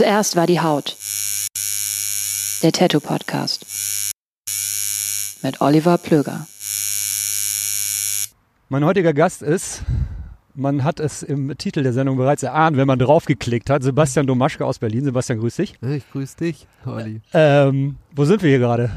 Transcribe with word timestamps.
Zuerst 0.00 0.34
war 0.34 0.46
die 0.46 0.62
Haut. 0.62 0.96
Der 2.62 2.72
Tattoo 2.72 3.00
Podcast. 3.00 3.66
Mit 5.42 5.60
Oliver 5.60 5.98
Plöger. 5.98 6.46
Mein 8.70 8.82
heutiger 8.86 9.12
Gast 9.12 9.42
ist, 9.42 9.82
man 10.54 10.84
hat 10.84 11.00
es 11.00 11.22
im 11.22 11.54
Titel 11.58 11.82
der 11.82 11.92
Sendung 11.92 12.16
bereits 12.16 12.42
erahnt, 12.42 12.78
wenn 12.78 12.86
man 12.86 12.98
draufgeklickt 12.98 13.68
hat, 13.68 13.82
Sebastian 13.82 14.26
Domaschke 14.26 14.64
aus 14.64 14.78
Berlin. 14.78 15.04
Sebastian, 15.04 15.38
grüß 15.38 15.56
dich. 15.56 15.74
Ich 15.82 16.10
grüße 16.10 16.38
dich, 16.38 16.66
Olli. 16.86 17.20
Ähm, 17.34 17.96
wo 18.16 18.24
sind 18.24 18.42
wir 18.42 18.48
hier 18.48 18.58
gerade? 18.58 18.90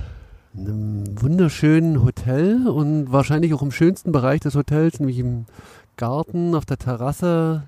In 0.53 0.67
einem 0.67 1.21
wunderschönen 1.21 2.01
Hotel 2.01 2.65
und 2.65 3.11
wahrscheinlich 3.11 3.53
auch 3.53 3.61
im 3.61 3.73
schönsten 3.73 4.13
Bereich 4.13 4.39
des 4.39 4.55
Hotels, 4.55 5.01
nämlich 5.01 5.19
im 5.19 5.47
Garten, 5.97 6.55
auf 6.55 6.65
der 6.65 6.77
Terrasse. 6.77 7.63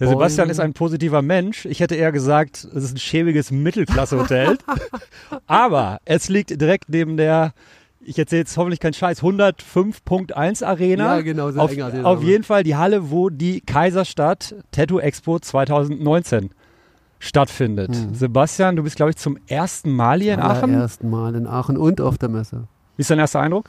Der. 0.00 0.08
Sebastian 0.08 0.48
ist 0.48 0.60
ein 0.60 0.72
positiver 0.72 1.20
Mensch. 1.20 1.66
Ich 1.66 1.80
hätte 1.80 1.94
eher 1.94 2.10
gesagt, 2.10 2.66
es 2.74 2.84
ist 2.84 2.94
ein 2.94 2.98
schäbiges 2.98 3.50
Mittelklasse-Hotel. 3.50 4.56
Aber 5.46 6.00
es 6.06 6.30
liegt 6.30 6.58
direkt 6.58 6.88
neben 6.88 7.18
der, 7.18 7.52
ich 8.00 8.18
erzähle 8.18 8.40
jetzt 8.40 8.56
hoffentlich 8.56 8.80
keinen 8.80 8.94
Scheiß, 8.94 9.22
105.1 9.22 10.64
Arena. 10.64 11.16
Ja, 11.16 11.20
genau, 11.20 11.50
sehr 11.50 11.62
auf, 11.62 11.72
eng 11.72 11.82
Arena, 11.82 12.04
auf 12.04 12.22
jeden 12.22 12.44
Fall 12.44 12.64
die 12.64 12.76
Halle, 12.76 13.10
wo 13.10 13.28
die 13.28 13.60
Kaiserstadt 13.60 14.54
Tattoo 14.72 14.98
Expo 15.00 15.38
2019 15.38 16.50
stattfindet. 17.18 17.90
Mhm. 17.90 18.14
Sebastian, 18.14 18.76
du 18.76 18.82
bist, 18.82 18.96
glaube 18.96 19.10
ich, 19.10 19.16
zum 19.16 19.38
ersten 19.46 19.92
Mal 19.92 20.22
hier 20.22 20.34
in 20.34 20.40
Aachen. 20.40 20.70
Allerersten 20.72 21.10
Mal 21.10 21.34
in 21.34 21.46
Aachen 21.46 21.76
und 21.76 22.00
auf 22.00 22.16
der 22.16 22.30
Messe. 22.30 22.68
Wie 22.96 23.02
ist 23.02 23.10
dein 23.10 23.18
erster 23.18 23.40
Eindruck? 23.40 23.68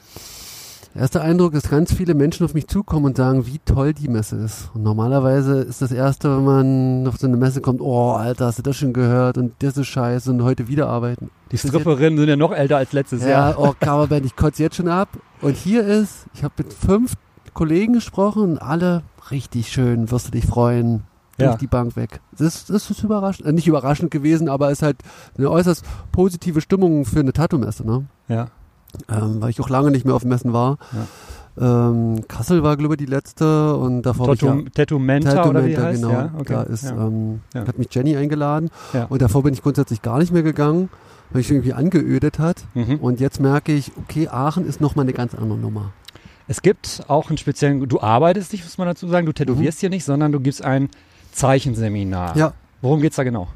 Erster 0.93 1.21
Eindruck 1.21 1.53
ist, 1.53 1.69
ganz 1.69 1.93
viele 1.93 2.13
Menschen 2.15 2.45
auf 2.45 2.53
mich 2.53 2.67
zukommen 2.67 3.05
und 3.05 3.17
sagen, 3.17 3.45
wie 3.47 3.59
toll 3.59 3.93
die 3.93 4.09
Messe 4.09 4.35
ist. 4.35 4.69
Und 4.73 4.83
normalerweise 4.83 5.59
ist 5.61 5.81
das 5.81 5.91
Erste, 5.93 6.35
wenn 6.35 6.43
man 6.43 7.07
auf 7.07 7.17
so 7.17 7.27
eine 7.27 7.37
Messe 7.37 7.61
kommt, 7.61 7.79
oh, 7.79 8.11
Alter, 8.11 8.47
hast 8.47 8.57
du 8.57 8.61
das 8.63 8.75
schon 8.75 8.91
gehört 8.91 9.37
und 9.37 9.53
das 9.59 9.77
ist 9.77 9.87
scheiße 9.87 10.29
und 10.29 10.43
heute 10.43 10.67
wieder 10.67 10.89
arbeiten. 10.89 11.29
Die 11.49 11.55
ist 11.55 11.65
Stripperinnen 11.67 12.19
sind 12.19 12.27
ja 12.27 12.35
noch 12.35 12.51
älter 12.51 12.75
als 12.77 12.91
letztes 12.91 13.21
Ja, 13.21 13.29
Jahr. 13.29 13.55
oh, 13.57 13.73
Coverband, 13.79 14.25
ich 14.25 14.35
kotze 14.35 14.63
jetzt 14.63 14.75
schon 14.75 14.89
ab. 14.89 15.09
Und 15.41 15.55
hier 15.55 15.85
ist, 15.85 16.25
ich 16.33 16.43
habe 16.43 16.55
mit 16.57 16.73
fünf 16.73 17.13
Kollegen 17.53 17.93
gesprochen 17.93 18.43
und 18.43 18.57
alle 18.57 19.03
richtig 19.31 19.71
schön, 19.71 20.11
wirst 20.11 20.27
du 20.27 20.31
dich 20.31 20.45
freuen. 20.45 21.03
Durch 21.37 21.51
Ja. 21.51 21.57
die 21.57 21.67
Bank 21.67 21.95
weg. 21.95 22.19
Das, 22.37 22.65
das 22.65 22.91
ist 22.91 23.01
überraschend, 23.03 23.47
äh, 23.47 23.53
nicht 23.53 23.65
überraschend 23.65 24.11
gewesen, 24.11 24.49
aber 24.49 24.67
es 24.67 24.79
ist 24.79 24.83
halt 24.83 24.97
eine 25.37 25.49
äußerst 25.49 25.83
positive 26.11 26.59
Stimmung 26.59 27.05
für 27.05 27.21
eine 27.21 27.31
Tattoo-Messe, 27.31 27.87
ne? 27.87 28.05
Ja. 28.27 28.47
Ähm, 29.09 29.41
weil 29.41 29.49
ich 29.49 29.59
auch 29.61 29.69
lange 29.69 29.91
nicht 29.91 30.05
mehr 30.05 30.15
auf 30.15 30.25
Messen 30.25 30.53
war. 30.53 30.77
Ähm, 31.59 32.23
Kassel 32.27 32.63
war, 32.63 32.77
glaube 32.77 32.93
ich, 32.93 32.97
die 32.99 33.05
letzte 33.05 33.75
und 33.75 34.03
davor 34.03 34.27
habe 34.27 34.35
ich 34.35 34.39
Tattoo, 34.39 34.59
ja, 34.61 34.69
Tattoo 34.73 34.99
Menta 34.99 35.33
Tattoo 35.33 35.49
oder 35.49 35.65
wie 35.65 35.77
heißt? 35.77 36.01
genau. 36.01 36.13
Ja, 36.13 36.31
okay. 36.37 36.53
Da 36.53 36.61
ist, 36.63 36.83
ja. 36.85 36.91
ähm, 36.91 37.41
Ja. 37.53 37.67
hat 37.67 37.77
mich 37.77 37.87
Jenny 37.91 38.15
eingeladen 38.15 38.69
Ja. 38.93 39.05
und 39.05 39.21
davor 39.21 39.43
bin 39.43 39.53
ich 39.53 39.61
grundsätzlich 39.61 40.01
gar 40.01 40.17
nicht 40.19 40.31
mehr 40.31 40.43
gegangen, 40.43 40.89
weil 41.31 41.41
ich 41.41 41.51
irgendwie 41.51 41.73
angeödet 41.73 42.39
hat. 42.39 42.63
Mhm. 42.73 42.95
Und 43.01 43.19
jetzt 43.19 43.41
merke 43.41 43.73
ich, 43.73 43.91
okay, 43.97 44.29
Aachen 44.29 44.65
ist 44.65 44.79
nochmal 44.79 45.03
eine 45.03 45.13
ganz 45.13 45.35
andere 45.35 45.57
Nummer. 45.59 45.91
Es 46.47 46.61
gibt 46.61 47.03
auch 47.09 47.29
einen 47.29 47.37
speziellen, 47.37 47.85
du 47.87 47.99
arbeitest 48.01 48.53
nicht, 48.53 48.63
muss 48.63 48.77
man 48.77 48.87
dazu 48.87 49.07
sagen, 49.09 49.25
du 49.25 49.33
tätowierst 49.33 49.79
hier 49.81 49.89
nicht, 49.89 50.05
sondern 50.05 50.31
du 50.31 50.39
gibst 50.39 50.63
ein 50.63 50.89
Zeichenseminar. 51.33 52.33
Mhm. 52.33 52.39
Ja. 52.39 52.53
Worum 52.81 53.01
geht's 53.01 53.17
da 53.17 53.23
genau? 53.23 53.47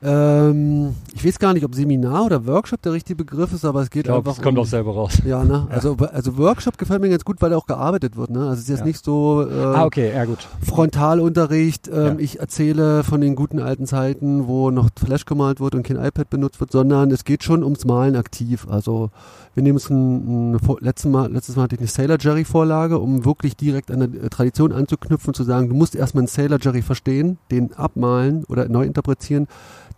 Ähm, 0.00 0.94
ich 1.12 1.24
weiß 1.26 1.38
gar 1.40 1.52
nicht, 1.54 1.64
ob 1.64 1.74
Seminar 1.74 2.26
oder 2.26 2.46
Workshop 2.46 2.80
der 2.82 2.92
richtige 2.92 3.16
Begriff 3.16 3.52
ist, 3.52 3.64
aber 3.64 3.82
es 3.82 3.90
geht 3.90 4.00
Ich 4.00 4.04
glaube, 4.04 4.18
einfach 4.28 4.38
es 4.38 4.42
kommt 4.44 4.56
um, 4.58 4.62
auch 4.62 4.68
selber 4.68 4.94
raus. 4.94 5.20
Ja, 5.26 5.42
ne? 5.44 5.66
Also, 5.70 5.96
also 5.96 6.38
Workshop 6.38 6.78
gefällt 6.78 7.00
mir 7.00 7.08
ganz 7.08 7.24
gut, 7.24 7.42
weil 7.42 7.52
auch 7.52 7.66
gearbeitet 7.66 8.16
wird, 8.16 8.30
ne? 8.30 8.40
Also 8.40 8.52
es 8.54 8.58
ist 8.60 8.68
jetzt 8.68 8.78
Ja. 8.80 8.84
nicht 8.86 9.04
so 9.04 9.44
äh, 9.48 9.52
ah, 9.52 9.84
okay, 9.86 10.12
ja 10.14 10.24
gut. 10.24 10.46
Frontalunterricht, 10.62 11.88
ähm, 11.88 11.94
Ja. 11.94 12.14
ich 12.18 12.38
erzähle 12.38 13.02
von 13.02 13.20
den 13.20 13.34
guten 13.34 13.58
alten 13.58 13.86
Zeiten, 13.86 14.46
wo 14.46 14.70
noch 14.70 14.88
Flash 14.98 15.24
gemalt 15.24 15.58
wird 15.60 15.74
und 15.74 15.82
kein 15.82 15.96
iPad 15.96 16.30
benutzt 16.30 16.60
wird, 16.60 16.70
sondern 16.72 17.10
es 17.10 17.24
geht 17.24 17.42
schon 17.42 17.64
ums 17.64 17.84
Malen 17.84 18.14
aktiv. 18.16 18.66
Also 18.70 19.10
wir 19.54 19.62
nehmen 19.64 19.76
uns 19.78 19.90
ein, 19.90 20.52
ein 20.54 20.58
letztes 20.80 21.10
Mal, 21.10 21.32
letztes 21.32 21.56
Mal 21.56 21.64
hatte 21.64 21.74
ich 21.74 21.80
eine 21.80 21.88
Sailor 21.88 22.18
Jerry 22.20 22.44
Vorlage, 22.44 22.98
um 22.98 23.24
wirklich 23.24 23.56
direkt 23.56 23.90
an 23.90 24.00
der 24.12 24.24
äh, 24.24 24.28
Tradition 24.28 24.72
anzuknüpfen 24.72 25.30
und 25.30 25.34
zu 25.34 25.42
sagen, 25.44 25.68
du 25.68 25.74
musst 25.74 25.96
erstmal 25.96 26.22
einen 26.22 26.28
Sailor 26.28 26.58
Jerry 26.60 26.82
verstehen, 26.82 27.38
den 27.50 27.72
abmalen 27.74 28.44
oder 28.44 28.68
neu 28.68 28.84
interpretieren, 28.84 29.48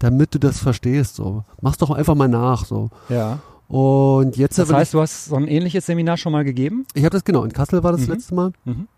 damit 0.00 0.34
du 0.34 0.38
das 0.40 0.58
verstehst. 0.58 1.14
So, 1.14 1.44
mach's 1.60 1.78
doch 1.78 1.90
einfach 1.90 2.16
mal 2.16 2.26
nach. 2.28 2.64
So 2.64 2.90
Ja. 3.08 3.38
und 3.68 4.36
jetzt 4.36 4.58
Das 4.58 4.72
heißt, 4.72 4.92
du 4.94 5.00
hast 5.00 5.26
so 5.26 5.36
ein 5.36 5.46
ähnliches 5.46 5.86
Seminar 5.86 6.16
schon 6.16 6.32
mal 6.32 6.42
gegeben? 6.44 6.84
ich 6.94 7.04
habe 7.04 7.10
das 7.10 7.22
genau 7.24 7.44
in 7.44 7.52
Kassel 7.52 7.82
war 7.84 7.92
das 7.92 8.02
Mhm. 8.02 8.12
letzte 8.12 8.34
Mal 8.34 8.52
Mhm. 8.64 8.88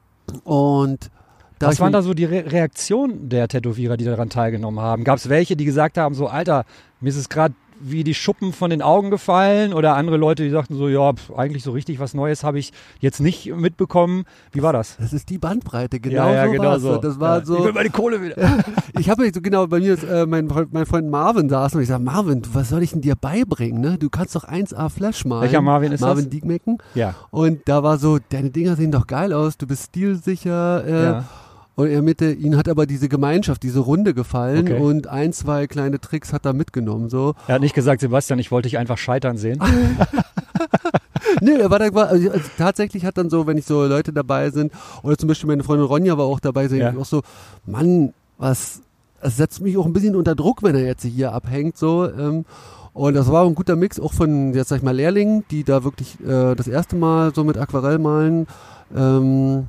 und 0.44 1.10
da 1.58 1.68
Was 1.68 1.74
ich 1.74 1.80
waren 1.80 1.92
da 1.92 2.02
so 2.02 2.12
die 2.14 2.24
Re 2.24 2.50
Reaktionen 2.50 3.28
der 3.28 3.46
Tätowierer, 3.46 3.96
die 3.96 4.04
daran 4.04 4.28
teilgenommen 4.30 4.80
haben? 4.80 5.04
Gab 5.04 5.18
es 5.18 5.28
welche, 5.28 5.54
die 5.54 5.64
gesagt 5.64 5.96
haben, 5.96 6.14
so, 6.14 6.26
Alter, 6.26 6.64
mir 7.00 7.08
ist 7.10 7.16
es 7.16 7.28
gerade 7.28 7.54
wie 7.82 8.04
die 8.04 8.14
Schuppen 8.14 8.52
von 8.52 8.70
den 8.70 8.82
Augen 8.82 9.10
gefallen? 9.10 9.72
Oder 9.72 9.94
andere 9.96 10.16
Leute, 10.16 10.42
die 10.42 10.50
sagten 10.50 10.76
so, 10.76 10.88
ja, 10.88 11.12
pf, 11.12 11.32
eigentlich 11.36 11.62
so 11.62 11.72
richtig 11.72 11.98
was 11.98 12.14
Neues 12.14 12.44
habe 12.44 12.58
ich 12.58 12.72
jetzt 13.00 13.20
nicht 13.20 13.54
mitbekommen. 13.54 14.24
Wie 14.52 14.62
war 14.62 14.72
das? 14.72 14.96
Das 14.98 15.12
ist 15.12 15.28
die 15.30 15.38
Bandbreite, 15.38 16.00
genau 16.00 16.28
ja, 16.28 16.34
ja, 16.34 16.46
so 16.46 16.52
genau 16.52 16.64
war's. 16.64 16.82
so. 16.82 16.96
Das 16.98 17.20
war 17.20 17.38
ja. 17.38 17.44
so. 17.44 17.58
Ich 17.58 17.64
will 17.64 17.72
meine 17.72 17.90
Kohle 17.90 18.22
wieder. 18.22 18.36
Ich 18.98 19.08
habe 19.10 19.30
so 19.34 19.40
genau 19.40 19.66
bei 19.66 19.78
mir 19.80 19.94
ist, 19.94 20.04
äh, 20.04 20.26
mein, 20.26 20.48
Freund- 20.48 20.72
mein 20.72 20.86
Freund 20.86 21.10
Marvin 21.10 21.48
saß 21.48 21.74
und 21.74 21.82
ich 21.82 21.88
sage, 21.88 22.02
Marvin, 22.02 22.42
was 22.52 22.68
soll 22.68 22.82
ich 22.82 22.92
denn 22.92 23.00
dir 23.00 23.14
beibringen? 23.16 23.80
Ne? 23.80 23.98
Du 23.98 24.10
kannst 24.10 24.34
doch 24.36 24.44
1A 24.44 24.88
Flash 24.90 25.24
malen. 25.24 25.42
Welcher 25.42 25.60
Marvin 25.62 25.92
ist 25.92 26.00
Marvin 26.00 26.24
das? 26.24 26.30
Diekmecken. 26.30 26.78
Ja. 26.94 27.14
Und 27.30 27.60
da 27.66 27.82
war 27.82 27.98
so, 27.98 28.18
deine 28.28 28.50
Dinger 28.50 28.76
sehen 28.76 28.90
doch 28.92 29.06
geil 29.06 29.32
aus, 29.32 29.56
du 29.56 29.66
bist 29.66 29.86
stilsicher. 29.86 30.84
Äh, 30.86 31.04
ja. 31.04 31.24
Und 31.74 31.88
er 31.88 32.02
mitte, 32.02 32.30
ihn 32.32 32.56
hat 32.58 32.68
aber 32.68 32.84
diese 32.86 33.08
Gemeinschaft, 33.08 33.62
diese 33.62 33.80
Runde 33.80 34.12
gefallen 34.12 34.66
Okay. 34.68 34.78
und 34.78 35.06
ein, 35.06 35.32
zwei 35.32 35.66
kleine 35.66 36.00
Tricks 36.00 36.32
hat 36.32 36.44
er 36.44 36.52
mitgenommen. 36.52 37.08
So. 37.08 37.34
Er 37.48 37.54
hat 37.54 37.62
nicht 37.62 37.74
gesagt, 37.74 38.02
Sebastian, 38.02 38.38
ich 38.38 38.50
wollte 38.50 38.68
dich 38.68 38.76
einfach 38.78 38.98
scheitern 38.98 39.38
sehen. 39.38 39.58
nee, 41.40 41.52
er 41.52 41.70
war 41.70 41.78
da, 41.78 41.92
war, 41.94 42.08
also, 42.08 42.30
also 42.30 42.44
tatsächlich 42.58 43.04
hat 43.04 43.16
dann 43.18 43.30
so, 43.30 43.46
wenn 43.46 43.56
ich 43.56 43.64
so 43.64 43.84
Leute 43.86 44.12
dabei 44.12 44.50
sind, 44.50 44.72
oder 45.02 45.16
zum 45.16 45.28
Beispiel 45.28 45.48
meine 45.48 45.62
Freundin 45.64 45.86
Ronja 45.86 46.18
war 46.18 46.26
auch 46.26 46.40
dabei, 46.40 46.68
so 46.68 46.76
Ja. 46.76 46.90
ich 46.90 46.96
auch 46.98 47.04
so, 47.06 47.22
Mann, 47.66 48.12
was, 48.38 48.82
es 49.20 49.36
setzt 49.36 49.60
mich 49.62 49.76
auch 49.78 49.86
ein 49.86 49.92
bisschen 49.92 50.16
unter 50.16 50.34
Druck, 50.34 50.62
wenn 50.62 50.74
er 50.74 50.84
jetzt 50.84 51.04
hier 51.04 51.32
abhängt, 51.32 51.76
so, 51.78 52.04
ähm, 52.06 52.44
Und 52.94 53.14
das 53.14 53.32
war 53.32 53.46
ein 53.46 53.54
guter 53.54 53.76
Mix 53.76 53.98
auch 53.98 54.12
von, 54.12 54.52
jetzt 54.52 54.68
sag 54.68 54.76
ich 54.78 54.82
mal, 54.82 54.94
Lehrlingen, 54.94 55.44
die 55.50 55.64
da 55.64 55.82
wirklich 55.84 56.18
äh, 56.20 56.54
das 56.54 56.68
erste 56.68 56.96
Mal 56.96 57.34
so 57.34 57.42
mit 57.44 57.56
Aquarell 57.56 57.98
malen. 57.98 58.46
Ähm, 58.94 59.68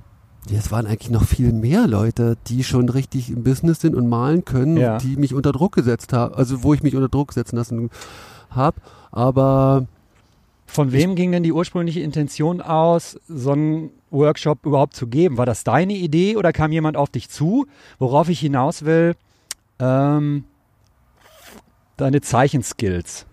es 0.52 0.72
waren 0.72 0.86
eigentlich 0.86 1.10
noch 1.12 1.24
viel 1.24 1.52
mehr 1.54 1.88
Leute, 1.88 2.38
die 2.48 2.64
schon 2.64 2.90
richtig 2.90 3.30
im 3.30 3.44
Business 3.44 3.80
sind 3.80 3.96
und 3.96 4.08
malen 4.10 4.44
können, 4.46 4.78
Ja. 4.78 4.98
die 4.98 5.16
mich 5.16 5.34
unter 5.34 5.52
Druck 5.52 5.74
gesetzt 5.76 6.14
haben, 6.14 6.34
also 6.36 6.64
wo 6.64 6.74
ich 6.74 6.84
mich 6.84 6.96
unter 6.96 7.10
Druck 7.10 7.34
setzen 7.34 7.56
lassen 7.56 7.90
habe. 8.50 8.80
Aber 9.12 9.86
Von 10.66 10.92
wem 10.92 11.16
ging 11.16 11.32
denn 11.32 11.44
die 11.44 11.54
ursprüngliche 11.54 12.00
Intention 12.00 12.60
aus, 12.62 13.20
so 13.28 13.52
einen 13.52 13.92
Workshop 14.10 14.66
überhaupt 14.66 14.96
zu 14.96 15.08
geben? 15.08 15.38
War 15.38 15.46
das 15.46 15.64
deine 15.64 15.94
Idee 15.94 16.36
oder 16.36 16.52
kam 16.52 16.72
jemand 16.72 16.98
auf 16.98 17.10
dich 17.10 17.30
zu? 17.30 17.68
Worauf 18.00 18.28
ich 18.30 18.40
hinaus 18.40 18.84
will, 18.84 19.16
ähm, 19.80 20.46
deine 21.98 22.22
Zeichenskills. 22.22 23.26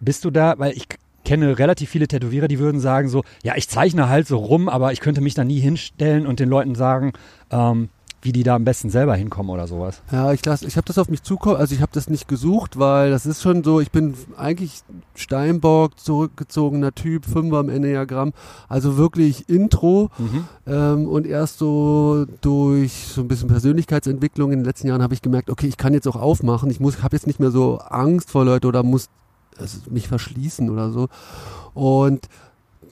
Bist 0.00 0.24
du 0.24 0.30
da, 0.30 0.58
weil 0.58 0.72
ich 0.76 0.88
kenne 1.28 1.58
relativ 1.58 1.90
viele 1.90 2.08
Tätowierer, 2.08 2.48
die 2.48 2.58
würden 2.58 2.80
sagen 2.80 3.10
so, 3.10 3.22
ja, 3.42 3.52
ich 3.54 3.68
zeichne 3.68 4.08
halt 4.08 4.26
so 4.26 4.38
rum, 4.38 4.70
aber 4.70 4.92
ich 4.92 5.00
könnte 5.00 5.20
mich 5.20 5.34
da 5.34 5.44
nie 5.44 5.60
hinstellen 5.60 6.26
und 6.26 6.40
den 6.40 6.48
Leuten 6.48 6.74
sagen, 6.74 7.12
ähm, 7.50 7.90
wie 8.22 8.32
die 8.32 8.44
da 8.44 8.56
am 8.56 8.64
besten 8.64 8.88
selber 8.88 9.14
hinkommen 9.14 9.50
oder 9.50 9.66
sowas. 9.66 10.00
Ja, 10.10 10.32
ich 10.32 10.42
lass, 10.46 10.62
ich 10.62 10.78
habe 10.78 10.86
das 10.86 10.96
auf 10.96 11.10
mich 11.10 11.22
zukommen, 11.22 11.56
also 11.56 11.74
ich 11.74 11.82
habe 11.82 11.92
das 11.92 12.08
nicht 12.08 12.28
gesucht, 12.28 12.78
weil 12.78 13.10
das 13.10 13.26
ist 13.26 13.42
schon 13.42 13.62
so, 13.62 13.78
ich 13.78 13.90
bin 13.90 14.14
eigentlich 14.38 14.80
Steinbock, 15.14 16.00
zurückgezogener 16.00 16.94
Typ, 16.94 17.26
Fünfer 17.26 17.60
im 17.60 17.68
Enneagramm, 17.68 18.32
also 18.66 18.96
wirklich 18.96 19.50
Intro 19.50 20.08
ähm, 20.66 21.06
und 21.06 21.26
erst 21.26 21.58
so 21.58 22.24
durch 22.40 23.06
so 23.06 23.20
ein 23.20 23.28
bisschen 23.28 23.48
Persönlichkeitsentwicklung 23.48 24.50
in 24.50 24.60
den 24.60 24.64
letzten 24.64 24.88
Jahren 24.88 25.02
habe 25.02 25.12
ich 25.12 25.20
gemerkt, 25.20 25.50
okay, 25.50 25.66
ich 25.66 25.76
kann 25.76 25.92
jetzt 25.92 26.08
auch 26.08 26.16
aufmachen, 26.16 26.70
ich 26.70 26.80
muss, 26.80 27.02
habe 27.02 27.14
jetzt 27.14 27.26
nicht 27.26 27.38
mehr 27.38 27.50
so 27.50 27.76
Angst 27.76 28.30
vor 28.30 28.46
Leute 28.46 28.66
oder 28.66 28.82
muss 28.82 29.10
also 29.58 29.78
mich 29.90 30.08
verschließen 30.08 30.70
oder 30.70 30.90
so 30.90 31.08
und 31.74 32.28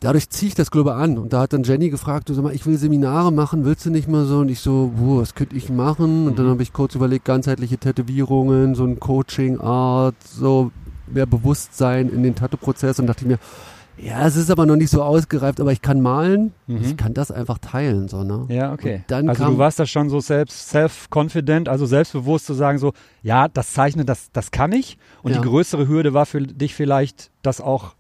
dadurch 0.01 0.29
ziehe 0.31 0.49
ich 0.49 0.55
das 0.55 0.71
glaube 0.71 0.91
ich 0.91 0.97
an. 0.97 1.17
Und 1.19 1.33
da 1.33 1.41
hat 1.41 1.53
dann 1.53 1.63
Jenny 1.63 1.89
gefragt, 1.89 2.29
du 2.29 2.35
sag 2.35 2.45
mal, 2.45 2.55
ich 2.55 2.67
will 2.67 2.77
Seminare 2.77 3.33
machen, 3.33 3.65
willst 3.65 3.87
du 3.87 3.91
nicht 3.91 4.09
mal 4.09 4.27
so? 4.27 4.39
Und 4.41 4.51
ich 4.51 4.61
so, 4.61 4.93
boah, 4.97 5.23
was 5.23 5.35
könnte 5.35 5.57
ich 5.57 5.71
machen? 5.71 6.27
Und 6.29 6.39
dann 6.39 6.47
Mhm. 6.47 6.51
habe 6.51 6.63
ich 6.63 6.73
kurz 6.75 6.95
überlegt, 6.95 7.25
ganzheitliche 7.25 7.79
Tätowierungen, 7.79 8.75
so 8.75 8.85
ein 8.85 9.01
Coaching-Art, 9.01 10.15
so 10.23 10.71
mehr 11.07 11.27
Bewusstsein 11.27 12.09
in 12.11 12.23
den 12.23 12.35
Tattoo-Prozess 12.35 12.99
und 13.01 13.07
dachte 13.07 13.23
ich 13.23 13.29
mir, 13.29 13.39
ja, 13.99 14.27
es 14.27 14.37
ist 14.37 14.51
aber 14.51 14.67
noch 14.67 14.77
nicht 14.77 14.91
so 14.91 15.03
ausgereift, 15.03 15.61
aber 15.61 15.73
ich 15.73 15.81
kann 15.83 16.01
malen, 16.01 16.53
Mhm. 16.67 16.79
ich 16.83 16.97
kann 16.97 17.15
das 17.15 17.31
einfach 17.31 17.59
teilen, 17.59 18.09
so, 18.09 18.23
ne? 18.25 18.47
Ja, 18.49 18.73
okay. 18.73 18.97
Und 18.97 19.05
dann 19.09 19.29
also 19.29 19.47
du 19.47 19.59
warst 19.59 19.79
da 19.79 19.87
schon 19.87 20.11
so 20.11 20.21
selbst 20.21 20.69
self-confident, 20.71 21.69
also 21.69 21.87
selbstbewusst 21.87 22.47
zu 22.47 22.55
sagen 22.55 22.79
so, 22.79 22.93
ja, 23.23 23.49
das 23.49 23.73
Zeichnen, 23.73 24.07
das, 24.07 24.31
das 24.33 24.51
kann 24.51 24.73
ich. 24.73 24.99
Und 25.23 25.33
Ja. 25.33 25.41
die 25.41 25.49
größere 25.49 25.89
Hürde 25.89 26.13
war 26.15 26.27
für 26.27 26.41
dich 26.43 26.75
vielleicht, 26.75 27.31
das 27.43 27.61
auch 27.61 27.95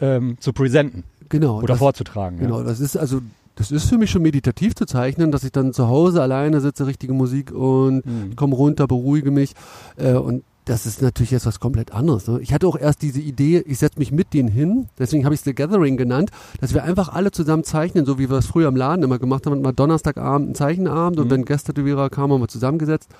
ähm, 0.00 0.36
zu 0.40 0.52
präsenten 0.52 1.04
Genau. 1.28 1.58
oder 1.58 1.68
das, 1.68 1.78
vorzutragen. 1.78 2.38
Genau, 2.38 2.62
das 2.62 2.80
ist 2.80 2.96
also, 2.96 3.20
das 3.54 3.70
ist 3.70 3.88
für 3.88 3.98
mich 3.98 4.10
schon 4.10 4.22
meditativ 4.22 4.74
zu 4.74 4.84
zeichnen, 4.86 5.30
dass 5.30 5.44
ich 5.44 5.52
dann 5.52 5.72
zu 5.72 5.86
Hause 5.88 6.20
alleine 6.22 6.60
sitze, 6.60 6.86
richtige 6.86 7.12
Musik 7.12 7.52
und 7.52 8.02
Ja. 8.04 8.10
Mhm. 8.10 8.36
komme 8.36 8.56
runter, 8.56 8.86
beruhige 8.86 9.30
mich. 9.30 9.52
Äh, 9.96 10.12
und 10.14 10.42
das 10.64 10.86
ist 10.86 11.02
natürlich 11.02 11.32
jetzt 11.32 11.46
was 11.46 11.58
komplett 11.58 11.92
anderes. 11.92 12.28
Ne? 12.28 12.38
Ich 12.40 12.52
hatte 12.52 12.66
auch 12.66 12.78
erst 12.78 13.02
diese 13.02 13.20
Idee, 13.20 13.64
ich 13.66 13.78
setze 13.78 13.98
mich 13.98 14.12
mit 14.12 14.32
denen 14.32 14.48
hin, 14.48 14.88
deswegen 14.98 15.24
habe 15.24 15.34
ich 15.34 15.40
es 15.40 15.44
The 15.44 15.54
Gathering 15.54 15.96
genannt, 15.96 16.30
dass 16.60 16.72
wir 16.72 16.84
einfach 16.84 17.08
alle 17.08 17.32
zusammen 17.32 17.64
zeichnen, 17.64 18.06
so 18.06 18.18
wie 18.18 18.30
wir 18.30 18.38
es 18.38 18.46
früher 18.46 18.68
im 18.68 18.76
Laden 18.76 19.02
immer 19.02 19.18
gemacht 19.18 19.46
haben, 19.46 19.60
mal 19.60 19.72
Donnerstagabend 19.72 20.46
einen 20.48 20.54
Zeichenabend 20.54 21.18
und 21.18 21.26
Mhm. 21.26 21.30
wenn 21.30 21.44
Gasttätowierer 21.44 22.10
kamen, 22.10 22.34
haben 22.34 22.40
wir 22.42 22.48
zusammengesetzt 22.48 23.10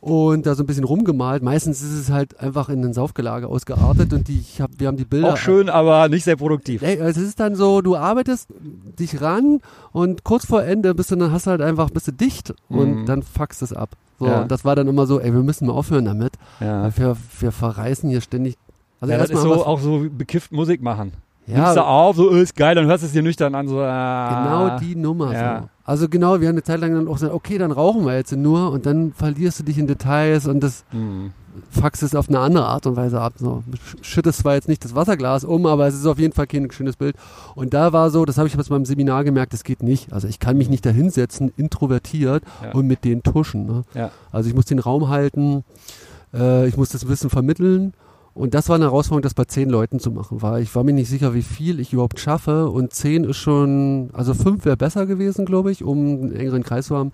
und 0.00 0.46
da 0.46 0.54
so 0.54 0.62
ein 0.62 0.66
bisschen 0.66 0.84
rumgemalt. 0.84 1.42
Meistens 1.42 1.82
ist 1.82 1.92
es 1.92 2.10
halt 2.10 2.38
einfach 2.40 2.68
in 2.68 2.84
ein 2.84 2.92
Saufgelage 2.92 3.48
ausgeartet 3.48 4.12
und 4.12 4.28
die, 4.28 4.38
ich 4.38 4.60
hab, 4.60 4.70
wir 4.78 4.86
haben 4.88 4.96
die 4.96 5.04
Bilder. 5.04 5.32
Auch 5.32 5.36
schön, 5.36 5.68
aber 5.68 6.08
nicht 6.08 6.24
sehr 6.24 6.36
produktiv. 6.36 6.82
Ey, 6.82 6.96
es 6.98 7.16
ist 7.16 7.40
dann 7.40 7.54
so, 7.56 7.80
du 7.82 7.96
arbeitest 7.96 8.48
dich 8.98 9.20
ran 9.20 9.60
und 9.92 10.24
kurz 10.24 10.46
vor 10.46 10.62
Ende 10.62 10.94
bist 10.94 11.10
du 11.10 11.16
dann 11.16 11.32
hast 11.32 11.46
halt 11.46 11.60
einfach 11.60 11.90
bist 11.90 12.06
du 12.08 12.12
dicht 12.12 12.54
und 12.68 13.00
Mhm. 13.02 13.06
dann 13.06 13.22
fuckst 13.22 13.62
es 13.62 13.72
ab. 13.72 13.90
So, 14.18 14.26
Ja. 14.26 14.42
und 14.42 14.50
das 14.50 14.64
war 14.64 14.74
dann 14.76 14.88
immer 14.88 15.06
so, 15.06 15.20
ey, 15.20 15.32
wir 15.32 15.42
müssen 15.42 15.66
mal 15.66 15.72
aufhören 15.74 16.04
damit. 16.04 16.32
Ja. 16.60 16.96
Wir, 16.96 17.16
wir 17.40 17.52
verreißen 17.52 18.08
hier 18.10 18.20
ständig. 18.20 18.56
Also 19.00 19.12
ja, 19.12 19.18
das 19.18 19.30
ist 19.30 19.40
so 19.42 19.64
auch 19.64 19.80
so 19.80 20.06
bekifft 20.10 20.50
Musik 20.52 20.82
machen. 20.82 21.12
Ja, 21.48 21.56
Nimmst 21.56 21.76
du 21.76 21.84
auf, 21.84 22.16
so 22.16 22.28
ist 22.30 22.54
geil, 22.56 22.74
dann 22.74 22.86
hörst 22.86 23.02
du 23.02 23.06
es 23.06 23.12
dir 23.12 23.22
nüchtern 23.22 23.54
an, 23.54 23.66
so 23.68 23.80
ah. 23.80 24.42
genau 24.42 24.78
die 24.78 24.94
Nummer. 24.96 25.32
ja. 25.32 25.60
So. 25.62 25.68
Also 25.84 26.08
genau, 26.08 26.38
wir 26.40 26.48
haben 26.48 26.54
eine 26.54 26.62
Zeit 26.62 26.80
lang 26.80 26.92
dann 26.94 27.08
auch 27.08 27.14
gesagt, 27.14 27.32
okay, 27.32 27.56
dann 27.56 27.72
rauchen 27.72 28.04
wir 28.04 28.14
jetzt 28.14 28.32
nur 28.36 28.70
und 28.72 28.84
dann 28.84 29.12
verlierst 29.14 29.60
du 29.60 29.64
dich 29.64 29.78
in 29.78 29.86
Details 29.86 30.46
und 30.46 30.60
das 30.60 30.84
Mhm. 30.92 31.32
fuckst 31.70 32.02
es 32.02 32.14
auf 32.14 32.28
eine 32.28 32.40
andere 32.40 32.66
Art 32.66 32.86
und 32.86 32.94
Weise 32.96 33.20
ab. 33.22 33.32
So. 33.38 33.62
Sch- 33.72 33.96
Schüttest 34.04 34.40
zwar 34.40 34.54
jetzt 34.54 34.68
nicht 34.68 34.84
das 34.84 34.94
Wasserglas 34.94 35.44
um, 35.44 35.64
aber 35.64 35.86
es 35.86 35.94
ist 35.94 36.04
auf 36.04 36.18
jeden 36.18 36.34
Fall 36.34 36.46
kein 36.46 36.70
schönes 36.70 36.96
Bild. 36.96 37.16
Und 37.54 37.72
da 37.72 37.92
war 37.94 38.10
so, 38.10 38.26
das 38.26 38.36
habe 38.36 38.46
ich 38.48 38.54
jetzt 38.54 38.68
beim 38.68 38.84
Seminar 38.84 39.24
gemerkt, 39.24 39.54
das 39.54 39.64
geht 39.64 39.82
nicht. 39.82 40.12
Also 40.12 40.28
ich 40.28 40.38
kann 40.40 40.58
mich 40.58 40.68
nicht 40.68 40.84
da 40.84 40.90
hinsetzen, 40.90 41.52
introvertiert 41.56 42.42
Ja. 42.62 42.72
und 42.72 42.86
mit 42.86 43.04
denen 43.04 43.22
tuschen. 43.22 43.64
Ne? 43.64 43.84
Ja. 43.94 44.10
Also 44.30 44.50
ich 44.50 44.54
muss 44.54 44.66
den 44.66 44.78
Raum 44.80 45.08
halten, 45.08 45.64
äh, 46.34 46.68
ich 46.68 46.76
muss 46.76 46.90
das 46.90 47.08
Wissen 47.08 47.30
vermitteln. 47.30 47.94
Und 48.38 48.54
das 48.54 48.68
war 48.68 48.76
eine 48.76 48.84
Herausforderung, 48.84 49.22
das 49.22 49.34
bei 49.34 49.46
zehn 49.46 49.68
Leuten 49.68 49.98
zu 49.98 50.12
machen. 50.12 50.42
Weil 50.42 50.62
ich 50.62 50.72
war 50.76 50.84
mir 50.84 50.92
nicht 50.92 51.08
sicher, 51.08 51.34
wie 51.34 51.42
viel 51.42 51.80
ich 51.80 51.92
überhaupt 51.92 52.20
schaffe. 52.20 52.70
Und 52.70 52.94
zehn 52.94 53.24
ist 53.24 53.36
schon, 53.36 54.10
also 54.12 54.32
fünf 54.32 54.64
wäre 54.64 54.76
besser 54.76 55.06
gewesen, 55.06 55.44
glaube 55.44 55.72
ich, 55.72 55.82
um 55.82 55.98
einen 55.98 56.32
engeren 56.36 56.62
Kreis 56.62 56.86
zu 56.86 56.96
haben. 56.96 57.10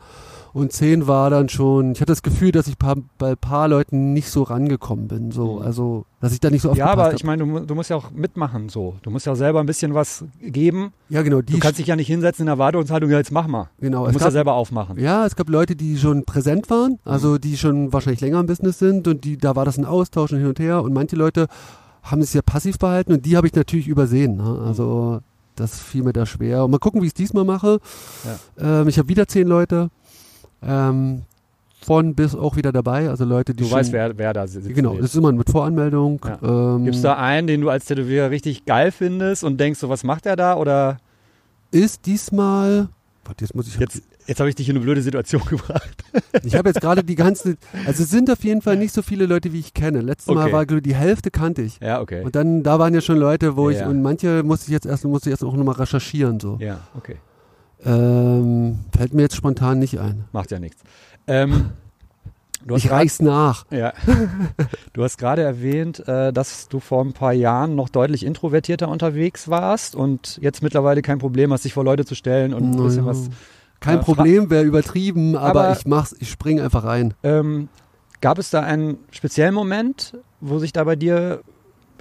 Und 0.55 0.73
zehn 0.73 1.09
war 1.09 1.31
dann 1.31 1.49
schon, 1.49 1.93
ich 1.93 2.01
hatte 2.01 2.12
das 2.12 2.23
Gefühl, 2.23 2.53
dass 2.53 2.69
ich 2.69 2.79
paar, 2.79 2.95
bei 3.19 3.33
ein 3.33 3.37
paar 3.37 3.67
Leuten 3.67 4.12
nicht 4.12 4.31
so 4.31 4.45
rangekommen 4.45 5.09
bin. 5.09 5.33
So, 5.33 5.56
Mhm. 5.56 5.62
also, 5.62 6.05
dass 6.21 6.33
ich 6.33 6.39
da 6.39 6.49
nicht 6.49 6.62
so 6.62 6.69
Ja, 6.69 6.73
aufgepasst 6.87 6.93
aber 6.95 7.05
hab. 7.09 7.15
ich 7.15 7.25
meine, 7.25 7.45
du, 7.45 7.67
du 7.67 7.75
musst 7.75 7.91
ja 7.91 7.97
auch 7.97 8.12
mitmachen 8.12 8.69
so. 8.69 8.95
Du 9.03 9.11
musst 9.11 9.27
ja 9.27 9.35
selber 9.35 9.59
ein 9.59 9.67
bisschen 9.67 9.95
was 9.95 10.25
geben. 10.41 10.93
Ja, 11.09 11.23
genau, 11.23 11.43
Du 11.43 11.59
kannst 11.59 11.81
dich 11.81 11.89
ja 11.89 11.97
nicht 11.97 12.06
hinsetzen 12.06 12.43
in 12.43 12.47
der 12.47 12.53
Erwartungshaltung, 12.53 13.11
ja, 13.11 13.19
jetzt 13.19 13.33
mach 13.33 13.49
mal. 13.49 13.69
genau, 13.81 14.03
Du 14.05 14.06
es 14.11 14.12
musst 14.12 14.23
ja 14.23 14.27
gab, 14.29 14.33
selber 14.33 14.53
aufmachen. 14.55 14.97
ja, 15.01 15.27
es 15.27 15.35
gab 15.35 15.49
Leute, 15.49 15.75
die 15.75 15.99
schon 15.99 16.25
präsent 16.25 16.71
waren, 16.71 17.01
also 17.05 17.37
die 17.37 17.56
schon 17.56 17.93
wahrscheinlich 17.93 18.21
länger 18.21 18.39
im 18.39 18.47
Business 18.47 18.79
sind 18.79 19.09
und 19.09 19.25
die, 19.25 19.37
da 19.37 19.56
war 19.56 19.65
das 19.65 19.77
ein 19.77 19.85
Austausch 19.85 20.31
und 20.31 20.39
hin 20.39 20.47
und 20.47 20.61
her 20.61 20.85
und 20.85 20.93
manche 20.95 21.17
Leute 21.17 21.49
haben 22.05 22.23
sich 22.23 22.33
ja 22.33 22.43
passiv 22.43 22.79
behalten 22.79 23.12
und 23.12 23.27
die 23.27 23.37
habe 23.37 23.49
ich 23.49 23.55
natürlich 23.55 23.89
übersehen. 23.89 24.37
Ne? 24.37 24.62
Also 24.65 25.19
das 25.56 25.81
fiel 25.81 26.03
mir 26.05 26.12
da 26.12 26.27
schwer. 26.27 26.65
Und 26.65 26.71
mal 26.73 26.79
gucken, 26.79 27.01
wie 27.01 27.06
ich 27.06 27.11
es 27.11 27.15
diesmal 27.15 27.45
mache. 27.45 27.79
Ähm, 28.59 28.89
ich 28.89 28.99
habe 28.99 29.09
wieder 29.09 29.27
zehn 29.29 29.47
Leute. 29.47 29.89
Ähm, 30.67 31.23
von 31.83 32.15
bis 32.15 32.35
auch 32.35 32.57
wieder 32.57 32.73
dabei, 32.73 33.11
also 33.11 33.25
Leute, 33.27 33.53
die 33.53 33.63
Du 33.65 33.69
schon, 33.69 33.79
weißt, 33.79 33.93
wer, 33.93 34.17
wer 34.17 34.33
da 34.33 34.47
sitzt. 34.47 34.73
Genau, 34.75 34.95
das 34.97 35.07
ist 35.07 35.17
immer 35.17 35.31
mit 35.33 35.51
Voranmeldung. 35.51 36.19
Ja. 36.25 36.39
Ähm, 36.77 36.85
Gibt 36.85 36.97
es 36.97 37.03
da 37.03 37.17
einen, 37.19 37.47
den 37.47 37.61
du 37.61 37.69
als 37.69 37.85
Tätowierer 37.85 38.31
richtig 38.31 38.65
geil 38.65 38.91
findest 38.91 39.44
und 39.44 39.59
denkst, 39.61 39.81
so 39.81 39.89
was 39.91 40.03
macht 40.03 40.25
er 40.25 40.37
da? 40.37 40.56
Oder 40.56 40.97
ist 41.71 42.06
diesmal. 42.06 42.89
Warte, 43.27 43.44
jetzt 43.44 43.55
muss 43.55 43.69
ich. 43.69 43.79
jetzt, 43.79 44.03
jetzt 44.27 44.39
habe 44.41 44.49
ich 44.49 44.55
dich 44.55 44.69
in 44.71 44.77
eine 44.77 44.85
blöde 44.85 45.03
Situation 45.03 45.43
gebracht. 45.49 46.05
Ich 46.43 46.55
habe 46.55 46.71
jetzt 46.71 46.81
gerade 46.81 47.05
die 47.05 47.17
ganzen. 47.17 47.59
Also 47.87 48.03
es 48.05 48.11
sind 48.11 48.31
auf 48.31 48.43
jeden 48.44 48.63
Fall 48.63 48.77
nicht 48.79 48.94
so 48.94 49.03
viele 49.03 49.27
Leute, 49.27 49.53
wie 49.53 49.61
ich 49.61 49.75
kenne. 49.75 50.01
Letztes 50.01 50.35
Mal 50.35 50.44
Okay. 50.44 50.53
war 50.55 50.65
glaub 50.67 50.79
ich, 50.79 50.85
die 50.85 50.94
Hälfte 50.94 51.31
kannte 51.31 51.61
ich. 51.63 51.81
Ja, 51.81 52.01
okay. 52.01 52.23
Und 52.23 52.35
dann, 52.35 52.63
da 52.63 52.79
waren 52.79 52.94
ja 52.94 53.03
schon 53.03 53.19
Leute, 53.19 53.56
wo 53.56 53.69
ich, 53.69 53.79
Ja. 53.81 53.89
und 53.89 54.01
manche 54.01 54.43
musste 54.43 54.67
ich 54.69 54.73
jetzt 54.73 54.87
erst, 54.87 55.05
musste 55.05 55.29
ich 55.29 55.35
jetzt 55.35 55.44
auch 55.44 55.55
nochmal 55.55 55.75
recherchieren, 55.75 56.41
so. 56.41 56.56
Ja, 56.61 56.81
okay. 56.97 57.17
Ähm, 57.84 58.81
fällt 58.96 59.14
mir 59.14 59.22
jetzt 59.22 59.36
spontan 59.36 59.79
nicht 59.79 59.98
ein. 59.98 60.24
Macht 60.32 60.50
ja 60.50 60.58
nichts. 60.58 60.82
Ähm, 61.26 61.70
du 62.64 62.74
hast 62.74 62.84
Ich 62.84 62.91
reich's 62.91 63.20
nach. 63.20 63.64
Ja. 63.70 63.93
Du 64.93 65.03
hast 65.03 65.19
gerade 65.19 65.43
erwähnt, 65.43 66.06
äh, 66.06 66.32
dass 66.32 66.69
du 66.69 66.79
vor 66.79 67.05
ein 67.05 67.12
paar 67.14 67.32
Jahren 67.32 67.74
noch 67.74 67.88
deutlich 67.88 68.24
introvertierter 68.24 68.88
unterwegs 68.88 69.48
warst 69.48 69.96
und 69.96 70.38
jetzt 70.41 70.62
mittlerweile 70.62 71.03
kein 71.03 71.19
Problem 71.19 71.53
hast, 71.53 71.64
dich 71.64 71.74
vor 71.74 71.82
Leute 71.84 72.05
zu 72.05 72.14
stellen 72.14 72.55
und 72.55 72.62
ein 72.76 72.82
bisschen 72.84 73.05
was. 73.05 73.29
Kein 73.81 73.98
äh, 73.98 74.03
Problem, 74.03 74.50
wäre 74.50 74.62
übertrieben, 74.64 75.36
aber, 75.36 75.64
Aber- 75.64 75.76
ich 75.76 75.84
mach's, 75.84 76.14
ich 76.20 76.31
spring 76.31 76.60
einfach 76.60 76.84
rein. 76.84 77.12
Ähm, 77.24 77.69
gab 78.20 78.38
es 78.38 78.50
da 78.50 78.60
einen 78.60 78.98
speziellen 79.10 79.53
Moment, 79.53 80.17
wo 80.41 80.60
sich 80.60 80.72
da 80.72 80.84
bei 80.84 80.94
dir 80.94 81.41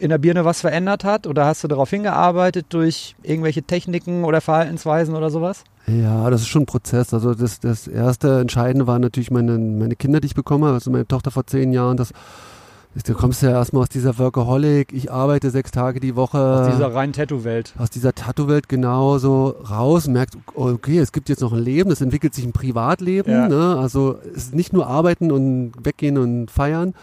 in 0.03 0.09
der 0.09 0.17
Birne 0.17 0.43
was 0.45 0.61
verändert 0.61 1.03
hat? 1.03 1.27
Oder 1.27 1.45
hast 1.45 1.63
du 1.63 1.67
darauf 1.67 1.89
hingearbeitet 1.89 2.67
durch 2.69 3.15
irgendwelche 3.23 3.63
Techniken 3.63 4.25
oder 4.25 4.41
Verhaltensweisen 4.41 5.15
oder 5.15 5.29
sowas? 5.29 5.63
Ja, 5.87 6.29
das 6.29 6.41
ist 6.41 6.47
schon 6.49 6.63
ein 6.63 6.65
Prozess. 6.67 7.13
Also 7.13 7.33
das, 7.33 7.59
das 7.61 7.87
erste 7.87 8.39
Entscheidende 8.41 8.85
war 8.85 8.99
natürlich 8.99 9.31
meine, 9.31 9.57
meine 9.57 9.95
Kinder, 9.95 10.19
die 10.19 10.27
ich 10.27 10.35
bekomme. 10.35 10.71
Also 10.71 10.91
meine 10.91 11.07
Tochter 11.07 11.31
vor 11.31 11.45
zehn 11.47 11.71
Jahren, 11.71 11.97
das 11.97 12.11
du 13.05 13.13
kommst 13.15 13.41
ja 13.41 13.49
erstmal 13.49 13.81
aus 13.83 13.89
dieser 13.89 14.19
Workaholic, 14.19 14.93
ich 14.93 15.11
arbeite 15.11 15.49
sechs 15.49 15.71
Tage 15.71 15.99
die 15.99 16.15
Woche. 16.15 16.37
Aus 16.37 16.75
dieser 16.75 16.93
reinen 16.93 17.11
Tattoo-Welt. 17.13 17.73
aus 17.79 17.89
dieser 17.89 18.13
Tattoo-Welt 18.13 18.69
genauso 18.69 19.55
raus 19.69 20.07
merkst, 20.07 20.37
okay, 20.53 20.99
es 20.99 21.11
gibt 21.11 21.27
jetzt 21.29 21.41
noch 21.41 21.53
ein 21.53 21.59
Leben, 21.63 21.89
es 21.91 22.01
entwickelt 22.01 22.35
sich 22.35 22.45
ein 22.45 22.51
Privatleben, 22.53 23.31
Ja. 23.31 23.47
ne? 23.47 23.77
also 23.79 24.17
es 24.35 24.43
ist 24.45 24.53
nicht 24.55 24.73
nur 24.73 24.85
arbeiten 24.85 25.31
und 25.31 25.71
weggehen 25.81 26.19
und 26.19 26.51
feiern 26.51 26.93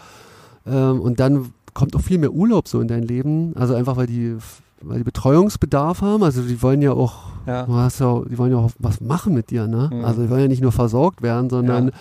ähm, 0.65 1.01
und 1.01 1.19
dann 1.19 1.51
kommt 1.73 1.95
auch 1.95 2.01
viel 2.01 2.17
mehr 2.17 2.31
Urlaub 2.31 2.67
so 2.67 2.81
in 2.81 2.87
dein 2.87 3.03
Leben, 3.03 3.53
also 3.55 3.73
einfach 3.75 3.97
weil 3.97 4.07
die 4.07 4.37
weil 4.83 4.97
die 4.97 5.03
Betreuungsbedarf 5.03 6.01
haben, 6.01 6.23
also 6.23 6.41
die 6.41 6.59
wollen 6.63 6.81
ja 6.81 6.91
auch, 6.93 7.33
Ja. 7.45 7.67
ja, 7.67 8.21
die 8.29 8.37
wollen 8.37 8.51
ja 8.51 8.57
auch 8.57 8.71
was 8.79 8.99
machen 8.99 9.33
mit 9.33 9.51
dir, 9.51 9.67
ne? 9.67 9.89
Mhm. 9.93 10.03
Also 10.05 10.23
die 10.23 10.29
wollen 10.31 10.41
ja 10.41 10.47
nicht 10.47 10.61
nur 10.63 10.71
versorgt 10.71 11.21
werden, 11.21 11.49
sondern 11.51 11.91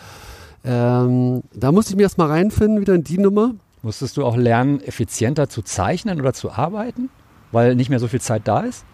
ähm, 0.65 1.43
da 1.55 1.73
musste 1.73 1.93
ich 1.93 1.97
mir 1.97 2.05
erstmal 2.05 2.29
reinfinden, 2.29 2.81
wieder 2.81 2.95
in 2.95 3.05
die 3.05 3.19
Nummer. 3.19 3.53
Musstest 3.83 4.17
du 4.17 4.25
auch 4.25 4.37
lernen, 4.37 4.81
effizienter 4.81 5.49
zu 5.49 5.63
zeichnen 5.63 6.21
oder 6.21 6.33
zu 6.33 6.51
arbeiten, 6.53 7.11
weil 7.53 7.75
nicht 7.77 7.91
mehr 7.91 7.99
so 7.99 8.09
viel 8.09 8.21
Zeit 8.21 8.43
da 8.49 8.61
ist? 8.61 8.85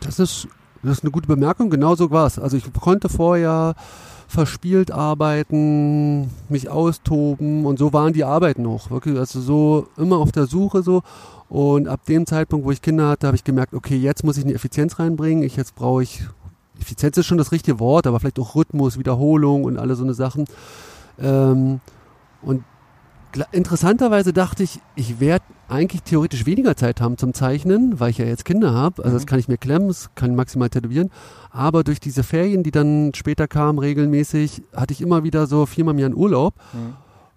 Das 0.00 0.18
ist, 0.18 0.48
das 0.82 0.98
ist 0.98 1.04
eine 1.04 1.10
gute 1.12 1.28
Bemerkung, 1.28 1.70
genau 1.70 1.94
so 1.94 2.10
war 2.10 2.26
es. 2.26 2.38
Also 2.38 2.56
ich 2.56 2.64
konnte 2.72 3.08
vorher 3.08 3.74
verspielt 4.32 4.90
arbeiten, 4.90 6.30
mich 6.48 6.70
austoben 6.70 7.66
und 7.66 7.78
so 7.78 7.92
waren 7.92 8.14
die 8.14 8.24
Arbeiten 8.24 8.66
auch. 8.66 8.90
Wirklich, 8.90 9.18
also 9.18 9.40
so 9.42 9.88
immer 9.98 10.16
auf 10.16 10.32
der 10.32 10.46
Suche 10.46 10.82
so. 10.82 11.02
Und 11.50 11.86
ab 11.86 12.06
dem 12.06 12.24
Zeitpunkt, 12.24 12.64
wo 12.64 12.70
ich 12.70 12.80
Kinder 12.80 13.08
hatte, 13.08 13.26
habe 13.26 13.36
ich 13.36 13.44
gemerkt, 13.44 13.74
okay, 13.74 13.96
jetzt 13.96 14.24
muss 14.24 14.38
ich 14.38 14.44
eine 14.44 14.54
Effizienz 14.54 14.98
reinbringen. 14.98 15.44
Ich, 15.44 15.56
jetzt 15.56 15.74
brauche 15.74 16.02
ich, 16.02 16.24
Effizienz 16.80 17.18
ist 17.18 17.26
schon 17.26 17.36
das 17.36 17.52
richtige 17.52 17.78
Wort, 17.78 18.06
aber 18.06 18.20
vielleicht 18.20 18.38
auch 18.38 18.54
Rhythmus, 18.54 18.98
Wiederholung 18.98 19.64
und 19.64 19.76
alle 19.76 19.96
so 19.96 20.02
eine 20.04 20.14
Sachen. 20.14 20.46
Ähm, 21.20 21.80
und 22.40 22.64
interessanterweise 23.52 24.32
dachte 24.32 24.62
ich, 24.62 24.80
ich 24.94 25.20
werde 25.20 25.44
eigentlich 25.72 26.02
theoretisch 26.02 26.46
weniger 26.46 26.76
Zeit 26.76 27.00
haben 27.00 27.18
zum 27.18 27.34
Zeichnen, 27.34 27.98
weil 27.98 28.10
ich 28.10 28.18
ja 28.18 28.24
jetzt 28.24 28.44
Kinder 28.44 28.72
habe. 28.72 29.02
Also 29.02 29.14
mhm. 29.14 29.18
das 29.18 29.26
kann 29.26 29.38
ich 29.38 29.48
mir 29.48 29.58
klemmen, 29.58 29.88
das 29.88 30.10
kann 30.14 30.30
ich 30.30 30.36
maximal 30.36 30.68
tätowieren. 30.68 31.10
Aber 31.50 31.84
durch 31.84 32.00
diese 32.00 32.22
Ferien, 32.22 32.62
die 32.62 32.70
dann 32.70 33.12
später 33.14 33.48
kamen, 33.48 33.78
regelmäßig, 33.78 34.62
hatte 34.74 34.92
ich 34.92 35.00
immer 35.00 35.24
wieder 35.24 35.46
so 35.46 35.66
viermal 35.66 35.94
im 35.94 35.98
Jahr 35.98 36.06
einen 36.06 36.16
Urlaub. 36.16 36.54
Mhm. 36.72 36.94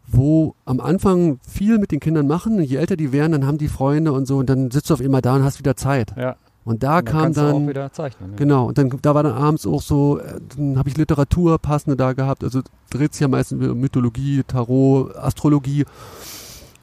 Wo 0.07 0.53
am 0.65 0.79
Anfang 0.81 1.39
viel 1.47 1.79
mit 1.79 1.91
den 1.91 1.99
Kindern 1.99 2.27
machen, 2.27 2.61
je 2.61 2.75
älter 2.77 2.95
die 2.95 3.11
werden, 3.11 3.31
dann 3.31 3.47
haben 3.47 3.57
die 3.57 3.67
Freunde 3.67 4.11
und 4.11 4.27
so 4.27 4.37
und 4.37 4.47
dann 4.47 4.69
sitzt 4.69 4.91
du 4.91 4.93
auf 4.93 5.01
immer 5.01 5.19
da 5.19 5.35
und 5.35 5.43
hast 5.43 5.57
wieder 5.57 5.75
Zeit. 5.75 6.13
Ja. 6.15 6.35
Und 6.63 6.83
da 6.83 6.99
und 6.99 7.05
kam 7.05 7.33
dann, 7.33 7.53
auch 7.53 7.67
wieder 7.67 7.91
zeichnen, 7.91 8.31
ja. 8.31 8.35
genau, 8.37 8.67
und 8.67 8.77
dann 8.77 8.89
da 9.01 9.13
war 9.13 9.21
dann 9.21 9.33
abends 9.33 9.67
auch 9.67 9.83
so, 9.83 10.19
dann 10.55 10.79
habe 10.79 10.89
ich 10.89 10.97
Literatur 10.97 11.59
passende 11.59 11.95
da 11.95 12.13
gehabt, 12.13 12.43
also 12.43 12.61
dreht 12.89 13.13
sich 13.13 13.21
ja 13.21 13.27
meistens 13.27 13.63
um 13.67 13.79
Mythologie, 13.79 14.43
Tarot, 14.45 15.15
Astrologie. 15.15 15.85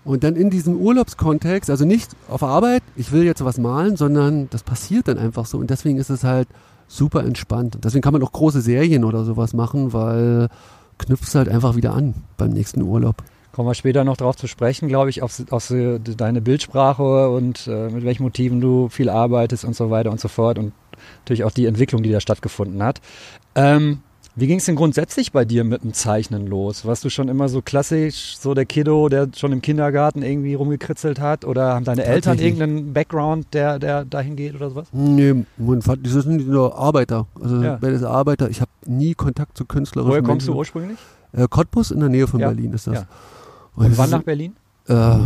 Und 0.04 0.24
dann 0.24 0.34
in 0.34 0.50
diesem 0.50 0.76
Urlaubskontext, 0.76 1.70
also 1.70 1.84
nicht 1.84 2.10
auf 2.28 2.42
Arbeit, 2.42 2.82
ich 2.96 3.12
will 3.12 3.22
jetzt 3.22 3.44
was 3.44 3.58
malen, 3.58 3.96
sondern 3.96 4.48
das 4.50 4.64
passiert 4.64 5.08
dann 5.08 5.18
einfach 5.18 5.46
so. 5.46 5.58
Und 5.58 5.70
deswegen 5.70 5.98
ist 5.98 6.10
es 6.10 6.24
halt 6.24 6.48
super 6.88 7.24
entspannt. 7.24 7.76
Und 7.76 7.84
deswegen 7.84 8.02
kann 8.02 8.12
man 8.12 8.22
auch 8.22 8.32
große 8.32 8.60
Serien 8.60 9.04
oder 9.04 9.24
sowas 9.24 9.54
machen, 9.54 9.92
weil 9.92 10.48
knüpft 10.98 11.24
es 11.24 11.34
halt 11.34 11.48
einfach 11.48 11.76
wieder 11.76 11.94
an 11.94 12.14
beim 12.36 12.50
nächsten 12.50 12.82
Urlaub. 12.82 13.22
Kommen 13.52 13.68
wir 13.68 13.74
später 13.74 14.02
noch 14.02 14.16
darauf 14.16 14.36
zu 14.36 14.46
sprechen, 14.46 14.88
glaube 14.88 15.10
ich, 15.10 15.22
auf, 15.22 15.42
auf 15.50 15.72
deine 16.16 16.40
Bildsprache 16.40 17.28
und 17.28 17.66
äh, 17.66 17.90
mit 17.90 18.04
welchen 18.04 18.22
Motiven 18.22 18.60
du 18.60 18.88
viel 18.88 19.10
arbeitest 19.10 19.64
und 19.64 19.76
so 19.76 19.90
weiter 19.90 20.10
und 20.10 20.20
so 20.20 20.28
fort 20.28 20.58
und 20.58 20.72
natürlich 21.20 21.44
auch 21.44 21.50
die 21.50 21.66
Entwicklung, 21.66 22.02
die 22.02 22.10
da 22.10 22.20
stattgefunden 22.20 22.82
hat. 22.82 23.00
Ähm, 23.54 24.00
wie 24.34 24.46
ging 24.46 24.58
es 24.58 24.64
denn 24.64 24.76
grundsätzlich 24.76 25.30
bei 25.32 25.44
dir 25.44 25.62
mit 25.62 25.84
dem 25.84 25.92
Zeichnen 25.92 26.46
los? 26.46 26.86
Warst 26.86 27.04
du 27.04 27.10
schon 27.10 27.28
immer 27.28 27.50
so 27.50 27.60
klassisch, 27.60 28.36
so 28.38 28.54
der 28.54 28.64
Kiddo, 28.64 29.10
der 29.10 29.28
schon 29.36 29.52
im 29.52 29.60
Kindergarten 29.60 30.22
irgendwie 30.22 30.54
rumgekritzelt 30.54 31.20
hat? 31.20 31.44
Oder 31.44 31.74
haben 31.74 31.84
deine 31.84 32.04
Eltern 32.04 32.38
irgendeinen 32.38 32.94
Background, 32.94 33.48
der, 33.52 33.78
der 33.78 34.06
dahin 34.06 34.36
geht 34.36 34.54
oder 34.54 34.70
sowas? 34.70 34.88
Nee, 34.92 35.44
mein 35.58 35.82
Vater, 35.82 36.00
die 36.02 36.08
sind 36.08 36.48
nur 36.48 36.78
Arbeiter. 36.78 37.26
Also 37.40 37.62
ja. 37.62 37.74
ist 37.74 38.04
Arbeiter? 38.04 38.48
Ich 38.48 38.62
habe 38.62 38.70
nie 38.86 39.12
Kontakt 39.14 39.58
zu 39.58 39.66
Künstlerinnen. 39.66 40.10
Woher 40.10 40.22
kommst 40.22 40.46
Menschen. 40.46 40.54
du 40.54 40.58
ursprünglich? 40.58 40.98
Äh, 41.32 41.46
Cottbus 41.48 41.90
in 41.90 42.00
der 42.00 42.08
Nähe 42.08 42.26
von 42.26 42.40
ja. 42.40 42.48
Berlin 42.48 42.72
ist 42.72 42.86
das. 42.86 42.94
Ja. 42.94 43.06
Und, 43.76 43.86
Und 43.86 43.98
wann 43.98 44.10
nach 44.10 44.22
Berlin? 44.22 44.54
Äh, 44.88 45.18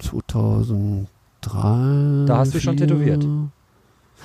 2003. 0.00 1.06
Da 2.26 2.38
hast 2.38 2.54
du 2.54 2.60
schon 2.60 2.76
tätowiert. 2.76 3.24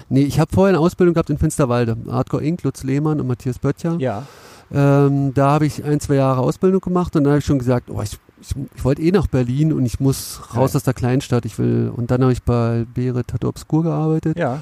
Nee, 0.09 0.23
ich 0.23 0.39
habe 0.39 0.51
vorher 0.53 0.75
eine 0.75 0.79
Ausbildung 0.79 1.13
gehabt 1.13 1.29
in 1.29 1.37
Finsterwalde. 1.37 1.97
Hardcore 2.09 2.43
Inc., 2.43 2.63
Lutz 2.63 2.83
Lehmann 2.83 3.19
und 3.19 3.27
Matthias 3.27 3.59
Böttcher. 3.59 3.97
Ja. 3.99 4.23
Ähm, 4.71 5.33
da 5.33 5.51
habe 5.51 5.65
ich 5.65 5.83
ein, 5.83 5.99
zwei 5.99 6.15
Jahre 6.15 6.41
Ausbildung 6.41 6.81
gemacht 6.81 7.15
und 7.15 7.23
dann 7.23 7.31
habe 7.31 7.39
ich 7.39 7.45
schon 7.45 7.59
gesagt, 7.59 7.89
oh, 7.89 8.01
ich, 8.01 8.17
ich, 8.41 8.55
ich 8.75 8.83
wollte 8.83 9.01
eh 9.01 9.11
nach 9.11 9.27
Berlin 9.27 9.71
und 9.71 9.85
ich 9.85 9.99
muss 9.99 10.41
raus 10.55 10.73
ja. 10.73 10.77
aus 10.77 10.83
der 10.83 10.93
Kleinstadt. 10.93 11.45
Ich 11.45 11.59
will. 11.59 11.91
Und 11.95 12.11
dann 12.11 12.21
habe 12.21 12.31
ich 12.31 12.43
bei 12.43 12.85
Bere 12.93 13.23
Tattoo 13.23 13.49
Obscur 13.49 13.83
gearbeitet. 13.83 14.37
Ja. 14.37 14.61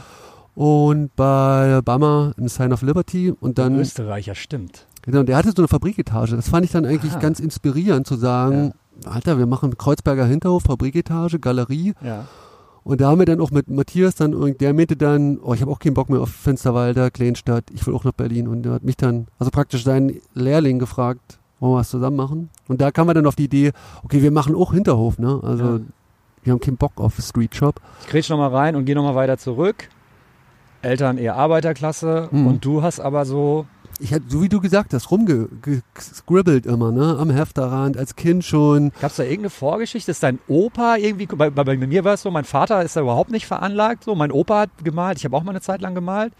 Und 0.53 1.15
bei 1.15 1.81
Bama 1.83 2.33
im 2.38 2.48
Sign 2.50 2.74
of 2.74 2.81
Liberty 2.81 3.33
und 3.39 3.57
dann. 3.57 3.79
Österreicher, 3.79 4.36
stimmt. 4.36 4.86
Genau, 5.01 5.24
der 5.24 5.38
hatte 5.38 5.53
so 5.55 5.62
eine 5.62 5.67
Fabriketage. 5.67 6.36
Das 6.36 6.50
fand 6.50 6.65
ich 6.65 6.71
dann 6.71 6.86
eigentlich 6.86 7.13
Aha. 7.13 7.19
ganz 7.19 7.39
inspirierend 7.39 8.05
zu 8.05 8.15
sagen, 8.15 8.74
ja. 9.03 9.12
Alter, 9.12 9.39
wir 9.39 9.48
machen 9.48 9.75
Kreuzberger 9.77 10.25
Hinterhof, 10.25 10.63
Fabriketage, 10.63 11.39
Galerie. 11.39 11.93
Ja. 12.03 12.25
Und 12.83 13.01
da 13.01 13.09
haben 13.09 13.19
wir 13.19 13.25
dann 13.25 13.41
auch 13.41 13.51
mit 13.51 13.69
Matthias 13.69 14.15
dann, 14.15 14.33
und 14.33 14.59
der 14.59 14.73
meinte 14.73 14.95
dann, 14.95 15.39
oh, 15.43 15.53
ich 15.53 15.61
habe 15.61 15.71
auch 15.71 15.79
keinen 15.79 15.93
Bock 15.93 16.09
mehr 16.09 16.19
auf 16.19 16.29
Fensterwalder, 16.29 17.11
Kleinstadt, 17.11 17.65
ich 17.71 17.85
will 17.85 17.93
auch 17.93 18.03
nach 18.03 18.13
Berlin. 18.13 18.47
Und 18.47 18.63
der 18.63 18.73
hat 18.73 18.83
mich 18.83 18.97
dann, 18.97 19.27
also 19.38 19.51
praktisch 19.51 19.83
seinen 19.83 20.19
Lehrling 20.33 20.79
gefragt, 20.79 21.39
wollen 21.59 21.73
wir 21.73 21.77
was 21.77 21.89
zusammen 21.89 22.17
machen? 22.17 22.50
Und 22.67 22.81
da 22.81 22.91
kam 22.91 23.07
er 23.07 23.13
dann 23.13 23.27
auf 23.27 23.35
die 23.35 23.45
Idee, 23.45 23.71
okay, 24.03 24.21
wir 24.21 24.31
machen 24.31 24.55
auch 24.55 24.73
Hinterhof, 24.73 25.19
ne? 25.19 25.39
Also 25.43 25.63
ja. 25.63 25.79
wir 26.43 26.53
haben 26.53 26.59
keinen 26.59 26.77
Bock 26.77 26.93
auf 26.95 27.17
Street 27.17 27.55
Shop. 27.55 27.79
Ich 28.01 28.07
grätsch 28.07 28.29
nochmal 28.29 28.50
rein 28.50 28.75
und 28.75 28.85
gehe 28.85 28.95
nochmal 28.95 29.15
weiter 29.15 29.38
zurück. 29.38 29.88
Eltern 30.81 31.19
eher 31.19 31.35
Arbeiterklasse 31.35 32.29
mhm. 32.31 32.47
und 32.47 32.65
du 32.65 32.81
hast 32.81 33.00
aber 33.00 33.25
so 33.25 33.67
ich 34.01 34.13
hatte, 34.13 34.25
so 34.27 34.41
wie 34.41 34.50
du 34.50 34.60
gesagt 34.60 34.93
hast, 34.93 35.12
rumgescribbelt 35.12 36.65
immer, 36.65 36.91
ne? 36.91 37.17
Am 37.20 37.29
Hefterrand, 37.29 37.98
als 37.98 38.15
Kind 38.15 38.43
schon. 38.43 38.91
Gab 39.00 39.12
es 39.12 39.17
da 39.17 39.24
irgendeine 39.24 39.50
Vorgeschichte? 39.50 40.12
Ist 40.12 40.24
dein 40.24 40.39
Opa 40.48 40.98
irgendwie, 40.98 41.27
bei, 41.27 41.50
bei, 41.50 41.63
bei 41.63 41.77
mir 41.77 42.03
war 42.03 42.15
es 42.15 42.22
so, 42.22 42.31
mein 42.31 42.46
Vater 42.46 42.81
ist 42.84 42.96
da 42.96 43.01
überhaupt 43.01 43.31
nicht 43.31 43.46
veranlagt, 43.46 44.03
so. 44.03 44.15
Mein 44.15 44.31
Opa 44.31 44.62
hat 44.62 44.70
gemalt, 44.84 45.17
ich 45.20 45.25
habe 45.25 45.38
auch 45.38 45.43
mal 45.43 45.51
eine 45.51 45.62
Zeit 45.62 45.81
lang 45.81 45.96
gemalt. 45.96 46.34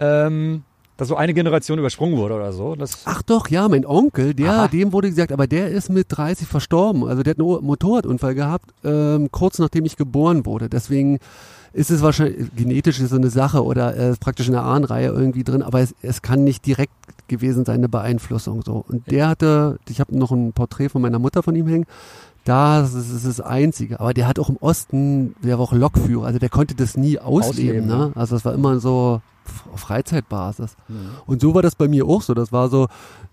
Ähm, 0.00 0.64
dass 0.96 1.08
so 1.08 1.16
eine 1.16 1.34
Generation 1.34 1.78
übersprungen 1.78 2.16
wurde 2.16 2.34
oder 2.34 2.52
so. 2.52 2.74
Das 2.74 3.02
Ach 3.04 3.22
doch, 3.22 3.48
ja, 3.48 3.68
mein 3.68 3.84
Onkel, 3.84 4.34
der, 4.34 4.52
Aha. 4.52 4.68
dem 4.68 4.92
wurde 4.92 5.10
gesagt, 5.10 5.30
aber 5.30 5.46
der 5.46 5.68
ist 5.68 5.90
mit 5.90 6.06
30 6.08 6.46
verstorben. 6.46 7.04
Also 7.06 7.22
der 7.22 7.32
hat 7.32 7.38
einen 7.38 7.64
Motorradunfall 7.64 8.34
gehabt, 8.34 8.70
ähm, 8.82 9.30
kurz 9.30 9.58
nachdem 9.58 9.84
ich 9.84 9.96
geboren 9.96 10.46
wurde. 10.46 10.68
Deswegen 10.70 11.18
ist 11.76 11.90
es 11.90 12.00
wahrscheinlich, 12.00 12.48
genetisch 12.56 13.00
ist 13.00 13.10
so 13.10 13.16
eine 13.16 13.28
Sache 13.28 13.62
oder 13.62 13.94
äh, 13.96 14.16
praktisch 14.18 14.46
in 14.46 14.54
der 14.54 14.62
Ahnenreihe 14.62 15.08
irgendwie 15.08 15.44
drin, 15.44 15.62
aber 15.62 15.80
es, 15.80 15.94
es 16.00 16.22
kann 16.22 16.42
nicht 16.42 16.64
direkt 16.64 16.92
gewesen 17.28 17.66
sein, 17.66 17.76
eine 17.76 17.88
Beeinflussung 17.88 18.62
so. 18.62 18.82
Und 18.88 19.10
der 19.10 19.28
hatte, 19.28 19.78
ich 19.88 20.00
habe 20.00 20.16
noch 20.16 20.30
ein 20.30 20.54
Porträt 20.54 20.88
von 20.88 21.02
meiner 21.02 21.18
Mutter 21.18 21.42
von 21.42 21.54
ihm 21.54 21.66
hängen, 21.66 21.84
das 22.44 22.94
ist 22.94 23.26
das 23.26 23.40
Einzige. 23.40 24.00
Aber 24.00 24.14
der 24.14 24.26
hat 24.26 24.38
auch 24.38 24.48
im 24.48 24.56
Osten, 24.56 25.34
der 25.42 25.58
war 25.58 25.64
auch 25.64 25.72
Lokführer, 25.72 26.26
also 26.26 26.38
der 26.38 26.48
konnte 26.48 26.74
das 26.74 26.96
nie 26.96 27.18
ausleben. 27.18 27.84
ausleben 27.84 27.86
ne? 27.86 28.12
Also 28.14 28.36
das 28.36 28.44
war 28.46 28.54
immer 28.54 28.80
so 28.80 29.20
auf 29.74 29.80
Freizeitbasis. 29.80 30.76
Mhm. 30.88 31.10
Und 31.26 31.42
so 31.42 31.54
war 31.54 31.62
das 31.62 31.74
bei 31.74 31.88
mir 31.88 32.06
auch 32.06 32.22
so. 32.22 32.32
Das 32.32 32.52
war 32.52 32.70
so, 32.70 32.86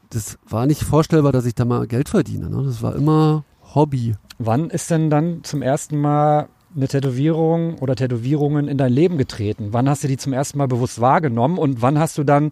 das 0.10 0.38
war 0.50 0.66
nicht 0.66 0.84
vorstellbar, 0.84 1.32
dass 1.32 1.46
ich 1.46 1.56
da 1.56 1.64
mal 1.64 1.88
Geld 1.88 2.10
verdiene. 2.10 2.50
Ne? 2.50 2.64
Das 2.66 2.82
war 2.82 2.94
immer 2.96 3.46
Hobby. 3.74 4.16
Wann 4.38 4.70
ist 4.70 4.90
denn 4.92 5.10
dann 5.10 5.44
zum 5.44 5.62
ersten 5.62 6.02
Mal 6.02 6.50
eine 6.76 6.88
Tätowierung 6.88 7.78
oder 7.80 7.96
Tätowierungen 7.96 8.68
in 8.68 8.78
dein 8.78 8.92
Leben 8.92 9.18
getreten? 9.18 9.70
Wann 9.72 9.90
hast 9.90 10.04
du 10.04 10.08
die 10.08 10.18
zum 10.18 10.34
ersten 10.34 10.58
Mal 10.58 10.68
bewusst 10.68 11.02
wahrgenommen 11.02 11.58
und 11.58 11.82
wann 11.82 12.00
hast 12.00 12.18
du 12.18 12.24
dann 12.24 12.52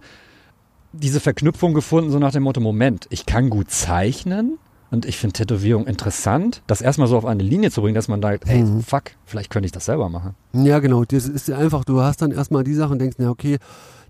diese 0.94 1.20
Verknüpfung 1.20 1.74
gefunden, 1.74 2.12
so 2.12 2.20
nach 2.20 2.32
dem 2.32 2.44
Motto, 2.44 2.60
Moment, 2.60 3.08
ich 3.10 3.25
kann 3.25 3.50
gut 3.50 3.72
zeichnen 3.72 4.58
und 4.92 5.06
ich 5.06 5.18
finde 5.18 5.34
Tätowierung 5.34 5.88
interessant, 5.88 6.62
das 6.68 6.82
erstmal 6.82 7.08
so 7.08 7.18
auf 7.18 7.25
eine 7.25 7.44
Linie 7.44 7.72
zu 7.72 7.82
bringen, 7.82 7.96
dass 7.96 8.10
man 8.10 8.22
sagt, 8.22 8.46
hey, 8.46 8.62
mhm. 8.62 8.82
fuck, 8.82 9.04
vielleicht 9.25 9.50
könnte 9.50 9.66
ich 9.66 9.72
das 9.72 9.86
selber 9.86 10.10
machen. 10.10 10.36
Ja, 10.54 10.80
genau, 10.80 11.06
das 11.06 11.28
ist 11.28 11.50
einfach, 11.50 11.86
du 11.86 12.01
hast 12.01 12.22
dann 12.22 12.32
erstmal 12.32 12.63
die 12.63 12.74
Sache 12.74 12.92
und 12.92 13.00
denkst, 13.00 13.16
na 13.20 13.30
okay, 13.30 13.58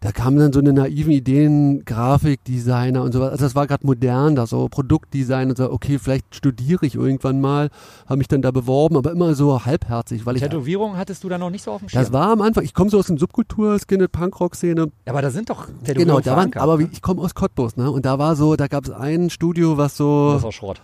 da 0.02 0.12
kamen 0.12 0.38
dann 0.38 0.52
so 0.52 0.60
eine 0.60 0.74
naiven 0.74 1.12
Ideen, 1.12 1.86
Grafikdesigner 1.86 3.04
und 3.04 3.12
so 3.12 3.20
was. 3.20 3.32
Also 3.34 3.46
das 3.46 3.54
war 3.54 3.68
gerade 3.68 3.86
modern, 3.86 4.36
da 4.36 4.48
so 4.48 4.68
Produktdesign 4.68 5.50
und 5.50 5.58
so, 5.58 5.72
okay, 5.72 6.00
vielleicht 6.00 6.36
studiere 6.36 6.88
ich 6.88 6.96
irgendwann 6.96 7.40
mal, 7.40 7.70
habe 8.08 8.18
mich 8.18 8.28
dann 8.28 8.42
da 8.42 8.50
beworben, 8.50 8.98
aber 8.98 9.12
immer 9.12 9.36
so 9.36 9.64
halbherzig, 9.64 10.26
weil 10.26 10.38
ich 10.38 10.42
Tätowierung 10.42 10.98
hattest 10.98 11.24
du 11.24 11.30
da 11.30 11.38
noch 11.38 11.52
nicht 11.52 11.64
so 11.64 11.72
auf 11.72 11.82
dem 11.82 11.90
Schirm? 11.90 12.02
Das 12.02 12.12
war 12.12 12.32
am 12.32 12.42
Anfang, 12.42 12.64
ich 12.64 12.74
komme 12.74 12.90
so 12.90 12.98
aus 12.98 13.08
dem 13.08 13.20
Subkultur, 13.20 13.78
Skinhead 13.78 14.12
Punkrock 14.12 14.56
Szene. 14.56 14.92
Ja, 15.06 15.14
aber 15.14 15.22
da 15.22 15.30
sind 15.30 15.52
doch 15.52 15.68
Tätowierungen 15.68 15.96
Genau, 15.96 16.20
da 16.20 16.36
waren, 16.36 16.54
aber 16.56 16.78
ne? 16.78 16.90
ich 16.92 17.04
komme 17.04 17.22
aus 17.22 17.36
Cottbus, 17.36 17.78
ne? 17.78 17.92
Und 17.92 18.04
da 18.08 18.18
war 18.18 18.36
so, 18.36 18.56
da 18.56 18.66
gab 18.66 18.86
es 18.86 18.90
ein 18.90 19.30
Studio, 19.30 19.78
was 19.78 19.98
so 19.98 20.34
Das 20.34 20.44
auch 20.44 20.52
Schrott. 20.52 20.82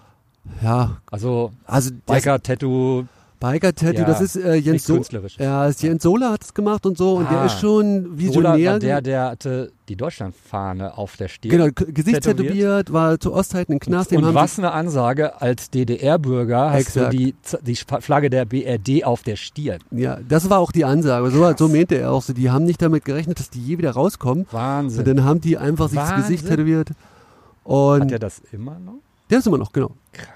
Ja. 0.62 0.98
Also, 1.10 1.52
also 1.66 1.90
Biker 2.06 2.42
Tattoo 2.42 3.06
Biker 3.40 3.74
Tattoo, 3.74 4.00
ja, 4.00 4.06
das 4.06 4.22
ist 4.22 4.36
äh, 4.36 4.56
Jens 4.56 4.86
Sola. 4.86 5.04
Ja, 5.38 5.70
Jens 5.70 6.02
Sola 6.02 6.32
hat 6.32 6.44
es 6.44 6.54
gemacht 6.54 6.86
und 6.88 6.98
so 6.98 7.16
und 7.16 7.28
ah, 7.28 7.30
der 7.30 7.46
ist 7.46 7.60
schon 7.60 8.18
visionär. 8.18 8.74
Sola 8.74 8.80
der, 8.80 9.02
der 9.02 9.26
hatte 9.26 9.72
die 9.88 9.96
Deutschlandfahne 9.96 10.98
auf 10.98 11.18
der 11.18 11.28
Stirn. 11.28 11.52
Genau, 11.52 11.68
Gesicht 11.72 12.24
tätowiert, 12.24 12.92
war 12.92 13.20
zu 13.20 13.34
Ostzeiten 13.34 13.74
in 13.74 13.80
Knast. 13.80 14.12
Und, 14.12 14.24
und 14.24 14.34
was 14.34 14.58
eine 14.58 14.72
Ansage, 14.72 15.40
als 15.40 15.70
DDR-Bürger 15.70 16.72
hast 16.72 16.96
du 16.96 17.10
die, 17.10 17.36
die 17.62 17.76
Flagge 17.76 18.30
der 18.30 18.46
BRD 18.46 19.06
auf 19.06 19.22
der 19.22 19.36
Stirn. 19.36 19.80
Ja, 19.92 20.18
das 20.28 20.50
war 20.50 20.58
auch 20.60 20.72
die 20.72 20.84
Ansage. 20.86 21.30
So, 21.30 21.54
so 21.56 21.68
meinte 21.68 21.96
er 21.96 22.12
auch 22.12 22.24
so. 22.24 22.34
Die 22.34 22.50
haben 22.50 22.66
nicht 22.66 22.82
damit 22.82 23.06
gerechnet, 23.06 23.40
dass 23.40 23.52
die 23.52 23.64
je 23.64 23.78
wieder 23.78 23.92
rauskommen. 23.92 24.48
Wahnsinn. 24.52 25.00
Und 25.00 25.08
dann 25.08 25.24
haben 25.24 25.42
die 25.42 25.58
einfach 25.58 25.90
sich 25.90 26.00
das 26.00 26.16
Gesicht 26.16 26.48
tätowiert. 26.48 26.90
Und 27.64 28.02
hat 28.02 28.12
er 28.12 28.20
das 28.20 28.42
immer 28.52 28.80
noch? 28.80 28.96
Der 29.30 29.40
ist 29.40 29.48
immer 29.48 29.58
noch, 29.58 29.72
genau. 29.72 29.92
Krass. 30.12 30.28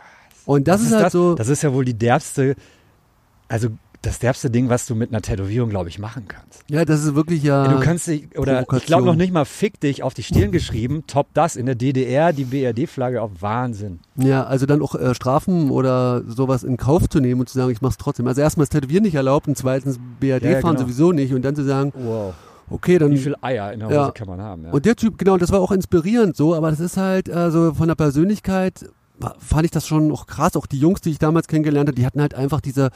Und 0.46 0.68
das, 0.68 0.78
das 0.78 0.82
ist, 0.82 0.88
ist 0.88 0.94
halt 0.94 1.06
das, 1.06 1.14
so. 1.14 1.36
Das 1.36 1.48
ist 1.48 1.64
ja 1.64 1.74
wohl 1.74 1.86
die 1.86 1.94
derbste 1.94 2.56
also 3.52 3.68
das 4.02 4.18
derbste 4.18 4.50
Ding, 4.50 4.70
was 4.70 4.88
du 4.88 4.96
mit 4.96 5.12
einer 5.12 5.22
Tätowierung, 5.22 5.70
glaube 5.70 5.90
ich, 5.90 6.00
machen 6.00 6.26
kannst. 6.28 6.64
Ja, 6.70 6.86
das 6.86 7.04
ist 7.04 7.14
wirklich 7.14 7.44
ja. 7.44 7.68
du 7.68 7.80
kannst 7.82 8.08
dich, 8.08 8.36
oder 8.36 8.66
ich 8.76 8.86
glaube 8.88 9.06
noch 9.06 9.16
nicht 9.16 9.32
mal 9.32 9.46
fick 9.46 9.80
dich 9.80 10.02
auf 10.02 10.16
die 10.16 10.24
Stirn 10.24 10.52
geschrieben, 10.52 11.04
top 11.06 11.28
das 11.36 11.56
in 11.56 11.68
der 11.68 11.76
DDR, 11.76 12.34
die 12.34 12.46
BRD-Flagge 12.46 13.22
auf 13.22 13.30
Wahnsinn. 13.42 14.00
Ja, 14.16 14.44
also 14.46 14.66
dann 14.66 14.82
auch 14.82 14.96
äh, 14.96 15.14
Strafen 15.14 15.70
oder 15.70 16.24
sowas 16.26 16.64
in 16.64 16.78
Kauf 16.78 17.10
zu 17.10 17.20
nehmen 17.20 17.42
und 17.42 17.50
zu 17.50 17.56
sagen, 17.60 17.72
ich 17.72 17.82
mach's 17.82 17.98
trotzdem. 17.98 18.26
Also 18.26 18.42
erstmal 18.42 18.64
ist 18.64 18.72
Tätowieren 18.72 19.04
nicht 19.04 19.16
erlaubt 19.16 19.48
und 19.48 19.56
zweitens 19.56 20.00
BRD 20.20 20.46
Ja, 20.46 20.62
fahren 20.62 20.78
genau. 20.78 20.88
sowieso 20.88 21.12
nicht 21.12 21.34
und 21.34 21.44
dann 21.44 21.56
zu 21.56 21.64
sagen, 21.64 21.94
Wow. 21.96 22.34
okay, 22.72 22.98
dann 22.98 23.12
Wie 23.12 23.18
viel 23.20 23.36
Eier 23.42 23.72
in 23.72 23.82
der 23.82 23.90
Hose 23.90 23.96
Ja. 23.98 24.12
kann 24.12 24.28
man 24.28 24.42
haben? 24.42 24.64
Ja. 24.64 24.72
Und 24.72 24.86
der 24.86 24.96
Typ, 24.96 25.20
genau, 25.20 25.38
das 25.38 25.52
war 25.52 25.60
auch 25.60 25.72
inspirierend 25.72 26.36
so, 26.36 26.56
aber 26.56 26.72
das 26.72 26.80
ist 26.80 26.98
halt 26.98 27.30
äh, 27.30 27.52
so 27.52 27.76
von 27.76 27.88
der 27.88 27.96
Persönlichkeit 27.96 28.90
fand 29.40 29.66
ich 29.66 29.72
das 29.72 29.88
schon 29.88 30.12
auch 30.12 30.26
krass. 30.28 30.56
Auch 30.56 30.66
die 30.66 30.80
Jungs, 30.80 31.02
die 31.02 31.12
ich 31.12 31.20
damals 31.20 31.48
kennengelernt 31.48 31.88
habe, 31.90 31.96
die 31.96 32.06
hatten 32.06 32.22
halt 32.22 32.34
einfach 32.36 32.62
diese 32.62 32.90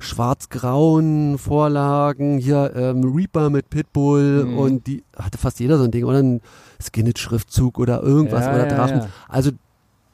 schwarz-grauen 0.00 1.38
Vorlagen, 1.38 2.38
hier 2.38 2.72
ähm, 2.76 3.02
Reaper 3.14 3.50
mit 3.50 3.70
Pitbull 3.70 4.44
Mhm. 4.44 4.58
und 4.58 4.86
die 4.86 5.04
hatte 5.16 5.38
fast 5.38 5.60
jeder 5.60 5.78
so 5.78 5.84
ein 5.84 5.90
Ding 5.90 6.04
oder 6.04 6.18
ein 6.22 6.40
Skinnet-Schriftzug 6.80 7.78
oder 7.78 8.02
irgendwas 8.02 8.44
Ja, 8.44 8.54
oder 8.54 8.68
ja, 8.68 8.74
Drachen. 8.76 8.98
ja. 9.00 9.08
Also 9.28 9.50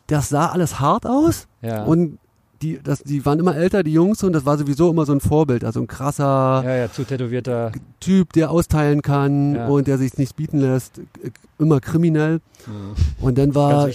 das 0.07 0.29
sah 0.29 0.47
alles 0.47 0.81
hart 0.81 1.07
aus 1.07 1.47
ja. 1.63 1.85
und 1.85 2.19
die, 2.63 2.81
das, 2.83 3.03
die 3.03 3.27
waren 3.27 3.39
immer 3.41 3.55
älter, 3.57 3.83
die 3.83 3.93
Jungs, 3.93 4.23
und 4.23 4.33
das 4.33 4.47
war 4.47 4.57
sowieso 4.57 4.89
immer 4.91 5.05
so 5.05 5.13
ein 5.13 5.21
Vorbild, 5.21 5.65
also 5.65 5.81
ein 5.81 5.87
krasser 5.87 6.63
ja, 6.65 6.75
ja, 6.77 6.93
zu 6.93 7.05
tätowierter. 7.05 7.73
Typ, 8.01 8.33
der 8.33 8.51
austeilen 8.51 9.03
kann 9.03 9.55
Ja. 9.57 9.67
und 9.69 9.87
der 9.87 9.99
sich 9.99 10.17
nicht 10.17 10.35
bieten 10.37 10.61
lässt, 10.61 11.01
immer 11.59 11.81
kriminell. 11.81 12.41
Mhm. 12.67 12.95
Und 13.21 13.37
dann 13.39 13.47
Ganz 13.53 13.55
war. 13.57 13.89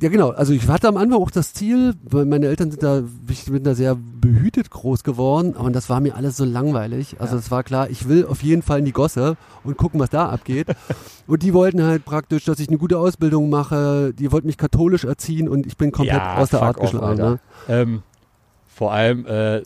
Ja 0.00 0.08
genau, 0.08 0.30
also 0.30 0.52
ich 0.52 0.66
hatte 0.68 0.88
am 0.88 0.96
Anfang 0.96 1.20
auch 1.22 1.30
das 1.30 1.52
Ziel, 1.54 1.94
weil 2.02 2.24
meine 2.24 2.46
Eltern 2.46 2.70
sind 2.70 2.82
da, 2.82 3.02
ich 3.28 3.44
bin 3.44 3.62
da 3.64 3.74
sehr 3.74 3.94
behütet 3.96 4.70
groß 4.70 5.04
geworden, 5.04 5.54
aber 5.56 5.70
das 5.70 5.88
war 5.88 6.00
mir 6.00 6.14
alles 6.16 6.36
so 6.36 6.44
langweilig. 6.44 7.16
Also 7.20 7.34
Ja. 7.34 7.40
es 7.40 7.50
war 7.50 7.62
klar, 7.62 7.88
ich 7.90 8.08
will 8.08 8.26
auf 8.26 8.42
jeden 8.42 8.62
Fall 8.62 8.80
in 8.80 8.84
die 8.84 8.92
Gosse 8.92 9.36
und 9.62 9.76
gucken, 9.76 10.00
was 10.00 10.10
da 10.10 10.28
abgeht. 10.28 10.66
und 11.26 11.42
die 11.42 11.54
wollten 11.54 11.82
halt 11.82 12.04
praktisch, 12.04 12.44
dass 12.44 12.58
ich 12.58 12.68
eine 12.68 12.78
gute 12.78 12.98
Ausbildung 12.98 13.50
mache, 13.50 14.12
die 14.12 14.32
wollten 14.32 14.46
mich 14.48 14.58
katholisch 14.58 15.04
erziehen 15.04 15.48
und 15.48 15.66
ich 15.66 15.76
bin 15.76 15.92
komplett 15.92 16.16
Ja, 16.18 16.36
aus 16.38 16.50
der 16.50 16.62
Art 16.62 16.78
geschlagen. 16.80 17.16
Ne? 17.20 17.38
Ähm, 17.68 18.02
vor 18.74 18.92
allem, 18.92 19.24
äh, 19.26 19.62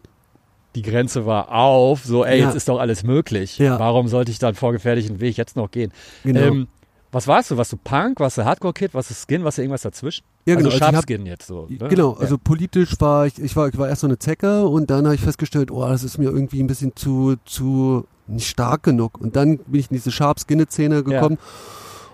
die 0.75 0.83
Grenze 0.83 1.25
war 1.27 1.51
auf, 1.53 2.05
so, 2.05 2.25
ey, 2.25 2.39
Ja. 2.41 2.47
jetzt 2.47 2.55
ist 2.55 2.69
doch 2.69 2.79
alles 2.79 3.03
möglich. 3.03 3.59
Ja. 3.59 3.79
Warum 3.79 4.07
sollte 4.09 4.31
ich 4.31 4.39
dann 4.39 4.55
vorgefertigten 4.55 5.19
Weg 5.21 5.37
jetzt 5.39 5.57
noch 5.57 5.71
gehen? 5.71 5.91
Genau. 6.25 6.41
Ähm, 6.41 6.69
was 7.11 7.27
warst 7.27 7.51
du? 7.51 7.57
Warst 7.57 7.73
du 7.73 7.77
Punk? 7.77 8.21
Warst 8.21 8.39
du 8.39 8.45
Hardcore-Kid? 8.45 8.95
Warst 8.95 9.11
du 9.11 9.15
Skin? 9.15 9.45
Warst 9.45 9.59
du 9.59 9.63
irgendwas 9.63 9.83
dazwischen? 9.83 10.25
Ja, 10.47 10.55
genau. 10.57 10.69
Also 10.69 10.77
Also 10.77 10.77
ich 10.77 10.83
hab- 10.83 10.95
Sharpskin 10.95 11.27
jetzt 11.27 11.47
so. 11.47 11.67
Ne? 11.69 11.89
Genau, 11.89 12.13
also 12.15 12.35
ja. 12.35 12.41
politisch 12.43 12.95
war 13.01 13.27
ich, 13.27 13.39
ich 13.39 13.55
war, 13.57 13.69
ich 13.69 13.79
war 13.79 13.89
erst 13.89 14.03
so 14.03 14.07
eine 14.07 14.19
Zecke 14.19 14.67
und 14.67 14.91
dann 14.91 15.05
habe 15.07 15.15
ich 15.15 15.21
festgestellt, 15.21 15.71
oh, 15.71 15.87
das 15.87 16.05
ist 16.05 16.19
mir 16.19 16.31
irgendwie 16.31 16.63
ein 16.63 16.67
bisschen 16.67 16.95
zu, 16.97 17.37
zu 17.45 18.07
nicht 18.27 18.49
stark 18.49 18.83
genug. 18.83 19.19
Und 19.21 19.37
dann 19.37 19.59
bin 19.59 19.81
ich 19.81 19.91
in 19.91 19.97
diese 19.97 20.11
Sharp-Skinnet-Szene 20.11 21.03
gekommen. 21.03 21.39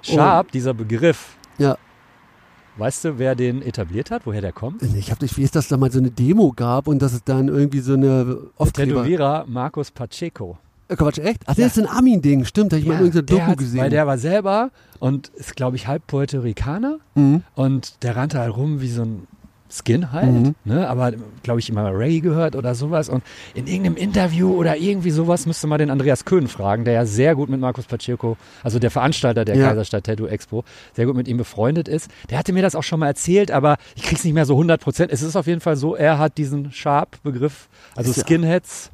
Sharp, 0.02 0.52
dieser 0.52 0.74
Begriff. 0.74 1.36
Ja. 1.58 1.76
Weißt 2.76 3.04
du, 3.04 3.18
wer 3.18 3.34
den 3.36 3.62
etabliert 3.62 4.10
hat? 4.10 4.26
Woher 4.26 4.40
der 4.40 4.52
kommt? 4.52 4.82
Ich 4.82 5.10
habe 5.10 5.24
nicht, 5.24 5.36
wie 5.36 5.42
ist 5.42 5.54
das 5.54 5.68
da 5.68 5.76
mal 5.76 5.92
so 5.92 5.98
eine 6.00 6.10
Demo 6.10 6.52
gab 6.54 6.88
und 6.88 7.00
dass 7.00 7.12
es 7.12 7.22
dann 7.22 7.46
irgendwie 7.48 7.78
so 7.80 7.92
eine 7.94 8.38
Aufkleber. 8.56 9.02
Tätowierer 9.02 9.44
Markus 9.46 9.90
Pacheco. 9.92 10.58
Äh, 10.88 10.96
Quatsch, 10.96 11.18
echt? 11.18 11.40
Ach, 11.46 11.54
das 11.54 11.76
ist 11.76 11.78
ein 11.78 11.86
Armin-Ding, 11.86 12.44
stimmt, 12.44 12.72
da 12.72 12.76
habe 12.76 12.82
ich 12.82 12.88
mal 12.88 12.98
irgendeine 13.00 13.22
Doku 13.24 13.56
gesehen. 13.56 13.80
Weil 13.80 13.90
der 13.90 14.06
war 14.06 14.18
selber 14.18 14.70
und 14.98 15.28
ist, 15.28 15.56
glaube 15.56 15.76
ich, 15.76 15.86
halb 15.86 16.06
Puerto 16.06 16.40
Ricaner. 16.40 16.98
mhm. 17.14 17.42
Und 17.54 18.02
der 18.02 18.16
rannte 18.16 18.38
halt 18.38 18.56
rum 18.56 18.80
wie 18.80 18.88
so 18.90 19.02
ein 19.02 19.26
Skin 19.70 20.12
halt, 20.12 20.30
Mhm. 20.30 20.54
ne? 20.64 20.86
aber 20.88 21.12
glaube 21.42 21.58
ich 21.58 21.68
immer 21.68 21.90
Ray 21.92 22.20
gehört 22.20 22.54
oder 22.54 22.76
sowas. 22.76 23.08
Und 23.08 23.24
in 23.54 23.66
irgendeinem 23.66 23.96
Interview 23.96 24.52
oder 24.54 24.76
irgendwie 24.76 25.10
sowas 25.10 25.46
müsste 25.46 25.66
man 25.66 25.78
den 25.78 25.90
Andreas 25.90 26.24
Köhn 26.24 26.46
fragen, 26.46 26.84
der 26.84 26.94
ja 26.94 27.06
sehr 27.06 27.34
gut 27.34 27.48
mit 27.48 27.58
Markus 27.58 27.86
Pacheco, 27.86 28.36
also 28.62 28.78
der 28.78 28.92
Veranstalter 28.92 29.44
der 29.44 29.56
Ja. 29.56 29.68
Kaiserstadt 29.70 30.04
Tattoo 30.04 30.26
Expo, 30.26 30.62
sehr 30.92 31.06
gut 31.06 31.16
mit 31.16 31.26
ihm 31.26 31.38
befreundet 31.38 31.88
ist. 31.88 32.08
Der 32.30 32.38
hatte 32.38 32.52
mir 32.52 32.62
das 32.62 32.76
auch 32.76 32.84
schon 32.84 33.00
mal 33.00 33.08
erzählt, 33.08 33.50
aber 33.50 33.78
ich 33.96 34.02
krieg's 34.02 34.22
nicht 34.22 34.34
mehr 34.34 34.46
so 34.46 34.54
100 34.54 34.80
Prozent. 34.80 35.10
Es 35.10 35.22
ist 35.22 35.34
auf 35.34 35.48
jeden 35.48 35.60
Fall 35.62 35.76
so, 35.76 35.96
er 35.96 36.18
hat 36.18 36.38
diesen 36.38 36.70
Sharp-Begriff, 36.70 37.68
also 37.96 38.12
ja- 38.12 38.22
Skinheads 38.24 38.92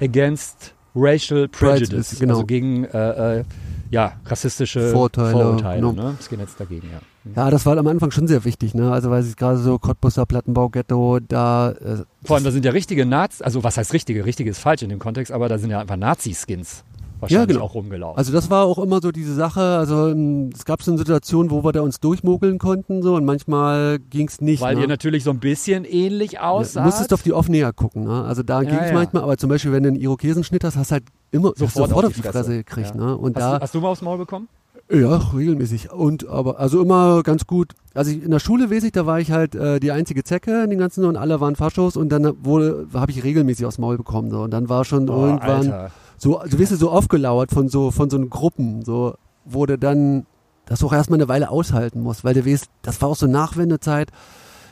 against 0.00 0.74
Racial 0.94 1.48
Prejudice, 1.48 1.88
Prejudice, 1.88 2.18
genau. 2.18 2.34
also 2.34 2.46
gegen 2.46 2.84
äh, 2.84 3.38
äh, 3.40 3.44
ja, 3.90 4.14
rassistische 4.24 4.90
Vorurteile, 4.90 5.32
Vorurteile 5.32 5.80
genau. 5.80 5.92
ne? 5.92 6.16
Skinheads 6.20 6.56
dagegen, 6.56 6.88
ja. 6.90 7.00
Ja, 7.36 7.50
das 7.50 7.66
war 7.66 7.78
am 7.78 7.86
Anfang 7.86 8.10
schon 8.10 8.26
sehr 8.26 8.44
wichtig, 8.44 8.74
ne? 8.74 8.90
Also 8.90 9.10
weil 9.10 9.22
es 9.22 9.36
gerade 9.36 9.58
so 9.58 9.78
Cottbusser 9.78 10.26
Plattenbau-Ghetto, 10.26 11.20
da 11.20 11.70
äh, 11.70 12.04
Vor 12.24 12.36
allem, 12.36 12.44
da 12.44 12.50
sind 12.50 12.64
ja 12.64 12.72
richtige 12.72 13.06
Nazis, 13.06 13.42
also 13.42 13.62
was 13.62 13.76
heißt 13.76 13.92
richtige? 13.92 14.24
Richtige 14.24 14.50
ist 14.50 14.58
falsch 14.58 14.82
in 14.82 14.88
dem 14.88 14.98
Kontext, 14.98 15.32
aber 15.32 15.48
da 15.48 15.58
sind 15.58 15.70
ja 15.70 15.78
einfach 15.78 15.96
Nazi-Skins 15.96 16.84
wahrscheinlich 17.22 17.48
genau. 17.48 17.64
auch 17.64 17.74
rumgelaufen. 17.74 18.18
Also 18.18 18.32
das 18.32 18.50
war 18.50 18.64
auch 18.66 18.78
immer 18.78 19.00
so 19.00 19.10
diese 19.12 19.34
Sache, 19.34 19.60
also 19.60 20.08
ähm, 20.08 20.50
es 20.54 20.64
gab 20.64 20.82
so 20.82 20.90
eine 20.90 20.98
Situation, 20.98 21.50
wo 21.50 21.64
wir 21.64 21.72
da 21.72 21.80
uns 21.80 22.00
durchmogeln 22.00 22.58
konnten 22.58 23.02
so 23.02 23.14
und 23.14 23.24
manchmal 23.24 23.98
ging's 23.98 24.40
nicht. 24.40 24.60
Weil 24.60 24.74
ne? 24.74 24.82
ihr 24.82 24.88
natürlich 24.88 25.24
so 25.24 25.30
ein 25.30 25.38
bisschen 25.40 25.84
ähnlich 25.84 26.32
Du 26.32 26.42
aussah. 26.42 26.84
musstest 26.84 27.12
auf 27.14 27.22
die 27.22 27.32
off 27.32 27.48
näher 27.48 27.72
gucken, 27.72 28.04
ne? 28.04 28.24
Also 28.24 28.42
da 28.42 28.60
Ja, 28.62 28.68
ging's 28.70 28.88
ja. 28.88 28.94
manchmal, 28.94 29.22
aber 29.22 29.36
zum 29.38 29.48
Beispiel, 29.48 29.72
wenn 29.72 29.82
du 29.84 29.88
einen 29.90 29.98
Irokesenschnitt 30.00 30.64
hast, 30.64 30.76
hast 30.76 30.90
du 30.90 30.94
halt 30.94 31.04
immer 31.30 31.48
Sofort 31.56 31.88
sofort 31.88 31.92
auf 31.92 32.10
auf 32.10 32.12
die 32.16 32.20
die 32.20 32.22
Fresse. 32.28 32.38
Fresse 32.44 32.56
gekriegt, 32.58 32.94
Ja. 32.94 33.00
ne? 33.06 33.16
Und 33.16 33.36
hast, 33.36 33.42
da, 33.42 33.56
du, 33.58 33.62
hast 33.62 33.74
du 33.74 33.80
mal 33.80 33.88
aufs 33.88 34.02
Maul 34.02 34.18
bekommen? 34.18 34.48
ja, 34.90 35.16
regelmäßig. 35.34 35.90
Und 35.90 36.26
aber, 36.28 36.58
also 36.58 36.82
immer 36.82 37.22
ganz 37.22 37.46
gut. 37.46 37.72
Also 37.94 38.10
ich, 38.10 38.22
in 38.22 38.30
der 38.30 38.40
Schule 38.40 38.70
weiß 38.70 38.84
ich, 38.84 38.92
da 38.92 39.06
war 39.06 39.20
ich 39.20 39.30
halt 39.30 39.54
äh, 39.54 39.80
die 39.80 39.90
einzige 39.90 40.22
Zecke 40.22 40.64
in 40.64 40.70
den 40.70 40.78
ganzen 40.78 41.04
und 41.06 41.16
alle 41.16 41.40
waren 41.40 41.56
Faschos 41.56 41.96
und 41.96 42.10
dann 42.10 42.30
wurde, 42.44 42.86
habe 42.92 43.10
ich 43.10 43.24
regelmäßig 43.24 43.64
aufs 43.64 43.78
Maul 43.78 43.96
bekommen. 43.96 44.30
So. 44.30 44.42
Und 44.42 44.50
dann 44.50 44.68
war 44.68 44.84
schon 44.84 45.08
Oh, 45.08 45.24
irgendwann 45.26 45.50
Alter. 45.72 45.90
So, 46.22 46.38
also 46.38 46.58
wirst 46.58 46.72
du 46.72 46.76
so 46.76 46.90
aufgelauert 46.90 47.50
von 47.50 47.68
so, 47.68 47.90
von 47.90 48.08
so 48.10 48.18
Gruppen, 48.26 48.84
so, 48.84 49.14
wo 49.44 49.66
du 49.66 49.76
dann 49.76 50.24
das 50.66 50.84
auch 50.84 50.92
erstmal 50.92 51.18
eine 51.18 51.28
Weile 51.28 51.50
aushalten 51.50 52.00
musst, 52.00 52.22
weil 52.24 52.34
du 52.34 52.46
weißt, 52.46 52.66
das 52.82 53.00
war 53.02 53.08
auch 53.08 53.16
so 53.16 53.26
Nachwendezeit, 53.26 54.10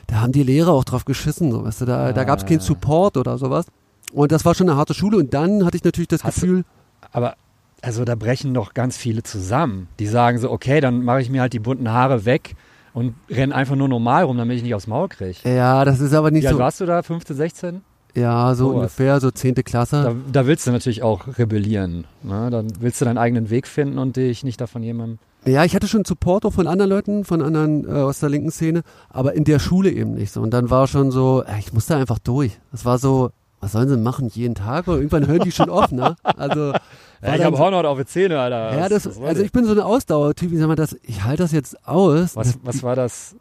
da 0.07 0.21
haben 0.21 0.31
die 0.31 0.43
Lehrer 0.43 0.71
auch 0.71 0.85
drauf 0.85 1.03
geschissen, 1.05 1.51
so, 1.51 1.63
weißt 1.65 1.81
du, 1.81 1.85
da, 1.85 2.13
da 2.13 2.23
gab 2.23 2.39
es 2.39 2.45
keinen 2.45 2.59
Ah. 2.59 2.63
Support 2.63 3.17
oder 3.17 3.37
sowas. 3.37 3.65
Und 4.13 4.31
das 4.31 4.45
war 4.45 4.55
schon 4.55 4.69
eine 4.69 4.77
harte 4.77 4.93
Schule 4.93 5.17
und 5.17 5.33
dann 5.33 5.65
hatte 5.65 5.75
ich 5.77 5.83
natürlich 5.83 6.07
das 6.07 6.23
Hast 6.23 6.37
du- 6.37 6.41
Gefühl, 6.47 6.63
Aber 7.11 7.35
also 7.81 8.05
da 8.05 8.15
brechen 8.15 8.53
doch 8.53 8.73
ganz 8.73 8.95
viele 8.95 9.23
zusammen. 9.23 9.87
Die 9.99 10.07
sagen 10.07 10.37
so, 10.37 10.51
okay, 10.51 10.79
dann 10.81 11.03
mache 11.03 11.21
ich 11.21 11.29
mir 11.29 11.41
halt 11.41 11.53
die 11.53 11.59
bunten 11.59 11.89
Haare 11.91 12.25
weg 12.25 12.55
und 12.93 13.15
renne 13.29 13.53
einfach 13.55 13.75
nur 13.75 13.87
normal 13.89 14.23
rum, 14.23 14.37
damit 14.37 14.57
ich 14.57 14.63
nicht 14.63 14.75
aufs 14.75 14.87
Maul 14.87 15.07
kriege. 15.09 15.37
ja, 15.45 15.83
das 15.85 15.99
ist 15.99 16.13
aber 16.13 16.29
nicht 16.31 16.43
Wie 16.43 16.47
alt 16.47 16.55
so, 16.55 16.59
warst 16.59 16.79
du 16.81 16.85
da? 16.85 17.01
15, 17.03 17.35
16? 17.35 17.81
Ja, 18.15 18.53
so 18.55 18.65
Sowas. 18.65 18.75
ungefähr, 18.75 19.19
so 19.19 19.31
zehnte 19.31 19.63
Klasse. 19.63 20.03
Da, 20.03 20.41
da 20.41 20.47
willst 20.47 20.67
du 20.67 20.71
natürlich 20.71 21.03
auch 21.03 21.37
rebellieren. 21.37 22.05
Ne? 22.23 22.49
Dann 22.49 22.67
willst 22.79 22.99
du 23.01 23.05
deinen 23.05 23.17
eigenen 23.17 23.49
Weg 23.49 23.67
finden 23.67 23.97
und 23.97 24.15
dich 24.17 24.43
nicht 24.43 24.59
davon 24.59 24.83
jemandem. 24.83 25.19
Ja, 25.45 25.63
ich 25.65 25.73
hatte 25.75 25.87
schon 25.87 26.05
Support 26.05 26.45
auch 26.45 26.53
von 26.53 26.67
anderen 26.67 26.91
Leuten, 26.91 27.25
von 27.25 27.41
anderen 27.41 27.87
äh, 27.87 27.91
aus 27.93 28.19
der 28.19 28.29
linken 28.29 28.51
Szene, 28.51 28.81
aber 29.09 29.33
in 29.33 29.43
der 29.43 29.57
Schule 29.59 29.89
eben 29.89 30.13
nicht 30.13 30.31
so. 30.31 30.41
Und 30.41 30.51
dann 30.51 30.69
war 30.69 30.87
schon 30.87 31.09
so, 31.11 31.43
äh, 31.43 31.57
ich 31.59 31.73
musste 31.73 31.95
einfach 31.95 32.19
durch. 32.19 32.59
Das 32.71 32.85
war 32.85 32.99
so, 32.99 33.31
was 33.59 33.71
sollen 33.71 33.89
sie 33.89 33.97
machen, 33.97 34.27
jeden 34.31 34.53
Tag? 34.55 34.87
Oder 34.87 34.97
irgendwann 34.97 35.25
hören 35.27 35.41
die 35.43 35.51
schon 35.51 35.69
auf, 35.69 35.91
ne? 35.91 36.15
Also, 36.23 36.73
Ja, 37.23 37.35
ich 37.35 37.43
habe 37.43 37.55
so- 37.55 37.63
Hornhaut 37.63 37.85
auf 37.85 37.97
die 37.97 38.05
Zähne, 38.05 38.39
Alter. 38.39 38.77
Ja, 38.77 38.89
das, 38.89 39.05
also 39.19 39.41
ich 39.43 39.51
bin 39.51 39.65
so 39.65 39.71
eine 39.71 39.85
Ausdauertyp, 39.85 40.51
ich 40.51 40.59
sag 40.59 40.67
mal, 40.67 40.75
das, 40.75 40.95
ich 41.03 41.23
halte 41.23 41.43
das 41.43 41.51
jetzt 41.51 41.87
aus. 41.87 42.35
Was, 42.35 42.57
was 42.63 42.81
war 42.83 42.95
das 42.95 43.35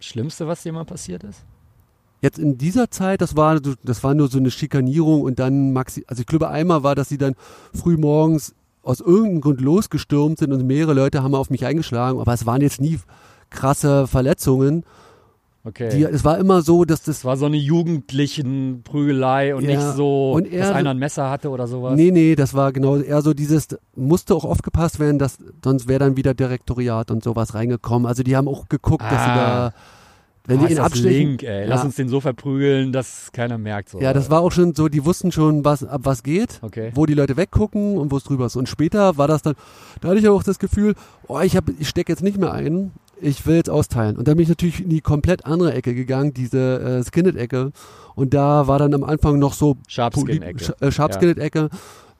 Schlimmste, 0.00 0.46
was 0.48 0.62
dir 0.62 0.72
mal 0.72 0.84
passiert 0.84 1.22
ist? 1.24 1.44
Jetzt 2.22 2.38
in 2.38 2.56
dieser 2.56 2.90
Zeit, 2.90 3.20
das 3.20 3.36
war, 3.36 3.60
das 3.60 4.02
war 4.04 4.14
nur 4.14 4.28
so 4.28 4.38
eine 4.38 4.50
Schikanierung 4.50 5.22
und 5.22 5.38
dann 5.40 5.72
maxi, 5.72 6.04
also 6.06 6.20
ich 6.20 6.26
glaube 6.26 6.48
einmal 6.48 6.82
war, 6.84 6.94
dass 6.94 7.08
sie 7.08 7.18
dann 7.18 7.34
früh 7.74 7.96
morgens 7.96 8.54
aus 8.84 9.00
irgendeinem 9.00 9.40
Grund 9.40 9.60
losgestürmt 9.60 10.38
sind 10.38 10.52
und 10.52 10.64
mehrere 10.66 10.94
Leute 10.94 11.22
haben 11.22 11.34
auf 11.34 11.50
mich 11.50 11.66
eingeschlagen, 11.66 12.20
aber 12.20 12.32
es 12.32 12.46
waren 12.46 12.60
jetzt 12.62 12.80
nie 12.80 12.98
krasse 13.50 14.06
Verletzungen. 14.06 14.84
Okay. 15.64 15.90
Die, 15.90 16.02
es 16.02 16.24
war 16.24 16.38
immer 16.38 16.62
so, 16.62 16.84
dass 16.84 17.02
das 17.04 17.18
es 17.18 17.24
war 17.24 17.36
so 17.36 17.46
eine 17.46 17.56
jugendlichen 17.56 18.82
Prügelei 18.82 19.54
und 19.54 19.62
Ja, 19.64 19.70
nicht 19.76 19.96
so, 19.96 20.32
und 20.32 20.46
eher 20.50 20.66
dass 20.66 20.74
einer 20.76 20.90
ein 20.90 20.98
Messer 20.98 21.30
hatte 21.30 21.50
oder 21.50 21.68
sowas. 21.68 21.94
Nee, 21.96 22.10
nee, 22.10 22.34
das 22.34 22.54
war 22.54 22.72
genau 22.72 22.96
eher 22.96 23.22
so 23.22 23.32
dieses, 23.32 23.68
musste 23.94 24.34
auch 24.34 24.44
aufgepasst 24.44 24.98
werden, 24.98 25.20
dass 25.20 25.38
sonst 25.64 25.86
wäre 25.86 26.00
dann 26.00 26.16
wieder 26.16 26.34
Direktoriat 26.34 27.12
und 27.12 27.22
sowas 27.22 27.54
reingekommen. 27.54 28.06
Also 28.06 28.24
die 28.24 28.36
haben 28.36 28.48
auch 28.48 28.68
geguckt, 28.68 29.02
dass 29.02 29.22
sie 29.24 29.30
Ah. 29.30 29.36
da, 29.70 29.74
wenn 30.46 30.58
ah, 30.58 30.60
die 30.60 30.64
ihn 30.66 30.70
ist 30.72 30.78
das 30.78 30.86
abstechen. 30.86 31.28
Link, 31.28 31.42
ey. 31.44 31.66
Lass 31.66 31.80
Ja. 31.80 31.86
uns 31.86 31.96
den 31.96 32.08
so 32.08 32.20
verprügeln, 32.20 32.92
dass 32.92 33.30
keiner 33.32 33.58
merkt. 33.58 33.90
So. 33.90 34.00
Ja, 34.00 34.12
das 34.12 34.28
war 34.30 34.40
auch 34.40 34.50
schon 34.52 34.74
so, 34.74 34.88
die 34.88 35.04
wussten 35.04 35.30
schon, 35.32 35.64
was, 35.64 35.84
ab 35.84 36.00
was 36.04 36.22
geht, 36.22 36.58
Okay. 36.62 36.90
wo 36.94 37.06
die 37.06 37.14
Leute 37.14 37.36
weggucken 37.36 37.96
und 37.98 38.10
wo 38.10 38.16
es 38.16 38.24
drüber 38.24 38.46
ist. 38.46 38.56
Und 38.56 38.68
später 38.68 39.16
war 39.16 39.28
das 39.28 39.42
dann, 39.42 39.54
da 40.00 40.08
hatte 40.08 40.18
ich 40.18 40.28
auch 40.28 40.42
das 40.42 40.58
Gefühl, 40.58 40.94
oh, 41.28 41.38
ich, 41.40 41.56
hab, 41.56 41.64
ich 41.78 41.88
stecke 41.88 42.10
jetzt 42.12 42.22
nicht 42.22 42.38
mehr 42.38 42.52
ein, 42.52 42.90
ich 43.20 43.46
will 43.46 43.54
jetzt 43.56 43.70
austeilen. 43.70 44.16
Und 44.16 44.26
dann 44.26 44.36
bin 44.36 44.42
ich 44.42 44.48
natürlich 44.48 44.82
in 44.82 44.88
die 44.88 45.00
komplett 45.00 45.46
andere 45.46 45.74
Ecke 45.74 45.94
gegangen, 45.94 46.34
diese 46.34 46.80
äh, 46.80 47.04
Skinnet-Ecke. 47.04 47.70
Und 48.16 48.34
da 48.34 48.66
war 48.66 48.80
dann 48.80 48.92
am 48.94 49.04
Anfang 49.04 49.38
noch 49.38 49.52
so 49.54 49.76
Sharpskin-Ecke. 49.86 50.64
Sch- 50.64 50.82
äh, 50.84 50.90
Sharpskinnet-Ecke. 50.90 51.68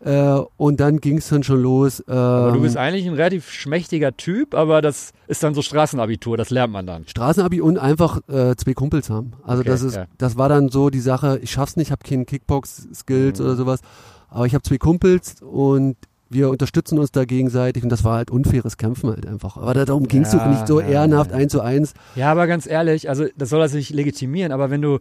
Äh, 0.05 0.41
und 0.57 0.81
dann 0.81 0.99
ging 0.99 1.19
es 1.19 1.29
dann 1.29 1.43
schon 1.45 1.63
los. 1.63 2.03
Ähm, 2.09 2.15
aber 2.17 2.53
du 2.53 2.61
bist 2.63 2.77
eigentlich 2.77 3.07
ein 3.07 3.15
relativ 3.15 3.51
schmächtiger 3.51 4.17
Typ, 4.17 4.55
aber 4.55 4.83
das 4.83 5.13
ist 5.29 5.43
dann 5.45 5.55
so 5.55 5.63
Straßenabitur, 5.63 6.37
das 6.37 6.51
lernt 6.51 6.73
man 6.73 6.87
dann. 6.87 7.07
Straßenabi 7.07 7.61
und 7.61 7.79
einfach 7.79 8.21
äh, 8.29 8.57
zwei 8.57 8.75
Kumpels 8.75 9.11
haben. 9.11 9.33
Also 9.45 9.61
Okay, 9.61 9.71
das 9.71 9.83
ist, 9.83 9.95
ja. 9.95 10.07
das 10.19 10.37
war 10.37 10.49
dann 10.49 10.71
so 10.71 10.91
die 10.91 11.01
Sache, 11.01 11.39
ich 11.43 11.53
schaff's 11.53 11.77
nicht, 11.77 11.91
habe 11.93 12.03
keinen 12.07 12.27
Kickbox-Skills 12.27 13.39
Mhm. 13.39 13.45
oder 13.47 13.57
sowas, 13.57 13.81
aber 14.29 14.47
ich 14.47 14.55
habe 14.55 14.63
zwei 14.63 14.79
Kumpels 14.79 15.37
und 15.41 15.97
wir 16.31 16.49
unterstützen 16.49 16.99
uns 16.99 17.13
da 17.13 17.27
gegenseitig 17.27 17.83
und 17.83 17.91
das 17.91 18.05
war 18.05 18.17
halt 18.17 18.31
unfaires 18.31 18.79
Kämpfen 18.79 19.11
halt 19.11 19.27
einfach. 19.27 19.59
Aber 19.59 19.75
darum 19.75 20.09
ging's 20.09 20.33
Ja, 20.33 20.39
doch 20.39 20.47
nicht 20.47 20.67
so 20.67 20.81
ja, 20.81 20.87
ehrenhaft 20.89 21.31
eins 21.31 21.53
zu 21.53 21.61
eins. 21.61 21.93
Ja, 22.17 22.33
aber 22.33 22.47
ganz 22.47 22.67
ehrlich, 22.67 23.11
also 23.11 23.27
das 23.37 23.51
soll 23.51 23.61
das 23.61 23.75
nicht 23.75 23.91
legitimieren, 23.91 24.51
aber 24.51 24.71
wenn 24.71 24.81
du 24.81 24.99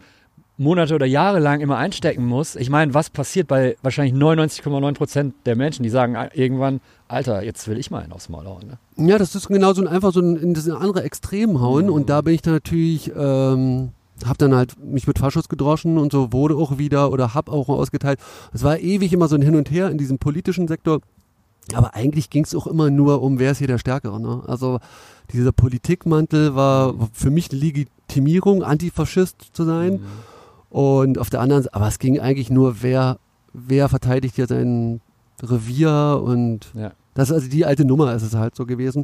Monate 0.62 0.94
oder 0.94 1.06
Jahre 1.06 1.40
lang 1.40 1.60
immer 1.60 1.78
einstecken 1.78 2.26
musst, 2.26 2.56
ich 2.56 2.70
meine, 2.70 2.94
was 2.94 3.10
passiert 3.10 3.48
bei 3.48 3.76
wahrscheinlich 3.82 4.14
99,9 4.14 4.94
Prozent 4.94 5.34
der 5.46 5.56
Menschen, 5.56 5.84
die 5.84 5.90
sagen 5.90 6.16
ah, 6.16 6.30
irgendwann, 6.34 6.82
Alter, 7.08 7.44
jetzt 7.44 7.68
will 7.68 7.78
ich 7.78 7.90
mal 7.90 8.04
einen 8.04 8.14
aufs 8.14 8.30
Maul 8.30 8.46
hauen. 8.46 8.78
Ne? 8.96 9.10
Ja, 9.10 9.18
das 9.18 9.34
ist 9.36 9.48
genau 9.48 9.74
so 9.74 9.82
ein, 9.82 9.88
einfach 9.88 10.14
so 10.14 10.22
ein, 10.22 10.36
in 10.38 10.54
das 10.54 10.70
andere 10.70 11.04
Extrem 11.04 11.60
hauen 11.60 11.90
und 11.90 12.10
da 12.10 12.22
bin 12.22 12.36
ich 12.36 12.44
dann 12.44 12.54
natürlich, 12.54 13.12
ähm, 13.18 13.90
hab 14.26 14.38
dann 14.38 14.54
halt 14.54 14.76
mich 14.80 15.08
mit 15.08 15.18
Faschos 15.18 15.50
gedroschen 15.50 15.98
und 15.98 16.12
so 16.12 16.32
wurde 16.32 16.56
auch 16.56 16.78
wieder 16.78 17.12
oder 17.12 17.34
hab 17.34 17.50
auch 17.50 17.68
ausgeteilt. 17.68 18.20
Es 18.54 18.64
war 18.64 18.80
ewig 18.80 19.12
immer 19.14 19.28
so 19.28 19.36
ein 19.36 19.42
Hin 19.42 19.56
und 19.56 19.72
Her 19.72 19.90
in 19.90 19.98
diesem 19.98 20.20
politischen 20.20 20.68
Sektor. 20.68 21.02
Aber 21.74 21.96
eigentlich 21.96 22.30
ging 22.30 22.44
es 22.44 22.54
auch 22.54 22.68
immer 22.68 22.90
nur 22.90 23.22
um, 23.22 23.40
wer 23.40 23.52
ist 23.52 23.60
hier 23.60 23.68
der 23.68 23.78
Stärkere. 23.78 24.20
Ne? 24.20 24.44
Also 24.48 24.80
dieser 25.34 25.52
Politikmantel 25.52 26.56
war 26.56 26.96
für 27.14 27.32
mich 27.32 27.52
eine 27.52 27.60
Legitimierung, 27.60 28.64
Antifaschist 28.64 29.38
zu 29.54 29.64
sein. 29.64 29.94
Mhm. 29.94 30.31
Und 30.72 31.18
auf 31.20 31.30
der 31.30 31.42
anderen 31.42 31.64
Seite, 31.64 31.76
aber 31.76 31.88
es 31.88 32.00
ging 32.00 32.20
eigentlich 32.20 32.50
nur, 32.50 32.82
wer, 32.82 33.18
wer 33.54 33.88
verteidigt 33.90 34.36
hier 34.36 34.48
sein 34.48 35.02
Revier 35.44 36.22
und 36.24 36.72
Ja. 36.74 36.94
das 37.14 37.30
ist 37.30 37.36
also 37.36 37.50
die 37.50 37.66
alte 37.66 37.84
Nummer 37.86 38.14
ist 38.16 38.24
es 38.24 38.34
halt 38.36 38.56
so 38.56 38.66
gewesen. 38.66 39.04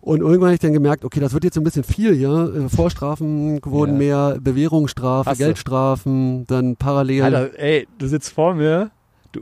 Und 0.00 0.20
irgendwann 0.20 0.44
habe 0.50 0.54
ich 0.54 0.60
dann 0.60 0.72
gemerkt, 0.72 1.04
okay, 1.04 1.18
das 1.18 1.32
wird 1.34 1.42
jetzt 1.44 1.58
ein 1.58 1.64
bisschen 1.64 1.82
viel 1.82 2.14
hier. 2.14 2.54
Äh, 2.54 2.68
Vorstrafen 2.68 3.60
wurden 3.64 3.94
Ja. 3.94 3.98
mehr, 3.98 4.38
Bewährungsstrafe, 4.40 5.28
Hast 5.30 5.40
du. 5.40 5.44
Geldstrafen, 5.44 6.46
dann 6.46 6.76
parallel. 6.76 7.22
Alter, 7.24 7.58
ey, 7.58 7.88
du 7.98 8.06
sitzt 8.06 8.32
vor 8.32 8.54
mir. 8.54 8.90
Du, 9.32 9.40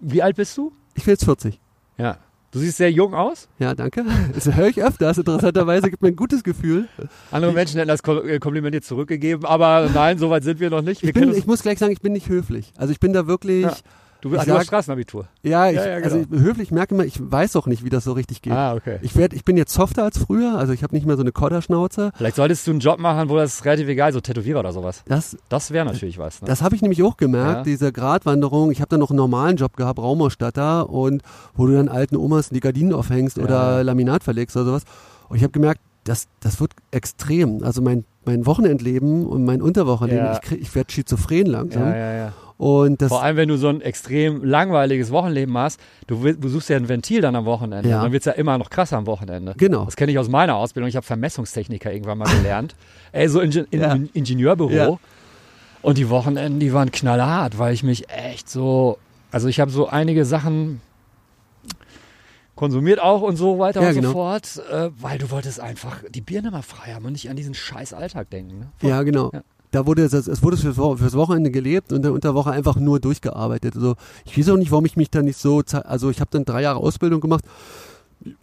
wie 0.00 0.22
alt 0.22 0.36
bist 0.36 0.56
du? 0.58 0.72
Ich 0.94 1.04
bin 1.04 1.12
jetzt 1.12 1.24
40. 1.24 1.58
Ja. 1.96 2.18
Du 2.50 2.58
siehst 2.60 2.78
sehr 2.78 2.90
jung 2.90 3.12
aus. 3.14 3.46
Ja, 3.58 3.74
danke. 3.74 4.04
Das 4.34 4.46
höre 4.54 4.68
ich 4.68 4.82
öfters. 4.82 5.18
Interessanterweise 5.18 5.90
gibt 5.90 6.00
mir 6.02 6.08
ein 6.08 6.16
gutes 6.16 6.42
Gefühl. 6.42 6.88
Andere 7.30 7.52
Menschen 7.52 7.76
hätten 7.78 7.88
das 7.88 8.00
äh, 8.00 8.38
Kompliment 8.38 8.74
dir 8.74 8.80
zurückgegeben, 8.80 9.44
aber 9.44 9.90
nein, 9.92 10.16
so 10.18 10.30
weit 10.30 10.44
sind 10.44 10.58
wir 10.58 10.70
noch 10.70 10.80
nicht. 10.80 11.02
Wir 11.02 11.10
Ich, 11.10 11.14
bin, 11.14 11.34
ich 11.34 11.46
muss 11.46 11.62
gleich 11.62 11.78
sagen, 11.78 11.92
ich 11.92 12.00
bin 12.00 12.14
nicht 12.14 12.28
höflich. 12.30 12.72
Also 12.78 12.90
ich 12.90 13.00
bin 13.00 13.12
da 13.12 13.26
wirklich, 13.26 13.64
Ja. 13.64 13.76
Ja, 14.22 14.28
du, 14.30 14.34
ich 14.34 14.40
ach, 14.40 14.44
du 14.44 14.50
hast 14.52 14.56
sag- 14.58 14.66
Straßenabitur. 14.66 15.28
ich, 15.42 15.50
Ja, 15.50 15.66
ja, 15.68 15.80
also 16.02 16.18
genau. 16.24 16.40
höflich 16.42 16.70
merke 16.70 16.94
immer, 16.94 17.04
ich 17.04 17.18
weiß 17.20 17.56
auch 17.56 17.66
nicht, 17.66 17.84
wie 17.84 17.90
das 17.90 18.04
so 18.04 18.12
richtig 18.12 18.42
geht. 18.42 18.52
Ah, 18.52 18.74
okay. 18.74 18.98
Ich, 19.02 19.16
werd, 19.16 19.32
ich 19.32 19.44
bin 19.44 19.56
jetzt 19.56 19.72
softer 19.72 20.04
als 20.04 20.18
früher, 20.18 20.56
also 20.58 20.72
ich 20.72 20.82
habe 20.82 20.94
nicht 20.94 21.06
mehr 21.06 21.16
so 21.16 21.22
eine 21.22 21.32
Kodderschnauze. 21.32 22.10
Vielleicht 22.16 22.36
solltest 22.36 22.66
du 22.66 22.72
einen 22.72 22.80
Job 22.80 22.98
machen, 22.98 23.28
wo 23.28 23.36
das 23.36 23.64
relativ 23.64 23.88
egal 23.88 24.10
ist, 24.10 24.14
so 24.14 24.20
Tätowierer 24.20 24.60
oder 24.60 24.72
sowas. 24.72 25.02
Das, 25.06 25.36
Das 25.48 25.70
wäre 25.70 25.84
natürlich 25.86 26.18
was. 26.18 26.42
Ne? 26.42 26.48
Das 26.48 26.62
habe 26.62 26.74
ich 26.74 26.82
nämlich 26.82 27.02
auch 27.02 27.16
gemerkt, 27.16 27.58
Ja. 27.58 27.62
diese 27.62 27.92
Gratwanderung. 27.92 28.70
Ich 28.70 28.80
habe 28.80 28.88
dann 28.88 29.00
noch 29.00 29.10
einen 29.10 29.18
normalen 29.18 29.56
Job 29.56 29.76
gehabt, 29.76 29.98
Raumausstatter, 29.98 30.90
und 30.90 31.22
wo 31.54 31.66
du 31.66 31.74
dann 31.74 31.88
alten 31.88 32.16
Omas 32.16 32.48
die 32.50 32.60
Gardinen 32.60 32.92
aufhängst 32.92 33.36
Ja. 33.38 33.44
oder 33.44 33.84
Laminat 33.84 34.24
verlegst 34.24 34.56
oder 34.56 34.64
sowas. 34.66 34.82
Und 35.28 35.36
ich 35.36 35.42
habe 35.42 35.52
gemerkt, 35.52 35.80
das, 36.04 36.26
das 36.40 36.58
wird 36.60 36.72
extrem. 36.90 37.62
Also 37.62 37.82
mein, 37.82 38.04
mein 38.24 38.46
Wochenendleben 38.46 39.26
und 39.26 39.44
mein 39.44 39.60
Unterwochenleben, 39.60 40.24
Ja. 40.24 40.32
ich, 40.34 40.40
krieg- 40.40 40.60
ich 40.60 40.74
werde 40.74 40.90
schizophren 40.92 41.46
langsam. 41.46 41.82
ja, 41.82 41.96
ja, 41.96 42.12
ja. 42.16 42.32
Und 42.58 43.00
das, 43.00 43.08
Vor 43.08 43.22
allem, 43.22 43.36
wenn 43.36 43.48
du 43.48 43.56
so 43.56 43.68
ein 43.68 43.80
extrem 43.80 44.42
langweiliges 44.44 45.12
Wochenleben 45.12 45.56
hast, 45.56 45.80
du, 46.08 46.32
du 46.32 46.48
suchst 46.48 46.68
ja 46.68 46.76
ein 46.76 46.88
Ventil 46.88 47.20
dann 47.20 47.36
am 47.36 47.44
Wochenende. 47.44 47.88
Ja. 47.88 48.02
Dann 48.02 48.10
wird 48.10 48.22
es 48.22 48.26
ja 48.26 48.32
immer 48.32 48.58
noch 48.58 48.68
krasser 48.68 48.96
am 48.98 49.06
Wochenende. 49.06 49.54
genau. 49.56 49.84
Das 49.84 49.94
kenne 49.94 50.10
ich 50.10 50.18
aus 50.18 50.28
meiner 50.28 50.56
Ausbildung. 50.56 50.88
Ich 50.88 50.96
habe 50.96 51.06
Vermessungstechniker 51.06 51.92
irgendwann 51.92 52.18
mal 52.18 52.28
gelernt. 52.28 52.74
Ey, 53.12 53.28
so 53.28 53.40
Inge 53.40 53.66
in 53.70 53.80
Ja. 53.80 53.96
Ingenieurbüro. 54.12 54.70
Ja. 54.70 54.98
Und 55.82 55.98
die 55.98 56.10
Wochenenden, 56.10 56.58
die 56.58 56.72
waren 56.72 56.90
knallhart, 56.90 57.58
weil 57.58 57.72
ich 57.72 57.84
mich 57.84 58.10
echt 58.10 58.50
so, 58.50 58.98
also 59.30 59.46
ich 59.46 59.60
habe 59.60 59.70
so 59.70 59.86
einige 59.88 60.24
Sachen 60.24 60.80
konsumiert 62.56 63.00
auch 63.00 63.22
und 63.22 63.36
so 63.36 63.60
weiter 63.60 63.82
Ja, 63.82 63.90
und 63.90 63.94
genau. 63.94 64.08
so 64.08 64.14
fort, 64.14 64.62
äh, 64.72 64.90
weil 65.00 65.18
du 65.18 65.30
wolltest 65.30 65.60
einfach 65.60 66.02
die 66.10 66.20
Birne 66.20 66.50
mal 66.50 66.62
frei 66.62 66.92
haben 66.92 67.04
und 67.04 67.12
nicht 67.12 67.30
an 67.30 67.36
diesen 67.36 67.54
scheiß 67.54 67.92
Alltag 67.92 68.30
denken. 68.30 68.58
Ne? 68.58 68.66
Ja, 68.82 69.02
genau. 69.04 69.30
Ja. 69.32 69.42
Da 69.70 69.86
wurde 69.86 70.02
es, 70.02 70.12
es 70.14 70.42
wurde 70.42 70.56
fürs, 70.56 70.76
fürs 70.76 71.14
Wochenende 71.14 71.50
gelebt 71.50 71.92
und 71.92 72.02
dann 72.02 72.12
unter 72.12 72.34
Woche 72.34 72.50
einfach 72.50 72.76
nur 72.76 73.00
durchgearbeitet. 73.00 73.74
Also 73.76 73.96
ich 74.24 74.38
weiß 74.38 74.48
auch 74.50 74.56
nicht, 74.56 74.70
warum 74.70 74.86
ich 74.86 74.96
mich 74.96 75.10
da 75.10 75.20
nicht 75.22 75.38
so, 75.38 75.62
also 75.84 76.08
ich 76.10 76.20
habe 76.20 76.30
dann 76.32 76.44
drei 76.44 76.62
Jahre 76.62 76.78
Ausbildung 76.78 77.20
gemacht, 77.20 77.44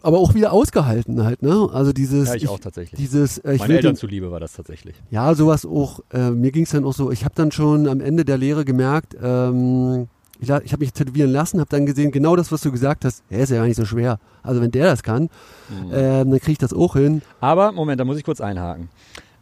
aber 0.02 0.18
auch 0.18 0.34
wieder 0.34 0.52
ausgehalten 0.52 1.22
halt, 1.24 1.42
ne? 1.42 1.68
Also 1.72 1.92
dieses, 1.92 2.28
Ja, 2.28 2.34
ich 2.36 2.48
auch 2.48 2.58
tatsächlich. 2.58 2.98
dieses, 2.98 3.38
äh, 3.38 3.52
ich 3.54 3.58
Meinen 3.60 3.68
will 3.70 3.76
Eltern 3.76 3.92
den, 3.94 3.96
zuliebe 3.98 4.30
war 4.30 4.40
das 4.40 4.54
tatsächlich. 4.54 4.94
ja 5.10 5.34
sowas 5.34 5.66
auch. 5.66 6.00
Äh, 6.12 6.30
mir 6.30 6.50
ging 6.52 6.62
es 6.64 6.70
dann 6.70 6.84
auch 6.84 6.94
so. 6.94 7.10
Ich 7.10 7.24
habe 7.24 7.34
dann 7.34 7.52
schon 7.52 7.86
am 7.86 8.00
Ende 8.00 8.24
der 8.24 8.38
Lehre 8.38 8.64
gemerkt, 8.64 9.16
ähm, 9.22 10.08
ich, 10.38 10.48
ich 10.48 10.72
habe 10.72 10.78
mich 10.80 10.92
tätowieren 10.92 11.30
lassen, 11.30 11.60
habe 11.60 11.70
dann 11.70 11.86
gesehen, 11.86 12.10
genau 12.10 12.36
das, 12.36 12.52
was 12.52 12.60
du 12.60 12.70
gesagt 12.70 13.04
hast. 13.04 13.22
Ja, 13.30 13.38
ist 13.38 13.50
ja 13.50 13.56
gar 13.58 13.66
nicht 13.66 13.76
so 13.76 13.84
schwer. 13.84 14.18
Also 14.42 14.60
wenn 14.60 14.70
der 14.70 14.86
das 14.86 15.02
kann, 15.02 15.24
Mhm. 15.68 15.90
ähm, 15.92 16.30
dann 16.30 16.38
kriege 16.40 16.52
ich 16.52 16.58
das 16.58 16.72
auch 16.72 16.94
hin. 16.94 17.20
Aber, 17.40 17.72
Moment, 17.72 17.98
da 18.00 18.04
muss 18.04 18.16
ich 18.16 18.24
kurz 18.24 18.40
einhaken. 18.40 18.88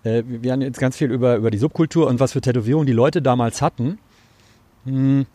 Äh, 0.05 0.23
wir 0.27 0.53
haben 0.53 0.61
jetzt 0.61 0.79
ganz 0.79 0.97
viel 0.97 1.11
über, 1.11 1.37
über 1.37 1.51
die 1.51 1.59
Subkultur 1.59 2.07
und 2.07 2.21
was 2.21 2.33
für 2.33 2.41
Tätowierungen 2.41 2.87
die 2.87 2.93
Leute 2.93 3.23
damals 3.23 3.63
hatten. 3.63 3.99
Hm. 4.85 5.27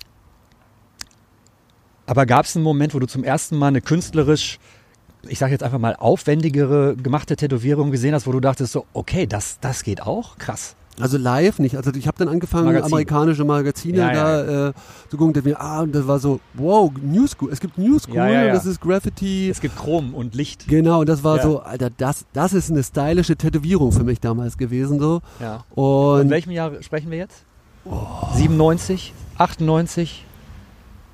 Aber 2.06 2.26
gab 2.26 2.46
es 2.46 2.56
einen 2.56 2.64
Moment, 2.64 2.94
wo 2.94 3.00
du 3.00 3.08
zum 3.08 3.24
ersten 3.24 3.58
Mal 3.58 3.68
eine 3.68 3.82
künstlerisch, 3.82 4.60
ich 5.28 5.38
sage 5.38 5.52
jetzt 5.52 5.64
einfach 5.64 5.80
mal 5.80 5.96
aufwendigere 5.96 6.96
gemachte 6.96 7.36
Tätowierung 7.36 7.92
gesehen 7.92 8.14
hast, 8.14 8.26
wo 8.26 8.32
du 8.32 8.40
dachtest 8.40 8.74
so, 8.74 8.86
okay, 8.94 9.28
das, 9.28 9.60
das 9.60 9.84
geht 9.84 10.02
auch? 10.02 10.38
Krass. 10.38 10.76
Also 11.02 11.18
live 11.18 11.60
nicht. 11.60 11.76
Also 11.78 11.92
ich 11.94 12.08
habe 12.08 12.18
dann 12.18 12.28
angefangen, 12.28 12.66
Magazin. 12.66 12.92
amerikanische 12.94 13.44
Magazine 13.46 13.98
Ja, 13.98 14.14
ja, 14.14 14.44
da 14.44 14.68
Äh, 14.70 14.74
zu 15.10 15.18
gucken. 15.18 15.34
Da 15.34 15.44
wir, 15.46 15.60
ah, 15.62 15.82
und 15.82 15.94
das 15.96 16.08
war 16.08 16.20
so, 16.20 16.40
wow, 16.56 16.92
New 17.02 17.28
School. 17.28 17.52
Es 17.52 17.60
gibt 17.60 17.78
New 17.78 17.98
School, 18.00 18.16
Ja, 18.16 18.28
ja, 18.28 18.46
ja. 18.46 18.54
das 18.54 18.66
ist 18.66 18.82
Graffiti. 18.82 19.50
Es 19.50 19.62
gibt 19.62 19.76
Chrom 19.78 20.14
und 20.14 20.36
Licht. 20.36 20.68
Genau, 20.68 21.00
und 21.02 21.10
das 21.10 21.24
war 21.24 21.38
Ja. 21.38 21.44
so, 21.44 21.60
Alter, 21.62 21.90
das, 21.90 22.26
das 22.34 22.54
ist 22.54 22.70
eine 22.70 22.84
stylische 22.84 23.36
Tätowierung 23.36 23.92
für 23.92 24.04
mich 24.04 24.20
damals 24.20 24.58
gewesen 24.58 25.00
so. 25.00 25.22
Ja. 25.40 25.64
In 25.76 25.84
Und 25.84 26.30
welchem 26.30 26.52
Jahr 26.52 26.72
sprechen 26.82 27.10
wir 27.12 27.18
jetzt? 27.18 27.44
97, 28.36 29.14
98, 29.38 30.26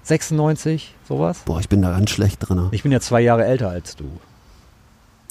96, 0.04 0.96
sowas? 1.08 1.40
boah, 1.46 1.60
ich 1.60 1.70
bin 1.70 1.82
da 1.82 1.92
ganz 1.92 2.10
schlecht 2.10 2.48
drin. 2.48 2.68
Ich 2.72 2.84
bin 2.84 2.92
ja 2.92 3.00
zwei 3.00 3.22
Jahre 3.22 3.46
älter 3.46 3.70
als 3.70 3.96
du. 3.96 4.06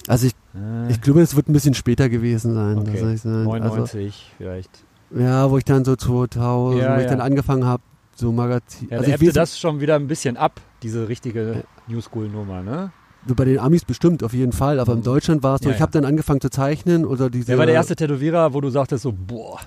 Also 0.07 0.27
ich, 0.27 0.35
Äh, 0.55 0.91
ich 0.93 1.01
glaube, 1.01 1.21
es 1.23 1.35
wird 1.35 1.49
ein 1.49 1.53
bisschen 1.53 1.75
später 1.75 2.09
gewesen 2.09 2.55
sein. 2.55 2.79
Okay. 2.79 3.01
Das 3.01 3.13
ich 3.13 3.23
sagen. 3.23 3.47
Also, 3.47 3.77
99 3.77 4.33
vielleicht. 4.37 4.85
ja, 5.11 5.51
wo 5.51 5.59
ich 5.59 5.65
dann 5.65 5.85
so 5.85 5.97
2000, 5.97 6.81
Ja, 6.81 6.95
wo 6.95 6.99
ich 6.99 7.05
ja. 7.05 7.11
dann 7.11 7.21
angefangen 7.21 7.65
habe, 7.65 7.83
so 8.15 8.31
Magazin. 8.31 8.89
Ja, 8.91 8.99
also 8.99 9.11
ich 9.11 9.21
weiß, 9.21 9.33
das 9.33 9.59
schon 9.59 9.81
wieder 9.81 9.97
ein 9.97 10.07
bisschen 10.07 10.37
ab, 10.37 10.61
diese 10.83 11.09
richtige 11.09 11.65
New 11.89 12.01
School 12.01 12.29
Nummer, 12.29 12.63
ne? 12.63 12.93
bei 13.27 13.47
den 13.47 13.59
Amis 13.59 13.87
bestimmt 13.87 14.23
auf 14.23 14.35
jeden 14.35 14.53
Fall, 14.53 14.79
aber 14.79 14.93
in 14.93 15.03
Deutschland 15.03 15.43
war 15.43 15.55
es 15.55 15.63
so, 15.63 15.71
ich 15.71 15.81
habe 15.81 15.91
dann 15.91 16.05
angefangen 16.05 16.43
zu 16.43 16.51
zeichnen 16.51 17.07
oder 17.07 17.31
diese. 17.31 17.49
Wer 17.49 17.59
war 17.59 17.65
der 17.65 17.75
erste 17.75 17.97
Tätowierer, 17.97 18.53
wo 18.53 18.61
du 18.61 18.69
sagtest 18.69 19.03
so, 19.03 19.15
boah, 19.17 19.59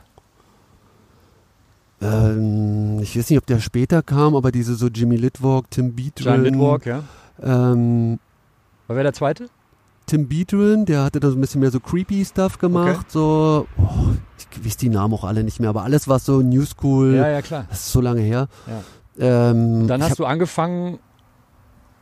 Ähm, 2.00 3.00
ich 3.02 3.18
weiß 3.18 3.30
nicht, 3.30 3.40
ob 3.40 3.46
der 3.48 3.60
später 3.60 4.04
kam, 4.04 4.36
aber 4.36 4.52
diese 4.52 4.76
so 4.76 4.88
Jimmy 4.88 5.16
Litwalk, 5.16 5.72
Tim 5.72 5.96
Beatrin. 5.96 6.26
John 6.26 6.44
Litwalk, 6.44 6.86
ja? 6.86 7.04
Ähm, 7.42 8.20
War 8.88 8.96
wer 8.96 9.04
der 9.04 9.14
zweite? 9.14 9.50
Tim 10.08 10.30
Beatrin, 10.30 10.86
der 10.86 11.04
hatte 11.04 11.20
da 11.20 11.30
so 11.30 11.36
ein 11.36 11.42
bisschen 11.42 11.60
mehr 11.60 11.70
so 11.70 11.82
creepy 11.82 12.24
Stuff 12.24 12.60
gemacht, 12.60 13.12
so, 13.12 13.68
oh, 13.78 14.14
ich 14.54 14.66
weiß 14.66 14.78
die 14.78 14.88
Namen 14.88 15.14
auch 15.14 15.26
alle 15.26 15.44
nicht 15.44 15.60
mehr, 15.60 15.70
aber 15.70 15.84
alles 15.84 16.08
was 16.08 16.26
so 16.26 16.42
New 16.42 16.66
School, 16.66 17.14
Ja, 17.16 17.28
ja, 17.28 17.42
klar. 17.42 17.66
das 17.70 17.82
ist 17.82 17.92
so 17.92 18.00
lange 18.00 18.22
her. 18.22 18.48
Ja. 18.68 19.52
Ähm, 19.52 19.86
Dann 19.88 20.02
hast 20.02 20.12
hab, 20.12 20.18
du 20.18 20.26
angefangen, 20.26 21.00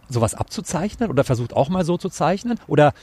sowas 0.07 0.35
abzuzeichnen 0.35 1.09
oder 1.09 1.23
versucht 1.23 1.55
auch 1.55 1.69
mal 1.69 1.83
so 1.83 1.97
zu 1.97 2.09
zeichnen? 2.09 2.59
Oder 2.67 2.93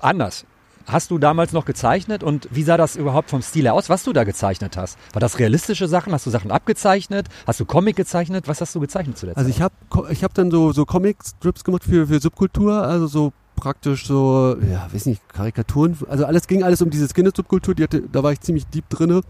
anders? 0.00 0.46
Hast 0.86 1.10
du 1.10 1.18
damals 1.18 1.52
noch 1.52 1.64
gezeichnet 1.64 2.22
und 2.22 2.48
wie 2.52 2.62
sah 2.62 2.76
das 2.76 2.94
überhaupt 2.96 3.28
vom 3.28 3.42
Stil 3.42 3.64
her 3.64 3.74
aus, 3.74 3.90
was 3.90 4.04
du 4.04 4.12
da 4.12 4.24
gezeichnet 4.24 4.76
hast? 4.76 4.96
War 5.12 5.20
das 5.20 5.38
realistische 5.40 5.88
Sachen? 5.88 6.12
Hast 6.12 6.24
du 6.24 6.30
Sachen 6.30 6.50
abgezeichnet? 6.52 7.26
Hast 7.46 7.58
du 7.58 7.64
Comic 7.64 7.96
gezeichnet? 7.96 8.46
Was 8.46 8.60
hast 8.60 8.74
du 8.74 8.80
gezeichnet 8.80 9.18
zu 9.18 9.26
der 9.26 9.36
also 9.36 9.50
ich 9.50 9.60
habe 9.60 9.74
ich 10.10 10.22
hab 10.22 10.32
dann 10.32 10.50
so, 10.50 10.72
so 10.72 10.86
Comic-Strips 10.86 11.64
gemacht 11.64 11.82
für, 11.84 12.06
für 12.06 12.20
Subkultur, 12.20 12.82
also 12.82 13.08
so 13.08 13.32
praktisch 13.56 14.06
so, 14.06 14.56
ja, 14.70 14.88
weiß 14.92 15.06
nicht, 15.06 15.26
Karikaturen, 15.28 15.96
also 16.08 16.24
alles 16.26 16.46
ging 16.46 16.62
alles 16.62 16.82
um 16.82 16.90
diese 16.90 17.08
Skinhead-Subkultur, 17.08 17.74
die 17.74 17.82
hatte, 17.82 18.02
da 18.12 18.22
war 18.22 18.32
ich 18.32 18.40
ziemlich 18.40 18.66
deep 18.66 18.88
drinne. 18.88 19.22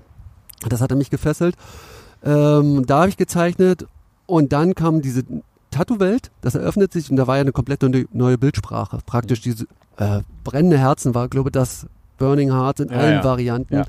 Das 0.68 0.80
hatte 0.80 0.96
mich 0.96 1.10
gefesselt. 1.10 1.54
Ähm, 2.24 2.84
da 2.86 3.00
habe 3.00 3.08
ich 3.08 3.16
gezeichnet 3.16 3.86
und 4.26 4.52
dann 4.52 4.74
kam 4.74 5.02
diese 5.02 5.22
Tattoo-Welt, 5.70 6.30
das 6.40 6.54
eröffnet 6.54 6.92
sich 6.92 7.10
und 7.10 7.16
da 7.16 7.26
war 7.26 7.36
ja 7.36 7.42
eine 7.42 7.52
komplett 7.52 7.82
neue, 8.12 8.38
Bildsprache. 8.38 8.98
Praktisch 9.04 9.40
diese 9.42 9.66
äh, 9.98 10.20
brennende 10.44 10.78
Herzen 10.78 11.14
war, 11.14 11.28
glaube 11.28 11.50
ich, 11.50 11.52
das 11.52 11.86
Burning 12.18 12.50
Heart 12.50 12.80
in 12.80 12.88
Ja, 12.88 12.96
allen 12.96 13.14
ja. 13.14 13.24
Varianten. 13.24 13.74
Ja. 13.74 13.84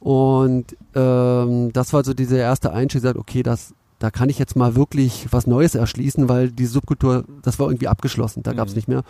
Und 0.00 0.76
ähm, 0.96 1.72
das 1.72 1.92
war 1.92 2.04
so 2.04 2.12
dieser 2.12 2.38
erste 2.38 2.72
Einstieg, 2.72 3.02
gesagt, 3.02 3.16
okay, 3.18 3.44
das, 3.44 3.72
da 4.00 4.10
kann 4.10 4.28
ich 4.28 4.38
jetzt 4.40 4.56
mal 4.56 4.74
wirklich 4.74 5.28
was 5.30 5.46
Neues 5.46 5.76
erschließen, 5.76 6.28
weil 6.28 6.50
die 6.50 6.66
Subkultur, 6.66 7.24
das 7.42 7.60
war 7.60 7.68
irgendwie 7.68 7.86
abgeschlossen, 7.86 8.42
da 8.42 8.52
Mhm. 8.52 8.56
nicht 8.74 8.88
mehr. 8.88 9.02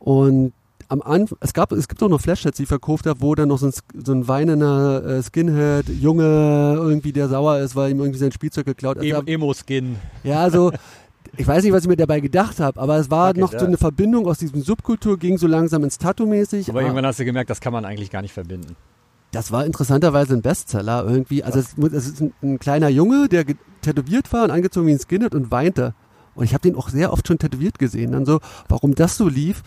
Und 0.00 0.52
am 0.88 1.02
Anfang, 1.02 1.38
es 1.40 1.52
gab, 1.52 1.70
es 1.70 1.86
gibt 1.86 2.02
auch 2.02 2.08
noch 2.08 2.20
Flash-Sets, 2.20 2.56
die 2.56 2.64
ich 2.64 2.68
verkauft 2.68 3.06
habe, 3.06 3.20
wo 3.20 3.34
dann 3.36 3.48
noch 3.48 3.58
so 3.58 3.66
ein, 3.68 3.72
so 4.04 4.12
ein 4.12 4.26
weinender 4.26 5.04
äh, 5.04 5.22
Skinhead, 5.22 5.88
Junge, 5.88 6.74
irgendwie, 6.76 7.12
der 7.12 7.28
sauer 7.28 7.58
ist, 7.58 7.76
weil 7.76 7.92
ihm 7.92 8.00
irgendwie 8.00 8.18
sein 8.18 8.32
Spielzeug 8.32 8.66
geklaut 8.66 8.96
ist. 8.96 9.12
Also, 9.14 9.24
Emo-Skin. 9.26 9.96
ja, 10.24 10.40
also 10.40 10.72
ich 11.36 11.46
weiß 11.46 11.62
nicht, 11.62 11.72
was 11.72 11.82
ich 11.84 11.88
mir 11.88 11.96
dabei 11.96 12.18
gedacht 12.18 12.58
habe, 12.58 12.80
aber 12.80 12.96
es 12.96 13.08
war 13.08 13.30
Okay, 13.30 13.40
noch 13.40 13.52
so 13.52 13.64
eine 13.64 13.76
Verbindung 13.78 14.26
aus 14.26 14.38
diesem 14.38 14.62
Subkultur, 14.62 15.16
ging 15.16 15.38
so 15.38 15.46
langsam 15.46 15.84
ins 15.84 15.96
Tattoo-mäßig. 15.98 16.68
Aber 16.70 16.80
Ah, 16.80 16.82
irgendwann 16.82 17.06
hast 17.06 17.20
du 17.20 17.24
gemerkt, 17.24 17.50
das 17.50 17.60
kann 17.60 17.72
man 17.72 17.84
eigentlich 17.84 18.10
gar 18.10 18.22
nicht 18.22 18.32
verbinden. 18.32 18.74
Das 19.30 19.52
war 19.52 19.64
interessanterweise 19.64 20.34
ein 20.34 20.42
Bestseller 20.42 21.04
irgendwie. 21.06 21.44
Also 21.44 21.60
es, 21.60 21.76
es 21.92 22.06
ist 22.08 22.20
ein, 22.20 22.32
ein 22.42 22.58
kleiner 22.58 22.88
Junge, 22.88 23.28
der 23.28 23.44
tätowiert 23.80 24.32
war 24.32 24.42
und 24.42 24.50
angezogen 24.50 24.88
wie 24.88 24.92
ein 24.92 24.98
Skinhead 24.98 25.36
und 25.36 25.52
weinte. 25.52 25.94
Und 26.34 26.44
ich 26.46 26.52
habe 26.52 26.62
den 26.62 26.74
auch 26.74 26.88
sehr 26.88 27.12
oft 27.12 27.28
schon 27.28 27.38
tätowiert 27.38 27.78
gesehen. 27.78 28.10
Dann 28.10 28.26
so, 28.26 28.40
warum 28.68 28.96
das 28.96 29.16
so 29.16 29.28
lief, 29.28 29.62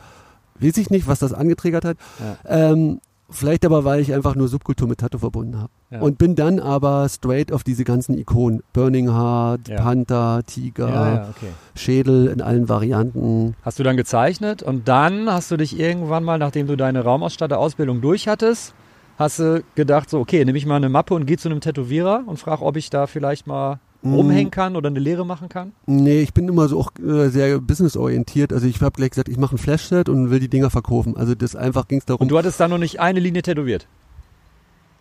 weiß 0.60 0.78
ich 0.78 0.90
nicht, 0.90 1.08
was 1.08 1.20
das 1.20 1.34
angetriggert 1.34 1.86
hat. 1.86 1.98
Ähm, 2.46 3.00
vielleicht 3.30 3.66
aber, 3.66 3.84
weil 3.84 4.00
ich 4.00 4.14
einfach 4.14 4.36
nur 4.36 4.48
Subkultur 4.48 4.88
mit 4.88 5.00
Tattoo 5.00 5.18
verbunden 5.18 5.58
habe. 5.58 5.70
Ja. 5.90 6.02
Und 6.02 6.18
bin 6.18 6.36
dann 6.36 6.60
aber 6.60 7.08
straight 7.10 7.52
auf 7.52 7.64
diese 7.64 7.84
ganzen 7.84 8.18
Ikonen. 8.18 8.62
Burning 8.74 9.10
Heart, 9.12 9.68
Ja. 9.68 9.82
Panther, 9.82 10.42
Tiger, 10.46 10.90
ja, 10.90 11.14
ja, 11.16 11.30
okay. 11.30 11.50
Schädel 11.76 12.28
in 12.28 12.42
allen 12.42 12.70
Varianten. 12.70 13.56
Hast 13.64 13.80
du 13.80 13.84
dann 13.84 13.98
gezeichnet 13.98 14.64
und 14.64 14.88
dann 14.88 15.30
hast 15.32 15.52
du 15.52 15.58
dich 15.58 15.80
irgendwann 15.80 16.24
mal, 16.24 16.38
nachdem 16.38 16.68
du 16.68 16.76
deine 16.76 17.04
Raumausstatter-Ausbildung 17.04 18.02
durch 18.02 18.28
hattest, 18.28 18.74
hast 19.18 19.40
du 19.40 19.64
gedacht, 19.76 20.10
so, 20.10 20.20
okay, 20.20 20.44
nehme 20.46 20.58
ich 20.58 20.66
mal 20.66 20.76
eine 20.78 20.90
Mappe 20.90 21.14
und 21.14 21.26
gehe 21.26 21.38
zu 21.38 21.50
einem 21.50 21.62
Tätowierer 21.62 22.24
und 22.26 22.38
frage, 22.38 22.64
ob 22.64 22.78
ich 22.78 22.90
da 22.90 23.08
vielleicht 23.08 23.48
mal. 23.48 23.80
Rumhängen 24.04 24.52
kann 24.52 24.76
oder 24.76 24.90
eine 24.90 25.00
Lehre 25.00 25.26
machen 25.26 25.50
kann? 25.50 25.72
Nee, 25.86 26.22
ich 26.22 26.34
bin 26.34 26.48
immer 26.48 26.68
so 26.68 26.80
auch 26.80 26.92
äh, 27.00 27.30
sehr 27.30 27.60
businessorientiert. 27.60 28.52
Also 28.54 28.68
ich 28.68 28.82
habe 28.82 28.92
gleich 28.92 29.12
gesagt, 29.12 29.30
ich 29.30 29.38
mache 29.38 29.56
ein 29.56 29.58
Flashset 29.58 30.10
und 30.10 30.30
will 30.30 30.40
die 30.40 30.50
Dinger 30.50 30.70
verkaufen. 30.70 31.16
Also 31.18 31.36
das 31.36 31.56
einfach 31.56 31.88
ging 31.88 32.00
es 32.00 32.06
darum. 32.06 32.22
Und 32.22 32.30
du 32.30 32.38
hattest 32.38 32.60
da 32.60 32.68
noch 32.68 32.78
nicht 32.78 33.00
eine 33.00 33.20
Linie 33.20 33.42
tätowiert? 33.42 33.88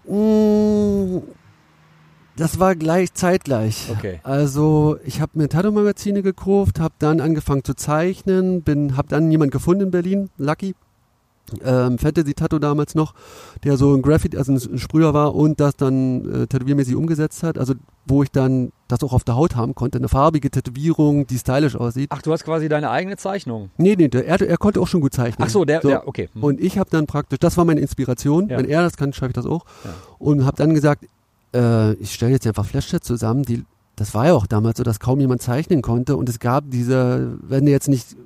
Mm, 0.06 1.18
Das 2.36 2.58
war 2.58 2.74
gleich 2.76 3.12
zeitgleich. 3.12 3.88
Okay. 3.90 4.20
Also 4.22 4.96
ich 5.04 5.20
habe 5.20 5.32
mir 5.38 5.48
Tattoo-Magazine 5.48 6.22
gekauft, 6.22 6.80
habe 6.80 6.94
dann 6.98 7.20
angefangen 7.20 7.62
zu 7.62 7.74
zeichnen, 7.74 8.62
bin, 8.62 8.96
habe 8.96 9.08
dann 9.08 9.30
jemand 9.30 9.52
gefunden 9.52 9.84
in 9.84 9.90
Berlin, 9.90 10.30
Lucky, 10.38 10.74
ähm, 11.64 11.98
Fantasy 11.98 12.34
Tattoo 12.34 12.58
damals 12.58 12.94
noch, 12.94 13.14
der 13.64 13.76
so 13.76 13.94
ein 13.94 14.02
Graffiti, 14.02 14.36
also 14.36 14.52
ein 14.52 14.78
Sprüher 14.78 15.14
war 15.14 15.34
und 15.34 15.60
das 15.60 15.76
dann 15.76 16.42
äh, 16.42 16.46
tätowiermäßig 16.46 16.94
umgesetzt 16.94 17.42
hat. 17.42 17.58
Also 17.58 17.74
wo 18.06 18.22
ich 18.22 18.30
dann 18.30 18.72
das 18.88 19.02
auch 19.02 19.12
auf 19.12 19.24
der 19.24 19.36
Haut 19.36 19.56
haben 19.56 19.74
konnte, 19.74 19.98
eine 19.98 20.08
farbige 20.08 20.50
Tätowierung, 20.50 21.26
die 21.26 21.38
stylisch 21.38 21.76
aussieht. 21.76 22.10
Ach, 22.12 22.20
du 22.20 22.32
hast 22.32 22.44
quasi 22.44 22.68
deine 22.68 22.90
eigene 22.90 23.16
Zeichnung. 23.16 23.70
Nee, 23.76 23.94
nee, 23.96 24.08
der, 24.08 24.26
er, 24.26 24.40
er 24.40 24.56
konnte 24.56 24.80
auch 24.80 24.88
schon 24.88 25.00
gut 25.00 25.14
zeichnen. 25.14 25.46
Ach 25.46 25.50
so, 25.50 25.64
der, 25.64 25.82
So. 25.82 25.88
der 25.88 26.08
okay. 26.08 26.28
Hm. 26.32 26.42
Und 26.42 26.60
ich 26.60 26.78
habe 26.78 26.90
dann 26.90 27.06
praktisch, 27.06 27.38
das 27.38 27.56
war 27.56 27.64
meine 27.64 27.80
Inspiration. 27.80 28.48
Ja. 28.48 28.58
Wenn 28.58 28.68
er 28.68 28.82
das 28.82 28.96
kann, 28.96 29.12
schreibe 29.12 29.30
ich 29.30 29.34
das 29.34 29.46
auch. 29.46 29.64
Ja. 29.84 29.90
Und 30.18 30.44
habe 30.44 30.56
dann 30.56 30.74
gesagt, 30.74 31.06
äh, 31.54 31.92
ich 31.94 32.12
stelle 32.12 32.32
jetzt 32.32 32.46
einfach 32.46 32.66
Flashsets 32.66 33.06
zusammen. 33.06 33.44
Die, 33.44 33.64
das 33.96 34.14
war 34.14 34.26
ja 34.26 34.34
auch 34.34 34.46
damals 34.46 34.78
so, 34.78 34.84
dass 34.84 35.00
kaum 35.00 35.20
jemand 35.20 35.42
zeichnen 35.42 35.80
konnte. 35.80 36.16
Und 36.16 36.28
es 36.28 36.38
gab 36.38 36.64
diese, 36.70 37.38
wenn 37.42 37.64
du 37.64 37.70
jetzt 37.70 37.88
nicht 37.88 38.16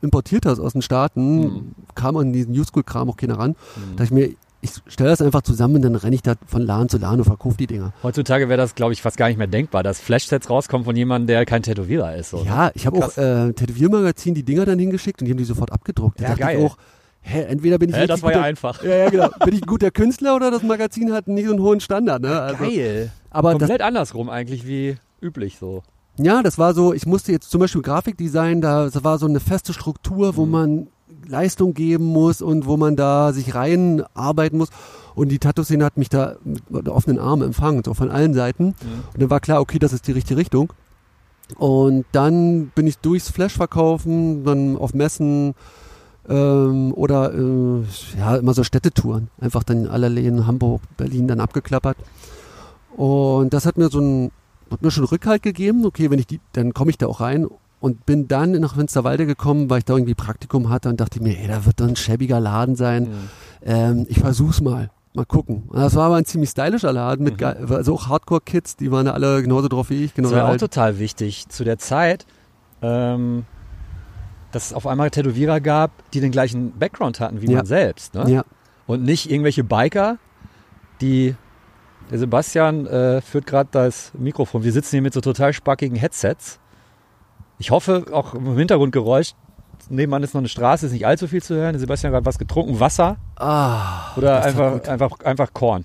importiert 0.00 0.46
hast 0.46 0.58
aus 0.60 0.72
den 0.72 0.82
Staaten, 0.82 1.38
Mhm. 1.40 1.74
kam 1.94 2.16
an 2.16 2.32
diesen 2.32 2.52
New 2.52 2.64
School 2.64 2.82
Kram 2.84 3.08
auch 3.10 3.16
keiner 3.16 3.38
ran. 3.38 3.50
Hm. 3.74 3.96
Da 3.96 4.04
ich 4.04 4.10
mir, 4.10 4.30
ich 4.60 4.70
stelle 4.88 5.10
das 5.10 5.22
einfach 5.22 5.42
zusammen 5.42 5.76
und 5.76 5.82
dann 5.82 5.94
renne 5.94 6.14
ich 6.16 6.22
da 6.22 6.34
von 6.46 6.62
Laden 6.62 6.88
zu 6.88 6.98
Laden 6.98 7.20
und 7.20 7.24
verkaufe 7.24 7.56
die 7.56 7.66
Dinger. 7.68 7.92
Heutzutage 8.02 8.48
wäre 8.48 8.56
das, 8.58 8.74
glaube 8.74 8.92
ich, 8.92 9.02
fast 9.02 9.16
gar 9.16 9.28
nicht 9.28 9.38
mehr 9.38 9.46
denkbar, 9.46 9.82
dass 9.82 10.00
Flashsets 10.00 10.50
rauskommen 10.50 10.84
von 10.84 10.96
jemandem, 10.96 11.28
der 11.28 11.46
kein 11.46 11.62
Tätowierer 11.62 12.16
ist. 12.16 12.32
Ne? 12.34 12.42
Ja, 12.44 12.70
ich 12.74 12.86
habe 12.86 12.98
auch 13.04 13.16
äh, 13.16 13.52
Tätowiermagazin 13.52 14.34
die 14.34 14.42
Dinger 14.42 14.64
dann 14.64 14.78
hingeschickt 14.78 15.20
und 15.20 15.26
die 15.26 15.32
haben 15.32 15.38
die 15.38 15.44
sofort 15.44 15.70
abgedruckt. 15.72 16.18
Da 16.18 16.24
Ja, 16.24 16.28
dachte 16.30 16.42
geil. 16.42 16.58
ich 16.58 16.64
auch, 16.64 16.76
hä, 17.20 17.42
entweder 17.42 17.78
bin 17.78 17.90
ich 17.90 17.96
Hä, 17.96 18.06
das 18.08 18.20
war 18.22 18.30
ja 18.32 18.38
guter- 18.38 18.46
einfach. 18.48 18.82
Ja, 18.82 18.96
ja, 18.96 19.10
genau. 19.10 19.28
Bin 19.44 19.54
ich 19.54 19.62
ein 19.62 19.66
guter 19.66 19.90
Künstler 19.92 20.34
oder 20.34 20.50
das 20.50 20.62
Magazin 20.64 21.12
hat 21.12 21.28
nicht 21.28 21.46
so 21.46 21.52
einen 21.52 21.62
hohen 21.62 21.78
Standard, 21.80 22.22
ne? 22.22 22.40
Also, 22.40 22.64
Geil. 22.64 23.12
aber 23.30 23.50
das, 23.52 23.60
Komplett 23.60 23.82
andersrum 23.82 24.28
eigentlich 24.28 24.66
wie 24.66 24.96
üblich 25.20 25.56
so. 25.58 25.82
Ja, 26.18 26.42
das 26.42 26.58
war 26.58 26.74
so, 26.74 26.92
ich 26.92 27.06
musste 27.06 27.32
jetzt 27.32 27.50
zum 27.50 27.60
Beispiel 27.60 27.82
Grafikdesign, 27.82 28.60
da 28.60 28.84
das 28.84 29.02
war 29.04 29.18
so 29.18 29.26
eine 29.26 29.40
feste 29.40 29.72
Struktur, 29.72 30.36
wo 30.36 30.44
Mhm. 30.44 30.50
man 30.50 30.86
Leistung 31.26 31.74
geben 31.74 32.04
muss 32.06 32.42
und 32.42 32.66
wo 32.66 32.76
man 32.76 32.96
da 32.96 33.32
sich 33.32 33.54
reinarbeiten 33.54 34.58
muss. 34.58 34.68
Und 35.14 35.28
die 35.30 35.38
Tattoo-Szene 35.38 35.84
hat 35.84 35.96
mich 35.96 36.08
da 36.08 36.36
mit 36.68 36.88
offenen 36.88 37.18
Armen 37.18 37.42
empfangen, 37.42 37.82
so 37.84 37.92
von 37.94 38.10
allen 38.10 38.34
Seiten. 38.34 38.66
Mhm. 38.66 38.74
Und 39.12 39.22
dann 39.22 39.30
war 39.30 39.40
klar, 39.40 39.60
okay, 39.60 39.78
das 39.78 39.92
ist 39.92 40.06
die 40.06 40.12
richtige 40.12 40.38
Richtung. 40.38 40.72
Und 41.56 42.04
dann 42.12 42.68
bin 42.74 42.86
ich 42.86 42.98
durchs 42.98 43.30
Flash 43.30 43.54
verkaufen, 43.54 44.44
dann 44.44 44.76
auf 44.76 44.92
Messen 44.94 45.54
ähm, 46.28 46.92
oder 46.94 47.32
äh, 47.34 47.82
ja 48.18 48.36
immer 48.36 48.52
so 48.52 48.64
Städtetouren, 48.64 49.28
einfach 49.40 49.64
dann 49.64 49.86
alle 49.86 50.08
Läden 50.08 50.46
Hamburg, 50.46 50.82
Berlin 50.98 51.26
dann 51.26 51.40
abgeklappert. 51.40 51.96
Und 52.96 53.54
das 53.54 53.64
hat 53.64 53.78
mir 53.78 53.88
so 53.88 54.00
ein 54.00 54.30
hat 54.70 54.82
mir 54.82 54.90
schon 54.90 55.04
Rückhalt 55.04 55.42
gegeben. 55.42 55.84
Okay, 55.84 56.10
wenn 56.10 56.18
ich 56.18 56.26
die, 56.26 56.40
dann 56.52 56.74
komme 56.74 56.90
ich 56.90 56.98
da 56.98 57.06
auch 57.06 57.20
rein 57.20 57.46
und 57.80 58.06
bin 58.06 58.26
dann 58.28 58.52
nach 58.52 58.74
Finsterwalde 58.74 59.24
gekommen, 59.26 59.70
weil 59.70 59.78
ich 59.78 59.84
da 59.84 59.94
irgendwie 59.94 60.14
Praktikum 60.14 60.68
hatte 60.68 60.88
und 60.88 61.00
dachte 61.00 61.22
mir, 61.22 61.38
ey, 61.38 61.46
da 61.48 61.64
wird 61.64 61.80
doch 61.80 61.86
ein 61.88 61.96
schäbiger 61.96 62.40
Laden 62.40 62.74
sein. 62.76 63.04
Mhm. 63.04 63.08
Ähm, 63.62 64.06
ich 64.08 64.18
versuch's 64.20 64.60
mal. 64.60 64.90
Mal 65.14 65.24
gucken. 65.24 65.64
Und 65.68 65.78
das 65.80 65.94
war 65.94 66.06
aber 66.06 66.16
ein 66.16 66.24
ziemlich 66.26 66.50
stylischer 66.50 66.92
Laden 66.92 67.24
mit, 67.24 67.40
Mhm. 67.40 67.72
also 67.72 67.94
auch 67.94 68.08
Hardcore-Kids, 68.08 68.76
die 68.76 68.90
waren 68.92 69.08
alle 69.08 69.42
genauso 69.42 69.68
drauf 69.68 69.90
wie 69.90 70.04
ich, 70.04 70.10
Das 70.10 70.16
genauso 70.16 70.36
war 70.36 70.44
auch 70.44 70.48
alt. 70.50 70.60
total 70.60 70.98
wichtig 70.98 71.48
zu 71.48 71.64
der 71.64 71.78
Zeit, 71.78 72.26
ähm, 72.82 73.44
dass 74.52 74.66
es 74.66 74.72
auf 74.74 74.86
einmal 74.86 75.10
Tätowierer 75.10 75.60
gab, 75.60 75.90
die 76.12 76.20
den 76.20 76.30
gleichen 76.30 76.72
Background 76.78 77.20
hatten 77.20 77.40
wie 77.42 77.46
Ja. 77.50 77.58
man 77.58 77.66
selbst. 77.66 78.14
Ne? 78.14 78.30
Ja, 78.30 78.44
Und 78.86 79.02
nicht 79.04 79.30
irgendwelche 79.30 79.64
Biker, 79.64 80.18
die. 81.00 81.34
Der 82.10 82.18
Sebastian 82.18 82.86
äh, 82.86 83.20
führt 83.20 83.46
gerade 83.46 83.68
das 83.70 84.12
Mikrofon. 84.14 84.64
Wir 84.64 84.72
sitzen 84.72 84.92
hier 84.92 85.02
mit 85.02 85.12
so 85.12 85.20
total 85.20 85.52
spackigen 85.52 85.96
Headsets. 85.96 86.58
Ich 87.58 87.70
hoffe, 87.70 88.06
auch 88.12 88.34
im 88.34 88.56
Hintergrundgeräusch. 88.56 89.32
Nebenan 89.90 90.22
ist 90.22 90.34
noch 90.34 90.40
eine 90.40 90.48
Straße, 90.48 90.86
ist 90.86 90.92
nicht 90.92 91.06
allzu 91.06 91.28
viel 91.28 91.42
zu 91.42 91.54
hören. 91.54 91.72
Der 91.72 91.80
Sebastian 91.80 92.12
hat 92.12 92.16
gerade 92.16 92.26
was 92.26 92.38
getrunken. 92.38 92.80
Wasser 92.80 93.16
ah, 93.36 94.16
oder 94.16 94.42
einfach, 94.42 94.88
einfach, 94.88 95.20
einfach 95.20 95.52
Korn. 95.52 95.84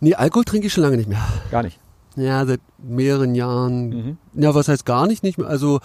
Nee, 0.00 0.14
Alkohol 0.14 0.44
trinke 0.44 0.66
ich 0.66 0.72
schon 0.72 0.82
lange 0.84 0.96
nicht 0.96 1.08
mehr. 1.08 1.22
Gar 1.50 1.62
nicht. 1.62 1.78
Ja, 2.16 2.44
seit 2.44 2.60
mehreren 2.78 3.34
Jahren. 3.34 3.88
Mhm. 3.88 4.18
Ja, 4.34 4.54
was 4.54 4.68
heißt 4.68 4.84
gar 4.84 5.06
nicht 5.06 5.22
nicht 5.22 5.38
mehr? 5.38 5.48
Also 5.48 5.80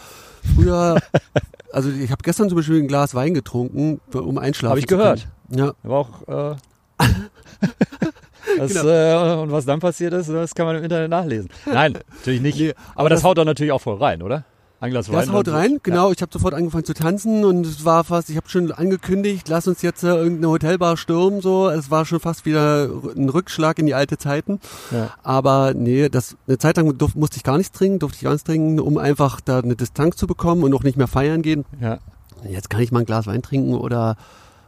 früher, 0.55 0.99
also 1.71 1.89
ich 1.89 2.11
habe 2.11 2.23
gestern 2.23 2.49
zum 2.49 2.57
Beispiel 2.57 2.81
ein 2.81 2.87
Glas 2.87 3.13
Wein 3.13 3.33
getrunken, 3.33 4.01
um 4.13 4.37
einschlafen 4.37 4.71
Habe 4.71 4.79
ich 4.79 4.87
gehört. 4.87 5.27
können. 5.49 5.59
Ja, 5.59 5.73
Aber 5.83 5.97
auch. 5.97 6.27
Äh, 6.27 6.55
das, 8.57 8.73
Genau. 8.73 8.87
äh, 8.87 9.41
und 9.41 9.51
was 9.51 9.65
dann 9.65 9.79
passiert 9.79 10.13
ist, 10.13 10.29
das 10.29 10.55
kann 10.55 10.65
man 10.65 10.77
im 10.77 10.83
Internet 10.83 11.09
nachlesen. 11.09 11.49
Nein, 11.71 11.93
natürlich 12.19 12.41
nicht. 12.41 12.59
Nee, 12.59 12.73
aber 12.95 13.09
das, 13.09 13.23
haut 13.23 13.37
doch 13.37 13.45
natürlich 13.45 13.71
auch 13.71 13.81
voll 13.81 13.97
rein, 13.97 14.21
oder? 14.21 14.43
Ein 14.81 14.91
Glas 14.91 15.07
Wein. 15.09 15.15
Das 15.19 15.31
haut 15.31 15.47
dann- 15.47 15.55
rein, 15.55 15.79
genau. 15.83 16.11
Ich 16.11 16.21
habe 16.21 16.31
sofort 16.33 16.53
angefangen 16.53 16.83
zu 16.83 16.93
tanzen 16.93 17.45
und 17.45 17.65
es 17.65 17.85
war 17.85 18.03
fast, 18.03 18.29
ich 18.29 18.35
habe 18.35 18.49
schon 18.49 18.73
angekündigt, 18.73 19.47
lass 19.47 19.67
uns 19.69 19.81
jetzt 19.81 20.03
äh, 20.03 20.07
irgendeine 20.07 20.49
Hotelbar 20.49 20.97
stürmen, 20.97 21.39
so. 21.41 21.69
Es 21.69 21.89
war 21.89 22.05
schon 22.05 22.19
fast 22.19 22.45
wieder 22.45 22.89
ein 23.15 23.29
Rückschlag 23.29 23.79
in 23.79 23.85
die 23.85 23.93
alte 23.95 24.17
Zeiten. 24.17 24.59
Ja. 24.91 25.11
Aber 25.23 25.73
nee, 25.73 26.09
das, 26.09 26.35
eine 26.45 26.57
Zeit 26.57 26.75
lang 26.75 26.97
durf, 26.97 27.15
musste 27.15 27.37
ich 27.37 27.43
gar 27.43 27.57
nichts 27.57 27.71
trinken, 27.75 27.99
durfte 27.99 28.17
ich 28.17 28.23
gar 28.23 28.31
nichts 28.33 28.43
trinken, 28.43 28.79
um 28.81 28.97
einfach 28.97 29.39
da 29.39 29.59
eine 29.59 29.75
Distanz 29.77 30.17
zu 30.17 30.27
bekommen 30.27 30.61
und 30.63 30.73
auch 30.73 30.83
nicht 30.83 30.97
mehr 30.97 31.07
feiern 31.07 31.41
gehen. 31.41 31.63
Ja. 31.81 31.99
Jetzt 32.47 32.69
kann 32.69 32.81
ich 32.81 32.91
mal 32.91 32.99
ein 32.99 33.05
Glas 33.05 33.27
Wein 33.27 33.41
trinken 33.41 33.73
oder, 33.75 34.17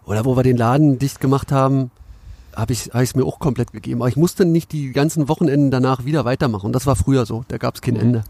oder 0.05 0.23
wo 0.25 0.35
wir 0.37 0.43
den 0.43 0.57
Laden 0.57 0.97
dicht 0.99 1.19
gemacht 1.19 1.51
haben, 1.51 1.91
habe 2.57 2.73
ich 2.73 2.89
es 2.93 3.15
mir 3.15 3.23
auch 3.23 3.39
komplett 3.39 3.71
gegeben. 3.71 4.01
Aber 4.01 4.09
ich 4.09 4.17
musste 4.17 4.43
nicht 4.43 4.71
die 4.71 4.91
ganzen 4.91 5.29
Wochenenden 5.29 5.69
danach 5.71 6.05
wieder 6.05 6.25
weitermachen. 6.25 6.73
Das 6.73 6.87
war 6.87 6.95
früher 6.95 7.25
so, 7.25 7.45
da 7.49 7.57
gab 7.57 7.75
es 7.75 7.81
kein 7.81 7.93
Mhm. 7.93 7.99
Ende. 7.99 8.23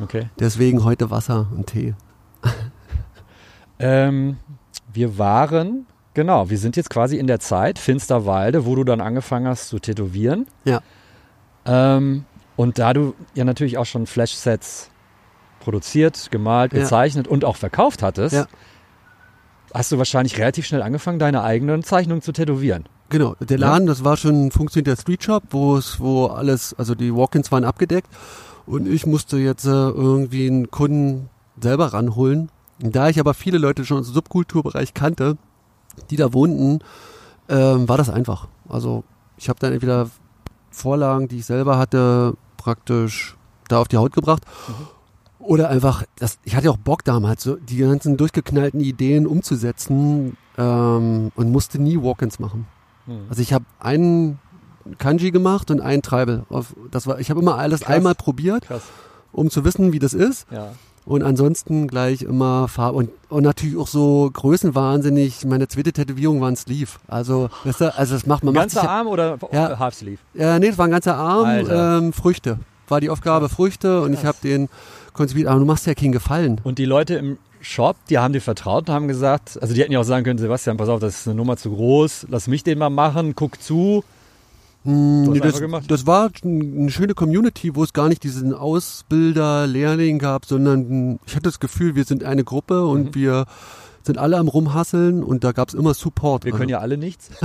Okay. 0.00 0.28
Deswegen 0.38 0.84
heute 0.84 1.10
Wasser 1.10 1.46
und 1.54 1.66
Tee. 1.68 1.94
Ähm, 3.78 4.36
wir 4.92 5.18
waren, 5.18 5.86
genau, 6.14 6.48
wir 6.48 6.58
sind 6.58 6.76
jetzt 6.76 6.88
quasi 6.90 7.18
in 7.18 7.26
der 7.26 7.40
Zeit, 7.40 7.78
Finsterwalde, 7.78 8.64
wo 8.64 8.74
du 8.74 8.84
dann 8.84 9.00
angefangen 9.00 9.46
hast 9.46 9.68
zu 9.68 9.78
tätowieren. 9.78 10.46
Ja. 10.64 10.80
Ähm, 11.66 12.24
und 12.56 12.78
da 12.78 12.92
du 12.94 13.14
ja 13.34 13.44
natürlich 13.44 13.76
auch 13.76 13.84
schon 13.86 14.06
Flash-Sets 14.06 14.90
produziert, 15.60 16.28
gemalt, 16.30 16.72
Ja. 16.72 16.80
gezeichnet 16.80 17.28
und 17.28 17.44
auch 17.44 17.56
verkauft 17.56 18.02
hattest, 18.02 18.34
Ja. 18.34 18.46
hast 19.74 19.92
du 19.92 19.98
wahrscheinlich 19.98 20.38
relativ 20.38 20.64
schnell 20.66 20.80
angefangen, 20.82 21.18
deine 21.18 21.42
eigenen 21.42 21.82
Zeichnungen 21.82 22.22
zu 22.22 22.32
tätowieren. 22.32 22.84
Genau, 23.08 23.36
der 23.40 23.58
Ja. 23.58 23.68
Laden, 23.70 23.86
das 23.86 24.04
war 24.04 24.16
schon 24.16 24.46
ein 24.46 24.50
funktionierender 24.50 25.00
Street 25.00 25.22
Shop, 25.22 25.44
wo 25.50 25.76
es, 25.76 26.00
wo 26.00 26.26
alles, 26.26 26.74
also 26.74 26.94
die 26.94 27.14
Walk-ins 27.14 27.52
waren 27.52 27.64
abgedeckt 27.64 28.08
und 28.66 28.86
ich 28.88 29.06
musste 29.06 29.36
jetzt 29.36 29.64
äh, 29.64 29.68
irgendwie 29.70 30.46
einen 30.48 30.70
Kunden 30.70 31.28
selber 31.60 31.92
ranholen. 31.92 32.50
Da 32.78 33.08
ich 33.08 33.20
aber 33.20 33.32
viele 33.32 33.58
Leute 33.58 33.84
schon 33.84 33.98
aus 33.98 34.06
dem 34.06 34.14
Subkulturbereich 34.14 34.92
kannte, 34.92 35.38
die 36.10 36.16
da 36.16 36.32
wohnten, 36.32 36.80
ähm, 37.48 37.88
war 37.88 37.96
das 37.96 38.10
einfach. 38.10 38.48
Also 38.68 39.04
ich 39.38 39.48
habe 39.48 39.58
dann 39.60 39.72
entweder 39.72 40.10
Vorlagen, 40.70 41.28
die 41.28 41.38
ich 41.38 41.46
selber 41.46 41.78
hatte, 41.78 42.34
praktisch 42.56 43.36
da 43.68 43.78
auf 43.78 43.88
die 43.88 43.96
Haut 43.96 44.12
gebracht. 44.12 44.42
Oder 45.38 45.68
einfach, 45.70 46.02
das, 46.18 46.38
ich 46.42 46.56
hatte 46.56 46.66
ja 46.66 46.72
auch 46.72 46.76
Bock 46.76 47.04
damals, 47.04 47.44
so 47.44 47.56
die 47.56 47.78
ganzen 47.78 48.16
durchgeknallten 48.16 48.80
Ideen 48.80 49.26
umzusetzen 49.26 50.36
ähm, 50.58 51.30
und 51.36 51.52
musste 51.52 51.80
nie 51.80 51.96
Walk-ins 52.02 52.40
machen. 52.40 52.66
Mhm. 53.06 53.26
Also 53.28 53.42
ich 53.42 53.52
habe 53.52 53.64
einen 53.80 54.38
Kanji 54.98 55.30
gemacht 55.30 55.70
und 55.70 55.80
einen 55.80 56.02
Tribal. 56.02 56.44
Auf, 56.48 56.74
das 56.90 57.06
war, 57.06 57.18
ich 57.18 57.30
habe 57.30 57.40
immer 57.40 57.58
alles 57.58 57.80
Krass. 57.80 57.96
einmal 57.96 58.14
probiert, 58.14 58.66
Krass. 58.66 58.82
um 59.32 59.50
zu 59.50 59.64
wissen, 59.64 59.92
wie 59.92 59.98
das 59.98 60.14
ist. 60.14 60.46
Ja. 60.50 60.72
Und 61.04 61.22
ansonsten 61.22 61.86
gleich 61.86 62.22
immer 62.22 62.66
Farbe 62.66 62.98
und, 62.98 63.10
und 63.28 63.44
natürlich 63.44 63.76
auch 63.76 63.86
so 63.86 64.28
größenwahnsinnig. 64.32 65.44
Meine 65.44 65.68
zweite 65.68 65.92
Tätowierung 65.92 66.40
war 66.40 66.48
ein 66.48 66.56
Sleeve. 66.56 66.90
Also, 67.06 67.48
weißt 67.62 67.80
du, 67.80 67.96
also 67.96 68.14
das 68.14 68.26
macht 68.26 68.42
man 68.42 68.54
macht 68.54 68.62
Ganzer 68.62 68.80
sich, 68.80 68.90
Arm 68.90 69.06
oder 69.06 69.38
Ja. 69.52 69.78
Half 69.78 69.94
Sleeve? 69.94 70.18
Ja, 70.34 70.58
nee, 70.58 70.68
das 70.68 70.78
war 70.78 70.86
ein 70.86 70.90
ganzer 70.90 71.16
Arm, 71.16 71.66
ähm, 71.70 72.12
Früchte. 72.12 72.58
War 72.88 73.00
die 73.00 73.10
Aufgabe 73.10 73.48
Früchte 73.48 74.02
und 74.02 74.14
ich 74.14 74.24
habe 74.24 74.38
den 74.42 74.68
konzipiert, 75.12 75.46
aber 75.48 75.60
du 75.60 75.64
machst 75.66 75.86
ja 75.86 75.94
keinen 75.94 76.12
Gefallen. 76.12 76.60
Und 76.64 76.78
die 76.78 76.84
Leute 76.84 77.14
im 77.14 77.38
Shop, 77.68 77.96
die 78.08 78.18
haben 78.18 78.32
dir 78.32 78.40
vertraut 78.40 78.88
und 78.88 78.94
haben 78.94 79.08
gesagt, 79.08 79.58
also 79.60 79.74
die 79.74 79.80
hätten 79.80 79.90
ja 79.92 79.98
auch 79.98 80.04
sagen 80.04 80.24
können, 80.24 80.38
Sebastian, 80.38 80.76
pass 80.76 80.88
auf, 80.88 81.00
das 81.00 81.20
ist 81.20 81.26
eine 81.26 81.34
Nummer 81.34 81.56
zu 81.56 81.70
groß, 81.70 82.26
lass 82.30 82.46
mich 82.46 82.62
den 82.62 82.78
mal 82.78 82.90
machen, 82.90 83.34
guck 83.34 83.60
zu. 83.60 84.04
Hm, 84.84 85.24
nee, 85.32 85.40
das, 85.40 85.60
das 85.88 86.06
war 86.06 86.30
eine 86.44 86.90
schöne 86.90 87.14
Community, 87.14 87.74
wo 87.74 87.82
es 87.82 87.92
gar 87.92 88.08
nicht 88.08 88.22
diesen 88.22 88.54
Ausbilder, 88.54 89.66
Lehrling 89.66 90.20
gab, 90.20 90.44
sondern 90.46 91.18
ich 91.26 91.32
hatte 91.34 91.42
das 91.44 91.58
Gefühl, 91.58 91.96
wir 91.96 92.04
sind 92.04 92.22
eine 92.22 92.44
Gruppe 92.44 92.82
Mhm. 92.82 92.88
und 92.90 93.14
wir 93.16 93.46
sind 94.04 94.16
alle 94.18 94.36
am 94.36 94.46
Rumhasseln 94.46 95.24
und 95.24 95.42
da 95.42 95.50
gab 95.50 95.68
es 95.68 95.74
immer 95.74 95.92
Support. 95.92 96.44
Wir 96.44 96.52
können 96.52 96.68
ja 96.68 96.78
alle 96.78 96.96
nichts. 96.96 97.30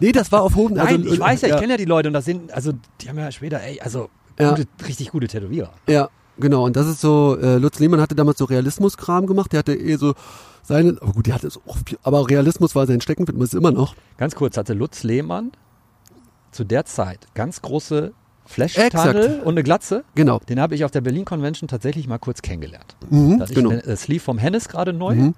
Nee, 0.00 0.10
das 0.10 0.32
war 0.32 0.42
auf 0.42 0.56
hohem 0.56 0.74
Nein, 0.74 1.02
also, 1.02 1.14
ich 1.14 1.20
weiß 1.20 1.42
ja, 1.42 1.48
ich 1.48 1.54
ja, 1.54 1.60
kenne 1.60 1.74
ja 1.74 1.76
die 1.76 1.84
Leute 1.84 2.08
und 2.08 2.14
das 2.14 2.24
sind, 2.24 2.52
also 2.52 2.72
die 3.00 3.08
haben 3.08 3.16
ja 3.16 3.30
später, 3.30 3.60
ey, 3.62 3.80
also 3.80 4.08
Ja. 4.40 4.50
gute, 4.50 4.66
richtig 4.88 5.12
gute 5.12 5.28
Tätowierer. 5.28 5.70
Ja, 5.86 6.08
genau. 6.38 6.64
Und 6.64 6.76
das 6.76 6.86
ist 6.86 7.00
so, 7.00 7.36
äh, 7.40 7.56
Lutz 7.58 7.78
Lehmann 7.78 8.00
hatte 8.00 8.14
damals 8.14 8.38
so 8.38 8.44
Realismus-Kram 8.44 9.26
gemacht. 9.26 9.52
Der 9.52 9.58
hatte 9.60 9.74
eh 9.74 9.96
so 9.96 10.14
seine, 10.62 10.96
aber 11.00 11.12
gut, 11.12 11.26
der 11.26 11.34
hatte 11.34 11.50
so, 11.50 11.60
aber 12.02 12.28
Realismus 12.28 12.74
war 12.74 12.86
sein 12.86 13.00
Steckenpferd, 13.00 13.38
ist 13.42 13.54
immer 13.54 13.70
noch. 13.72 13.94
Ganz 14.16 14.34
kurz, 14.34 14.56
hatte 14.56 14.72
Lutz 14.74 15.02
Lehmann 15.02 15.52
zu 16.50 16.64
der 16.64 16.84
Zeit 16.84 17.26
ganz 17.34 17.62
große. 17.62 18.12
Flash-Tunnel 18.46 19.40
und 19.42 19.54
eine 19.54 19.62
Glatze. 19.62 20.04
Genau. 20.14 20.38
Den 20.38 20.60
habe 20.60 20.74
ich 20.74 20.84
auf 20.84 20.90
der 20.90 21.00
Berlin 21.00 21.24
Convention 21.24 21.66
tatsächlich 21.66 22.06
mal 22.08 22.18
kurz 22.18 22.42
kennengelernt. 22.42 22.94
Mhm, 23.08 23.38
Da 23.38 23.44
hatte 23.44 23.54
genau. 23.54 23.70
ich 23.70 23.82
das 23.84 24.02
Sleeve 24.02 24.20
vom 24.20 24.36
Hennes 24.36 24.68
gerade 24.68 24.92
neu 24.92 25.14
Mhm. 25.14 25.34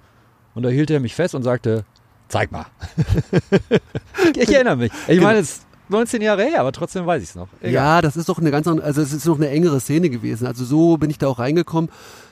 und 0.55 0.63
da 0.63 0.67
hielt 0.67 0.91
er 0.91 0.99
mich 0.99 1.15
fest 1.15 1.33
und 1.33 1.41
sagte, 1.43 1.85
zeig 2.27 2.51
mal. 2.51 2.65
ich 4.35 4.53
erinnere 4.53 4.75
mich. 4.75 4.91
Ich 5.07 5.21
meine, 5.21 5.39
es 5.39 5.49
ist 5.59 5.66
19 5.89 6.21
Jahre 6.21 6.43
her, 6.43 6.59
aber 6.59 6.71
trotzdem 6.71 7.05
weiß 7.05 7.23
ich 7.23 7.29
es 7.29 7.35
noch. 7.35 7.47
Egal. 7.61 7.71
Ja, 7.73 8.01
das 8.01 8.17
ist 8.17 8.29
doch 8.29 8.39
eine 8.39 8.51
ganz 8.51 8.67
andere, 8.67 8.85
also 8.85 9.01
es 9.01 9.13
ist 9.13 9.25
noch 9.25 9.37
eine 9.37 9.49
engere 9.49 9.79
Szene 9.79 10.09
gewesen. 10.09 10.47
Also 10.47 10.65
so 10.65 10.97
bin 10.97 11.09
ich 11.09 11.17
da 11.17 11.27
auch 11.27 11.39
reingekommen. 11.39 11.89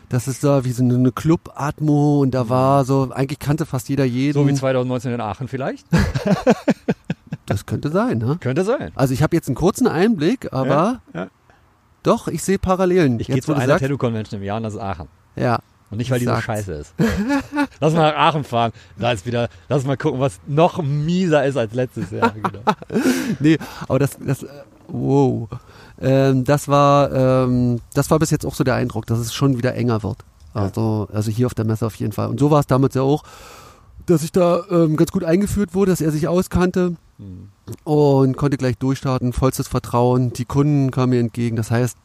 Das 0.10 0.28
ist 0.28 0.44
da 0.44 0.65
wie 0.65 0.72
so 0.72 0.84
eine 0.84 1.12
Club-Atmo 1.12 2.20
und 2.22 2.32
da 2.32 2.48
war 2.48 2.86
so, 2.86 3.10
eigentlich 3.12 3.39
kannte 3.39 3.65
fast 3.65 3.89
jeder 3.89 4.06
jeden. 4.06 4.34
So 4.34 4.48
wie 4.48 4.54
2019 4.54 5.13
in 5.13 5.22
Aachen 5.22 5.48
vielleicht. 5.48 5.88
das 7.46 7.65
könnte 7.65 7.89
sein, 7.89 8.20
ne? 8.20 8.38
Könnte 8.39 8.63
sein. 8.63 8.91
Also 8.96 9.13
ich 9.13 9.24
habe 9.24 9.36
jetzt 9.36 9.48
einen 9.48 9.56
kurzen 9.56 9.88
Einblick, 9.88 10.54
aber 10.54 11.02
Ja, 11.13 11.22
ja. 11.22 11.28
doch, 12.04 12.28
ich 12.28 12.44
sehe 12.44 12.60
Parallelen. 12.60 13.20
Ich 13.20 13.28
gehe 13.28 13.38
jetzt, 13.38 13.46
zu 13.46 13.54
einer 13.54 13.80
Tattoo-Convention 13.80 14.41
im 14.41 14.46
Jahr 14.46 14.58
und 14.58 14.63
das 14.63 14.76
ist 14.76 14.80
Aachen. 14.80 15.08
Ja, 15.36 15.60
Und 15.91 16.00
nicht, 16.00 16.10
weil 16.10 16.19
die 16.19 16.26
so 16.26 16.36
scheiße 16.36 16.74
ist. 16.74 16.93
lass 17.80 17.93
mal 17.93 18.12
nach 18.12 18.17
Aachen 18.17 18.43
fahren. 18.43 18.71
Da 18.98 19.12
ist 19.12 19.26
wieder, 19.26 19.50
lass 19.69 19.86
mal 19.86 19.98
gucken, 19.98 20.19
was 20.19 20.39
noch 20.48 20.82
mieser 20.82 21.45
ist 21.45 21.58
als 21.58 21.74
letztes 21.74 22.12
Jahr. 22.12 22.34
Genau. 22.43 22.62
nee, 23.39 23.58
aber 23.88 24.00
das, 24.00 24.17
das, 24.19 24.43
äh, 24.43 24.48
wow. 24.88 25.48
Ähm, 26.02 26.43
das 26.43 26.67
war, 26.67 27.12
ähm, 27.12 27.82
das 27.93 28.10
war 28.12 28.19
bis 28.19 28.32
jetzt 28.32 28.45
auch 28.45 28.56
so 28.56 28.63
der 28.63 28.76
Eindruck, 28.76 29.06
dass 29.06 29.19
es 29.19 29.34
schon 29.34 29.58
wieder 29.58 29.76
enger 29.76 30.04
wird. 30.04 30.17
Also, 30.54 31.08
also 31.13 31.32
hier 31.32 31.45
auf 31.45 31.54
der 31.54 31.65
Messe 31.65 31.86
auf 31.86 31.95
jeden 31.95 32.13
Fall. 32.13 32.30
Und 32.30 32.39
so 32.39 32.50
war 32.52 32.60
es 32.60 32.67
damals 32.67 32.95
ja 32.95 33.02
auch, 33.02 33.24
dass 34.06 34.24
ich 34.24 34.32
da 34.32 34.63
ähm, 34.69 34.95
ganz 34.95 35.12
gut 35.12 35.24
eingeführt 35.24 35.74
wurde, 35.74 35.91
dass 35.91 36.02
er 36.02 36.12
sich 36.12 36.28
auskannte 36.28 36.95
Hm. 37.17 37.50
und 37.86 38.36
konnte 38.36 38.58
gleich 38.58 38.78
durchstarten, 38.78 39.32
vollstes 39.32 39.67
Vertrauen. 39.67 40.34
Die 40.34 40.45
Kunden 40.45 40.91
kamen 40.91 41.12
mir 41.12 41.19
entgegen. 41.19 41.56
Das 41.56 41.71
heißt, 41.71 41.98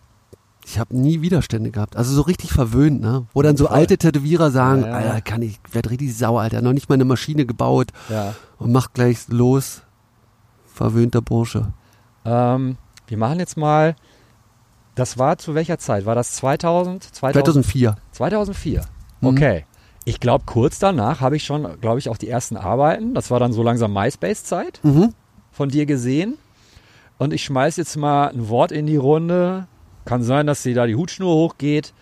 ich 0.64 0.78
habe 0.78 0.96
nie 0.96 1.20
Widerstände 1.22 1.70
gehabt. 1.70 1.96
Also 1.96 2.14
so 2.14 2.22
richtig 2.22 2.52
verwöhnt, 2.52 3.00
ne? 3.00 3.26
Wo 3.32 3.42
dann 3.42 3.56
so 3.56 3.66
Voll. 3.66 3.76
alte 3.76 3.98
Tätowierer 3.98 4.50
sagen, 4.50 4.82
Ja, 4.82 4.88
ja. 4.88 4.94
Alter, 4.96 5.20
kann 5.22 5.42
ich, 5.42 5.58
werd 5.72 5.90
richtig 5.90 6.16
sauer, 6.16 6.40
Alter. 6.42 6.60
Noch 6.62 6.72
nicht 6.72 6.88
mal 6.88 6.94
eine 6.94 7.04
Maschine 7.04 7.46
gebaut 7.46 7.88
Ja. 8.08 8.34
und 8.58 8.72
macht 8.72 8.94
gleich 8.94 9.28
los. 9.28 9.82
Verwöhnter 10.72 11.22
Bursche. 11.22 11.72
Ähm, 12.24 12.76
wir 13.06 13.18
machen 13.18 13.38
jetzt 13.38 13.56
mal, 13.56 13.96
das 14.94 15.18
war 15.18 15.38
zu 15.38 15.54
welcher 15.54 15.78
Zeit? 15.78 16.04
War 16.06 16.14
das 16.14 16.32
2000? 16.32 17.02
2000 17.02 17.34
2004. 17.64 17.96
2004. 18.12 18.84
Mhm. 19.20 19.28
Okay. 19.28 19.64
Ich 20.04 20.20
glaube, 20.20 20.44
kurz 20.46 20.78
danach 20.78 21.20
habe 21.20 21.36
ich 21.36 21.44
schon, 21.44 21.80
glaube 21.80 21.98
ich, 21.98 22.08
auch 22.08 22.16
die 22.16 22.28
ersten 22.28 22.56
Arbeiten. 22.56 23.14
Das 23.14 23.30
war 23.30 23.38
dann 23.40 23.52
so 23.52 23.62
langsam 23.62 23.92
MySpace-Zeit 23.92 24.80
Mhm. 24.82 25.14
von 25.52 25.68
dir 25.68 25.84
gesehen. 25.86 26.36
Und 27.18 27.32
ich 27.34 27.44
schmeiß 27.44 27.76
jetzt 27.76 27.96
mal 27.96 28.28
ein 28.28 28.48
Wort 28.48 28.72
in 28.72 28.86
die 28.86 28.96
Runde. 28.96 29.66
Kann 30.10 30.24
sein, 30.24 30.48
dass 30.48 30.64
dir 30.64 30.74
da 30.74 30.88
die 30.88 30.96
Hutschnur 30.96 31.32
hochgeht. 31.32 31.94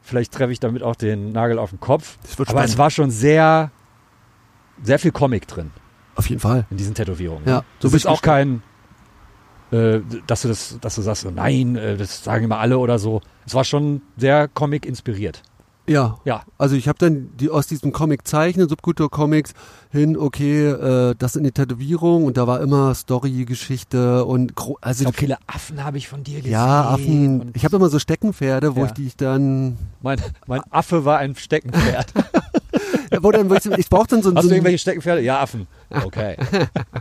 Vielleicht 0.00 0.32
treffe 0.32 0.52
ich 0.52 0.58
damit 0.58 0.82
auch 0.82 0.96
den 0.96 1.32
Nagel 1.32 1.58
auf 1.58 1.68
den 1.68 1.78
Kopf. 1.78 2.16
Aber 2.38 2.46
spannend. 2.46 2.70
es 2.70 2.78
war 2.78 2.90
schon 2.90 3.10
sehr, 3.10 3.70
sehr 4.82 4.98
viel 4.98 5.12
Comic 5.12 5.46
drin 5.46 5.70
Auf 6.14 6.30
jeden 6.30 6.40
Fall. 6.40 6.64
in 6.70 6.78
diesen 6.78 6.94
Tätowierungen. 6.94 7.46
Ja, 7.46 7.56
ne? 7.56 7.64
so 7.78 7.88
das 7.88 7.90
bin 7.90 7.96
ist 7.98 8.04
ich 8.04 8.10
auch 8.10 8.22
kein, 8.22 8.62
äh, 9.70 10.00
dass 10.26 10.40
du 10.40 10.48
das, 10.48 10.78
dass 10.80 10.94
du 10.94 11.02
sagst, 11.02 11.30
nein, 11.30 11.76
äh, 11.76 11.98
das 11.98 12.24
sagen 12.24 12.46
immer 12.46 12.58
alle 12.58 12.78
oder 12.78 12.98
so. 12.98 13.20
Es 13.44 13.52
war 13.52 13.64
schon 13.64 14.00
sehr 14.16 14.48
Comic 14.48 14.86
inspiriert. 14.86 15.42
Ja. 15.86 16.18
Ja. 16.24 16.42
Also 16.58 16.76
ich 16.76 16.88
habe 16.88 16.98
dann 16.98 17.30
die 17.38 17.50
aus 17.50 17.66
diesem 17.66 17.92
Comic 17.92 18.26
zeichnen, 18.26 18.68
Subkultur-Comics 18.68 19.52
hin, 19.90 20.16
okay, 20.16 20.66
äh, 20.68 21.14
das 21.18 21.36
in 21.36 21.44
die 21.44 21.52
Tätowierung 21.52 22.24
und 22.24 22.36
da 22.36 22.46
war 22.46 22.60
immer 22.60 22.94
Story, 22.94 23.44
Geschichte 23.44 24.24
und 24.24 24.54
gro- 24.56 24.78
also 24.80 25.02
glaube, 25.04 25.18
viele 25.18 25.36
Affen 25.46 25.84
habe 25.84 25.98
ich 25.98 26.08
von 26.08 26.24
dir 26.24 26.38
gesehen. 26.38 26.52
ja, 26.52 26.88
Affen. 26.88 27.50
Ich 27.54 27.64
habe 27.64 27.76
immer 27.76 27.88
so 27.90 27.98
Steckenpferde, 27.98 28.74
wo 28.76 28.80
Ja. 28.80 28.86
ich 28.86 28.92
die 28.92 29.06
ich 29.08 29.16
dann 29.16 29.76
mein, 30.02 30.20
mein 30.46 30.62
Affe 30.70 31.04
war 31.04 31.18
ein 31.18 31.34
Steckenpferd. 31.36 32.12
wo 33.20 33.30
dann 33.30 33.48
wo 33.50 33.54
ich, 33.54 33.64
ich 33.66 33.88
brauche 33.88 34.08
dann 34.08 34.22
so, 34.22 34.30
Hast 34.34 34.42
so 34.42 34.48
du 34.48 34.54
ein, 34.54 34.56
irgendwelche 34.56 34.78
Steckenpferde? 34.78 35.20
Ja, 35.20 35.40
Affen. 35.40 35.66
Okay. 35.90 36.36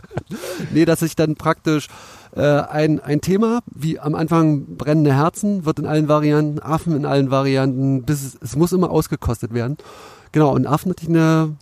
nee, 0.72 0.86
dass 0.86 1.02
ich 1.02 1.16
dann 1.16 1.36
praktisch 1.36 1.88
äh, 2.36 2.42
ein, 2.42 3.00
ein 3.00 3.22
Thema, 3.22 3.60
wie 3.68 4.00
am 4.00 4.16
Anfang 4.16 4.76
brennende 4.76 5.14
Herzen, 5.14 5.66
wird 5.66 5.80
in 5.80 5.86
allen 5.86 6.08
Varianten, 6.08 6.60
Affen 6.60 6.96
in 6.96 7.06
allen 7.06 7.30
Varianten, 7.32 8.04
bis 8.04 8.24
es, 8.24 8.38
es 8.42 8.56
muss 8.56 8.72
immer 8.72 8.90
ausgekostet 8.90 9.54
werden. 9.54 9.78
Genau, 10.32 10.54
und 10.54 10.66
Affen 10.66 10.92
hatte 10.92 11.04
ich 11.04 11.10
eine, 11.10 11.56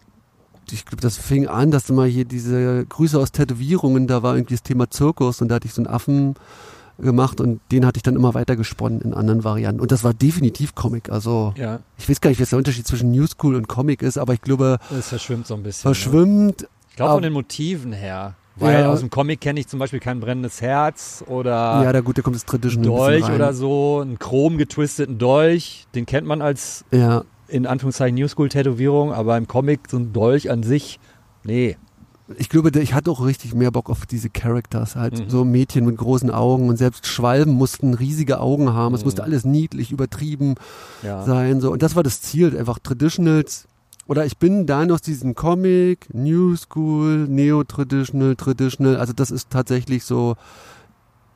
ich 0.72 0.86
glaube, 0.86 1.02
das 1.02 1.18
fing 1.18 1.48
an, 1.48 1.72
dass 1.72 1.90
immer 1.90 2.06
hier 2.06 2.24
diese 2.24 2.86
Grüße 2.86 3.20
aus 3.20 3.32
Tätowierungen, 3.34 4.08
da 4.08 4.24
war 4.24 4.36
irgendwie 4.36 4.54
das 4.54 4.64
Thema 4.64 4.90
Zirkus 4.90 5.42
und 5.42 5.50
da 5.50 5.56
hatte 5.56 5.68
ich 5.68 5.74
so 5.74 5.82
einen 5.82 5.94
Affen 5.94 6.36
gemacht 6.98 7.42
und 7.42 7.60
den 7.72 7.86
hatte 7.86 7.98
ich 7.98 8.04
dann 8.04 8.16
immer 8.16 8.34
weiter 8.34 8.56
gesponnen 8.56 9.02
in 9.02 9.14
anderen 9.14 9.44
Varianten. 9.44 9.82
Und 9.82 9.92
das 9.92 10.04
war 10.04 10.14
definitiv 10.14 10.76
Comic. 10.76 11.10
Also 11.10 11.54
Ja, 11.58 11.80
ich 11.98 12.08
weiß 12.08 12.22
gar 12.22 12.30
nicht, 12.30 12.40
was 12.40 12.52
der 12.52 12.60
Unterschied 12.60 12.88
zwischen 12.88 13.12
New 13.12 13.26
School 13.28 13.56
und 13.56 13.68
Comic 13.68 14.02
ist, 14.02 14.18
aber 14.18 14.34
ich 14.34 14.42
glaube, 14.42 14.78
es 14.98 15.10
verschwimmt 15.10 15.48
so 15.48 15.56
ein 15.56 15.64
bisschen. 15.64 15.90
Ne? 15.90 15.96
verschwimmt. 15.96 16.68
Ich 16.90 16.96
glaube 16.96 17.14
von 17.14 17.24
den 17.24 17.34
Motiven 17.34 17.92
her. 17.92 18.36
Weil 18.62 18.82
Ja. 18.82 18.90
aus 18.92 19.00
dem 19.00 19.10
Comic 19.10 19.42
kenne 19.42 19.60
ich 19.60 19.68
zum 19.68 19.80
Beispiel 19.80 20.00
kein 20.00 20.20
brennendes 20.20 20.62
Herz 20.62 21.24
oder 21.28 21.84
Ja, 21.84 21.92
da 21.92 22.02
gut, 22.02 22.18
da 22.18 22.22
kommt 22.22 22.36
das 22.36 22.46
Tradition 22.46 22.84
Dolch 22.84 23.30
oder 23.30 23.54
so, 23.54 24.00
einen 24.02 24.20
chrom 24.20 24.58
getwisteten 24.58 25.18
Dolch. 25.18 25.86
Den 25.96 26.06
kennt 26.06 26.28
man 26.28 26.42
als 26.42 26.86
Ja, 26.94 27.24
in 27.48 27.66
Anführungszeichen 27.66 28.16
New 28.16 28.28
School 28.28 28.50
Tätowierung, 28.50 29.12
aber 29.14 29.36
im 29.38 29.48
Comic 29.48 29.82
so 29.90 29.98
ein 29.98 30.14
Dolch 30.14 30.50
an 30.52 30.64
sich, 30.64 31.00
nee. 31.44 31.76
ich 32.38 32.48
glaube, 32.48 32.72
ich 32.80 32.94
hatte 32.94 33.12
auch 33.12 33.26
richtig 33.26 33.54
mehr 33.56 33.72
Bock 33.72 33.90
auf 33.90 34.06
diese 34.06 34.30
Characters, 34.30 34.96
halt 34.96 35.20
Mhm. 35.20 35.30
so 35.30 35.44
Mädchen 35.44 35.84
mit 35.86 35.98
großen 35.98 36.32
Augen 36.32 36.70
und 36.70 36.78
selbst 36.78 37.06
Schwalben 37.08 37.52
mussten 37.52 37.94
riesige 37.94 38.40
Augen 38.40 38.72
haben. 38.72 38.96
Es 38.96 39.02
Mhm. 39.02 39.08
musste 39.08 39.24
alles 39.24 39.44
niedlich, 39.44 39.92
übertrieben 39.92 40.56
Ja. 41.04 41.24
sein, 41.24 41.60
so. 41.60 41.72
Und 41.74 41.82
das 41.84 41.98
war 41.98 42.04
das 42.04 42.22
Ziel, 42.22 42.58
einfach 42.58 42.80
Traditionals. 42.80 43.68
Oder 44.12 44.26
ich 44.26 44.38
bin 44.38 44.66
dann 44.66 44.92
aus 44.92 45.02
diesem 45.02 45.36
Comic, 45.36 46.14
New 46.14 46.54
School, 46.58 47.30
Neo-Traditional, 47.30 48.36
Traditional, 48.36 48.98
also 48.98 49.14
das 49.14 49.32
ist 49.32 49.50
tatsächlich 49.50 50.04
so 50.04 50.36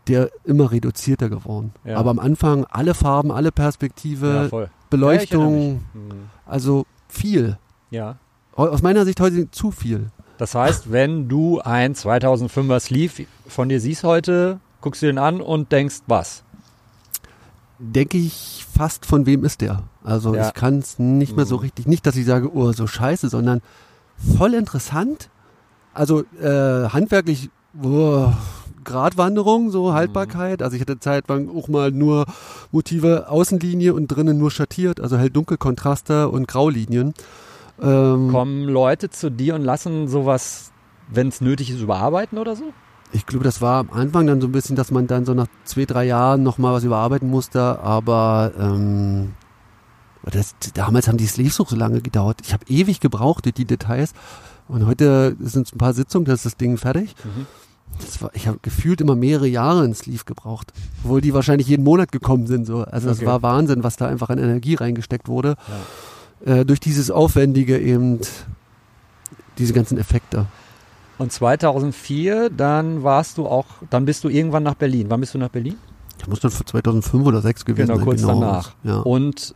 der 0.10 0.30
immer 0.44 0.74
reduzierter 0.74 1.30
geworden. 1.30 1.72
Ja. 1.86 1.96
Aber 1.96 2.10
am 2.10 2.20
Anfang 2.20 2.66
alle 2.66 2.94
Farben, 2.94 3.32
alle 3.32 3.48
ja, 3.48 3.52
Perspektive, 3.52 4.48
voll. 4.50 4.70
Beleuchtung, 4.90 5.84
Ja, 5.94 6.02
mich. 6.02 6.16
also 6.46 6.86
viel. 7.08 7.58
Ja. 7.92 8.18
Aus 8.58 8.82
meiner 8.82 9.06
Sicht 9.06 9.22
heute 9.22 9.50
zu 9.52 9.72
viel. 9.72 10.08
Das 10.38 10.54
heißt, 10.54 10.92
wenn 10.92 11.30
du 11.30 11.62
ein 11.62 11.94
2005er 11.94 12.82
Sleeve 12.82 13.26
von 13.48 13.70
dir 13.70 13.80
siehst 13.80 14.04
heute, 14.04 14.60
guckst 14.82 15.02
du 15.02 15.06
den 15.06 15.18
an 15.18 15.40
und 15.40 15.72
denkst, 15.72 16.02
was? 16.08 16.44
Denke 17.80 18.18
ich 18.18 18.66
fast, 18.74 19.06
von 19.06 19.26
wem 19.26 19.44
ist 19.44 19.62
der? 19.62 19.84
Also 20.04 20.36
Ja. 20.36 20.48
ich 20.48 20.54
kann 20.54 20.80
es 20.80 21.00
nicht 21.00 21.36
mehr 21.36 21.46
so 21.46 21.56
Mhm. 21.58 21.62
richtig, 21.62 21.88
nicht, 21.88 22.06
dass 22.06 22.16
ich 22.16 22.26
sage, 22.26 22.54
oh, 22.56 22.72
so 22.72 22.88
scheiße, 22.88 23.30
sondern 23.30 23.62
voll 24.38 24.54
interessant. 24.54 25.30
Also 25.94 26.24
äh, 26.42 26.90
handwerklich 26.90 27.50
oh, 27.84 28.30
Gratwanderung, 28.84 29.72
so 29.72 29.94
Haltbarkeit. 29.94 30.62
Also 30.62 30.76
ich 30.76 30.82
hatte 30.82 31.00
zeitlang 31.00 31.50
auch 31.50 31.68
mal 31.68 31.92
nur 31.92 32.26
Motive 32.72 33.30
Außenlinie 33.30 33.94
und 33.94 34.08
drinnen 34.08 34.38
nur 34.38 34.52
schattiert, 34.52 35.00
also 35.02 35.18
hell-dunkel 35.18 35.58
Kontraste 35.58 36.30
und 36.30 36.48
Graulinien. 36.48 37.14
Ähm, 37.82 38.30
Kommen 38.32 38.66
Leute 38.70 39.10
zu 39.10 39.30
dir 39.32 39.56
und 39.56 39.64
lassen 39.64 40.08
sowas, 40.08 40.72
wenn 41.10 41.28
es 41.28 41.42
nötig 41.42 41.72
ist, 41.72 41.82
überarbeiten 41.82 42.38
oder 42.38 42.56
so? 42.56 42.66
Ich 43.12 43.26
glaube, 43.26 43.44
das 43.46 43.62
war 43.62 43.80
am 43.80 43.90
Anfang 43.92 44.28
dann 44.28 44.42
so 44.42 44.48
ein 44.48 44.52
bisschen, 44.52 44.76
dass 44.76 44.92
man 44.92 45.08
dann 45.08 45.26
so 45.26 45.34
nach 45.34 45.48
zwei, 45.64 45.86
drei 45.86 46.06
Jahren 46.06 46.44
nochmal 46.44 46.74
was 46.74 46.84
überarbeiten 46.84 47.30
musste, 47.30 47.80
aber 47.80 48.52
ähm, 48.60 49.34
das, 50.24 50.56
damals 50.74 51.08
haben 51.08 51.18
die 51.18 51.28
Sleeves 51.28 51.60
auch 51.60 51.70
so 51.70 51.76
lange 51.76 52.02
gedauert. 52.02 52.40
Ich 52.44 52.54
habe 52.54 52.66
ewig 52.68 53.00
gebraucht, 53.00 53.46
die 53.46 53.66
Details. 53.66 54.14
Und 54.68 54.88
heute 54.88 55.36
sind 55.40 55.68
es 55.68 55.74
ein 55.74 55.78
paar 55.78 55.94
Sitzungen, 55.94 56.26
da 56.26 56.34
ist 56.34 56.46
das 56.46 56.58
Ding 56.58 56.78
fertig. 56.78 57.16
Mhm. 57.24 57.46
Das 58.00 58.22
war, 58.22 58.32
ich 58.34 58.48
habe 58.48 58.58
gefühlt 58.62 59.00
immer 59.00 59.16
mehrere 59.16 59.48
Jahre 59.48 59.84
ein 59.84 59.94
Sleeve 59.94 60.26
gebraucht, 60.26 60.74
obwohl 61.04 61.22
die 61.22 61.34
wahrscheinlich 61.34 61.68
jeden 61.68 61.84
Monat 61.84 62.12
gekommen 62.12 62.48
sind. 62.48 62.66
So. 62.66 62.84
Also 62.84 63.10
Okay. 63.12 63.26
war 63.26 63.42
Wahnsinn, 63.44 63.84
was 63.84 63.96
da 63.96 64.08
einfach 64.08 64.30
an 64.30 64.40
Energie 64.40 64.76
reingesteckt 64.76 65.28
wurde. 65.30 65.56
Äh, 66.44 66.66
durch 66.66 66.80
dieses 66.80 67.12
Aufwendige 67.12 67.78
eben, 67.80 68.20
diese 69.60 69.74
ganzen 69.74 69.98
Effekte. 69.98 70.48
Und 71.18 71.32
2004, 71.32 72.50
dann 72.50 73.04
warst 73.04 73.38
du 73.38 73.48
auch, 73.48 73.66
dann 73.90 74.06
bist 74.06 74.24
du 74.24 74.30
irgendwann 74.30 74.64
nach 74.64 74.76
Berlin. 74.76 75.06
Wann 75.10 75.20
bist 75.22 75.34
du 75.34 75.38
nach 75.38 75.50
Berlin? 75.50 75.78
Das 76.18 76.28
muss 76.28 76.40
dann 76.40 76.52
für 76.52 76.66
2005 76.66 77.26
oder 77.26 77.42
2006 77.42 77.66
gewesen 77.66 77.88
Genau, 77.88 77.98
sein. 77.98 78.06
kurz 78.06 78.22
danach. 78.22 78.72
Ja. 78.84 79.00
Und 79.00 79.56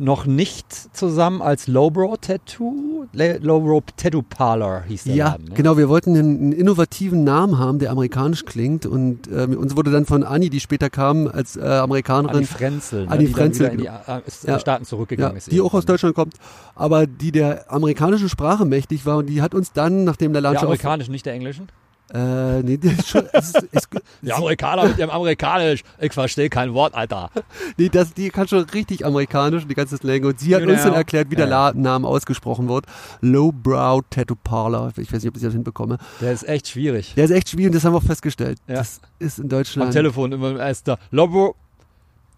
noch 0.00 0.26
nicht 0.26 0.66
zusammen 0.96 1.42
als 1.42 1.66
Lowbrow 1.66 2.16
Tattoo, 2.20 3.04
Lowbrow 3.12 3.82
Tattoo 3.96 4.22
Parlor 4.22 4.82
hieß 4.88 5.04
der 5.04 5.14
Ja, 5.14 5.28
Laden. 5.32 5.44
Ne? 5.46 5.54
genau. 5.54 5.76
Wir 5.76 5.88
wollten 5.88 6.16
einen, 6.16 6.38
einen 6.38 6.52
innovativen 6.52 7.22
Namen 7.24 7.58
haben, 7.58 7.78
der 7.78 7.90
amerikanisch 7.90 8.44
klingt. 8.44 8.86
Und 8.86 9.28
äh, 9.28 9.44
uns 9.54 9.76
wurde 9.76 9.90
dann 9.90 10.06
von 10.06 10.22
Anni, 10.24 10.50
die 10.50 10.60
später 10.60 10.90
kam, 10.90 11.28
als 11.28 11.56
äh, 11.56 11.60
Amerikanerin, 11.62 12.36
Anni 12.36 12.46
Frenzel, 12.46 13.04
ne? 13.04 13.10
Anni 13.10 13.26
die 13.26 13.32
Frenzel, 13.32 13.66
in 13.68 13.78
die 13.78 13.86
äh, 13.86 14.20
Ja. 14.46 14.58
Staaten 14.58 14.84
zurückgegangen 14.84 15.32
ja, 15.34 15.38
ist. 15.38 15.52
die 15.52 15.60
auch 15.60 15.66
aus 15.66 15.84
irgendwann. 15.84 15.86
Deutschland 15.94 16.14
kommt, 16.14 16.34
aber 16.74 17.06
die 17.06 17.32
der 17.32 17.70
amerikanischen 17.72 18.28
Sprache 18.28 18.64
mächtig 18.64 19.06
war. 19.06 19.18
Und 19.18 19.26
die 19.26 19.42
hat 19.42 19.54
uns 19.54 19.72
dann, 19.72 20.04
nachdem 20.04 20.32
der 20.32 20.42
Laden 20.42 20.54
Der 20.54 20.62
amerikanisch, 20.62 21.08
nicht 21.08 21.26
der 21.26 21.34
englischen? 21.34 21.68
Äh, 22.12 22.62
nee, 22.62 22.76
das 22.76 22.92
ist 22.94 23.08
schon, 23.08 23.24
es 23.32 23.54
ist, 23.54 23.68
es, 23.72 23.88
Der 24.22 24.36
Amerikaner 24.36 24.88
mit 24.88 24.98
dem 24.98 25.10
amerikanisch. 25.10 25.82
Ich 26.00 26.12
verstehe 26.12 26.48
kein 26.50 26.74
Wort, 26.74 26.94
Alter. 26.94 27.30
nee, 27.76 27.88
das, 27.88 28.12
die 28.14 28.30
kann 28.30 28.48
schon 28.48 28.60
richtig 28.64 29.06
amerikanisch, 29.06 29.66
die 29.66 29.74
ganze 29.74 29.96
Slang. 29.96 30.24
Und 30.24 30.40
sie 30.40 30.54
hat 30.54 30.62
Genau. 30.62 30.72
uns 30.74 30.82
dann 30.82 30.94
erklärt, 30.94 31.30
wie 31.30 31.36
der 31.36 31.46
Ja. 31.46 31.50
Ladenname 31.66 32.06
ausgesprochen 32.06 32.68
wird. 32.68 32.86
Lowbrow 33.20 34.02
Tattoo 34.10 34.34
Parlor. 34.42 34.92
Ich 34.96 35.12
weiß 35.12 35.22
nicht, 35.22 35.28
ob 35.28 35.36
ich 35.36 35.42
das 35.42 35.52
hinbekomme. 35.52 35.98
Der 36.20 36.32
ist 36.32 36.48
echt 36.48 36.68
schwierig. 36.68 37.14
Der 37.16 37.24
ist 37.26 37.30
echt 37.30 37.48
schwierig 37.50 37.68
und 37.68 37.74
das 37.76 37.84
haben 37.84 37.92
wir 37.92 37.98
auch 37.98 38.02
festgestellt. 38.02 38.58
Ja. 38.66 38.74
Das 38.76 39.00
ist 39.18 39.38
in 39.38 39.44
Am 39.44 39.48
Deutschland. 39.50 39.92
Telefon 39.92 40.32
immer 40.32 40.58
erst 40.58 40.88
da. 40.88 40.98
Lowbrow 41.10 41.54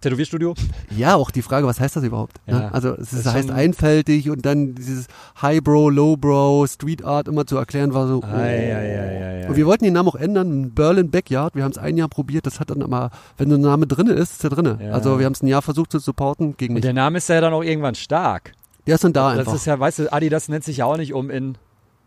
Tätowierstudio. 0.03 0.55
Ja, 0.97 1.15
auch 1.15 1.31
die 1.31 1.41
Frage, 1.41 1.67
was 1.67 1.81
heißt 1.81 1.97
das 1.97 2.05
überhaupt? 2.05 2.37
Ja, 2.47 2.59
ne? 2.59 2.75
Also 2.75 2.91
es 2.91 3.11
das 3.11 3.21
ist, 3.21 3.33
heißt 3.33 3.51
einfältig 3.51 4.29
und 4.29 4.45
dann 4.45 4.75
dieses 4.75 5.07
Highbrow, 5.41 5.91
Lowbrow, 5.91 6.69
Street 6.71 7.03
Art 7.05 7.29
immer 7.29 7.47
zu 7.47 7.57
erklären 7.57 7.95
war 7.95 8.07
so. 8.09 8.21
oh. 8.23 8.27
Ei, 8.27 8.75
ei, 8.75 8.75
ei, 8.75 9.43
ei, 9.45 9.49
Und 9.49 9.57
wir 9.57 9.65
wollten 9.67 9.85
den 9.85 9.95
Namen 9.95 10.09
auch 10.11 10.15
ändern, 10.17 10.73
Berlin 10.73 11.11
Backyard. 11.11 11.55
Wir 11.55 11.65
haben 11.65 11.73
es 11.73 11.79
ein 11.79 11.97
Jahr 11.97 12.09
probiert, 12.09 12.45
das 12.45 12.61
hat 12.61 12.69
dann 12.71 12.83
aber, 12.83 13.11
wenn 13.39 13.49
der 13.49 13.59
Name 13.59 13.87
drinne 13.87 14.13
ist, 14.13 14.33
ist 14.33 14.45
er 14.45 14.51
drinne. 14.51 14.79
Ja. 14.83 14.93
Also 14.93 15.19
wir 15.19 15.25
haben 15.25 15.33
es 15.33 15.43
ein 15.43 15.47
Jahr 15.47 15.63
versucht 15.63 15.91
zu 15.93 15.99
supporten 15.99 16.57
gegen 16.59 16.73
Und 16.73 16.75
mich. 16.75 16.83
der 16.83 16.93
Name 16.93 17.17
ist 17.19 17.29
ja 17.31 17.41
dann 17.41 17.55
auch 17.55 17.63
irgendwann 17.63 17.95
stark. 17.95 18.53
Der 18.87 18.97
ist 18.97 19.05
dann 19.05 19.13
da 19.15 19.31
das 19.31 19.39
einfach. 19.41 19.55
ist 19.55 19.65
ja, 19.65 19.79
weißt 19.81 20.01
du, 20.01 20.13
Adidas 20.13 20.49
nennt 20.49 20.65
sich 20.65 20.79
ja 20.79 20.85
auch 20.85 20.97
nicht 20.99 21.15
um 21.15 21.31
in. 21.31 21.55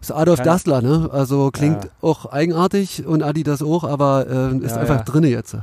Das 0.01 0.09
ist 0.09 0.15
Adolf 0.15 0.39
keine- 0.39 0.51
Dassler, 0.51 0.81
ne? 0.83 1.09
Also 1.11 1.49
klingt 1.51 1.85
Ja. 1.85 1.89
auch 2.01 2.25
eigenartig 2.27 3.05
und 3.07 3.23
Adi 3.23 3.41
das 3.43 3.63
auch, 3.63 3.83
aber 3.85 4.27
äh, 4.29 4.57
ist 4.57 4.75
Ja, 4.75 4.81
einfach 4.81 4.97
ja. 4.97 5.03
drinne 5.03 5.29
jetzt. 5.29 5.57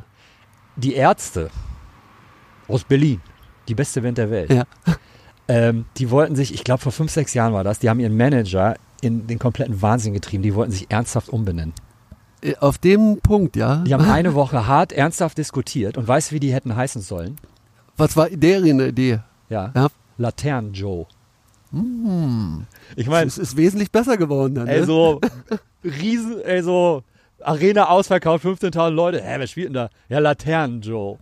Die 0.76 0.94
Ärzte 0.94 1.50
aus 2.72 2.84
Berlin, 2.84 3.20
die 3.68 3.74
beste 3.74 4.02
Band 4.02 4.18
der 4.18 4.30
Welt, 4.30 4.52
Ja. 4.52 4.64
ähm, 5.48 5.84
die 5.98 6.10
wollten 6.10 6.34
sich, 6.36 6.52
ich 6.54 6.64
glaube 6.64 6.80
vor 6.82 6.92
fünf, 6.92 7.10
sechs 7.10 7.34
Jahren 7.34 7.52
war 7.52 7.64
das, 7.64 7.78
die 7.78 7.88
haben 7.90 8.00
ihren 8.00 8.16
Manager 8.16 8.74
in 9.00 9.26
den 9.26 9.38
kompletten 9.38 9.82
Wahnsinn 9.82 10.12
getrieben. 10.14 10.42
Die 10.44 10.54
wollten 10.54 10.70
sich 10.72 10.86
ernsthaft 10.90 11.28
umbenennen. 11.28 11.74
Äh, 12.42 12.54
Auf 12.60 12.78
dem 12.78 13.18
Punkt, 13.20 13.56
ja. 13.56 13.76
Die 13.86 13.92
haben 13.94 14.04
eine 14.04 14.34
Woche 14.34 14.66
hart 14.66 14.92
ernsthaft 14.92 15.38
diskutiert 15.38 15.96
und 15.98 16.06
weißt 16.06 16.32
wie 16.32 16.40
die 16.40 16.52
hätten 16.52 16.74
heißen 16.76 17.02
sollen? 17.02 17.36
Was 17.96 18.16
war 18.16 18.28
deren 18.30 18.80
Idee? 18.80 19.18
Ja. 19.48 19.72
Ja. 19.74 19.88
Latern 20.18 20.72
Joe. 20.72 21.06
Ich 22.96 23.06
meine, 23.06 23.26
Es 23.26 23.38
ist 23.38 23.56
wesentlich 23.56 23.90
besser 23.90 24.16
geworden 24.16 24.54
dann. 24.54 24.66
ne? 24.66 24.84
so 24.84 25.20
riesen, 25.84 26.40
ey, 26.42 26.62
so 26.62 27.02
Arena 27.40 27.88
ausverkauft, 27.88 28.44
15.000 28.44 28.90
Leute. 28.90 29.22
Hä, 29.22 29.34
wer 29.38 29.46
spielt 29.46 29.68
denn 29.68 29.74
da? 29.74 29.90
Ja, 30.08 30.18
Laternen 30.18 30.80
Joe. 30.82 31.18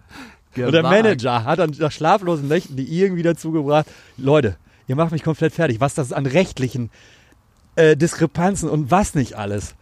Und 0.56 0.72
der 0.72 0.82
Gewagt. 0.82 1.02
Manager 1.02 1.44
hat 1.44 1.58
dann 1.58 1.74
nach 1.78 1.92
schlaflosen 1.92 2.48
Nächten 2.48 2.76
die 2.76 2.84
irgendwie 3.00 3.22
dazu 3.22 3.52
gebracht, 3.52 3.86
Leute, 4.16 4.56
ihr 4.88 4.96
macht 4.96 5.12
mich 5.12 5.22
komplett 5.22 5.52
fertig. 5.52 5.80
Was 5.80 5.94
das 5.94 6.12
an 6.12 6.26
rechtlichen 6.26 6.90
äh, 7.76 7.96
Diskrepanzen 7.96 8.68
und 8.68 8.90
was 8.90 9.14
nicht 9.14 9.34
alles. 9.34 9.74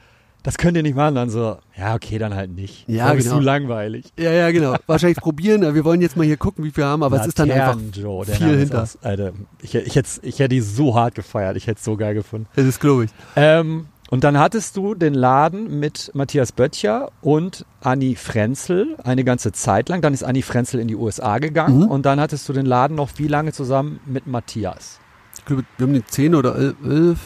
Das 0.43 0.57
könnt 0.57 0.77
ihr 0.77 0.83
nicht 0.83 0.95
machen. 0.95 1.15
Dann 1.15 1.31
so, 1.31 1.59
ja, 1.77 1.95
okay, 1.95 2.19
dann 2.19 2.35
halt 2.35 2.51
nicht. 2.51 2.89
Ja, 2.89 3.13
bist 3.13 3.27
genau. 3.27 3.39
zu 3.39 3.45
langweilig. 3.45 4.13
Ja, 4.19 4.31
ja, 4.31 4.51
genau. 4.51 4.77
Wahrscheinlich 4.87 5.19
probieren. 5.19 5.65
aber 5.65 5.75
Wir 5.75 5.85
wollen 5.85 6.01
jetzt 6.01 6.17
mal 6.17 6.25
hier 6.25 6.37
gucken, 6.37 6.65
wie 6.65 6.71
viel 6.71 6.85
wir 6.85 6.87
haben, 6.87 7.03
aber 7.03 7.21
es 7.21 7.27
ist 7.27 7.39
dann 7.39 7.51
einfach 7.51 7.75
Laternen 7.75 7.93
Joe, 7.93 8.25
viel 8.25 8.49
ist 8.51 8.59
hinter. 8.61 8.83
Aus, 8.83 8.99
Alter, 9.03 9.33
ich, 9.61 9.75
ich, 9.75 9.97
hätte, 9.97 10.09
ich 10.23 10.39
hätte 10.39 10.51
die 10.51 10.61
so 10.61 10.95
hart 10.95 11.15
gefeiert. 11.17 11.57
Ich 11.57 11.67
hätte 11.67 11.79
es 11.79 11.85
so 11.85 11.97
geil 11.97 12.15
gefunden. 12.15 12.47
Das 12.55 12.67
ist 12.67 12.81
glaube 12.81 13.07
ich. 13.07 13.11
Ähm, 13.37 13.87
und 14.11 14.25
dann 14.25 14.39
hattest 14.39 14.77
du 14.77 14.95
den 14.95 15.15
Laden 15.15 15.79
mit 15.81 16.11
Matthias 16.15 16.53
Böttcher 16.53 17.11
und 17.21 17.65
Anni 17.81 18.15
Frenzel 18.17 18.97
eine 19.05 19.23
ganze 19.25 19.53
Zeit 19.53 19.89
lang. 19.89 20.01
Dann 20.01 20.15
ist 20.15 20.23
Anni 20.25 20.43
Frenzel 20.43 20.81
in 20.81 20.89
die 20.89 20.97
USA 20.97 21.39
gegangen 21.39 21.81
Mhm. 21.81 21.89
und 21.89 22.07
dann 22.07 22.19
hattest 22.21 22.49
du 22.49 22.53
den 22.53 22.67
Laden 22.67 22.97
noch 22.97 23.11
wie 23.17 23.29
lange 23.29 23.53
zusammen 23.53 24.01
mit 24.07 24.27
Matthias? 24.27 24.99
Ich 25.39 25.45
glaube, 25.45 25.65
wir 25.77 25.87
haben 25.87 25.95
die 25.95 26.05
zehn 26.05 26.35
oder 26.35 26.55
el- 26.57 26.77
elf. 26.85 27.19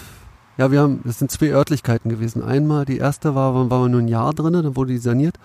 Ja, 0.59 0.71
wir 0.71 0.81
haben, 0.81 1.01
das 1.05 1.19
sind 1.19 1.31
zwei 1.31 1.49
Örtlichkeiten 1.51 2.11
gewesen. 2.11 2.43
Einmal, 2.45 2.85
die 2.85 2.99
erste 2.99 3.35
war, 3.35 3.55
waren 3.55 3.69
wir 3.71 3.89
nur 3.89 4.01
ein 4.03 4.09
Jahr 4.09 4.35
drin, 4.35 4.53
dann 4.53 4.77
wurde 4.77 4.93
die 4.93 4.99
saniert. 4.99 5.37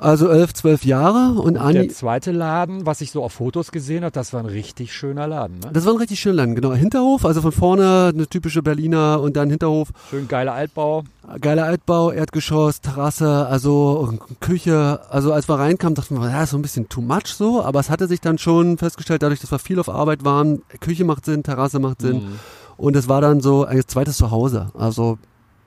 Also 0.00 0.28
elf, 0.28 0.54
zwölf 0.54 0.84
Jahre 0.84 1.40
und 1.40 1.54
Der 1.54 1.62
Anni, 1.64 1.88
zweite 1.88 2.30
Laden, 2.30 2.86
was 2.86 3.00
ich 3.00 3.10
so 3.10 3.24
auf 3.24 3.32
Fotos 3.32 3.72
gesehen 3.72 4.04
habe, 4.04 4.12
das 4.12 4.32
war 4.32 4.38
ein 4.38 4.46
richtig 4.46 4.92
schöner 4.92 5.26
Laden. 5.26 5.58
Ne? 5.58 5.70
das 5.72 5.84
war 5.86 5.92
ein 5.92 5.98
richtig 5.98 6.20
schöner 6.20 6.36
Land, 6.36 6.54
genau. 6.54 6.72
Hinterhof, 6.72 7.24
also 7.24 7.42
von 7.42 7.50
vorne 7.50 8.12
eine 8.14 8.28
typische 8.28 8.62
Berliner 8.62 9.20
und 9.20 9.36
dann 9.36 9.50
Hinterhof, 9.50 9.88
Schön 10.08 10.28
geiler 10.28 10.52
Altbau. 10.52 11.02
geiler 11.40 11.64
Altbau, 11.64 12.12
Erdgeschoss, 12.12 12.80
Terrasse, 12.80 13.46
also 13.48 14.14
Küche. 14.38 15.00
Also 15.10 15.32
als 15.32 15.48
wir 15.48 15.58
reinkamen, 15.58 15.96
dachten 15.96 16.20
wir, 16.20 16.30
ja, 16.30 16.44
ist 16.44 16.50
so 16.50 16.58
ein 16.58 16.62
bisschen 16.62 16.88
too 16.88 17.00
much 17.00 17.26
so, 17.26 17.64
aber 17.64 17.80
es 17.80 17.90
hatte 17.90 18.06
sich 18.06 18.20
dann 18.20 18.38
schon 18.38 18.78
festgestellt, 18.78 19.24
dadurch, 19.24 19.40
dass 19.40 19.50
wir 19.50 19.58
viel 19.58 19.80
auf 19.80 19.88
Arbeit 19.88 20.24
waren, 20.24 20.62
Küche 20.80 21.04
macht 21.04 21.24
Sinn, 21.24 21.42
Terrasse 21.42 21.80
macht 21.80 22.02
Sinn. 22.02 22.18
Mhm. 22.18 22.38
Und 22.76 22.94
es 22.94 23.08
war 23.08 23.20
dann 23.20 23.40
so 23.40 23.64
ein 23.64 23.82
zweites 23.84 24.18
Zuhause. 24.18 24.70
Also 24.78 25.18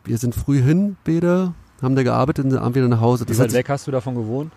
wir 0.05 0.17
sind 0.17 0.34
früh 0.34 0.61
hin, 0.61 0.95
beide, 1.03 1.53
haben 1.82 1.95
da 1.95 2.03
gearbeitet 2.03 2.45
und 2.45 2.51
sind 2.51 2.75
wieder 2.75 2.88
nach 2.88 3.01
Hause. 3.01 3.25
Wie 3.25 3.29
Das 3.29 3.39
weit 3.39 3.53
weg 3.53 3.69
hast 3.69 3.88
du 3.88 3.91
davon 3.91 4.15
gewohnt? 4.15 4.51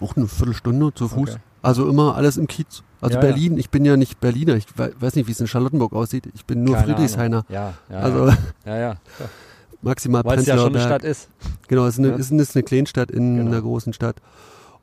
auch 0.00 0.16
eine 0.16 0.26
Viertelstunde 0.26 0.92
zu 0.94 1.06
Fuß. 1.08 1.30
Okay. 1.30 1.38
Also 1.62 1.88
immer 1.88 2.16
alles 2.16 2.36
im 2.36 2.48
Kiez. 2.48 2.82
Also 3.00 3.14
Ja, 3.14 3.20
Berlin, 3.20 3.56
ich 3.56 3.70
bin 3.70 3.84
ja 3.84 3.96
nicht 3.96 4.18
Berliner, 4.20 4.56
ich 4.56 4.66
we- 4.76 4.92
weiß 4.98 5.14
nicht, 5.14 5.28
wie 5.28 5.32
es 5.32 5.38
in 5.40 5.46
Charlottenburg 5.46 5.92
aussieht. 5.92 6.24
Ich 6.34 6.44
bin 6.44 6.64
nur 6.64 6.74
Keine 6.74 6.94
Friedrichshainer. 6.94 7.44
Ja, 7.48 7.74
ja, 7.88 7.98
Also 7.98 8.26
ja, 8.28 8.36
ja, 8.66 8.76
ja. 8.78 8.96
maximal 9.82 10.24
weil 10.24 10.40
es 10.40 10.46
ja 10.46 10.56
schon 10.58 10.74
eine 10.74 10.80
Stadt 10.84 11.04
ist. 11.04 11.28
Genau, 11.68 11.86
es 11.86 11.94
ist 11.94 11.98
eine, 12.00 12.08
Ja. 12.08 12.14
es 12.16 12.30
ist 12.32 12.56
eine 12.56 12.62
Kleinstadt 12.64 13.10
in 13.12 13.36
Genau. 13.36 13.50
einer 13.50 13.60
großen 13.60 13.92
Stadt. 13.92 14.16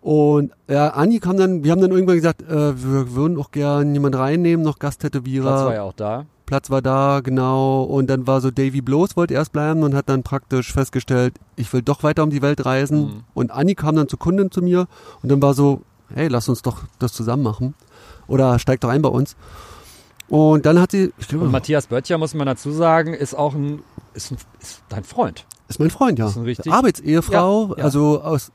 Und 0.01 0.51
ja, 0.69 0.89
Anni 0.91 1.19
kam 1.19 1.35
dann, 1.35 1.65
wir 1.65 1.71
haben 1.73 1.81
dann 1.81 1.91
irgendwann 1.91 2.15
gesagt, 2.15 2.41
äh, 2.43 2.81
wir 2.81 3.13
würden 3.13 3.37
auch 3.37 3.51
gern 3.51 3.93
jemand 3.93 4.15
reinnehmen, 4.15 4.63
noch 4.63 4.79
Gasttätowierer. 4.79 5.49
Platz 5.49 5.65
war 5.65 5.73
ja 5.73 5.83
auch 5.83 5.93
da. 5.93 6.25
Platz 6.49 6.71
war 6.71 6.81
da, 6.81 7.19
genau. 7.23 7.83
Und 7.83 8.07
dann 8.09 8.25
war 8.25 8.41
so 8.41 8.49
Davy 8.49 8.81
Bloß 8.81 9.15
wollte 9.15 9.35
erst 9.35 9.51
bleiben 9.51 9.83
und 9.83 9.93
hat 9.93 10.09
dann 10.09 10.23
praktisch 10.23 10.73
festgestellt, 10.73 11.35
ich 11.55 11.71
will 11.71 11.83
doch 11.83 12.01
weiter 12.01 12.23
um 12.23 12.31
die 12.31 12.41
Welt 12.41 12.65
reisen. 12.65 12.99
Mhm. 13.01 13.23
Und 13.35 13.51
Anni 13.51 13.75
kam 13.75 13.95
dann 13.95 14.07
zur 14.09 14.17
Kundin 14.17 14.49
zu 14.49 14.61
mir 14.63 14.87
und 15.21 15.29
dann 15.31 15.41
war 15.43 15.53
so, 15.53 15.81
hey, 16.13 16.27
lass 16.27 16.49
uns 16.49 16.63
doch 16.63 16.85
das 16.97 17.13
zusammen 17.13 17.43
machen. 17.43 17.75
Oder 18.27 18.57
steig 18.57 18.81
doch 18.81 18.89
ein 18.89 19.03
bei 19.03 19.09
uns. 19.09 19.35
Und 20.27 20.65
dann 20.65 20.79
hat 20.79 20.89
sie, 20.91 21.13
glaube, 21.27 21.45
Und 21.45 21.51
Matthias 21.51 21.85
Böttcher, 21.87 22.17
muss 22.17 22.33
man 22.33 22.47
dazu 22.47 22.71
sagen, 22.71 23.13
ist 23.13 23.35
auch 23.35 23.53
ein, 23.53 23.81
ist, 24.15 24.31
ein, 24.31 24.37
ist 24.59 24.81
dein 24.89 25.03
Freund. 25.03 25.45
ist 25.67 25.79
mein 25.79 25.91
Freund, 25.91 26.17
ja. 26.19 26.27
ist 26.27 26.35
ein 26.37 26.43
richtig- 26.43 26.71
Arbeitsehefrau, 26.73 27.69
Ja, 27.71 27.77
ja. 27.77 27.83
also 27.83 28.21
aus, 28.21 28.51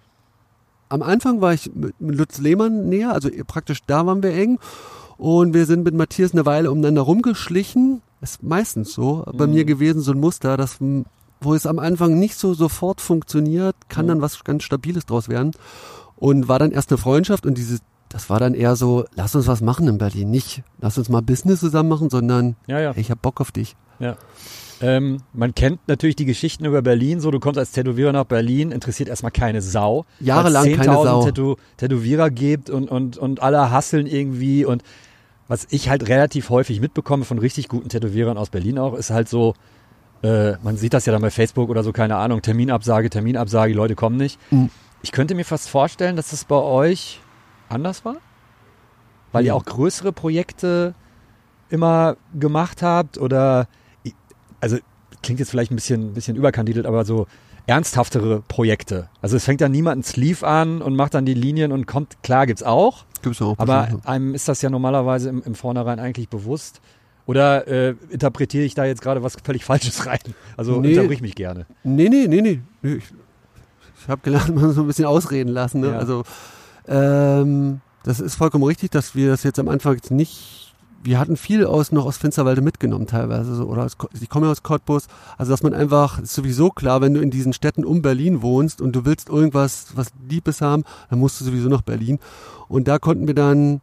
am 0.89 1.03
Anfang 1.03 1.41
war 1.41 1.55
ich 1.55 1.71
mit 1.75 1.95
Lutz 2.01 2.39
Lehmann 2.39 2.89
näher, 2.89 3.13
also 3.13 3.29
praktisch 3.47 3.81
da 3.87 4.05
waren 4.05 4.23
wir 4.23 4.33
eng. 4.35 4.59
Und 5.17 5.55
wir 5.55 5.67
sind 5.67 5.85
mit 5.85 5.95
Matthias 5.95 6.33
eine 6.33 6.45
Weile 6.47 6.71
umeinander 6.71 7.03
rumgeschlichen. 7.03 8.03
Ist 8.21 8.43
meistens 8.43 8.93
so 8.93 9.25
bei 9.37 9.47
Mhm. 9.47 9.53
mir 9.55 9.65
gewesen, 9.65 10.01
so 10.01 10.13
ein 10.13 10.21
Muster, 10.21 10.57
dass, 10.57 10.79
wo 11.41 11.55
es 11.55 11.67
am 11.67 11.79
Anfang 11.79 12.19
nicht 12.19 12.37
so 12.37 12.55
sofort 12.55 13.01
funktioniert, 13.01 13.77
kann 13.89 14.07
Mhm. 14.07 14.09
dann 14.09 14.21
was 14.23 14.43
ganz 14.45 14.63
Stabiles 14.65 15.07
draus 15.07 15.29
werden. 15.29 15.53
Und 16.17 16.49
war 16.49 16.59
dann 16.59 16.71
erst 16.73 16.91
eine 16.91 16.99
Freundschaft 16.99 17.45
und 17.47 17.59
dieses, 17.59 17.81
das 18.09 18.31
war 18.31 18.39
dann 18.41 18.55
eher 18.55 18.77
so, 18.77 19.05
lass 19.15 19.35
uns 19.35 19.47
was 19.47 19.61
machen 19.61 19.89
in 19.89 19.99
Berlin. 19.99 20.31
Nicht, 20.31 20.63
lass 20.81 20.97
uns 20.99 21.09
mal 21.09 21.21
Business 21.23 21.61
zusammen 21.61 21.89
machen, 21.89 22.09
sondern 22.11 22.57
Ja, 22.67 22.81
ja. 22.81 22.91
ey, 22.93 23.01
ich 23.01 23.11
hab 23.11 23.21
Bock 23.21 23.41
auf 23.41 23.53
dich. 23.53 23.77
Ja. 23.99 24.17
Ähm, 24.85 25.23
man 25.33 25.55
kennt 25.55 25.81
natürlich 25.89 26.15
die 26.15 26.27
Geschichten 26.27 26.67
über 26.67 26.83
Berlin. 26.83 27.19
So, 27.19 27.31
du 27.31 27.41
kommst 27.41 27.59
als 27.59 27.73
Tätowierer 27.73 28.13
nach 28.13 28.25
Berlin, 28.25 28.71
interessiert 28.71 29.09
erstmal 29.09 29.33
keine 29.33 29.63
Sau. 29.63 30.05
Jahrelang 30.21 30.65
keine 30.77 30.93
10.000 30.93 31.05
Sau. 31.05 31.25
Tätow 31.25 31.57
Tätowierer 31.79 32.29
gibt 32.29 32.69
und, 32.69 32.91
und, 32.91 33.17
und 33.17 33.41
alle 33.41 33.71
hasseln 33.71 34.07
irgendwie. 34.07 34.67
Und 34.67 34.83
was 35.49 35.67
ich 35.71 35.89
halt 35.89 36.07
relativ 36.11 36.51
häufig 36.51 36.83
mitbekomme 36.83 37.25
von 37.25 37.39
richtig 37.39 37.69
guten 37.69 37.89
Tätowierern 37.89 38.37
aus 38.37 38.51
Berlin 38.51 38.79
auch, 38.79 38.93
ist 38.93 39.09
halt 39.09 39.31
so, 39.31 39.55
äh, 40.23 40.53
man 40.63 40.77
sieht 40.77 40.93
das 40.93 41.07
ja 41.07 41.15
dann 41.15 41.23
bei 41.23 41.31
Facebook 41.31 41.71
oder 41.71 41.83
so, 41.83 41.93
keine 41.93 42.17
Ahnung, 42.17 42.43
Terminabsage, 42.43 43.09
Terminabsage, 43.09 43.73
die 43.73 43.77
Leute 43.77 43.95
kommen 43.95 44.19
nicht. 44.19 44.39
Mhm. 44.53 44.69
Ich 45.03 45.13
könnte 45.13 45.35
mir 45.35 45.45
fast 45.47 45.71
vorstellen, 45.71 46.17
dass 46.17 46.29
das 46.31 46.45
bei 46.45 46.57
euch 46.57 47.21
anders 47.71 48.05
war. 48.05 48.17
Weil 49.33 49.45
ihr 49.45 49.49
Ja. 49.49 49.55
auch 49.55 49.65
größere 49.65 50.13
Projekte 50.13 50.95
immer 51.71 52.17
gemacht 52.39 52.83
habt 52.83 53.17
oder 53.17 53.67
also 54.65 54.79
klingt 55.23 55.41
jetzt 55.41 55.51
vielleicht 55.51 55.71
ein 55.71 55.77
bisschen, 55.77 56.11
ein 56.11 56.15
bisschen 56.15 56.37
überkandidelt, 56.37 56.87
aber 56.87 57.05
so 57.05 57.27
ernsthaftere 57.67 58.43
Projekte. 58.49 59.09
Also 59.23 59.37
es 59.37 59.45
fängt 59.45 59.61
dann 59.61 59.73
niemand 59.73 60.01
ein 60.01 60.03
Sleeve 60.03 60.47
an 60.47 60.83
und 60.83 60.97
macht 60.97 61.15
dann 61.15 61.25
die 61.25 61.35
Linien 61.35 61.73
und 61.73 61.87
kommt, 61.87 62.23
klar 62.23 62.47
gibt's 62.47 62.63
auch, 62.63 63.05
Gibt's 63.23 63.41
auch. 63.41 63.59
aber 63.59 63.83
bestimmt. 63.83 64.07
einem 64.07 64.35
ist 64.35 64.49
das 64.49 64.61
ja 64.63 64.69
normalerweise 64.71 65.29
im, 65.31 65.43
im 65.45 65.55
Vornherein 65.55 65.99
eigentlich 65.99 66.29
bewusst. 66.29 66.81
Oder 67.27 67.67
äh, 67.69 67.95
interpretiere 68.11 68.65
ich 68.65 68.75
da 68.75 68.85
jetzt 68.85 69.01
gerade 69.01 69.23
was 69.23 69.37
völlig 69.43 69.65
Falsches 69.65 70.05
rein? 70.07 70.19
Also 70.59 70.79
Nee. 70.81 70.91
unterbrich 70.91 71.23
mich 71.23 71.35
gerne. 71.35 71.65
Nee, 71.83 72.09
nee, 72.11 72.27
nee, 72.29 72.43
nee. 72.43 72.61
nee 72.83 72.95
ich 72.97 73.05
ich 74.03 74.09
habe 74.09 74.21
gelernt, 74.23 74.55
man 74.55 74.73
so 74.73 74.83
ein 74.83 74.87
bisschen 74.87 75.07
ausreden 75.07 75.49
lassen. 75.49 75.81
Ne? 75.81 75.93
Ja. 75.93 75.99
Also 75.99 76.25
ähm, 76.87 77.81
das 78.03 78.21
ist 78.21 78.35
vollkommen 78.35 78.65
richtig, 78.65 78.91
dass 78.91 79.15
wir 79.15 79.31
das 79.31 79.43
jetzt 79.43 79.59
am 79.59 79.69
Anfang 79.69 79.95
jetzt 79.95 80.11
nicht. 80.11 80.64
Wir 81.05 81.19
hatten 81.19 81.37
viel 81.37 81.67
aus 81.67 81.93
noch 81.93 82.07
aus 82.07 82.17
Finsterwalde 82.17 82.63
mitgenommen 82.63 83.07
teilweise 83.07 83.55
so, 83.55 83.65
oder 83.67 83.85
aus, 83.85 83.97
ich 84.21 84.29
komme 84.31 84.47
ja 84.47 84.53
aus 84.53 84.63
Cottbus, 84.63 85.07
also 85.37 85.53
dass 85.53 85.63
man 85.63 85.75
einfach 85.75 86.19
ist 86.19 86.35
sowieso 86.35 86.71
klar, 86.71 87.01
wenn 87.03 87.13
du 87.15 87.21
in 87.21 87.31
diesen 87.31 87.53
Städten 87.53 87.85
um 87.85 88.01
Berlin 88.01 88.41
wohnst 88.43 88.81
und 88.81 88.97
du 88.97 89.05
willst 89.05 89.29
irgendwas 89.29 89.89
was 89.95 90.09
Liebes 90.29 90.61
haben, 90.63 90.83
dann 91.11 91.19
musst 91.19 91.41
du 91.41 91.45
sowieso 91.45 91.69
nach 91.69 91.83
Berlin 91.83 92.19
und 92.69 92.89
da 92.89 92.99
konnten 92.99 93.27
wir 93.27 93.35
dann 93.35 93.83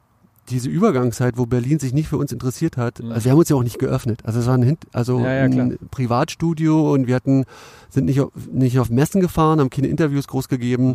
diese 0.50 0.68
Übergangszeit, 0.70 1.38
wo 1.38 1.46
Berlin 1.46 1.78
sich 1.80 1.94
nicht 1.94 2.10
für 2.10 2.18
uns 2.18 2.32
interessiert 2.32 2.76
hat, 2.76 3.00
Mhm. 3.00 3.12
also 3.12 3.26
wir 3.26 3.32
haben 3.32 3.40
uns 3.40 3.50
ja 3.50 3.56
auch 3.56 3.64
nicht 3.64 3.78
geöffnet. 3.78 4.22
Also 4.26 4.40
es 4.40 4.48
war 4.48 4.56
ein, 4.58 4.78
also 4.92 5.20
Ja, 5.20 5.32
ja, 5.34 5.44
ein 5.44 5.78
Privatstudio 5.92 6.92
und 6.92 7.06
wir 7.08 7.16
hatten, 7.16 7.46
sind 7.90 8.06
nicht 8.06 8.20
auf, 8.20 8.32
nicht 8.52 8.80
auf 8.80 8.90
Messen 8.90 9.22
gefahren, 9.22 9.60
haben 9.60 9.70
keine 9.70 9.88
Interviews 9.88 10.28
groß 10.28 10.48
gegeben. 10.50 10.94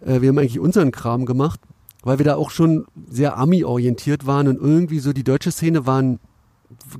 Äh, 0.00 0.22
wir 0.22 0.30
haben 0.30 0.38
eigentlich 0.38 0.58
unseren 0.58 0.90
Kram 0.90 1.26
gemacht, 1.26 1.60
weil 2.08 2.18
wir 2.18 2.24
da 2.24 2.36
auch 2.36 2.50
schon 2.50 2.86
sehr 3.08 3.36
Ami-orientiert 3.36 4.26
waren 4.26 4.48
und 4.48 4.58
irgendwie 4.58 4.98
so 4.98 5.12
die 5.12 5.24
deutsche 5.24 5.52
Szene 5.52 5.86
waren, 5.86 6.18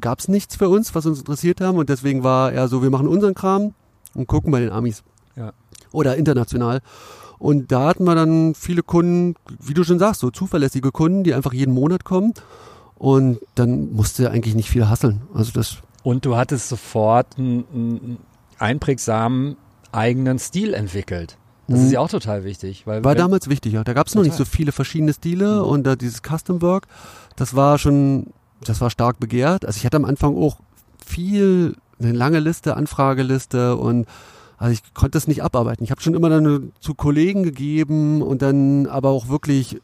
gab 0.01 0.21
es 0.21 0.29
nichts 0.29 0.57
für 0.57 0.69
uns, 0.69 0.95
was 0.95 1.07
uns 1.07 1.19
interessiert 1.19 1.61
haben 1.61 1.79
und 1.79 1.89
deswegen 1.89 2.23
war 2.23 2.53
eher 2.53 2.69
so, 2.69 2.83
wir 2.83 2.91
machen 2.91 3.09
unseren 3.09 3.35
Kram 3.35 3.75
und 4.15 4.27
gucken 4.27 4.53
bei 4.53 4.61
den 4.61 4.71
Amis. 4.71 5.03
Ja. 5.37 5.53
Oder 5.93 6.17
international. 6.17 6.81
Und 7.39 7.71
da 7.71 7.89
hatten 7.89 8.05
wir 8.05 8.15
dann 8.15 8.55
viele 8.55 8.83
Kunden, 8.83 9.35
wie 9.61 9.75
du 9.75 9.85
schon 9.85 9.99
sagst, 9.99 10.21
so 10.21 10.31
zuverlässige 10.31 10.91
Kunden, 10.91 11.25
die 11.25 11.35
einfach 11.35 11.53
jeden 11.53 11.73
Monat 11.73 12.05
kommen. 12.05 12.35
Und 12.97 13.39
dann 13.55 13.93
musste 13.93 14.31
eigentlich 14.31 14.57
nicht 14.57 14.69
viel 14.69 14.89
hasseln. 14.89 15.23
Also 15.33 15.53
das, 15.53 15.79
Und 16.03 16.25
du 16.25 16.37
hattest 16.37 16.69
sofort 16.69 17.39
einen, 17.39 17.65
einen 17.73 18.19
einprägsamen 18.59 19.57
eigenen 19.93 20.39
Stil 20.39 20.75
entwickelt. 20.75 21.39
Das 21.69 21.79
Mhm. 21.81 21.87
ist 21.87 21.93
ja 21.93 22.01
auch 22.01 22.09
total 22.11 22.45
wichtig. 22.45 22.87
Weil 22.87 23.05
war 23.05 23.15
damals 23.15 23.49
wichtig, 23.49 23.75
ja. 23.75 23.85
Da 23.85 23.93
gab 23.93 24.07
es 24.07 24.15
noch 24.15 24.23
nicht 24.23 24.35
so 24.35 24.45
viele 24.45 24.73
verschiedene 24.73 25.13
Stile 25.13 25.57
Mhm. 25.63 25.69
und 25.69 25.85
da 25.85 25.97
dieses 25.97 26.23
Custom 26.23 26.63
Work, 26.63 26.87
das 27.37 27.55
war 27.55 27.79
schon, 27.79 28.29
das 28.65 28.81
war 28.81 28.91
stark 28.91 29.21
begehrt. 29.21 29.65
Also 29.67 29.77
ich 29.79 29.85
hatte 29.87 29.97
am 29.97 30.05
Anfang 30.07 30.37
auch 30.37 30.59
viel, 31.05 31.77
eine 32.01 32.13
lange 32.13 32.41
Liste, 32.41 32.77
Anfrageliste 32.77 33.77
und 33.77 34.07
also 34.57 34.73
ich 34.73 34.95
konnte 34.95 35.13
das 35.13 35.29
nicht 35.29 35.43
abarbeiten. 35.45 35.85
Ich 35.85 35.91
habe 35.93 36.01
schon 36.01 36.15
immer 36.15 36.29
dann 36.31 36.73
zu 36.81 36.95
Kollegen 36.95 37.43
gegeben 37.45 38.23
und 38.23 38.43
dann 38.43 38.87
aber 38.87 39.11
auch 39.11 39.29
wirklich 39.29 39.81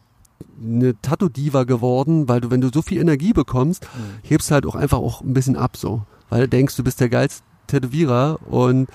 eine 0.61 1.01
Tattoo-Diva 1.01 1.65
geworden, 1.65 2.29
weil 2.29 2.41
du, 2.41 2.51
wenn 2.51 2.61
du 2.61 2.71
so 2.73 2.83
viel 2.83 3.01
Energie 3.01 3.33
bekommst, 3.33 3.85
Mhm. 3.85 3.89
hebst 4.29 4.51
du 4.51 4.55
halt 4.55 4.67
auch 4.67 4.75
einfach 4.75 4.99
auch 4.99 5.21
ein 5.21 5.33
bisschen 5.35 5.57
ab 5.57 5.77
so. 5.77 6.03
Weil 6.31 6.43
du 6.43 6.49
denkst, 6.49 6.77
du 6.77 6.83
bist 6.83 7.01
der 7.01 7.09
geilste 7.09 7.43
Tätowierer 7.69 8.39
und 8.51 8.89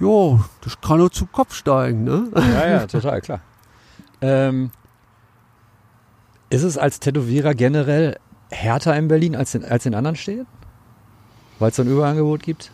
jo, 0.00 0.40
das 0.62 0.80
kann 0.80 0.98
nur 0.98 1.10
zu 1.10 1.26
Kopf 1.26 1.54
steigen, 1.54 2.04
ne? 2.04 2.28
Ja, 2.36 2.68
ja, 2.68 2.86
total, 2.86 3.20
klar. 3.20 3.40
Ähm, 4.20 4.70
ist 6.50 6.62
es 6.62 6.78
als 6.78 7.00
Tätowierer 7.00 7.54
generell 7.54 8.16
härter 8.50 8.96
in 8.96 9.08
Berlin 9.08 9.34
als 9.36 9.54
in, 9.54 9.64
als 9.64 9.86
in 9.86 9.94
anderen 9.94 10.16
Städten? 10.16 10.46
Weil 11.58 11.70
es 11.70 11.76
so 11.76 11.82
ein 11.82 11.88
Überangebot 11.88 12.42
gibt? 12.42 12.70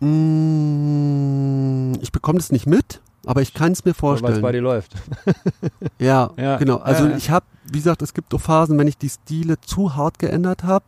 Mm, 0.00 1.92
Ich 2.00 2.12
bekomme 2.12 2.38
das 2.38 2.52
nicht 2.52 2.66
mit, 2.66 3.00
aber 3.24 3.42
ich 3.42 3.54
kann 3.54 3.72
es 3.72 3.84
mir 3.84 3.94
Weil 4.00 4.14
es 4.14 4.22
bei 4.22 4.28
vorstellen. 4.28 4.52
dir 4.52 4.60
läuft. 4.60 4.94
Ja, 5.98 6.30
Ja, 6.36 6.56
genau. 6.58 6.76
Also 6.78 7.04
ja, 7.04 7.10
ja. 7.12 7.16
ich 7.16 7.30
habe, 7.30 7.46
wie 7.64 7.78
gesagt, 7.78 8.02
es 8.02 8.12
gibt 8.14 8.32
auch 8.34 8.40
Phasen, 8.40 8.78
wenn 8.78 8.86
ich 8.88 8.98
die 8.98 9.08
Stile 9.08 9.60
zu 9.60 9.96
hart 9.96 10.18
geändert 10.18 10.64
habe. 10.64 10.84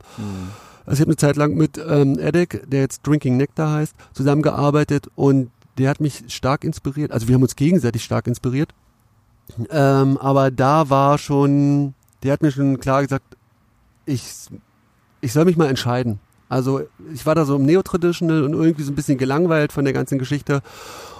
Also 0.88 0.94
ich 0.94 1.00
habe 1.02 1.10
eine 1.10 1.16
Zeit 1.16 1.36
lang 1.36 1.54
mit 1.54 1.76
ähm, 1.76 2.18
Edek, 2.18 2.62
der 2.66 2.80
jetzt 2.80 3.06
Drinking 3.06 3.36
Nectar 3.36 3.74
heißt, 3.74 3.94
zusammengearbeitet 4.14 5.08
und 5.16 5.50
der 5.76 5.90
hat 5.90 6.00
mich 6.00 6.24
stark 6.28 6.64
inspiriert. 6.64 7.12
Also 7.12 7.28
wir 7.28 7.34
haben 7.34 7.42
uns 7.42 7.56
gegenseitig 7.56 8.02
stark 8.02 8.26
inspiriert. 8.26 8.70
Ähm, 9.68 10.16
aber 10.16 10.50
da 10.50 10.88
war 10.88 11.18
schon, 11.18 11.92
der 12.22 12.32
hat 12.32 12.40
mir 12.40 12.50
schon 12.50 12.80
klar 12.80 13.02
gesagt, 13.02 13.36
ich, 14.06 14.48
ich 15.20 15.32
soll 15.34 15.44
mich 15.44 15.58
mal 15.58 15.68
entscheiden. 15.68 16.20
Also 16.48 16.80
ich 17.12 17.26
war 17.26 17.34
da 17.34 17.44
so 17.44 17.56
im 17.56 17.66
Neo-Traditional 17.66 18.42
und 18.44 18.54
irgendwie 18.54 18.82
so 18.82 18.90
ein 18.90 18.96
bisschen 18.96 19.18
gelangweilt 19.18 19.72
von 19.72 19.84
der 19.84 19.92
ganzen 19.92 20.18
Geschichte. 20.18 20.62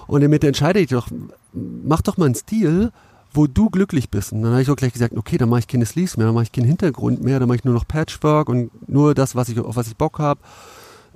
Und 0.07 0.23
damit 0.23 0.45
entscheide 0.45 0.81
ich 0.81 0.89
doch, 0.89 1.09
mach 1.53 2.01
doch 2.01 2.17
mal 2.17 2.25
einen 2.25 2.35
Stil, 2.35 2.91
wo 3.33 3.47
du 3.47 3.71
glücklich 3.71 4.11
bist. 4.11 4.33
Und 4.33 4.43
dann 4.43 4.53
habe 4.53 4.63
ich 4.63 4.71
auch 4.71 4.77
gleich 4.77 4.93
gesagt, 4.93 5.17
okay, 5.17 5.39
dann 5.39 5.49
mache 5.49 5.61
ich 5.61 5.69
keine 5.69 5.87
Sleeves 5.87 6.17
mehr, 6.17 6.27
dann 6.27 6.35
mache 6.35 6.45
ich 6.45 6.53
keinen 6.53 6.67
Hintergrund 6.67 7.23
mehr, 7.23 7.39
dann 7.39 7.49
mache 7.49 7.57
ich 7.57 7.65
nur 7.65 7.75
noch 7.75 7.87
Patchwork 7.87 8.49
und 8.49 8.71
nur 8.89 9.15
das, 9.15 9.35
was 9.35 9.49
ich, 9.49 9.59
auf 9.61 9.77
was 9.77 9.89
ich 9.89 9.97
Bock 9.97 10.19
habe. 10.19 10.41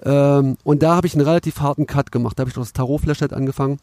Ähm, 0.04 0.56
und 0.64 0.82
da 0.82 0.96
habe 0.96 1.06
ich 1.06 1.14
einen 1.14 1.26
relativ 1.26 1.60
harten 1.60 1.86
Cut 1.86 2.12
gemacht. 2.12 2.38
Da 2.38 2.42
habe 2.42 2.48
ich 2.48 2.54
doch 2.54 2.62
das 2.62 2.72
Tarot-Flashlight 2.72 3.32
angefangen. 3.32 3.78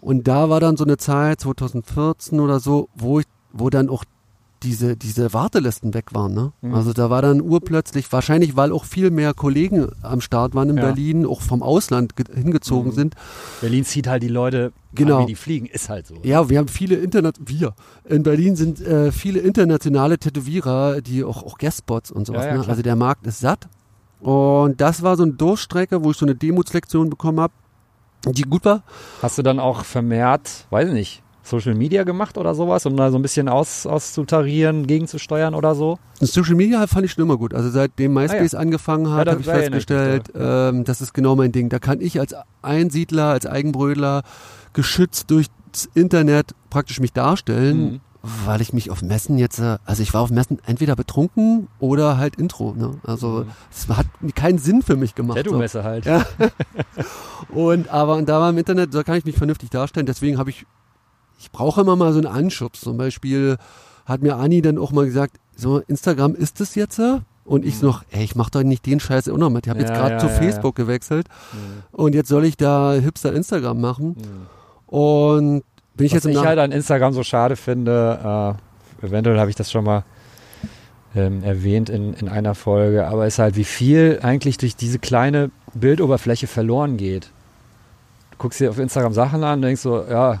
Und 0.00 0.28
da 0.28 0.50
war 0.50 0.60
dann 0.60 0.76
so 0.76 0.84
eine 0.84 0.98
Zeit, 0.98 1.40
2014 1.40 2.40
oder 2.40 2.60
so, 2.60 2.88
wo 2.94 3.20
ich, 3.20 3.26
wo 3.52 3.70
dann 3.70 3.88
auch 3.88 4.04
diese, 4.62 4.96
diese 4.96 5.32
Wartelisten 5.32 5.94
weg 5.94 6.14
waren. 6.14 6.34
Ne? 6.34 6.52
Mhm. 6.60 6.74
Also 6.74 6.92
da 6.92 7.10
war 7.10 7.22
dann 7.22 7.40
urplötzlich, 7.40 8.10
wahrscheinlich 8.12 8.56
weil 8.56 8.72
auch 8.72 8.84
viel 8.84 9.10
mehr 9.10 9.34
Kollegen 9.34 9.88
am 10.02 10.20
Start 10.20 10.54
waren 10.54 10.70
in 10.70 10.76
Ja. 10.76 10.84
Berlin, 10.86 11.26
auch 11.26 11.40
vom 11.42 11.62
Ausland 11.62 12.16
ge- 12.16 12.26
hingezogen 12.34 12.92
Mhm. 12.92 12.94
sind. 12.96 13.14
Berlin 13.60 13.84
zieht 13.84 14.06
halt 14.06 14.22
die 14.22 14.28
Leute 14.28 14.72
Genau. 14.94 15.16
an, 15.18 15.22
wie 15.24 15.26
die 15.26 15.34
fliegen. 15.34 15.66
Ist 15.66 15.88
halt 15.88 16.06
so. 16.06 16.16
Ja, 16.22 16.48
wir 16.48 16.58
haben 16.58 16.68
viele 16.68 16.96
Internet, 16.96 17.36
wir. 17.44 17.74
In 18.04 18.22
Berlin 18.22 18.56
sind 18.56 18.80
äh, 18.80 19.10
viele 19.12 19.40
internationale 19.40 20.18
Tätowierer, 20.18 21.00
die 21.00 21.24
auch, 21.24 21.42
auch 21.42 21.58
Guestspots 21.58 22.10
und 22.10 22.26
sowas. 22.26 22.44
Ja, 22.44 22.54
ja, 22.56 22.62
ne? 22.62 22.68
Also 22.68 22.82
der 22.82 22.96
Markt 22.96 23.26
ist 23.26 23.40
satt. 23.40 23.68
Und 24.20 24.80
das 24.80 25.02
war 25.02 25.16
so 25.16 25.24
eine 25.24 25.32
Durchstrecke, 25.32 26.04
wo 26.04 26.10
ich 26.12 26.16
so 26.16 26.24
eine 26.26 26.34
Demutslektion 26.36 27.10
bekommen 27.10 27.40
habe, 27.40 27.52
die 28.28 28.42
gut 28.42 28.64
war. 28.64 28.84
Hast 29.20 29.38
du 29.38 29.42
dann 29.42 29.58
auch 29.58 29.84
vermehrt, 29.84 30.66
weiß 30.70 30.88
ich 30.88 30.94
nicht, 30.94 31.21
Social 31.42 31.74
Media 31.74 32.04
gemacht 32.04 32.38
oder 32.38 32.54
sowas, 32.54 32.86
um 32.86 32.96
da 32.96 33.10
so 33.10 33.18
ein 33.18 33.22
bisschen 33.22 33.48
aus, 33.48 33.86
auszutarieren, 33.86 34.86
gegenzusteuern 34.86 35.54
oder 35.54 35.74
so? 35.74 35.98
Social 36.20 36.54
Media 36.54 36.86
fand 36.86 37.04
ich 37.06 37.12
schon 37.12 37.24
immer 37.24 37.36
gut. 37.36 37.52
Also 37.54 37.68
seitdem 37.70 38.14
MySpace 38.14 38.54
angefangen 38.54 39.06
Ah 39.06 39.10
Ja, 39.10 39.16
hat, 39.16 39.26
da- 39.26 39.30
habe 39.32 39.40
ich 39.40 39.48
erinnere 39.48 39.78
ich 39.80 39.86
festgestellt, 39.86 40.32
ähm, 40.38 40.84
das 40.84 41.00
ist 41.00 41.12
genau 41.14 41.34
mein 41.36 41.50
Ding. 41.52 41.68
Da 41.68 41.78
kann 41.80 42.00
ich 42.00 42.20
als 42.20 42.34
Einsiedler, 42.62 43.26
als 43.30 43.46
Eigenbrödler, 43.46 44.22
geschützt 44.72 45.30
durchs 45.30 45.50
Internet 45.94 46.54
praktisch 46.70 47.00
mich 47.00 47.12
darstellen, 47.12 47.94
Mhm. 47.94 48.00
weil 48.46 48.60
ich 48.60 48.72
mich 48.72 48.90
auf 48.90 49.02
Messen 49.02 49.36
jetzt, 49.36 49.58
äh, 49.58 49.78
also 49.84 50.00
ich 50.02 50.14
war 50.14 50.20
auf 50.20 50.30
Messen 50.30 50.58
entweder 50.64 50.94
betrunken 50.94 51.66
oder 51.80 52.18
halt 52.18 52.36
Intro. 52.36 52.72
Ne? 52.76 52.92
Also 53.04 53.44
Mhm. 53.46 53.50
es 53.72 53.88
hat 53.88 54.06
keinen 54.36 54.58
Sinn 54.58 54.82
für 54.82 54.94
mich 54.96 55.16
gemacht. 55.16 55.38
So. 55.38 55.42
Tattoo-Messe 55.42 55.82
halt. 55.82 56.06
Ja. 56.06 56.24
Und 57.48 57.88
aber 57.88 58.14
und 58.16 58.28
da 58.28 58.40
war 58.40 58.50
im 58.50 58.58
Internet, 58.58 58.94
da 58.94 59.02
kann 59.02 59.16
ich 59.16 59.24
mich 59.24 59.36
vernünftig 59.36 59.70
darstellen. 59.70 60.06
Deswegen 60.06 60.38
habe 60.38 60.50
ich, 60.50 60.64
ich 61.42 61.50
brauche 61.50 61.80
immer 61.80 61.96
mal 61.96 62.12
so 62.12 62.18
einen 62.18 62.28
Anschubs. 62.28 62.80
Zum 62.80 62.96
Beispiel 62.96 63.56
hat 64.06 64.22
mir 64.22 64.36
Anni 64.36 64.62
dann 64.62 64.78
auch 64.78 64.92
mal 64.92 65.04
gesagt, 65.04 65.36
so 65.56 65.78
Instagram 65.78 66.34
ist 66.36 66.60
es 66.60 66.74
jetzt? 66.76 67.00
Und 67.44 67.64
ich 67.64 67.78
so 67.78 67.86
noch, 67.86 68.04
ey, 68.12 68.22
ich 68.22 68.36
mach 68.36 68.48
doch 68.50 68.62
nicht 68.62 68.86
den 68.86 69.00
Scheiß 69.00 69.28
auch 69.28 69.36
noch 69.36 69.50
mit. 69.50 69.66
Ich 69.66 69.70
habe 69.70 69.80
jetzt 69.80 69.90
Ja, 69.90 69.96
gerade 69.96 70.14
ja, 70.14 70.18
zu 70.20 70.26
ja, 70.28 70.32
Facebook 70.32 70.76
gewechselt 70.76 71.26
Mhm. 71.52 71.82
und 71.90 72.14
jetzt 72.14 72.28
soll 72.28 72.44
ich 72.44 72.56
da 72.56 72.92
Hipster 72.94 73.32
Instagram 73.32 73.80
machen. 73.80 74.16
Mhm. 74.16 74.94
Und 74.94 75.62
bin 75.96 76.06
ich 76.06 76.12
Was 76.12 76.24
jetzt 76.24 76.24
im 76.26 76.30
ich 76.40 76.44
halt 76.46 76.60
an 76.60 76.70
Instagram 76.70 77.12
so 77.12 77.24
schade 77.24 77.56
finde, 77.56 78.56
äh, 79.02 79.06
eventuell 79.06 79.38
habe 79.40 79.50
ich 79.50 79.56
das 79.56 79.70
schon 79.72 79.84
mal 79.84 80.04
ähm, 81.16 81.42
erwähnt 81.42 81.90
in, 81.90 82.14
in 82.14 82.28
einer 82.28 82.54
Folge, 82.54 83.06
aber 83.08 83.26
ist 83.26 83.38
halt, 83.40 83.56
wie 83.56 83.64
viel 83.64 84.20
eigentlich 84.22 84.56
durch 84.58 84.76
diese 84.76 84.98
kleine 85.00 85.50
Bildoberfläche 85.74 86.46
verloren 86.46 86.96
geht. 86.96 87.30
Du 88.30 88.38
guckst 88.38 88.60
dir 88.60 88.70
auf 88.70 88.78
Instagram 88.78 89.12
Sachen 89.12 89.42
an 89.44 89.58
und 89.58 89.62
denkst 89.62 89.82
so, 89.82 90.04
ja, 90.08 90.40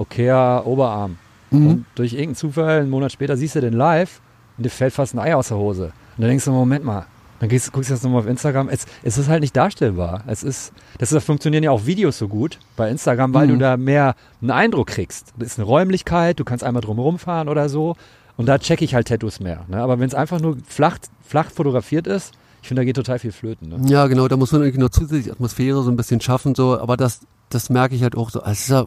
okayer 0.00 0.66
Oberarm. 0.66 1.18
Mhm. 1.52 1.66
und 1.66 1.84
durch 1.96 2.12
irgendeinen 2.12 2.36
Zufall, 2.36 2.80
einen 2.80 2.90
Monat 2.90 3.10
später, 3.10 3.36
siehst 3.36 3.56
du 3.56 3.60
den 3.60 3.72
live 3.72 4.20
und 4.56 4.64
dir 4.64 4.70
fällt 4.70 4.92
fast 4.94 5.14
ein 5.14 5.18
Ei 5.18 5.34
aus 5.34 5.48
der 5.48 5.56
Hose. 5.56 5.86
Und 5.86 5.92
dann 6.18 6.28
denkst 6.28 6.44
du, 6.44 6.52
Moment 6.52 6.84
mal, 6.84 7.06
dann 7.40 7.48
gehst, 7.48 7.72
guckst 7.72 7.90
du 7.90 7.94
das 7.94 8.02
nochmal 8.04 8.20
auf 8.20 8.28
Instagram. 8.28 8.68
Es, 8.68 8.86
es 9.02 9.18
ist 9.18 9.28
halt 9.28 9.40
nicht 9.40 9.56
darstellbar. 9.56 10.22
Es 10.28 10.44
ist, 10.44 10.72
deshalb 11.00 11.24
funktionieren 11.24 11.64
ja 11.64 11.70
auch 11.72 11.86
Videos 11.86 12.18
so 12.18 12.28
gut 12.28 12.58
bei 12.76 12.88
Instagram, 12.88 13.34
weil 13.34 13.46
Mhm. 13.48 13.52
du 13.52 13.58
da 13.58 13.76
mehr 13.76 14.14
einen 14.40 14.50
Eindruck 14.52 14.88
kriegst. 14.88 15.32
Das 15.38 15.48
ist 15.48 15.58
eine 15.58 15.66
Räumlichkeit, 15.66 16.38
du 16.38 16.44
kannst 16.44 16.62
einmal 16.62 16.82
drumherum 16.82 17.18
fahren 17.18 17.48
oder 17.48 17.68
so. 17.68 17.96
Und 18.36 18.46
da 18.46 18.58
checke 18.58 18.84
ich 18.84 18.94
halt 18.94 19.08
Tattoos 19.08 19.40
mehr. 19.40 19.64
Ne? 19.68 19.78
Aber 19.82 19.98
wenn 19.98 20.06
es 20.06 20.14
einfach 20.14 20.38
nur 20.40 20.56
flach, 20.66 20.98
flach 21.26 21.50
fotografiert 21.50 22.06
ist, 22.06 22.32
ich 22.62 22.68
finde, 22.68 22.82
da 22.82 22.84
geht 22.84 22.94
total 22.96 23.18
viel 23.18 23.32
flöten. 23.32 23.70
Ne? 23.70 23.80
Ja, 23.88 24.06
genau, 24.06 24.28
da 24.28 24.36
muss 24.36 24.52
man 24.52 24.60
irgendwie 24.62 24.80
noch 24.80 24.90
zusätzliche 24.90 25.32
Atmosphäre 25.32 25.82
so 25.82 25.90
ein 25.90 25.96
bisschen 25.96 26.20
schaffen, 26.20 26.54
so, 26.54 26.78
aber 26.78 26.96
das, 26.96 27.20
das 27.48 27.70
merke 27.70 27.94
ich 27.96 28.02
halt 28.02 28.16
auch 28.16 28.30
so. 28.30 28.40
Also 28.40 28.52
es 28.52 28.60
ist 28.60 28.68
ja, 28.70 28.86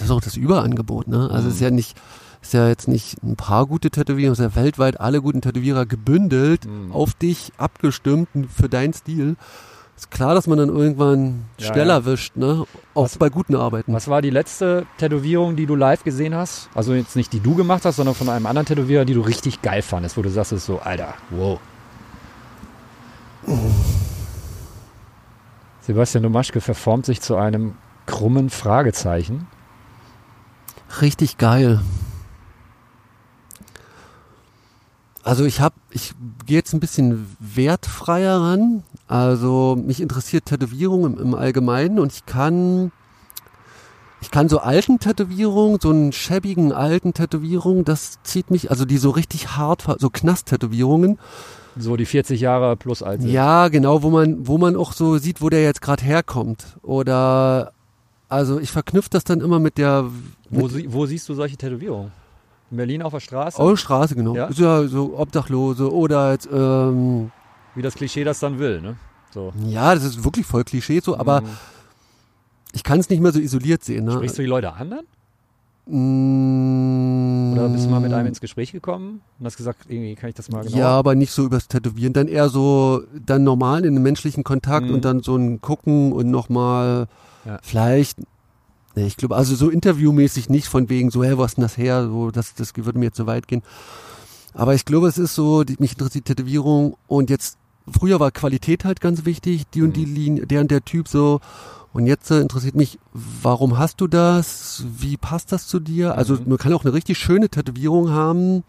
das 0.00 0.06
ist 0.08 0.10
auch 0.10 0.20
das 0.20 0.36
Überangebot, 0.36 1.08
ne? 1.08 1.28
Also 1.30 1.48
es 1.48 1.54
ist 1.54 1.60
ja 1.60 1.70
nicht, 1.70 1.96
ist 2.42 2.54
ja 2.54 2.66
jetzt 2.68 2.88
nicht 2.88 3.22
ein 3.22 3.36
paar 3.36 3.66
gute 3.66 3.90
Tätowierer, 3.90 4.32
es 4.32 4.38
ist 4.38 4.56
ja 4.56 4.60
weltweit 4.62 4.98
alle 4.98 5.20
guten 5.22 5.40
Tätowierer 5.42 5.86
gebündelt, 5.86 6.64
Mhm. 6.66 6.92
auf 6.92 7.14
dich 7.14 7.52
abgestimmt 7.58 8.28
für 8.54 8.68
deinen 8.68 8.92
Stil. 8.94 9.36
Ist 9.96 10.10
klar, 10.10 10.34
dass 10.34 10.46
man 10.46 10.56
dann 10.56 10.70
irgendwann 10.70 11.42
Ja, 11.58 11.66
schneller 11.66 11.98
ja. 11.98 12.04
wischt, 12.06 12.34
ne? 12.36 12.64
Auch 12.94 13.04
Was- 13.04 13.18
bei 13.18 13.28
guten 13.28 13.54
Arbeiten. 13.54 13.92
Was 13.92 14.08
war 14.08 14.22
die 14.22 14.30
letzte 14.30 14.86
Tätowierung, 14.96 15.56
die 15.56 15.66
du 15.66 15.76
live 15.76 16.02
gesehen 16.04 16.34
hast? 16.34 16.70
Also 16.74 16.94
jetzt 16.94 17.16
nicht 17.16 17.34
die 17.34 17.40
du 17.40 17.54
gemacht 17.54 17.84
hast, 17.84 17.96
sondern 17.96 18.14
von 18.14 18.30
einem 18.30 18.46
anderen 18.46 18.64
Tätowierer, 18.64 19.04
die 19.04 19.12
du 19.12 19.20
richtig 19.20 19.60
geil 19.60 19.82
fandest, 19.82 20.16
wo 20.16 20.22
du 20.22 20.30
sagst, 20.30 20.52
es 20.52 20.60
ist 20.60 20.66
so, 20.66 20.78
Alter, 20.78 21.12
wow. 21.28 21.60
Sebastian 25.82 26.22
Domaschke 26.22 26.60
verformt 26.60 27.06
sich 27.06 27.20
zu 27.20 27.36
einem 27.36 27.74
krummen 28.06 28.50
Fragezeichen. 28.50 29.46
Richtig 31.00 31.38
geil. 31.38 31.80
Also 35.22 35.44
ich 35.44 35.60
habe, 35.60 35.74
ich 35.90 36.14
gehe 36.46 36.56
jetzt 36.56 36.72
ein 36.72 36.80
bisschen 36.80 37.36
wertfreier 37.38 38.40
ran. 38.40 38.82
Also 39.06 39.76
mich 39.76 40.00
interessiert 40.00 40.46
Tätowierung 40.46 41.04
im, 41.04 41.18
im 41.18 41.34
Allgemeinen 41.34 41.98
und 41.98 42.12
ich 42.12 42.26
kann, 42.26 42.90
ich 44.22 44.30
kann 44.30 44.48
so 44.48 44.58
alten 44.58 44.98
Tätowierungen, 44.98 45.78
so 45.80 45.90
einen 45.90 46.12
schäbigen 46.12 46.72
alten 46.72 47.12
Tätowierungen, 47.12 47.84
das 47.84 48.18
zieht 48.22 48.50
mich, 48.50 48.70
also 48.70 48.84
die 48.84 48.98
so 48.98 49.10
richtig 49.10 49.56
hart, 49.56 49.84
so 49.98 50.10
Knast-Tätowierungen. 50.10 51.18
So 51.76 51.96
die 51.96 52.06
40 52.06 52.40
Jahre 52.40 52.76
plus 52.76 53.02
alt 53.02 53.22
sind. 53.22 53.30
Ja, 53.30 53.68
genau, 53.68 54.02
wo 54.02 54.10
man, 54.10 54.46
wo 54.46 54.58
man 54.58 54.74
auch 54.74 54.92
so 54.92 55.18
sieht, 55.18 55.40
wo 55.40 55.50
der 55.50 55.62
jetzt 55.62 55.82
gerade 55.82 56.02
herkommt. 56.02 56.78
Oder, 56.82 57.72
also 58.30 58.58
ich 58.60 58.70
verknüpfe 58.70 59.10
das 59.10 59.24
dann 59.24 59.40
immer 59.40 59.58
mit 59.58 59.76
der, 59.76 60.06
Wo, 60.48 60.68
sie- 60.68 60.90
wo 60.92 61.04
siehst 61.04 61.28
du 61.28 61.34
solche 61.34 61.56
Tätowierungen? 61.58 62.12
In 62.70 62.76
Berlin 62.78 63.02
auf 63.02 63.12
der 63.12 63.20
Straße? 63.20 63.60
Oh, 63.60 63.74
Straße, 63.76 64.14
genau. 64.14 64.34
Ja? 64.36 64.48
Ja 64.50 64.86
so 64.86 65.18
Obdachlose 65.18 65.92
oder 65.92 66.32
jetzt, 66.32 66.48
ähm, 66.52 67.30
Wie 67.74 67.82
das 67.82 67.94
Klischee 67.94 68.24
das 68.24 68.38
dann 68.38 68.58
will, 68.58 68.80
ne? 68.80 68.96
So. 69.34 69.52
ja, 69.66 69.94
das 69.94 70.04
ist 70.04 70.24
wirklich 70.24 70.46
voll 70.46 70.64
Klischee 70.64 71.00
so, 71.00 71.16
aber 71.18 71.42
Mhm. 71.42 71.46
ich 72.72 72.82
kann 72.84 72.98
es 73.00 73.08
nicht 73.10 73.20
mehr 73.20 73.32
so 73.32 73.38
isoliert 73.40 73.84
sehen. 73.84 74.04
Ne? 74.06 74.12
Sprichst 74.12 74.38
du 74.38 74.42
die 74.42 74.48
Leute 74.48 74.72
an 74.72 74.90
dann? 74.90 75.04
Mm, 75.86 77.52
Oder 77.52 77.68
bist 77.68 77.86
du 77.86 77.90
mal 77.90 78.00
mit 78.00 78.12
einem 78.12 78.28
ins 78.28 78.40
Gespräch 78.40 78.72
gekommen 78.72 79.22
und 79.38 79.46
hast 79.46 79.56
gesagt, 79.56 79.86
irgendwie 79.88 80.14
kann 80.14 80.28
ich 80.30 80.34
das 80.36 80.48
mal 80.50 80.62
genau. 80.64 80.76
Ja, 80.76 80.88
aber 80.90 81.14
nicht 81.14 81.32
so 81.32 81.44
übers 81.44 81.68
Tätowieren. 81.68 82.12
Dann 82.12 82.28
eher 82.28 82.48
so, 82.48 83.02
dann 83.26 83.44
normal 83.44 83.84
in 83.84 83.94
den 83.94 84.02
menschlichen 84.02 84.44
Kontakt 84.44 84.86
Mhm. 84.88 84.94
und 84.94 85.04
dann 85.04 85.20
so 85.22 85.36
ein 85.36 85.60
Gucken 85.60 86.12
und 86.12 86.30
nochmal 86.30 87.06
Ja. 87.44 87.58
vielleicht, 87.62 88.18
ich 88.94 89.16
glaube, 89.16 89.36
also 89.36 89.54
so 89.54 89.70
interviewmäßig 89.70 90.48
nicht 90.50 90.68
von 90.68 90.88
wegen 90.88 91.10
so, 91.10 91.22
hä, 91.24 91.32
was 91.36 91.52
ist 91.52 91.56
denn 91.56 91.62
das 91.62 91.76
her? 91.78 92.06
So, 92.06 92.30
das, 92.30 92.54
das 92.54 92.72
würde 92.76 92.98
mir 92.98 93.06
jetzt 93.06 93.16
zu 93.16 93.26
weit 93.26 93.48
gehen. 93.48 93.62
Aber 94.52 94.74
ich 94.74 94.84
glaube, 94.84 95.06
es 95.08 95.16
ist 95.18 95.34
so, 95.34 95.64
die, 95.64 95.76
mich 95.78 95.92
interessiert 95.92 96.24
Tätowierung 96.24 96.96
und 97.06 97.30
jetzt, 97.30 97.56
früher 97.90 98.18
war 98.20 98.30
Qualität 98.30 98.84
halt 98.84 99.00
ganz 99.00 99.24
wichtig, 99.24 99.64
die 99.72 99.82
und 99.82 99.96
die 99.96 100.06
Mhm. 100.06 100.14
Linie, 100.14 100.46
der 100.46 100.60
und 100.60 100.70
der 100.70 100.84
Typ 100.84 101.08
so. 101.08 101.40
Und 101.92 102.06
jetzt 102.06 102.30
äh, 102.30 102.40
interessiert 102.40 102.74
mich, 102.76 102.98
warum 103.12 103.78
hast 103.78 104.00
du 104.00 104.06
das? 104.06 104.84
Wie 104.98 105.16
passt 105.16 105.50
das 105.52 105.66
zu 105.66 105.80
dir? 105.80 106.16
Also 106.16 106.34
Mhm. 106.34 106.42
man 106.46 106.58
kann 106.58 106.72
auch 106.72 106.84
eine 106.84 106.92
richtig 106.92 107.18
schöne 107.18 107.48
Tätowierung 107.48 108.10
haben, 108.10 108.62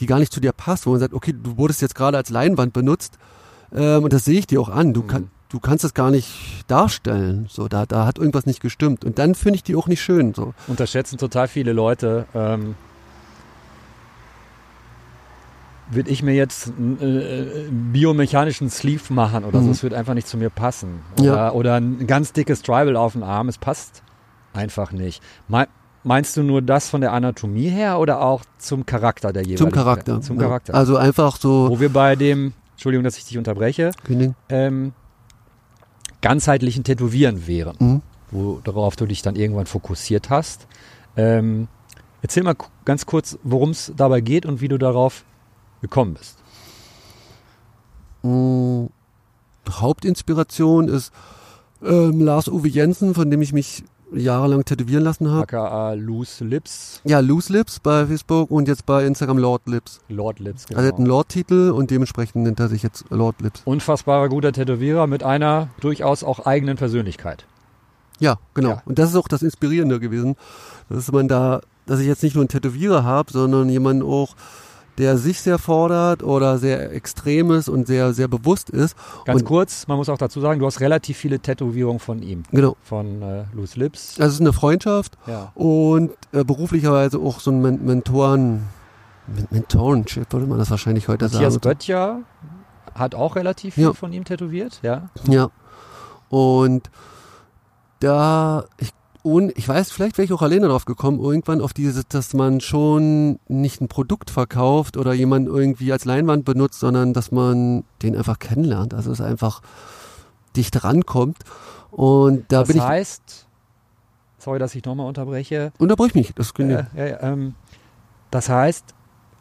die 0.00 0.06
gar 0.06 0.18
nicht 0.20 0.32
zu 0.32 0.40
dir 0.40 0.52
passt, 0.52 0.86
wo 0.86 0.90
man 0.90 1.00
sagt, 1.00 1.12
okay, 1.14 1.32
du 1.32 1.56
wurdest 1.56 1.82
jetzt 1.82 1.94
gerade 1.96 2.16
als 2.16 2.30
Leinwand 2.30 2.72
benutzt 2.72 3.18
ähm, 3.72 4.04
und 4.04 4.12
das 4.12 4.24
sehe 4.24 4.38
ich 4.38 4.46
dir 4.46 4.60
auch 4.60 4.68
an. 4.68 4.92
Du, 4.92 5.02
Mhm. 5.02 5.06
kann, 5.08 5.30
du 5.48 5.60
kannst 5.60 5.84
es 5.84 5.94
gar 5.94 6.10
nicht 6.10 6.64
darstellen. 6.68 7.46
So, 7.48 7.68
da, 7.68 7.86
da 7.86 8.06
hat 8.06 8.18
irgendwas 8.18 8.46
nicht 8.46 8.60
gestimmt. 8.60 9.04
Und 9.04 9.18
dann 9.18 9.34
finde 9.34 9.56
ich 9.56 9.62
die 9.62 9.76
auch 9.76 9.86
nicht 9.86 10.02
schön. 10.02 10.34
So. 10.34 10.54
unterschätzen 10.66 11.18
total 11.18 11.48
viele 11.48 11.72
Leute. 11.72 12.26
Ähm, 12.34 12.74
Würde 15.90 16.10
ich 16.10 16.22
mir 16.22 16.34
jetzt 16.34 16.70
einen 16.76 16.98
äh, 17.00 17.46
biomechanischen 17.70 18.68
Sleeve 18.68 19.10
machen 19.14 19.44
oder 19.44 19.60
so, 19.60 19.66
Mhm. 19.66 19.70
es 19.72 19.82
wird 19.82 19.94
einfach 19.94 20.12
nicht 20.12 20.28
zu 20.28 20.36
mir 20.36 20.50
passen. 20.50 21.00
Oder, 21.18 21.24
Ja. 21.24 21.52
oder 21.52 21.76
ein 21.76 22.06
ganz 22.06 22.34
dickes 22.34 22.60
Tribal 22.60 22.94
auf 22.94 23.12
dem 23.12 23.22
Arm, 23.22 23.48
es 23.48 23.56
passt 23.56 24.02
einfach 24.52 24.92
nicht. 24.92 25.22
Me 25.48 25.66
meinst 26.04 26.36
du 26.36 26.42
nur 26.42 26.60
das 26.62 26.88
von 26.90 27.00
der 27.00 27.12
Anatomie 27.12 27.68
her 27.70 27.98
oder 27.98 28.20
auch 28.20 28.42
zum 28.58 28.84
Charakter 28.86 29.32
der 29.32 29.42
jeweiligen? 29.42 29.58
Zum 29.58 29.72
Charakter. 29.72 30.20
Zum 30.20 30.36
ja. 30.36 30.42
Charakter. 30.44 30.74
Also 30.74 30.96
einfach 30.96 31.36
so. 31.38 31.68
Wo 31.70 31.80
wir 31.80 31.90
bei 31.92 32.16
dem, 32.16 32.52
Entschuldigung, 32.72 33.04
dass 33.04 33.16
ich 33.18 33.24
dich 33.24 33.36
unterbreche, 33.38 33.90
Kündigen. 34.04 34.34
ähm, 34.50 34.92
ganzheitlichen 36.20 36.84
Tätowieren 36.84 37.46
wären 37.46 37.76
Mhm. 37.78 38.02
worauf 38.30 38.96
du 38.96 39.06
dich 39.06 39.22
dann 39.22 39.36
irgendwann 39.36 39.66
fokussiert 39.66 40.28
hast. 40.30 40.66
Ähm, 41.16 41.68
erzähl 42.22 42.42
mal 42.42 42.56
ganz 42.84 43.06
kurz, 43.06 43.38
worum 43.42 43.70
es 43.70 43.92
dabei 43.96 44.20
geht 44.20 44.44
und 44.46 44.60
wie 44.60 44.68
du 44.68 44.78
darauf 44.78 45.24
gekommen 45.80 46.14
bist. 46.14 46.36
Mm, 48.22 48.86
Hauptinspiration 49.70 50.88
ist 50.88 51.12
ähm, 51.82 52.20
Lars 52.20 52.48
Uwe 52.48 52.68
Jensen, 52.68 53.14
von 53.14 53.30
dem 53.30 53.40
ich 53.42 53.52
mich 53.52 53.84
jahrelang 54.12 54.64
tätowieren 54.64 55.04
lassen 55.04 55.30
habe. 55.30 55.42
aka 55.42 55.92
Loose 55.92 56.44
Lips, 56.44 57.00
Ja, 57.04 57.20
Loose 57.20 57.52
Lips 57.52 57.80
bei 57.80 58.06
Facebook 58.06 58.50
und 58.50 58.68
jetzt 58.68 58.86
bei 58.86 59.04
Instagram 59.04 59.38
Lord 59.38 59.66
Lips. 59.66 60.00
Lord 60.08 60.38
Lips. 60.38 60.66
Genau. 60.66 60.78
Also 60.78 60.88
er 60.88 60.92
hat 60.92 60.98
einen 60.98 61.06
Lord-Titel 61.06 61.70
und 61.70 61.90
dementsprechend 61.90 62.44
nennt 62.44 62.60
er 62.60 62.68
sich 62.68 62.82
jetzt 62.82 63.04
Lord 63.10 63.40
Lips. 63.40 63.62
Unfassbarer 63.64 64.28
guter 64.28 64.52
Tätowierer 64.52 65.06
mit 65.06 65.22
einer 65.22 65.68
durchaus 65.80 66.24
auch 66.24 66.46
eigenen 66.46 66.76
Persönlichkeit. 66.76 67.44
Ja, 68.18 68.38
genau. 68.54 68.70
Ja. 68.70 68.82
Und 68.84 68.98
das 68.98 69.10
ist 69.10 69.16
auch 69.16 69.28
das 69.28 69.42
Inspirierende 69.42 70.00
gewesen, 70.00 70.36
dass 70.88 71.10
man 71.12 71.28
da, 71.28 71.60
dass 71.86 72.00
ich 72.00 72.06
jetzt 72.06 72.22
nicht 72.22 72.34
nur 72.34 72.42
einen 72.42 72.48
Tätowierer 72.48 73.04
habe, 73.04 73.32
sondern 73.32 73.68
jemanden 73.68 74.02
auch, 74.02 74.34
der 74.98 75.16
sich 75.16 75.40
sehr 75.40 75.58
fordert 75.58 76.22
oder 76.22 76.58
sehr 76.58 76.92
extrem 76.92 77.50
ist 77.52 77.68
und 77.68 77.86
sehr, 77.86 78.12
sehr 78.12 78.28
bewusst 78.28 78.68
ist. 78.70 78.96
Ganz 79.24 79.42
Und- 79.42 79.46
kurz, 79.46 79.86
man 79.86 79.96
muss 79.96 80.08
auch 80.08 80.18
dazu 80.18 80.40
sagen, 80.40 80.58
du 80.60 80.66
hast 80.66 80.80
relativ 80.80 81.16
viele 81.16 81.38
Tätowierungen 81.38 82.00
von 82.00 82.20
ihm, 82.22 82.42
Genau. 82.50 82.76
von 82.82 83.22
äh, 83.22 83.44
Loose 83.54 83.78
Lips. 83.78 84.18
Also 84.18 84.28
es 84.28 84.34
ist 84.34 84.40
eine 84.40 84.52
Freundschaft 84.52 85.16
Ja. 85.26 85.52
und 85.54 86.10
äh, 86.32 86.44
beruflicherweise 86.44 87.18
auch 87.18 87.40
so 87.40 87.50
ein 87.50 87.62
Men 87.62 87.84
Mentoren, 87.84 88.64
Men 89.28 89.46
Mentorenship 89.50 90.32
würde 90.32 90.46
man 90.46 90.58
das 90.58 90.70
wahrscheinlich 90.70 91.06
heute 91.08 91.26
Matthias 91.26 91.54
sagen. 91.54 91.60
Böttcher 91.62 92.20
hat 92.94 93.14
auch 93.14 93.36
relativ 93.36 93.74
viel 93.74 93.84
Ja. 93.84 93.92
von 93.92 94.12
ihm 94.12 94.24
tätowiert, 94.24 94.80
ja. 94.82 95.08
Ja. 95.28 95.50
Und 96.30 96.90
da, 98.00 98.64
ich, 98.78 98.90
und 99.22 99.56
ich 99.58 99.68
weiß, 99.68 99.90
vielleicht 99.90 100.16
wäre 100.16 100.24
ich 100.24 100.32
auch 100.32 100.42
alleine 100.42 100.68
drauf 100.68 100.84
gekommen, 100.84 101.20
irgendwann 101.20 101.60
auf 101.60 101.72
dieses, 101.72 102.06
dass 102.08 102.34
man 102.34 102.60
schon 102.60 103.38
nicht 103.48 103.80
ein 103.80 103.88
Produkt 103.88 104.30
verkauft 104.30 104.96
oder 104.96 105.12
jemanden 105.12 105.48
irgendwie 105.48 105.92
als 105.92 106.04
Leinwand 106.04 106.44
benutzt, 106.44 106.80
sondern 106.80 107.12
dass 107.12 107.32
man 107.32 107.84
den 108.02 108.16
einfach 108.16 108.38
kennenlernt. 108.38 108.94
Also 108.94 109.10
es 109.10 109.20
einfach 109.20 109.60
dicht 110.56 110.84
rankommt. 110.84 111.38
Und 111.90 112.44
da 112.48 112.60
das 112.60 112.68
bin 112.68 112.82
heißt, 112.82 113.46
sorry, 114.38 114.58
dass 114.58 114.74
ich 114.74 114.84
nochmal 114.84 115.06
unterbreche, 115.06 115.72
ich, 115.74 115.80
unterbrich 115.80 116.14
mich, 116.14 116.32
das 116.34 116.54
können 116.54 116.70
Äh, 116.94 117.10
ja, 117.10 117.22
ähm, 117.22 117.54
das 118.30 118.48
heißt, 118.48 118.94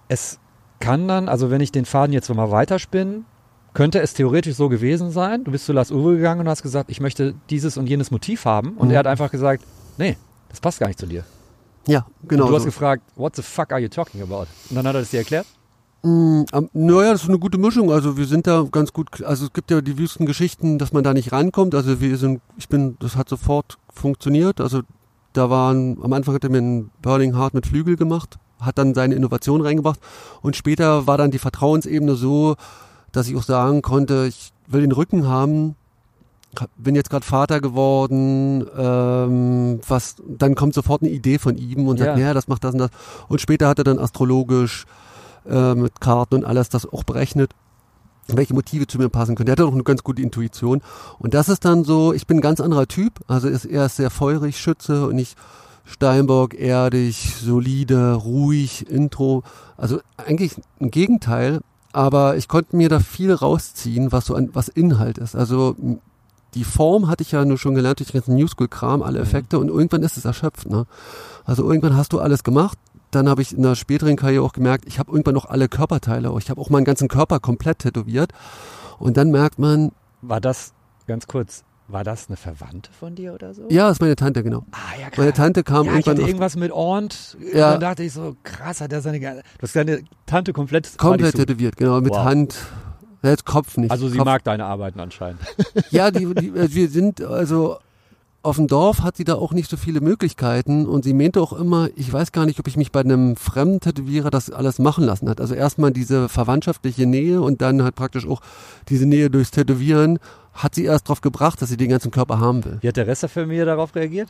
es 0.07 0.39
kann 0.79 1.07
dann, 1.07 1.29
also 1.29 1.51
wenn 1.51 1.61
ich 1.61 1.71
den 1.71 1.85
Faden 1.85 2.13
jetzt 2.13 2.33
mal 2.33 2.51
weiterspinne, 2.51 3.23
könnte 3.77 3.99
es 4.01 4.15
theoretisch 4.15 4.55
so 4.55 4.69
gewesen 4.69 5.11
sein, 5.11 5.43
du 5.43 5.51
bist 5.51 5.65
zu 5.67 5.71
Lars 5.71 5.91
Uwe 5.91 6.15
gegangen 6.15 6.41
und 6.41 6.49
hast 6.49 6.63
gesagt, 6.63 6.89
ich 6.89 6.99
möchte 6.99 7.35
dieses 7.51 7.77
und 7.77 7.85
jenes 7.87 8.09
Motiv 8.09 8.43
haben 8.45 8.69
und 8.71 8.87
Mhm. 8.87 8.93
er 8.95 8.99
hat 8.99 9.05
einfach 9.07 9.29
gesagt, 9.29 9.63
nee, 9.99 10.17
das 10.49 10.59
passt 10.59 10.79
gar 10.79 10.87
nicht 10.87 10.97
zu 10.99 11.05
dir. 11.05 11.23
ja, 11.87 12.07
genau. 12.27 12.45
und 12.45 12.49
du 12.49 12.55
hast 12.55 12.63
so. 12.63 12.69
gefragt, 12.69 13.03
what 13.15 13.35
the 13.35 13.43
fuck 13.43 13.71
are 13.71 13.79
you 13.79 13.87
talking 13.87 14.19
about? 14.23 14.47
Und 14.69 14.75
dann 14.77 14.87
hat 14.87 14.95
er 14.95 15.01
das 15.01 15.11
dir 15.11 15.19
erklärt? 15.19 15.45
Mm, 16.01 16.41
Naja, 16.73 17.11
das 17.11 17.21
ist 17.23 17.29
eine 17.29 17.37
gute 17.37 17.59
Mischung. 17.59 17.91
Also 17.91 18.17
wir 18.17 18.25
sind 18.25 18.47
da 18.47 18.65
ganz 18.71 18.91
gut, 18.93 19.21
also 19.23 19.45
es 19.45 19.53
gibt 19.53 19.69
ja 19.69 19.79
die 19.81 19.97
wüsten 19.99 20.25
Geschichten, 20.25 20.79
dass 20.79 20.91
man 20.91 21.03
da 21.03 21.13
nicht 21.13 21.31
rankommt. 21.31 21.75
Also 21.75 22.01
wir 22.01 22.17
sind, 22.17 22.41
ich 22.57 22.67
bin, 22.69 22.97
das 22.99 23.15
hat 23.15 23.29
sofort 23.29 23.77
funktioniert. 23.93 24.59
Also 24.59 24.81
da 25.33 25.49
waren, 25.51 25.97
am 26.01 26.13
Anfang 26.13 26.33
hat 26.33 26.43
er 26.43 26.49
mir 26.49 26.61
ein 26.63 26.89
Burning 27.03 27.35
Heart 27.37 27.53
mit 27.53 27.67
Flügel 27.67 27.95
gemacht, 27.95 28.37
hat 28.59 28.79
dann 28.79 28.95
seine 28.95 29.13
Innovation 29.15 29.61
reingebracht 29.61 29.99
und 30.41 30.55
später 30.55 31.05
war 31.07 31.17
dann 31.19 31.29
die 31.31 31.39
Vertrauensebene 31.39 32.15
so, 32.15 32.55
dass 33.17 33.27
ich 33.27 33.35
auch 33.35 33.43
sagen 33.43 33.81
konnte, 33.81 34.25
ich 34.27 34.51
will 34.67 34.81
den 34.81 34.91
Rücken 34.91 35.27
haben 35.27 35.75
bin 36.77 36.95
jetzt 36.95 37.09
gerade 37.09 37.25
Vater 37.25 37.61
geworden, 37.61 38.65
ähm, 38.77 39.79
was, 39.87 40.15
dann 40.27 40.55
kommt 40.55 40.73
sofort 40.73 41.01
eine 41.01 41.11
Idee 41.11 41.37
von 41.37 41.57
ihm 41.57 41.87
und 41.87 41.99
sagt, 41.99 42.17
Ja. 42.17 42.33
das 42.33 42.47
macht 42.47 42.63
das 42.63 42.73
und 42.73 42.79
das. 42.79 42.89
Und 43.27 43.41
später 43.41 43.67
hat 43.67 43.77
er 43.77 43.83
dann 43.83 43.99
astrologisch 43.99 44.85
äh, 45.47 45.75
mit 45.75 46.01
Karten 46.01 46.35
und 46.35 46.45
alles 46.45 46.69
das 46.69 46.85
auch 46.85 47.03
berechnet, 47.03 47.51
welche 48.27 48.53
Motive 48.53 48.87
zu 48.87 48.97
mir 48.97 49.09
passen 49.09 49.35
können. 49.35 49.45
Der 49.45 49.53
hat 49.53 49.61
auch 49.61 49.73
eine 49.73 49.83
ganz 49.83 50.03
gute 50.03 50.21
Intuition. 50.21 50.81
Und 51.19 51.33
das 51.33 51.49
ist 51.49 51.63
dann 51.63 51.83
so, 51.83 52.13
ich 52.13 52.27
bin 52.27 52.37
ein 52.37 52.41
ganz 52.41 52.59
anderer 52.59 52.87
Typ, 52.87 53.19
also 53.27 53.47
ist 53.47 53.65
er 53.65 53.85
ist 53.85 53.97
sehr 53.97 54.09
feurig, 54.09 54.57
Schütze 54.57 55.07
und 55.07 55.17
ich 55.17 55.35
Steinbock, 55.85 56.53
erdig, 56.53 57.35
solide, 57.41 58.13
ruhig, 58.13 58.89
Intro. 58.89 59.43
Also 59.77 59.99
eigentlich 60.17 60.55
ein 60.81 60.91
Gegenteil, 60.91 61.61
aber 61.97 62.37
ich 62.37 62.47
konnte 62.47 62.75
mir 62.75 62.89
da 62.89 62.99
viel 62.99 63.33
rausziehen, 63.33 64.11
was 64.11 64.27
so 64.27 64.35
an, 64.35 64.51
was 64.53 64.67
Inhalt 64.67 65.17
ist. 65.17 65.35
Also 65.35 65.75
die 66.53 66.63
Form 66.63 67.07
hatte 67.07 67.23
ich 67.23 67.31
ja 67.31 67.43
nur 67.43 67.57
schon 67.57 67.73
gelernt 67.73 67.99
durch 67.99 68.11
den 68.11 68.19
ganzen 68.19 68.35
New 68.35 68.47
School 68.47 68.67
Kram, 68.67 69.01
alle 69.01 69.17
Effekte 69.17 69.57
und 69.57 69.69
irgendwann 69.69 70.03
ist 70.03 70.15
es 70.15 70.23
erschöpft. 70.23 70.69
Ne? 70.69 70.85
Also 71.43 71.63
irgendwann 71.63 71.97
hast 71.97 72.13
du 72.13 72.19
alles 72.19 72.43
gemacht. 72.43 72.77
Dann 73.09 73.27
habe 73.27 73.41
ich 73.41 73.57
in 73.57 73.63
der 73.63 73.73
späteren 73.73 74.15
Karriere 74.15 74.43
auch 74.43 74.53
gemerkt, 74.53 74.85
ich 74.85 74.99
habe 74.99 75.11
irgendwann 75.11 75.33
noch 75.33 75.45
alle 75.45 75.69
Körperteile. 75.69 76.31
Ich 76.37 76.51
habe 76.51 76.61
auch 76.61 76.69
meinen 76.69 76.85
ganzen 76.85 77.07
Körper 77.07 77.39
komplett 77.39 77.79
tätowiert. 77.79 78.31
Und 78.99 79.17
dann 79.17 79.31
merkt 79.31 79.57
man, 79.57 79.91
War 80.21 80.39
das, 80.39 80.73
ganz 81.07 81.25
kurz, 81.25 81.63
war 81.87 82.03
das 82.03 82.27
eine 82.27 82.37
Verwandte 82.37 82.91
von 82.91 83.15
dir 83.15 83.33
oder 83.33 83.53
so? 83.53 83.67
ja, 83.69 83.89
ist 83.89 84.01
meine 84.01 84.15
Tante, 84.15 84.43
genau. 84.43 84.65
Ah, 84.71 84.99
ja, 84.99 85.07
krass. 85.07 85.17
Meine 85.17 85.33
Tante 85.33 85.63
kam 85.63 85.85
ja, 85.85 85.91
ich 85.91 85.97
irgendwann 85.97 86.13
hatte 86.13 86.21
auf, 86.23 86.27
irgendwas 86.27 86.55
mit 86.57 86.71
Ornt. 86.71 87.37
Ja. 87.39 87.47
Und 87.47 87.71
dann 87.73 87.79
dachte 87.79 88.03
ich 88.03 88.13
so, 88.13 88.35
krass, 88.43 88.81
hat 88.81 88.91
er 88.91 89.01
seine, 89.01 89.19
du 89.19 89.41
hast 89.61 89.75
deine 89.75 90.01
Tante 90.25 90.53
komplett, 90.53 90.97
komplett 90.97 91.35
tätowiert, 91.35 91.77
genau, 91.77 92.01
mit 92.01 92.11
Wow. 92.11 92.25
Hand. 92.25 92.55
Jetzt 93.23 93.45
Kopf 93.45 93.77
nicht. 93.77 93.91
Also 93.91 94.09
sie 94.09 94.17
Kopf, 94.17 94.25
mag 94.25 94.43
deine 94.43 94.65
Arbeiten 94.65 94.99
anscheinend. 94.99 95.41
Ja, 95.89 96.11
die, 96.11 96.33
die, 96.35 96.47
äh, 96.49 96.73
wir 96.73 96.89
sind 96.89 97.21
also 97.21 97.77
auf 98.47 98.55
dem 98.55 98.67
Dorf 98.67 99.01
hat 99.01 99.17
sie 99.17 99.25
da 99.25 99.35
auch 99.35 99.51
nicht 99.51 99.69
so 99.69 99.75
viele 99.75 99.99
Möglichkeiten 99.99 100.85
und 100.85 101.03
sie 101.03 101.13
meinte 101.13 101.41
auch 101.41 101.51
immer, 101.51 101.89
ich 101.95 102.11
weiß 102.11 102.31
gar 102.31 102.45
nicht, 102.45 102.59
ob 102.59 102.67
ich 102.67 102.77
mich 102.77 102.93
bei 102.93 103.01
einem 103.01 103.35
fremden 103.35 103.81
Tätowierer 103.81 104.29
das 104.29 104.49
alles 104.49 104.79
machen 104.79 105.03
lassen 105.03 105.27
hat. 105.29 105.41
Also 105.41 105.53
erstmal 105.53 105.91
diese 105.91 106.29
verwandtschaftliche 106.29 107.05
Nähe 107.05 107.41
und 107.41 107.61
dann 107.61 107.83
halt 107.83 107.95
praktisch 107.95 108.25
auch 108.25 108.39
diese 108.87 109.05
Nähe 109.05 109.29
durchs 109.29 109.51
Tätowieren 109.51 110.19
hat 110.53 110.75
sie 110.75 110.85
erst 110.85 111.09
drauf 111.09 111.19
gebracht, 111.19 111.61
dass 111.61 111.67
sie 111.67 111.75
den 111.75 111.89
ganzen 111.89 112.09
Körper 112.09 112.39
haben 112.39 112.63
will. 112.63 112.77
Wie 112.79 112.87
hat 112.87 112.95
der 112.95 113.05
Rest 113.05 113.23
der 113.23 113.29
Familie 113.29 113.65
darauf 113.65 113.93
reagiert? 113.95 114.29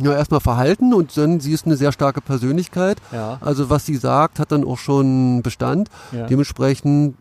Ja, 0.00 0.14
erstmal 0.14 0.40
Verhalten 0.40 0.94
und 0.94 1.16
dann 1.16 1.40
sie 1.40 1.52
ist 1.52 1.66
eine 1.66 1.76
sehr 1.76 1.90
starke 1.90 2.20
Persönlichkeit. 2.20 2.98
Ja. 3.10 3.38
Also 3.40 3.68
was 3.68 3.84
sie 3.84 3.96
sagt, 3.96 4.38
hat 4.38 4.52
dann 4.52 4.64
auch 4.64 4.78
schon 4.78 5.42
Bestand. 5.42 5.88
ja. 6.12 6.26
Dementsprechend 6.28 7.16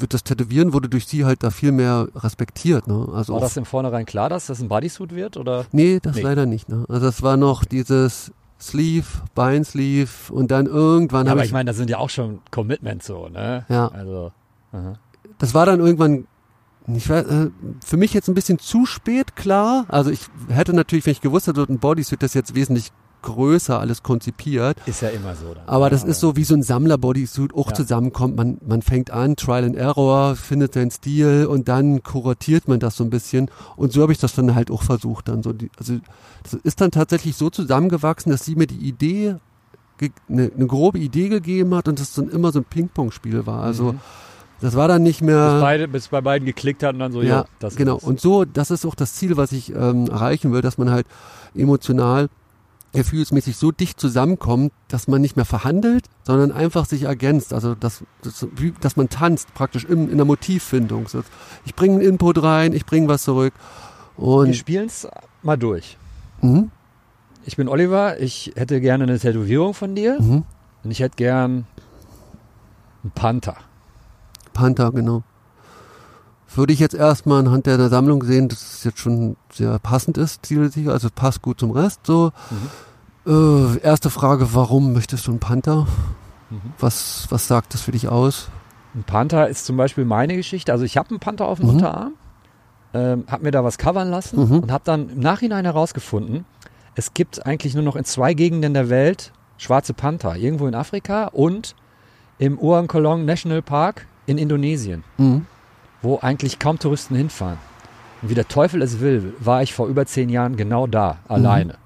wird 0.00 0.14
das 0.14 0.24
Tätowieren 0.24 0.72
wurde 0.72 0.88
durch 0.88 1.06
sie 1.06 1.24
halt 1.24 1.42
da 1.42 1.50
viel 1.50 1.72
mehr 1.72 2.08
respektiert. 2.14 2.86
Ne? 2.86 3.08
Also 3.12 3.34
War 3.34 3.40
das 3.40 3.56
im 3.56 3.64
Vornherein 3.64 4.06
klar, 4.06 4.28
dass 4.28 4.46
das 4.46 4.60
ein 4.60 4.68
Bodysuit 4.68 5.14
wird? 5.14 5.36
Oder? 5.36 5.66
Nee, 5.72 5.98
das 6.00 6.16
Nee. 6.16 6.22
leider 6.22 6.46
nicht. 6.46 6.68
Ne? 6.68 6.84
Also 6.88 7.06
es 7.06 7.22
war 7.22 7.36
noch 7.36 7.64
dieses 7.64 8.32
Sleeve, 8.60 9.06
Beinsleeve 9.34 10.32
und 10.32 10.50
dann 10.50 10.66
irgendwann 10.66 11.26
Ja, 11.26 11.30
habe 11.30 11.38
aber 11.40 11.44
ich, 11.44 11.50
ich 11.50 11.52
meine, 11.52 11.68
das 11.68 11.76
sind 11.76 11.90
ja 11.90 11.98
auch 11.98 12.10
schon 12.10 12.40
Commitments 12.50 13.06
so, 13.06 13.28
ne? 13.28 13.64
Ja. 13.68 13.88
Also, 13.88 14.32
aha. 14.72 14.94
das 15.38 15.54
war 15.54 15.64
dann 15.64 15.78
irgendwann, 15.78 16.26
ich 16.88 17.08
weiß, 17.08 17.26
äh, 17.26 17.50
für 17.84 17.96
mich 17.96 18.12
jetzt 18.14 18.28
ein 18.28 18.34
bisschen 18.34 18.58
zu 18.58 18.84
spät 18.84 19.36
klar. 19.36 19.84
Also 19.88 20.10
ich 20.10 20.20
hätte 20.48 20.72
natürlich, 20.74 21.06
wenn 21.06 21.12
ich 21.12 21.20
gewusst 21.20 21.46
hätte, 21.46 21.62
ein 21.68 21.78
Bodysuit 21.78 22.22
das 22.22 22.34
jetzt 22.34 22.54
wesentlich 22.54 22.90
größer 23.34 23.78
alles 23.78 24.02
konzipiert. 24.02 24.76
ist 24.86 25.02
ja 25.02 25.08
immer 25.10 25.34
so. 25.36 25.54
Dann. 25.54 25.62
Aber 25.66 25.90
das 25.90 26.02
ja, 26.02 26.08
ist 26.08 26.20
so 26.20 26.36
wie 26.36 26.44
so 26.44 26.54
ein 26.54 26.62
Sammler-Bodysuit 26.62 27.54
auch 27.54 27.68
Ja. 27.68 27.74
zusammenkommt. 27.74 28.36
Man, 28.36 28.58
man 28.66 28.82
fängt 28.82 29.10
an, 29.10 29.36
Trial 29.36 29.64
and 29.64 29.76
Error, 29.76 30.34
findet 30.36 30.74
seinen 30.74 30.90
Stil 30.90 31.46
und 31.46 31.68
dann 31.68 32.02
kuratiert 32.02 32.68
man 32.68 32.80
das 32.80 32.96
so 32.96 33.04
ein 33.04 33.10
bisschen. 33.10 33.50
Und 33.76 33.92
so 33.92 34.02
habe 34.02 34.12
ich 34.12 34.18
das 34.18 34.34
dann 34.34 34.54
halt 34.54 34.70
auch 34.70 34.82
versucht. 34.82 35.28
Dann 35.28 35.42
so 35.42 35.52
die, 35.52 35.70
also 35.78 35.98
das 36.42 36.54
ist 36.54 36.80
dann 36.80 36.90
tatsächlich 36.90 37.36
so 37.36 37.50
zusammengewachsen, 37.50 38.30
dass 38.32 38.44
sie 38.44 38.54
mir 38.56 38.66
die 38.66 38.76
Idee, 38.88 39.36
eine, 40.28 40.50
eine 40.56 40.66
grobe 40.66 40.98
Idee 40.98 41.28
gegeben 41.28 41.74
hat 41.74 41.88
und 41.88 41.98
das 42.00 42.14
dann 42.14 42.28
immer 42.28 42.52
so 42.52 42.60
ein 42.60 42.64
Ping-Pong-Spiel 42.64 43.46
war. 43.46 43.62
Also 43.64 43.92
Mhm. 43.94 44.00
das 44.60 44.76
war 44.76 44.86
dann 44.88 45.02
nicht 45.02 45.18
Bis, 45.20 45.26
mehr. 45.26 45.58
beide, 45.60 45.88
bis 45.88 46.06
bei 46.08 46.20
beiden 46.20 46.46
geklickt 46.46 46.82
hat 46.84 46.94
und 46.94 47.00
dann 47.00 47.10
so, 47.12 47.20
ja, 47.20 47.28
ja, 47.28 47.44
das 47.58 47.74
genau. 47.74 47.96
ist. 47.96 48.04
Und 48.04 48.20
so, 48.20 48.44
das 48.44 48.70
ist 48.70 48.86
auch 48.86 48.94
das 48.94 49.14
Ziel, 49.14 49.36
was 49.36 49.50
ich 49.52 49.74
ähm, 49.74 50.06
erreichen 50.06 50.52
will, 50.52 50.62
dass 50.62 50.78
man 50.78 50.90
halt 50.90 51.06
emotional 51.54 52.28
gefühlsmäßig 52.92 53.56
so 53.56 53.70
dicht 53.70 54.00
zusammenkommt, 54.00 54.72
dass 54.88 55.08
man 55.08 55.20
nicht 55.20 55.36
mehr 55.36 55.44
verhandelt, 55.44 56.06
sondern 56.22 56.52
einfach 56.52 56.86
sich 56.86 57.02
ergänzt. 57.02 57.52
Also 57.52 57.74
dass, 57.74 58.02
dass, 58.22 58.46
dass 58.80 58.96
man 58.96 59.08
tanzt 59.08 59.52
praktisch 59.54 59.84
in, 59.84 60.08
in 60.10 60.16
der 60.16 60.24
Motivfindung. 60.26 61.06
Ich 61.64 61.74
bringe 61.74 61.94
einen 61.94 62.02
Input 62.02 62.42
rein, 62.42 62.72
ich 62.72 62.86
bringe 62.86 63.08
was 63.08 63.22
zurück. 63.24 63.52
Wir 64.16 64.26
Und 64.26 64.56
spielen 64.56 64.86
es 64.86 65.06
mal 65.42 65.56
durch. 65.56 65.96
mhm, 66.40 66.70
Ich 67.44 67.56
bin 67.56 67.68
Oliver, 67.68 68.20
ich 68.20 68.52
hätte 68.56 68.80
gerne 68.80 69.04
eine 69.04 69.18
Tätowierung 69.18 69.74
von 69.74 69.94
dir 69.94 70.20
mhm, 70.20 70.44
und 70.82 70.90
ich 70.90 71.00
hätte 71.00 71.16
gern 71.16 71.66
einen 73.04 73.12
Panther. 73.14 73.56
Panther, 74.54 74.90
genau. 74.92 75.22
Würde 76.54 76.72
ich 76.72 76.78
jetzt 76.78 76.94
erstmal 76.94 77.40
anhand 77.40 77.66
der 77.66 77.88
Sammlung 77.88 78.22
sehen, 78.24 78.48
dass 78.48 78.60
es 78.78 78.84
jetzt 78.84 78.98
schon 78.98 79.36
sehr 79.52 79.78
passend 79.78 80.16
ist, 80.18 80.46
zielsicher, 80.46 80.92
also 80.92 81.08
es 81.08 81.12
passt 81.12 81.42
gut 81.42 81.60
zum 81.60 81.70
Rest. 81.70 82.00
So. 82.06 82.32
Äh, 83.26 83.78
erste 83.80 84.10
Frage, 84.10 84.54
warum 84.54 84.92
möchtest 84.94 85.26
du 85.26 85.32
einen 85.32 85.40
Panther? 85.40 85.86
Mhm. 86.50 86.60
Was, 86.78 87.26
was 87.30 87.46
sagt 87.46 87.74
das 87.74 87.82
für 87.82 87.92
dich 87.92 88.08
aus? 88.08 88.48
Ein 88.94 89.04
Panther 89.04 89.48
ist 89.48 89.66
zum 89.66 89.76
Beispiel 89.76 90.06
meine 90.06 90.34
Geschichte. 90.36 90.72
Also 90.72 90.84
ich 90.84 90.96
habe 90.96 91.10
einen 91.10 91.20
Panther 91.20 91.46
auf 91.46 91.58
dem 91.60 91.68
Mhm. 91.68 91.74
Unterarm, 91.74 92.12
ähm, 92.94 93.24
habe 93.28 93.42
mir 93.44 93.50
da 93.50 93.62
was 93.62 93.76
covern 93.76 94.08
lassen 94.08 94.48
Mhm. 94.48 94.58
und 94.60 94.72
habe 94.72 94.84
dann 94.84 95.10
im 95.10 95.20
Nachhinein 95.20 95.66
herausgefunden, 95.66 96.46
es 96.94 97.12
gibt 97.12 97.44
eigentlich 97.46 97.74
nur 97.74 97.84
noch 97.84 97.94
in 97.96 98.04
zwei 98.04 98.32
Gegenden 98.34 98.72
der 98.74 98.88
Welt 98.88 99.32
schwarze 99.58 99.92
Panther. 99.92 100.36
Irgendwo 100.36 100.66
in 100.66 100.74
Afrika 100.74 101.26
und 101.26 101.74
im 102.38 102.58
Uang 102.58 102.86
National 103.26 103.60
Park 103.60 104.06
in 104.26 104.38
Indonesien, 104.38 105.04
Mhm. 105.18 105.46
Wo 106.02 106.18
eigentlich 106.20 106.58
kaum 106.58 106.78
Touristen 106.78 107.14
hinfahren. 107.14 107.58
Und 108.22 108.30
wie 108.30 108.34
der 108.34 108.48
Teufel 108.48 108.82
es 108.82 109.00
will, 109.00 109.34
war 109.38 109.62
ich 109.62 109.74
vor 109.74 109.86
über 109.86 110.06
zehn 110.06 110.28
Jahren 110.28 110.56
genau 110.56 110.86
da, 110.86 111.18
alleine. 111.28 111.76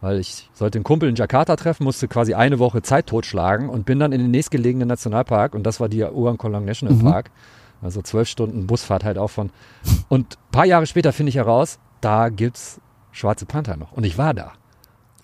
Weil 0.00 0.18
ich 0.18 0.50
sollte 0.52 0.78
einen 0.78 0.84
Kumpel 0.84 1.08
in 1.08 1.14
Jakarta 1.14 1.54
treffen, 1.54 1.84
musste 1.84 2.08
quasi 2.08 2.34
eine 2.34 2.58
Woche 2.58 2.82
Zeit 2.82 3.06
totschlagen 3.06 3.68
und 3.68 3.86
bin 3.86 4.00
dann 4.00 4.10
in 4.10 4.20
den 4.20 4.32
nächstgelegenen 4.32 4.88
Nationalpark 4.88 5.54
und 5.54 5.62
das 5.62 5.78
war 5.78 5.88
die 5.88 6.02
Uang 6.02 6.38
National 6.64 6.96
Mhm. 6.96 7.02
Park. 7.04 7.30
Also 7.80 8.02
zwölf 8.02 8.28
Stunden 8.28 8.66
Busfahrt 8.66 9.04
halt 9.04 9.18
auch 9.18 9.30
von. 9.30 9.50
Und 10.08 10.34
ein 10.34 10.50
paar 10.52 10.66
Jahre 10.66 10.86
später 10.86 11.12
finde 11.12 11.30
ich 11.30 11.36
heraus, 11.36 11.78
da 12.00 12.28
gibt's 12.28 12.80
schwarze 13.12 13.46
Panther 13.46 13.76
noch. 13.76 13.92
Und 13.92 14.04
ich 14.04 14.18
war 14.18 14.34
da. 14.34 14.52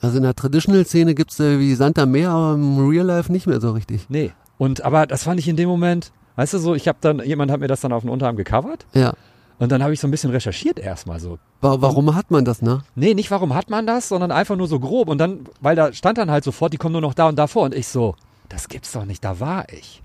Also 0.00 0.16
in 0.18 0.22
der 0.22 0.34
Traditional-Szene 0.34 1.14
gibt 1.14 1.32
es 1.32 1.40
äh, 1.40 1.58
wie 1.58 1.74
Santa 1.74 2.06
Meer, 2.06 2.30
aber 2.30 2.54
im 2.54 2.88
Real 2.88 3.06
Life 3.06 3.32
nicht 3.32 3.46
mehr 3.46 3.60
so 3.60 3.72
richtig. 3.72 4.06
Nee. 4.08 4.32
Und 4.58 4.84
aber 4.84 5.06
das 5.06 5.24
fand 5.24 5.40
ich 5.40 5.48
in 5.48 5.56
dem 5.56 5.68
Moment, 5.68 6.12
weißt 6.38 6.54
du 6.54 6.58
so, 6.58 6.74
ich 6.76 6.86
habe 6.86 6.98
dann, 7.00 7.18
jemand 7.24 7.50
hat 7.50 7.58
mir 7.58 7.66
das 7.66 7.80
dann 7.80 7.92
auf 7.92 8.02
den 8.02 8.10
Unterarm 8.10 8.36
gecovert 8.36 8.86
Ja. 8.94 9.12
und 9.58 9.72
dann 9.72 9.82
habe 9.82 9.92
ich 9.92 9.98
so 10.00 10.06
ein 10.06 10.12
bisschen 10.12 10.30
recherchiert 10.30 10.78
erstmal 10.78 11.18
so. 11.18 11.38
Wa 11.60 11.76
warum 11.80 12.14
hat 12.14 12.30
man 12.30 12.44
das, 12.44 12.62
ne? 12.62 12.82
Nee, 12.94 13.14
nicht 13.14 13.30
warum 13.32 13.54
hat 13.54 13.68
man 13.70 13.86
das, 13.88 14.08
sondern 14.08 14.30
einfach 14.30 14.54
nur 14.56 14.68
so 14.68 14.78
grob. 14.78 15.08
Und 15.08 15.18
dann, 15.18 15.40
weil 15.60 15.74
da 15.74 15.92
stand 15.92 16.16
dann 16.18 16.30
halt 16.30 16.44
sofort, 16.44 16.72
die 16.72 16.76
kommen 16.76 16.92
nur 16.92 17.00
noch 17.00 17.14
da 17.14 17.28
und 17.28 17.36
da 17.36 17.48
vor. 17.48 17.64
Und 17.64 17.74
ich 17.74 17.88
so, 17.88 18.14
das 18.48 18.68
gibt's 18.68 18.92
doch 18.92 19.04
nicht, 19.04 19.24
da 19.24 19.40
war 19.40 19.66
ich. 19.72 20.02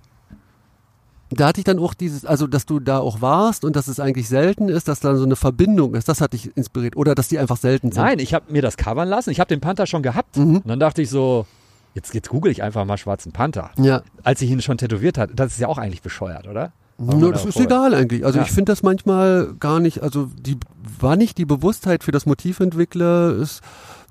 Da 1.30 1.48
hatte 1.48 1.62
ich 1.62 1.66
dann 1.66 1.80
auch 1.80 1.94
dieses, 1.94 2.26
also 2.26 2.48
dass 2.48 2.66
du 2.66 2.80
da 2.80 3.00
auch 3.00 3.22
warst 3.22 3.66
und 3.66 3.76
dass 3.76 3.88
es 3.88 4.00
eigentlich 4.00 4.28
selten 4.28 4.70
ist, 4.70 4.88
dass 4.88 5.00
da 5.00 5.16
so 5.16 5.24
eine 5.24 5.36
Verbindung 5.36 5.94
ist. 5.96 6.08
Das 6.10 6.20
hat 6.22 6.34
dich 6.34 6.56
inspiriert. 6.58 6.96
Oder 6.96 7.16
dass 7.16 7.28
die 7.28 7.40
einfach 7.40 7.58
selten 7.58 7.92
sind. 7.92 8.04
Nein, 8.04 8.20
ich 8.20 8.34
habe 8.34 8.52
mir 8.52 8.62
das 8.62 8.78
covern 8.78 9.08
lassen. 9.08 9.30
Ich 9.32 9.40
habe 9.40 9.48
den 9.48 9.62
Panther 9.62 9.86
schon 9.88 10.04
gehabt. 10.04 10.38
Mhm. 10.38 10.58
Und 10.58 10.68
dann 10.68 10.80
dachte 10.80 11.02
ich 11.04 11.10
so, 11.10 11.46
jetzt, 11.94 12.14
jetzt 12.14 12.30
google 12.30 12.52
ich 12.52 12.64
einfach 12.64 12.86
mal 12.86 12.98
schwarzen 12.98 13.32
Panther. 13.32 13.72
Ja. 13.78 14.02
Als 14.24 14.42
ich 14.42 14.50
ihn 14.50 14.62
schon 14.62 14.78
tätowiert 14.78 15.18
hatte. 15.18 15.36
Das 15.36 15.54
ist 15.54 15.60
ja 15.60 15.68
auch 15.68 15.78
eigentlich 15.78 16.02
bescheuert, 16.02 16.48
oder? 16.48 16.72
Man 16.98 17.32
das 17.32 17.44
da 17.44 17.50
ist 17.50 17.60
egal 17.60 17.94
eigentlich. 17.94 18.24
Also 18.26 18.40
Ja. 18.40 18.46
ich 18.46 18.52
finde 18.52 18.72
das 18.72 18.84
manchmal 18.84 19.54
gar 19.60 19.80
nicht, 19.80 20.04
also 20.04 20.30
die 20.38 20.58
war 21.00 21.16
nicht 21.16 21.38
die 21.38 21.46
Bewusstheit 21.46 22.04
für 22.04 22.12
das 22.12 22.26
Motiventwickler 22.26 23.34
ist. 23.36 23.62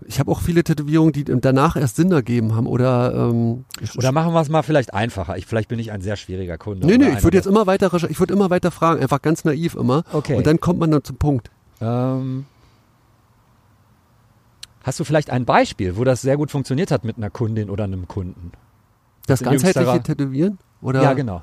Ich 0.07 0.19
habe 0.19 0.31
auch 0.33 0.41
viele 0.41 0.65
Tätowierungen, 0.65 1.13
die 1.13 1.23
danach 1.25 1.77
erst 1.77 1.95
Sinn 1.95 2.11
ergeben 2.11 2.57
haben. 2.57 2.67
Oder 2.67 3.15
ähm, 3.15 3.65
Oder 3.97 4.11
machen 4.11 4.33
wir 4.35 4.41
es 4.41 4.49
mal 4.49 4.63
vielleicht 4.63 4.95
einfacher. 4.95 5.37
Ich, 5.37 5.47
vielleicht 5.47 5.69
bin 5.69 5.79
ich 5.79 5.93
ein 5.93 6.01
sehr 6.01 6.17
schwieriger 6.17 6.59
Kunde. 6.59 6.87
Nee, 6.87 6.99
nee, 6.99 7.11
ich 7.17 7.23
würde 7.23 7.37
jetzt 7.37 7.47
immer 7.47 7.69
weiter, 7.69 7.93
ich 8.09 8.19
würde 8.19 8.35
immer 8.35 8.51
weiter 8.51 8.73
fragen, 8.73 9.01
einfach 9.01 9.23
ganz 9.23 9.45
naiv 9.45 9.77
immer. 9.77 10.03
Okay. 10.13 10.35
Und 10.35 10.47
dann 10.47 10.59
kommt 10.59 10.81
man 10.81 10.91
dann 10.91 11.05
zum 11.05 11.17
Punkt. 11.17 11.51
Ähm, 11.81 12.47
hast 14.85 15.01
du 15.01 15.05
vielleicht 15.05 15.31
ein 15.31 15.45
Beispiel, 15.45 15.97
wo 15.97 16.05
das 16.05 16.23
sehr 16.23 16.37
gut 16.37 16.51
funktioniert 16.51 16.91
hat 16.91 17.05
mit 17.05 17.17
einer 17.17 17.31
Kundin 17.31 17.71
oder 17.71 17.85
einem 17.85 18.09
Kunden? 18.09 18.53
Das 19.27 19.41
in 19.41 19.51
ganzheitliche 19.51 20.03
Tätowieren? 20.03 20.59
Oder 20.81 21.03
Ja, 21.03 21.13
genau. 21.13 21.43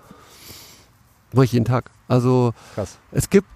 mache 1.33 1.45
ich 1.45 1.53
jeden 1.53 1.65
Tag. 1.65 1.91
Also 2.07 2.53
Krass. 2.75 2.97
es 3.11 3.29
gibt 3.29 3.47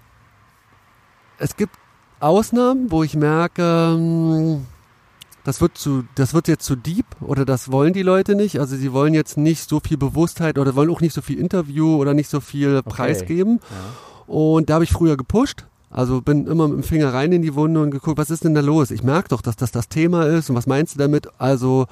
es 1.38 1.56
gibt 1.56 1.74
Ausnahmen, 2.20 2.90
wo 2.90 3.02
ich 3.02 3.14
merke, 3.16 3.92
hm, 3.94 4.66
das 5.44 5.60
wird 5.60 5.76
zu, 5.76 6.04
das 6.14 6.32
wird 6.32 6.48
jetzt 6.48 6.64
zu 6.64 6.74
deep 6.74 7.04
oder 7.20 7.44
das 7.44 7.70
wollen 7.70 7.92
die 7.92 8.02
Leute 8.02 8.34
nicht. 8.34 8.58
Also 8.60 8.76
sie 8.76 8.92
wollen 8.92 9.12
jetzt 9.12 9.36
nicht 9.36 9.68
so 9.68 9.80
viel 9.80 9.98
Bewusstheit 9.98 10.58
oder 10.58 10.74
wollen 10.74 10.88
auch 10.90 11.02
nicht 11.02 11.12
so 11.12 11.20
viel 11.20 11.38
Interview 11.38 11.96
oder 11.96 12.14
nicht 12.14 12.30
so 12.30 12.40
viel 12.40 12.82
Preis 12.82 13.26
geben. 13.26 13.60
Ja. 13.70 14.32
Und 14.32 14.70
da 14.70 14.74
habe 14.74 14.84
ich 14.84 14.92
früher 14.92 15.18
gepusht. 15.18 15.66
Also 15.94 16.20
bin 16.20 16.48
immer 16.48 16.66
mit 16.66 16.78
dem 16.78 16.82
Finger 16.82 17.14
rein 17.14 17.30
in 17.30 17.40
die 17.40 17.54
Wunde 17.54 17.80
und 17.80 17.92
geguckt, 17.92 18.18
was 18.18 18.28
ist 18.28 18.42
denn 18.42 18.52
da 18.52 18.60
los? 18.60 18.90
Ich 18.90 19.04
merke 19.04 19.28
doch, 19.28 19.40
dass 19.40 19.54
das 19.54 19.70
das 19.70 19.88
Thema 19.88 20.26
ist 20.26 20.50
und 20.50 20.56
was 20.56 20.66
meinst 20.66 20.96
du 20.96 20.98
damit? 20.98 21.28
Also, 21.38 21.86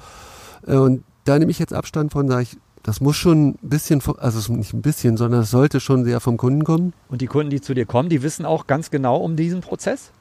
äh, 0.67 0.75
und 0.75 1.05
da 1.23 1.39
nehme 1.39 1.51
ich 1.51 1.57
jetzt 1.57 1.73
Abstand 1.73 2.11
von, 2.11 2.27
sage 2.27 2.43
ich, 2.43 2.57
das 2.83 2.99
muss 2.99 3.15
schon 3.15 3.51
ein 3.51 3.57
bisschen, 3.61 4.01
also 4.17 4.53
nicht 4.53 4.73
ein 4.73 4.81
bisschen, 4.81 5.15
sondern 5.15 5.43
es 5.43 5.51
sollte 5.51 5.79
schon 5.79 6.03
sehr 6.03 6.19
vom 6.19 6.35
Kunden 6.35 6.65
kommen. 6.65 6.91
Und 7.07 7.21
die 7.21 7.27
Kunden, 7.27 7.49
die 7.49 7.61
zu 7.61 7.73
dir 7.73 7.85
kommen, 7.85 8.09
die 8.09 8.23
wissen 8.23 8.45
auch 8.45 8.67
ganz 8.67 8.91
genau 8.91 9.15
um 9.15 9.37
diesen 9.37 9.61
Prozess? 9.61 10.11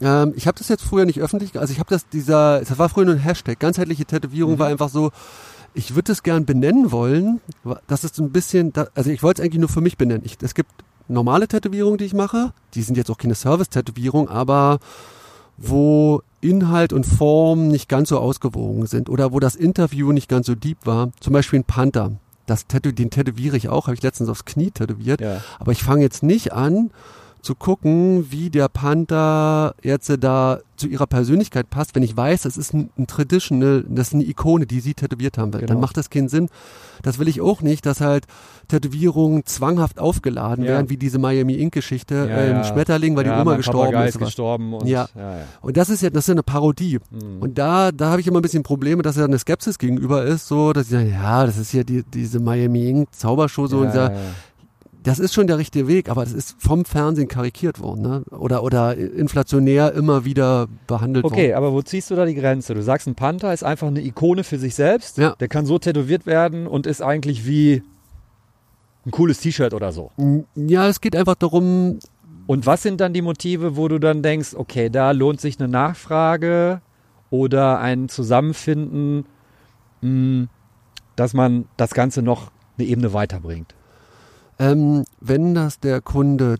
Ähm, 0.00 0.32
ich 0.34 0.46
habe 0.46 0.56
das 0.56 0.68
jetzt 0.68 0.82
früher 0.82 1.04
nicht 1.04 1.20
öffentlich, 1.20 1.58
also 1.60 1.74
ich 1.74 1.78
habe 1.78 1.90
das 1.90 2.08
dieser, 2.08 2.60
das 2.60 2.78
war 2.78 2.88
früher 2.88 3.04
nur 3.04 3.16
ein 3.16 3.20
Hashtag, 3.20 3.60
ganzheitliche 3.60 4.06
Tätowierung 4.06 4.54
mhm. 4.54 4.58
war 4.60 4.68
einfach 4.68 4.88
so, 4.88 5.10
ich 5.74 5.94
würde 5.94 6.12
es 6.12 6.22
gern 6.22 6.46
benennen 6.46 6.90
wollen, 6.90 7.42
das 7.86 8.02
ist 8.02 8.18
ein 8.18 8.30
bisschen, 8.30 8.72
also 8.94 9.10
ich 9.10 9.22
wollte 9.22 9.42
es 9.42 9.46
eigentlich 9.46 9.60
nur 9.60 9.68
für 9.68 9.82
mich 9.82 9.98
benennen. 9.98 10.22
Ich, 10.24 10.38
es 10.40 10.54
gibt 10.54 10.72
normale 11.10 11.48
Tätowierungen, 11.48 11.98
die 11.98 12.04
ich 12.04 12.14
mache, 12.14 12.52
die 12.74 12.82
sind 12.82 12.96
jetzt 12.96 13.10
auch 13.10 13.18
keine 13.18 13.34
Service-Tätowierung, 13.34 14.28
aber 14.28 14.78
wo 15.56 16.22
Inhalt 16.40 16.92
und 16.92 17.04
Form 17.04 17.68
nicht 17.68 17.88
ganz 17.88 18.08
so 18.08 18.18
ausgewogen 18.18 18.86
sind 18.86 19.10
oder 19.10 19.32
wo 19.32 19.40
das 19.40 19.56
Interview 19.56 20.12
nicht 20.12 20.28
ganz 20.28 20.46
so 20.46 20.54
deep 20.54 20.78
war. 20.86 21.10
Zum 21.20 21.34
Beispiel 21.34 21.60
ein 21.60 21.64
Panther. 21.64 22.12
Das 22.46 22.66
Tattoo, 22.66 22.92
den 22.92 23.10
tätowiere 23.10 23.56
ich 23.56 23.68
auch, 23.68 23.86
habe 23.86 23.94
ich 23.94 24.02
letztens 24.02 24.28
aufs 24.30 24.44
Knie 24.44 24.70
tätowiert. 24.70 25.20
Ja. 25.20 25.42
Aber 25.58 25.72
ich 25.72 25.82
fange 25.82 26.02
jetzt 26.02 26.22
nicht 26.22 26.52
an, 26.52 26.90
zu 27.42 27.54
gucken, 27.54 28.30
wie 28.30 28.50
der 28.50 28.68
Panther 28.68 29.74
jetzt 29.82 30.12
da 30.20 30.60
zu 30.76 30.88
ihrer 30.88 31.06
Persönlichkeit 31.06 31.68
passt, 31.68 31.94
wenn 31.94 32.02
ich 32.02 32.16
weiß, 32.16 32.42
das 32.42 32.56
ist 32.56 32.72
ein, 32.72 32.90
ein 32.98 33.06
Traditional, 33.06 33.84
das 33.88 34.08
ist 34.08 34.14
eine 34.14 34.24
Ikone, 34.24 34.66
die 34.66 34.80
sie 34.80 34.94
tätowiert 34.94 35.38
haben 35.38 35.52
will. 35.52 35.60
Genau. 35.60 35.74
Dann 35.74 35.80
macht 35.80 35.96
das 35.96 36.10
keinen 36.10 36.28
Sinn. 36.28 36.48
Das 37.02 37.18
will 37.18 37.28
ich 37.28 37.40
auch 37.40 37.60
nicht, 37.60 37.86
dass 37.86 38.00
halt 38.00 38.26
Tätowierungen 38.68 39.44
zwanghaft 39.44 39.98
aufgeladen 39.98 40.64
ja. 40.64 40.72
werden, 40.72 40.90
wie 40.90 40.96
diese 40.96 41.18
Miami 41.18 41.54
Ink 41.54 41.74
Geschichte, 41.74 42.14
ja, 42.14 42.36
äh, 42.36 42.50
ja. 42.50 42.64
Schmetterling, 42.64 43.14
weil 43.16 43.24
die 43.24 43.30
Oma 43.30 43.56
gestorben 43.56 43.92
Papagei 43.92 44.08
ist. 44.08 44.18
gestorben 44.18 44.74
und, 44.74 44.86
ja. 44.86 45.08
Und 45.60 45.76
das 45.76 45.90
ist 45.90 46.02
ja, 46.02 46.10
das 46.10 46.24
ist 46.24 46.28
ja 46.28 46.34
eine 46.34 46.42
Parodie. 46.42 46.98
Mhm. 47.10 47.40
Und 47.40 47.58
da, 47.58 47.92
da 47.92 48.10
habe 48.10 48.20
ich 48.20 48.26
immer 48.26 48.38
ein 48.38 48.42
bisschen 48.42 48.62
Probleme, 48.62 49.02
dass 49.02 49.16
er 49.16 49.24
eine 49.24 49.38
Skepsis 49.38 49.78
gegenüber 49.78 50.24
ist, 50.24 50.48
so, 50.48 50.72
dass 50.72 50.86
ich 50.86 50.92
sage, 50.92 51.10
ja, 51.10 51.44
das 51.44 51.58
ist 51.58 51.72
ja 51.72 51.84
die, 51.84 52.02
diese 52.02 52.40
Miami 52.40 52.88
Ink 52.88 53.14
Zaubershow, 53.14 53.66
so, 53.66 53.78
und 53.78 53.94
da, 53.94 54.12
das 55.02 55.18
ist 55.18 55.32
schon 55.32 55.46
der 55.46 55.58
richtige 55.58 55.88
Weg, 55.88 56.08
aber 56.08 56.22
das 56.22 56.32
ist 56.32 56.56
vom 56.58 56.84
Fernsehen 56.84 57.28
karikiert 57.28 57.80
worden, 57.80 58.02
ne? 58.02 58.22
Oder, 58.30 58.62
oder 58.62 58.96
inflationär 58.96 59.92
immer 59.92 60.24
wieder 60.24 60.68
behandelt 60.86 61.24
okay, 61.24 61.34
worden. 61.34 61.44
Okay, 61.44 61.54
aber 61.54 61.72
wo 61.72 61.82
ziehst 61.82 62.10
du 62.10 62.16
da 62.16 62.26
die 62.26 62.34
Grenze? 62.34 62.74
Du 62.74 62.82
sagst, 62.82 63.06
ein 63.06 63.14
Panther 63.14 63.52
ist 63.52 63.62
einfach 63.62 63.86
eine 63.86 64.02
Ikone 64.02 64.44
für 64.44 64.58
sich 64.58 64.74
selbst. 64.74 65.18
Ja. 65.18 65.34
Der 65.40 65.48
kann 65.48 65.64
so 65.64 65.78
tätowiert 65.78 66.26
werden 66.26 66.66
und 66.66 66.86
ist 66.86 67.02
eigentlich 67.02 67.46
wie 67.46 67.82
ein 69.06 69.10
cooles 69.10 69.40
T-Shirt 69.40 69.72
oder 69.72 69.92
so. 69.92 70.10
Ja, 70.54 70.88
es 70.88 71.00
geht 71.00 71.16
einfach 71.16 71.36
darum. 71.36 71.98
Und 72.46 72.66
was 72.66 72.82
sind 72.82 73.00
dann 73.00 73.14
die 73.14 73.22
Motive, 73.22 73.76
wo 73.76 73.88
du 73.88 73.98
dann 73.98 74.22
denkst, 74.22 74.54
okay, 74.54 74.90
da 74.90 75.12
lohnt 75.12 75.40
sich 75.40 75.58
eine 75.58 75.68
Nachfrage 75.68 76.82
oder 77.30 77.78
ein 77.78 78.08
Zusammenfinden, 78.08 79.24
hm, 80.02 80.48
dass 81.16 81.32
man 81.32 81.66
das 81.76 81.94
Ganze 81.94 82.22
noch 82.22 82.50
eine 82.76 82.86
Ebene 82.86 83.12
weiterbringt? 83.14 83.74
Ähm, 84.60 85.04
wenn 85.20 85.54
das 85.54 85.80
der 85.80 86.00
Kunde 86.00 86.56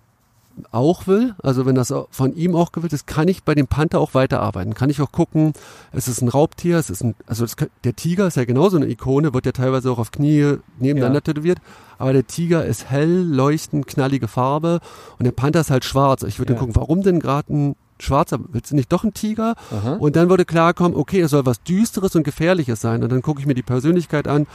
auch 0.72 1.06
will, 1.06 1.34
also 1.42 1.64
wenn 1.66 1.74
das 1.74 1.94
von 2.10 2.34
ihm 2.34 2.54
auch 2.54 2.72
gewillt 2.72 2.92
ist, 2.92 3.06
kann 3.06 3.28
ich 3.28 3.44
bei 3.44 3.54
dem 3.54 3.66
Panther 3.66 4.00
auch 4.00 4.14
weiterarbeiten. 4.14 4.74
Kann 4.74 4.90
ich 4.90 5.00
auch 5.00 5.12
gucken, 5.12 5.52
es 5.92 6.08
ist 6.08 6.20
ein 6.20 6.28
Raubtier, 6.28 6.78
es 6.78 6.90
ist 6.90 7.02
ein, 7.02 7.14
also 7.26 7.44
das, 7.44 7.56
der 7.84 7.94
Tiger 7.94 8.26
ist 8.26 8.36
ja 8.36 8.44
genauso 8.44 8.76
eine 8.76 8.88
Ikone, 8.88 9.32
wird 9.32 9.46
ja 9.46 9.52
teilweise 9.52 9.90
auch 9.90 9.98
auf 9.98 10.10
Knie 10.10 10.56
nebeneinander 10.78 11.18
ja. 11.18 11.20
tätowiert, 11.20 11.58
aber 11.98 12.12
der 12.12 12.26
Tiger 12.26 12.64
ist 12.64 12.90
hell, 12.90 13.22
leuchtend, 13.22 13.86
knallige 13.86 14.28
Farbe 14.28 14.80
und 15.18 15.24
der 15.24 15.32
Panther 15.32 15.60
ist 15.60 15.70
halt 15.70 15.84
schwarz. 15.84 16.22
Ich 16.22 16.38
würde 16.38 16.54
ja. 16.54 16.58
gucken, 16.58 16.76
warum 16.76 17.02
denn 17.02 17.20
gerade 17.20 17.52
ein 17.52 17.76
schwarzer, 17.98 18.38
willst 18.52 18.70
du 18.70 18.76
nicht 18.76 18.90
doch 18.92 19.04
ein 19.04 19.14
Tiger? 19.14 19.54
Aha. 19.70 19.94
Und 19.94 20.16
dann 20.16 20.30
würde 20.30 20.46
klarkommen, 20.46 20.96
okay, 20.96 21.20
es 21.20 21.30
soll 21.30 21.44
was 21.46 21.62
Düsteres 21.62 22.16
und 22.16 22.22
Gefährliches 22.22 22.80
sein. 22.80 23.02
Und 23.02 23.12
dann 23.12 23.20
gucke 23.20 23.40
ich 23.40 23.46
mir 23.46 23.54
die 23.54 23.62
Persönlichkeit 23.62 24.26
an, 24.26 24.46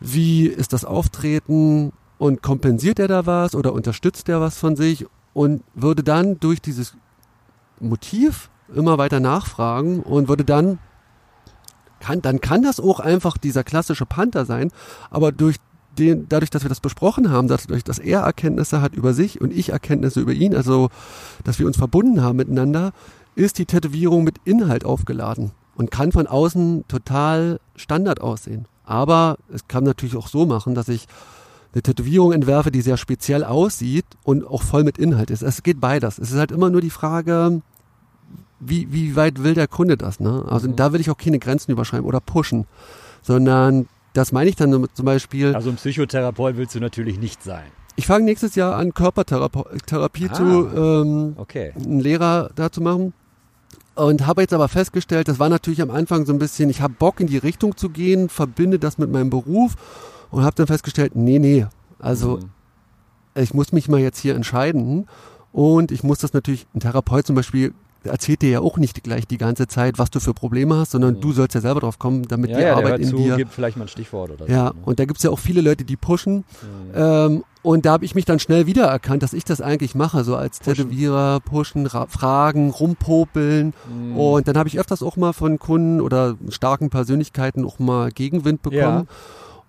wie 0.00 0.46
ist 0.46 0.72
das 0.72 0.86
Auftreten, 0.86 1.92
und 2.18 2.42
kompensiert 2.42 2.98
er 2.98 3.08
da 3.08 3.26
was 3.26 3.54
oder 3.54 3.72
unterstützt 3.72 4.28
er 4.28 4.40
was 4.40 4.58
von 4.58 4.76
sich 4.76 5.06
und 5.32 5.62
würde 5.74 6.02
dann 6.02 6.38
durch 6.40 6.60
dieses 6.60 6.94
Motiv 7.80 8.50
immer 8.74 8.98
weiter 8.98 9.20
nachfragen 9.20 10.02
und 10.02 10.28
würde 10.28 10.44
dann 10.44 10.78
kann, 12.00 12.22
dann 12.22 12.40
kann 12.40 12.62
das 12.62 12.80
auch 12.80 13.00
einfach 13.00 13.38
dieser 13.38 13.64
klassische 13.64 14.06
Panther 14.06 14.44
sein, 14.44 14.70
aber 15.10 15.32
durch 15.32 15.56
den, 15.98 16.28
dadurch, 16.28 16.50
dass 16.50 16.62
wir 16.62 16.68
das 16.68 16.80
besprochen 16.80 17.30
haben, 17.30 17.48
dadurch, 17.48 17.82
dass 17.82 17.98
er 17.98 18.20
Erkenntnisse 18.20 18.80
hat 18.80 18.94
über 18.94 19.14
sich 19.14 19.40
und 19.40 19.52
ich 19.52 19.70
Erkenntnisse 19.70 20.20
über 20.20 20.32
ihn, 20.32 20.54
also 20.54 20.90
dass 21.44 21.58
wir 21.58 21.66
uns 21.66 21.76
verbunden 21.76 22.22
haben 22.22 22.36
miteinander, 22.36 22.92
ist 23.34 23.58
die 23.58 23.66
Tätowierung 23.66 24.24
mit 24.24 24.36
Inhalt 24.44 24.84
aufgeladen 24.84 25.50
und 25.76 25.90
kann 25.90 26.12
von 26.12 26.26
außen 26.26 26.84
total 26.88 27.60
Standard 27.76 28.20
aussehen. 28.20 28.66
Aber 28.84 29.38
es 29.52 29.68
kann 29.68 29.84
natürlich 29.84 30.16
auch 30.16 30.28
so 30.28 30.46
machen, 30.46 30.74
dass 30.74 30.88
ich 30.88 31.06
eine 31.74 31.82
Tätowierung 31.82 32.32
entwerfe, 32.32 32.70
die 32.70 32.80
sehr 32.80 32.96
speziell 32.96 33.44
aussieht 33.44 34.06
und 34.24 34.46
auch 34.46 34.62
voll 34.62 34.84
mit 34.84 34.98
Inhalt 34.98 35.30
ist. 35.30 35.42
Es 35.42 35.62
geht 35.62 35.80
beides. 35.80 36.18
Es 36.18 36.30
ist 36.30 36.38
halt 36.38 36.50
immer 36.50 36.70
nur 36.70 36.80
die 36.80 36.90
Frage, 36.90 37.60
wie, 38.60 38.92
wie 38.92 39.16
weit 39.16 39.42
will 39.42 39.54
der 39.54 39.68
Kunde 39.68 39.96
das? 39.96 40.20
Ne? 40.20 40.44
Also 40.48 40.68
mhm. 40.68 40.76
da 40.76 40.92
will 40.92 41.00
ich 41.00 41.10
auch 41.10 41.18
keine 41.18 41.38
Grenzen 41.38 41.72
überschreiben 41.72 42.06
oder 42.06 42.20
pushen, 42.20 42.66
sondern 43.22 43.86
das 44.14 44.32
meine 44.32 44.50
ich 44.50 44.56
dann 44.56 44.88
zum 44.94 45.04
Beispiel. 45.04 45.54
Also 45.54 45.70
ein 45.70 45.76
Psychotherapeut 45.76 46.56
willst 46.56 46.74
du 46.74 46.80
natürlich 46.80 47.18
nicht 47.18 47.42
sein. 47.42 47.66
Ich 47.96 48.06
fange 48.06 48.24
nächstes 48.24 48.54
Jahr 48.54 48.76
an, 48.76 48.94
Körpertherapie 48.94 50.28
ah, 50.30 50.32
zu 50.32 50.68
ähm, 50.74 51.34
okay. 51.36 51.72
einen 51.76 52.00
Lehrer 52.00 52.50
da 52.54 52.70
zu 52.70 52.80
machen. 52.80 53.12
Und 53.96 54.24
habe 54.28 54.42
jetzt 54.42 54.54
aber 54.54 54.68
festgestellt, 54.68 55.26
das 55.26 55.40
war 55.40 55.48
natürlich 55.48 55.82
am 55.82 55.90
Anfang 55.90 56.24
so 56.24 56.32
ein 56.32 56.38
bisschen, 56.38 56.70
ich 56.70 56.80
habe 56.80 56.94
Bock 56.96 57.18
in 57.18 57.26
die 57.26 57.38
Richtung 57.38 57.76
zu 57.76 57.90
gehen, 57.90 58.28
verbinde 58.28 58.78
das 58.78 58.98
mit 58.98 59.10
meinem 59.10 59.28
Beruf 59.28 59.74
und 60.30 60.44
habe 60.44 60.54
dann 60.56 60.66
festgestellt, 60.66 61.14
nee, 61.14 61.38
nee, 61.38 61.66
also 61.98 62.38
mhm. 62.38 62.50
ich 63.34 63.54
muss 63.54 63.72
mich 63.72 63.88
mal 63.88 64.00
jetzt 64.00 64.18
hier 64.18 64.34
entscheiden 64.34 65.06
und 65.52 65.90
ich 65.90 66.02
muss 66.02 66.18
das 66.18 66.32
natürlich, 66.32 66.66
ein 66.74 66.80
Therapeut 66.80 67.26
zum 67.26 67.36
Beispiel 67.36 67.72
erzählt 68.04 68.42
dir 68.42 68.50
ja 68.50 68.60
auch 68.60 68.78
nicht 68.78 69.02
gleich 69.02 69.26
die 69.26 69.38
ganze 69.38 69.66
Zeit, 69.66 69.98
was 69.98 70.10
du 70.10 70.20
für 70.20 70.34
Probleme 70.34 70.76
hast, 70.76 70.92
sondern 70.92 71.14
mhm. 71.16 71.20
du 71.20 71.32
sollst 71.32 71.54
ja 71.54 71.60
selber 71.60 71.80
drauf 71.80 71.98
kommen, 71.98 72.26
damit 72.28 72.50
ja, 72.50 72.56
die 72.56 72.62
ja, 72.62 72.76
Arbeit 72.76 73.00
in 73.00 73.08
zu, 73.08 73.16
dir. 73.16 73.36
Gibt 73.36 73.52
vielleicht 73.52 73.76
mal 73.76 73.84
ein 73.84 73.88
Stichwort 73.88 74.30
oder 74.30 74.46
so. 74.46 74.52
Ja, 74.52 74.64
ne? 74.66 74.74
und 74.84 74.98
da 74.98 75.04
gibt's 75.04 75.22
ja 75.22 75.30
auch 75.30 75.38
viele 75.38 75.60
Leute, 75.60 75.84
die 75.84 75.96
pushen. 75.96 76.36
Mhm. 76.36 76.44
Ähm, 76.94 77.44
und 77.62 77.86
da 77.86 77.92
habe 77.92 78.04
ich 78.04 78.14
mich 78.14 78.24
dann 78.24 78.38
schnell 78.38 78.66
wiedererkannt, 78.66 79.22
dass 79.22 79.32
ich 79.32 79.44
das 79.44 79.60
eigentlich 79.60 79.94
mache, 79.94 80.24
so 80.24 80.36
als 80.36 80.60
pushen. 80.60 80.88
Tätowierer, 80.88 81.40
pushen, 81.40 81.88
fragen, 81.88 82.70
rumpopeln. 82.70 83.74
Mhm. 83.92 84.16
Und 84.16 84.48
dann 84.48 84.56
habe 84.56 84.68
ich 84.68 84.78
öfters 84.78 85.02
auch 85.02 85.16
mal 85.16 85.32
von 85.32 85.58
Kunden 85.58 86.00
oder 86.00 86.36
starken 86.50 86.88
Persönlichkeiten 86.88 87.64
auch 87.64 87.78
mal 87.78 88.10
Gegenwind 88.10 88.62
bekommen. 88.62 89.06
Ja. 89.08 89.14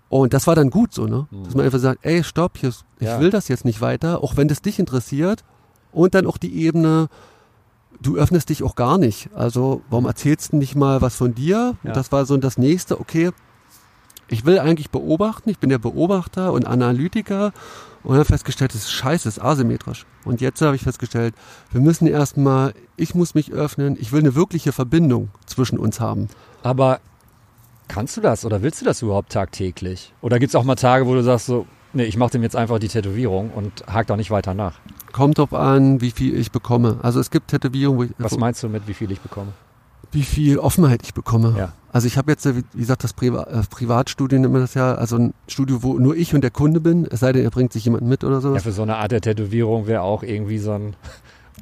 Und 0.10 0.34
das 0.34 0.47
war 0.47 0.55
dann 0.55 0.72
gut 0.72 0.93
so, 0.93 1.05
ne? 1.05 1.28
Mhm. 1.30 1.43
Dass 1.43 1.55
man 1.55 1.66
einfach 1.66 1.80
sagt, 1.80 1.99
ey, 2.03 2.24
stopp, 2.24 2.57
hier, 2.57 2.70
ich 2.70 3.07
ja. 3.07 3.20
will 3.20 3.30
das 3.30 3.47
jetzt 3.47 3.64
nicht 3.64 3.80
weiter, 3.80 4.24
auch 4.24 4.38
wenn 4.38 4.47
das 4.47 4.62
dich 4.62 4.80
interessiert. 4.80 5.43
Und 5.91 6.16
dann 6.16 6.26
auch 6.26 6.38
die 6.38 6.53
Ebene, 6.64 7.07
du 8.01 8.18
öffnest 8.18 8.49
dich 8.49 8.64
auch 8.64 8.76
gar 8.76 8.97
nicht. 8.97 9.30
Also, 9.34 9.82
warum 9.89 10.05
erzählst 10.05 10.53
du 10.53 10.57
nicht 10.57 10.76
mal 10.76 11.01
was 11.01 11.16
von 11.16 11.36
dir? 11.36 11.76
Ja. 11.84 11.89
Und 11.89 11.95
das 11.95 12.12
war 12.12 12.26
so 12.26 12.36
das 12.38 12.57
nächste, 12.57 12.99
okay, 12.99 13.32
ich 14.30 14.45
will 14.45 14.60
eigentlich 14.60 14.91
beobachten, 14.91 15.49
ich 15.49 15.60
bin 15.60 15.70
der 15.70 15.80
Beobachter 15.80 16.53
und 16.53 16.66
Analytiker 16.66 17.51
und 18.03 18.16
habe 18.16 18.26
festgestellt, 18.26 18.74
das 18.74 18.82
ist 18.82 18.91
scheiße, 18.91 19.26
das 19.26 19.38
ist 19.38 19.43
asymmetrisch. 19.43 20.05
Und 20.24 20.41
jetzt 20.41 20.62
habe 20.62 20.76
ich 20.76 20.84
festgestellt, 20.84 21.34
wir 21.72 21.82
müssen 21.82 22.07
erstmal, 22.07 22.74
ich 22.95 23.16
muss 23.16 23.34
mich 23.34 23.51
öffnen, 23.51 23.97
ich 23.99 24.12
will 24.12 24.20
eine 24.20 24.36
wirkliche 24.36 24.72
Verbindung 24.72 25.30
zwischen 25.45 25.80
uns 25.80 25.99
haben. 25.99 26.30
Aber 26.64 26.99
Kannst 27.90 28.16
du 28.16 28.22
das 28.22 28.46
oder 28.46 28.62
willst 28.62 28.80
du 28.80 28.86
das 28.86 29.02
überhaupt 29.02 29.32
tagtäglich? 29.32 30.14
Oder 30.22 30.40
gibt 30.40 30.52
es 30.52 30.56
auch 30.56 30.64
mal 30.64 30.76
Tage, 30.76 31.08
wo 31.08 31.16
du 31.16 31.24
sagst 31.24 31.48
so, 31.48 31.66
nee, 31.92 32.04
ich 32.04 32.18
mache 32.18 32.32
dem 32.32 32.44
jetzt 32.44 32.56
einfach 32.56 32.78
die 32.78 32.88
Tätowierung 32.88 33.50
und 33.50 33.84
hake 33.88 34.06
da 34.06 34.16
nicht 34.16 34.30
weiter 34.30 34.54
nach? 34.54 34.80
Kommt 35.12 35.40
drauf 35.40 35.56
an, 35.56 36.00
wie 36.00 36.12
viel 36.12 36.38
ich 36.38 36.52
bekomme. 36.52 37.00
Also 37.02 37.20
es 37.20 37.32
gibt 37.32 37.48
Tätowierungen, 37.48 38.00
wo 38.00 38.04
ich... 38.04 38.12
Was 38.20 38.38
meinst 38.38 38.62
du 38.62 38.70
mit, 38.70 38.88
wie 38.88 38.94
viel 38.94 39.12
ich 39.12 39.20
bekomme? 39.20 39.54
Wie 40.12 40.22
viel 40.22 40.60
Offenheit 40.60 41.02
ich 41.04 41.16
bekomme. 41.16 41.56
Ja. 41.58 41.74
Also 41.92 42.06
ich 42.06 42.18
habe 42.18 42.32
jetzt, 42.32 42.46
wie 42.46 42.64
gesagt, 42.78 43.04
das 43.04 43.14
Priva 43.14 43.44
äh, 43.44 43.64
Privatstudio 43.68 44.38
nennt 44.38 44.54
man 44.54 44.62
das 44.62 44.76
ja, 44.76 44.94
also 44.94 45.18
ein 45.18 45.34
Studio, 45.48 45.82
wo 45.82 45.98
nur 45.98 46.16
ich 46.16 46.36
und 46.36 46.42
der 46.42 46.52
Kunde 46.52 46.80
bin, 46.80 47.08
es 47.10 47.22
sei 47.22 47.32
denn, 47.32 47.44
er 47.44 47.50
bringt 47.50 47.74
sich 47.74 47.86
jemand 47.86 48.04
mit 48.04 48.24
oder 48.24 48.40
so. 48.40 48.54
Ja, 48.54 48.60
für 48.60 48.72
so 48.72 48.84
eine 48.84 48.98
Art 48.98 49.12
der 49.12 49.22
Tätowierung 49.22 49.88
wäre 49.88 50.04
auch 50.04 50.22
irgendwie 50.22 50.60
so 50.60 50.74
ein 50.74 50.96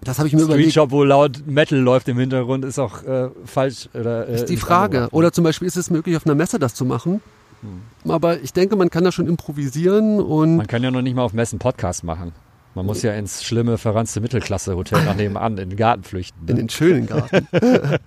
das 0.03 0.19
habe 0.19 0.27
ich 0.27 0.33
mir 0.33 0.39
Street 0.41 0.53
überlegt. 0.53 0.73
Shop, 0.73 0.91
wo 0.91 1.03
laut 1.03 1.45
Metal 1.45 1.79
läuft 1.79 2.07
im 2.07 2.17
Hintergrund, 2.17 2.65
ist 2.65 2.79
auch 2.79 3.03
äh, 3.03 3.29
falsch. 3.45 3.89
Oder, 3.93 4.27
äh, 4.27 4.35
ist 4.35 4.49
die 4.49 4.57
Frage. 4.57 5.07
Oder 5.11 5.31
zum 5.31 5.43
Beispiel 5.43 5.67
ist 5.67 5.77
es 5.77 5.89
möglich, 5.89 6.15
auf 6.17 6.25
einer 6.25 6.35
Messe 6.35 6.59
das 6.59 6.73
zu 6.73 6.85
machen. 6.85 7.21
Hm. 7.61 8.11
Aber 8.11 8.39
ich 8.39 8.53
denke, 8.53 8.75
man 8.75 8.89
kann 8.89 9.03
da 9.03 9.11
schon 9.11 9.27
improvisieren 9.27 10.19
und. 10.19 10.57
Man 10.57 10.67
kann 10.67 10.83
ja 10.83 10.91
noch 10.91 11.01
nicht 11.01 11.15
mal 11.15 11.23
auf 11.23 11.33
Messen 11.33 11.59
Podcast 11.59 12.03
machen. 12.03 12.33
Man 12.75 12.85
muss 12.85 13.01
ja 13.01 13.11
ins 13.13 13.43
schlimme, 13.43 13.79
verranzte 13.79 14.21
Mittelklasse-Hotel 14.21 15.03
nach 15.03 15.15
nebenan 15.15 15.57
in 15.57 15.69
den 15.71 15.77
Garten 15.77 16.03
flüchten. 16.03 16.45
Ne? 16.45 16.51
In 16.51 16.57
den 16.57 16.69
schönen 16.69 17.07
Garten. 17.07 17.47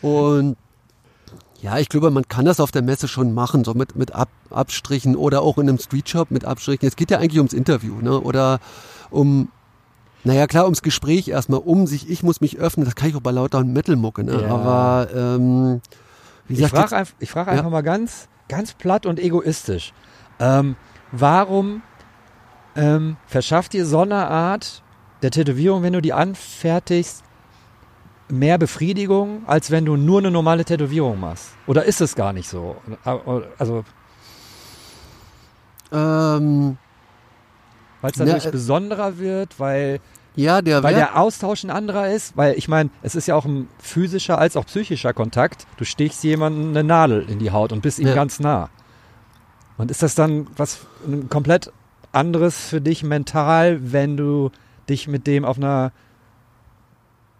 und 0.00 0.56
ja, 1.60 1.78
ich 1.78 1.90
glaube, 1.90 2.10
man 2.10 2.26
kann 2.26 2.46
das 2.46 2.58
auf 2.58 2.72
der 2.72 2.80
Messe 2.80 3.06
schon 3.06 3.34
machen, 3.34 3.64
so 3.64 3.74
mit, 3.74 3.94
mit 3.94 4.14
Ab 4.14 4.30
Abstrichen 4.48 5.14
oder 5.14 5.42
auch 5.42 5.58
in 5.58 5.68
einem 5.68 5.78
Streetshop 5.78 6.30
mit 6.30 6.46
Abstrichen. 6.46 6.88
Es 6.88 6.96
geht 6.96 7.10
ja 7.10 7.18
eigentlich 7.18 7.38
ums 7.38 7.52
Interview, 7.52 8.00
ne? 8.00 8.18
Oder 8.18 8.60
um 9.10 9.48
Naja, 10.24 10.46
klar, 10.46 10.64
ums 10.64 10.82
Gespräch 10.82 11.28
erstmal, 11.28 11.60
um 11.60 11.86
sich, 11.86 12.08
ich 12.08 12.22
muss 12.22 12.40
mich 12.40 12.58
öffnen, 12.58 12.84
das 12.86 12.94
kann 12.94 13.08
ich 13.08 13.16
auch 13.16 13.20
bei 13.20 13.32
lauter 13.32 13.64
Metal-Mucke, 13.64 14.22
ne? 14.24 14.42
Ja. 14.42 14.48
Aber, 14.48 15.08
ähm, 15.14 15.80
wie 16.46 16.52
Ich 16.54 16.58
gesagt, 16.58 16.72
frage 16.72 16.82
jetzt- 16.84 16.92
einfach, 16.92 17.14
ich 17.18 17.30
frag 17.30 17.46
Ja. 17.48 17.52
einfach 17.54 17.70
mal 17.70 17.82
ganz, 17.82 18.28
ganz 18.48 18.72
platt 18.74 19.04
und 19.06 19.18
egoistisch. 19.18 19.92
Ähm, 20.38 20.76
warum 21.10 21.82
ähm, 22.74 23.16
verschafft 23.26 23.72
dir 23.74 23.84
so 23.84 24.00
eine 24.00 24.28
Art 24.28 24.82
der 25.22 25.30
Tätowierung, 25.30 25.82
wenn 25.82 25.92
du 25.92 26.00
die 26.00 26.12
anfertigst, 26.14 27.22
mehr 28.30 28.56
Befriedigung, 28.56 29.42
als 29.46 29.70
wenn 29.70 29.84
du 29.84 29.96
nur 29.96 30.20
eine 30.20 30.30
normale 30.30 30.64
Tätowierung 30.64 31.20
machst? 31.20 31.48
Oder 31.66 31.84
ist 31.84 32.00
es 32.00 32.14
gar 32.14 32.32
nicht 32.32 32.48
so? 32.48 32.76
Also, 33.58 33.84
ähm, 35.92 36.78
weil 38.02 38.10
es 38.10 38.18
Ja, 38.18 38.26
dadurch 38.26 38.46
äh, 38.46 38.50
besonderer 38.50 39.18
wird, 39.18 39.58
weil, 39.58 40.00
ja, 40.36 40.60
der 40.60 40.82
weil 40.82 40.94
der 40.94 41.18
Austausch 41.18 41.64
ein 41.64 41.70
anderer 41.70 42.10
ist? 42.10 42.36
Weil 42.36 42.54
ich 42.58 42.68
meine, 42.68 42.90
es 43.02 43.14
ist 43.14 43.26
ja 43.26 43.34
auch 43.34 43.46
ein 43.46 43.68
physischer 43.78 44.38
als 44.38 44.56
auch 44.56 44.66
psychischer 44.66 45.14
Kontakt. 45.14 45.66
Du 45.78 45.84
stichst 45.84 46.22
jemanden 46.24 46.68
eine 46.70 46.84
Nadel 46.84 47.24
in 47.28 47.38
die 47.38 47.50
Haut 47.50 47.72
und 47.72 47.80
bist 47.80 47.98
ihm 47.98 48.08
Ja. 48.08 48.14
ganz 48.14 48.38
nah. 48.40 48.68
Und 49.78 49.90
ist 49.90 50.02
das 50.02 50.14
dann 50.14 50.46
was 50.56 50.80
ein 51.06 51.28
komplett 51.30 51.72
anderes 52.12 52.68
für 52.68 52.80
dich 52.82 53.02
mental, 53.02 53.92
wenn 53.92 54.16
du 54.18 54.50
dich 54.88 55.08
mit 55.08 55.26
dem 55.26 55.44
auf 55.46 55.56
einer 55.56 55.92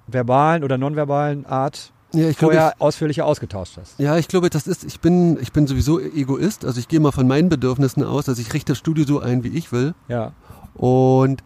verbalen 0.07 0.65
oder 0.65 0.79
nonverbalen 0.79 1.47
Art 1.47 1.92
ja, 2.13 2.29
ich 2.29 2.39
glaube, 2.39 2.55
vorher 2.55 2.75
ausführlicher 2.79 3.27
ausgetauscht 3.27 3.77
hast? 3.81 3.99
Ja, 3.99 4.17
ich 4.19 4.29
glaube, 4.29 4.51
das 4.51 4.67
ist, 4.67 4.85
ich 4.85 5.01
bin, 5.01 5.39
ich 5.41 5.53
bin 5.53 5.67
sowieso 5.67 6.01
Egoist. 6.01 6.65
Also 6.65 6.79
ich 6.81 6.89
gehe 6.89 7.01
mal 7.01 7.13
von 7.13 7.27
meinen 7.27 7.49
Bedürfnissen 7.49 8.03
aus. 8.03 8.29
Also 8.29 8.41
ich 8.41 8.53
richte 8.53 8.73
das 8.73 8.79
Studio 8.79 9.05
so 9.05 9.21
ein, 9.21 9.45
wie 9.45 9.57
ich 9.57 9.73
will. 9.73 9.95
Ja. 10.09 10.33
Und 10.75 11.43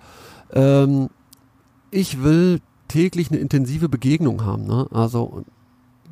ähm, 0.53 1.09
ich 1.91 2.23
will 2.23 2.61
täglich 2.89 3.31
eine 3.31 3.41
intensive 3.41 3.89
Begegnung 3.89 4.45
haben. 4.45 4.67
Ne? 4.67 4.87
Also 4.93 5.45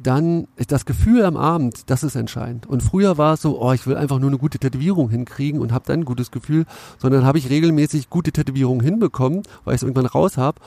dann 0.02 0.46
ist 0.57 0.70
das 0.70 0.84
Gefühl 0.84 1.24
am 1.24 1.36
Abend, 1.36 1.88
das 1.90 2.02
ist 2.02 2.14
entscheidend. 2.14 2.66
Und 2.66 2.82
früher 2.82 3.16
war 3.16 3.34
es 3.34 3.42
so, 3.42 3.61
oh, 3.61 3.72
ich 3.72 3.86
will 3.86 3.96
einfach 3.96 4.18
nur 4.18 4.28
eine 4.28 4.38
gute 4.38 4.59
Tätowierung 4.59 5.09
hinkriegen 5.09 5.61
und 5.61 5.72
habe 5.72 5.84
dann 5.86 6.00
ein 6.00 6.05
gutes 6.05 6.30
Gefühl, 6.30 6.66
sondern 6.98 7.24
habe 7.24 7.38
ich 7.38 7.48
regelmäßig 7.48 8.11
gute 8.11 8.32
Tätowierungen 8.32 8.84
hinbekommen, 8.84 9.42
weil 9.64 9.74
ich 9.74 9.78
es 9.78 9.82
irgendwann 9.82 10.07
raus 10.07 10.36
habe. 10.36 10.61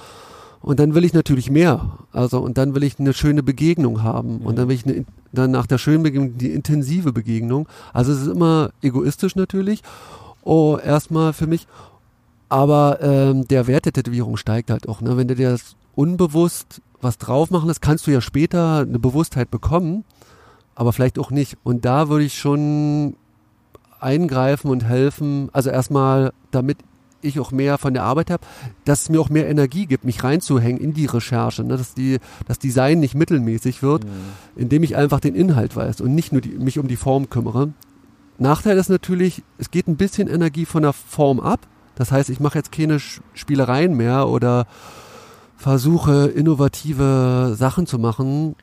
Und 0.68 0.82
dann 0.82 0.96
will 0.96 1.06
ich 1.06 1.14
natürlich 1.14 1.50
mehr. 1.50 1.98
Also, 2.12 2.40
und 2.42 2.58
dann 2.58 2.76
will 2.76 2.84
ich 2.84 3.00
eine 3.00 3.14
schöne 3.14 3.42
Begegnung 3.42 4.04
haben. 4.04 4.40
Und 4.40 4.58
dann 4.58 4.68
will 4.68 4.76
ich 4.76 4.86
eine, 4.86 5.06
dann 5.32 5.52
nach 5.52 5.66
der 5.66 5.78
schönen 5.78 6.04
Begegnung 6.04 6.38
die 6.38 6.52
intensive 6.52 7.14
Begegnung. 7.14 7.70
Also, 7.94 8.12
es 8.12 8.24
ist 8.24 8.28
immer 8.28 8.72
egoistisch 8.82 9.38
natürlich. 9.38 9.82
Oh, 10.44 10.78
erstmal 10.78 11.32
für 11.32 11.48
mich. 11.48 11.68
Aber 12.50 13.00
ähm, 13.02 13.48
der 13.48 13.66
Wert 13.68 13.86
der 13.86 13.94
Tätowierung 13.94 14.36
steigt 14.36 14.70
halt 14.70 14.90
auch. 14.90 15.00
Ne? 15.00 15.16
Wenn 15.16 15.30
du 15.30 15.36
dir 15.36 15.52
das 15.52 15.78
unbewusst 15.96 16.82
was 17.00 17.18
drauf 17.18 17.50
machen 17.50 17.68
lässt, 17.68 17.82
kannst 17.82 18.06
du 18.06 18.12
ja 18.12 18.20
später 18.20 18.80
eine 18.80 19.00
Bewusstheit 19.00 19.50
bekommen, 19.50 20.04
aber 20.76 20.92
vielleicht 20.92 21.18
auch 21.18 21.32
nicht. 21.32 21.56
Und 21.64 21.86
da 21.86 22.10
würde 22.10 22.26
ich 22.26 22.38
schon 22.38 23.16
eingreifen 24.02 24.70
und 24.70 24.84
helfen. 24.84 25.48
Also 25.54 25.70
erstmal, 25.70 26.34
damit 26.52 26.80
ich 27.22 27.40
auch 27.40 27.52
mehr 27.52 27.78
von 27.78 27.94
der 27.94 28.04
Arbeit 28.04 28.30
habe, 28.30 28.46
dass 28.86 29.04
es 29.04 29.10
mir 29.10 29.20
auch 29.20 29.30
mehr 29.30 29.50
Energie 29.50 29.86
gibt, 29.86 30.04
mich 30.06 30.24
reinzuhängen 30.24 30.82
in 30.82 30.94
die 30.94 31.06
Recherche, 31.06 31.64
ne? 31.64 31.78
dass 31.78 31.94
die, 31.94 32.20
das 32.48 32.60
Design 32.60 33.00
nicht 33.00 33.16
mittelmäßig 33.16 33.82
wird, 33.84 34.06
indem 34.56 34.84
ich 34.84 34.96
einfach 34.96 35.20
den 35.20 35.36
Inhalt 35.36 35.76
weiß 35.76 36.02
und 36.02 36.14
nicht 36.16 36.32
nur 36.32 36.42
die, 36.42 36.50
mich 36.50 36.80
um 36.80 36.88
die 36.88 36.96
Form 36.96 37.30
kümmere. 37.30 37.74
Nachteil 38.38 38.78
ist 38.78 38.90
natürlich, 38.90 39.44
es 39.58 39.72
geht 39.72 39.88
ein 39.88 39.98
bisschen 39.98 40.28
Energie 40.28 40.66
von 40.66 40.84
der 40.84 40.94
Form 40.94 41.40
ab. 41.40 41.62
Das 41.96 42.12
heißt, 42.12 42.30
ich 42.30 42.40
mache 42.40 42.60
jetzt 42.60 42.72
keine 42.72 43.00
Spielereien 43.00 43.98
mehr 43.98 44.28
oder 44.28 44.68
versuche 45.56 46.28
innovative 46.28 47.56
Sachen 47.58 47.88
zu 47.88 47.98
machen, 47.98 48.56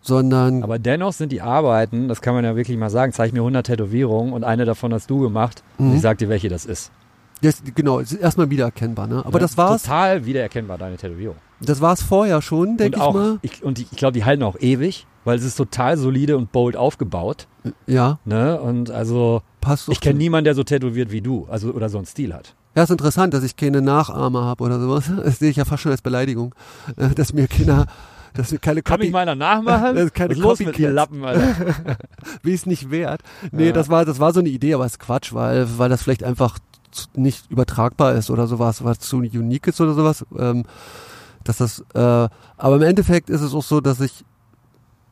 sondern 0.00 0.62
Aber 0.62 0.78
dennoch 0.78 1.12
sind 1.12 1.30
die 1.32 1.42
Arbeiten, 1.42 2.08
das 2.08 2.22
kann 2.22 2.34
man 2.34 2.44
ja 2.44 2.56
wirklich 2.56 2.78
mal 2.78 2.88
sagen, 2.88 3.12
zeig 3.12 3.32
mir 3.32 3.40
100 3.40 3.66
Tätowierungen 3.66 4.32
und 4.32 4.44
eine 4.44 4.64
davon 4.64 4.94
hast 4.94 5.10
du 5.10 5.20
gemacht 5.20 5.62
und 5.76 5.90
Mhm. 5.90 5.96
ich 5.96 6.00
sag 6.00 6.18
dir, 6.18 6.28
welche 6.30 6.48
das 6.48 6.64
ist. 6.64 6.90
Das, 7.42 7.62
genau, 7.74 7.98
ist 8.00 8.12
erstmal 8.12 8.50
wiedererkennbar. 8.50 9.06
Ne? 9.06 9.18
Aber 9.24 9.38
Ne? 9.38 9.40
das 9.40 9.56
war's. 9.56 9.82
Total 9.82 10.24
wiedererkennbar, 10.26 10.78
deine 10.78 10.96
Tätowierung. 10.96 11.36
Das 11.60 11.80
war's 11.80 12.02
vorher 12.02 12.40
schon, 12.42 12.76
denke 12.76 12.96
ich 12.98 13.02
auch, 13.02 13.14
mal. 13.14 13.38
Ich, 13.42 13.62
und 13.62 13.78
ich, 13.78 13.90
ich 13.90 13.98
glaube, 13.98 14.12
die 14.12 14.24
halten 14.24 14.42
auch 14.42 14.56
ewig, 14.60 15.06
weil 15.24 15.38
es 15.38 15.44
ist 15.44 15.56
total 15.56 15.96
solide 15.96 16.36
und 16.36 16.52
bold 16.52 16.76
aufgebaut. 16.76 17.46
Ja, 17.86 18.18
Ne? 18.24 18.60
Und 18.60 18.90
also, 18.90 19.42
passt. 19.60 19.88
ich 19.88 20.00
kenne 20.00 20.18
niemanden, 20.18 20.44
der 20.44 20.54
so 20.54 20.62
tätowiert 20.64 21.10
wie 21.12 21.20
du, 21.20 21.46
also 21.50 21.70
oder 21.72 21.88
so 21.88 21.98
einen 21.98 22.06
Stil 22.06 22.32
hat. 22.34 22.54
Ja, 22.76 22.84
ist 22.84 22.90
interessant, 22.90 23.34
dass 23.34 23.42
ich 23.42 23.56
keine 23.56 23.82
Nachahmer 23.82 24.44
habe 24.44 24.62
oder 24.64 24.78
sowas. 24.80 25.10
Das 25.24 25.38
sehe 25.40 25.50
ich 25.50 25.56
ja 25.56 25.64
fast 25.64 25.82
schon 25.82 25.92
als 25.92 26.02
Beleidigung, 26.02 26.54
äh, 26.96 27.08
dass 27.10 27.32
mir 27.32 27.48
keiner, 27.48 27.86
dass 28.34 28.52
mir 28.52 28.58
keine 28.58 28.82
Kann 28.82 29.00
mich 29.00 29.08
Copy, 29.08 29.12
meiner 29.12 29.34
nachmachen? 29.34 29.94
Das 29.96 30.04
ist 30.04 30.14
keine 30.14 30.30
Was 30.30 30.38
los 30.38 30.58
mit 30.60 30.78
dir. 30.78 30.90
Lappen, 30.90 31.24
Alter? 31.24 31.56
wie 32.44 32.54
es 32.54 32.66
nicht 32.66 32.90
wert. 32.92 33.22
Nee, 33.50 33.66
Ja. 33.66 33.72
das 33.72 33.88
war, 33.88 34.04
das 34.04 34.20
war 34.20 34.32
so 34.32 34.38
eine 34.40 34.48
Idee, 34.48 34.74
aber 34.74 34.86
es 34.86 34.92
ist 34.92 34.98
Quatsch, 35.00 35.32
weil, 35.34 35.66
weil 35.78 35.88
das 35.88 36.02
vielleicht 36.02 36.22
einfach 36.22 36.58
nicht 37.14 37.50
übertragbar 37.50 38.14
ist 38.14 38.30
oder 38.30 38.46
sowas, 38.46 38.82
was 38.84 38.98
zu 38.98 39.18
unique 39.18 39.66
ist 39.68 39.80
oder 39.80 39.94
sowas. 39.94 40.24
Ähm, 40.36 40.64
dass 41.44 41.58
das, 41.58 41.84
äh, 41.94 41.98
aber 42.56 42.76
im 42.76 42.82
Endeffekt 42.82 43.30
ist 43.30 43.40
es 43.40 43.54
auch 43.54 43.62
so, 43.62 43.80
dass 43.80 44.00
ich 44.00 44.24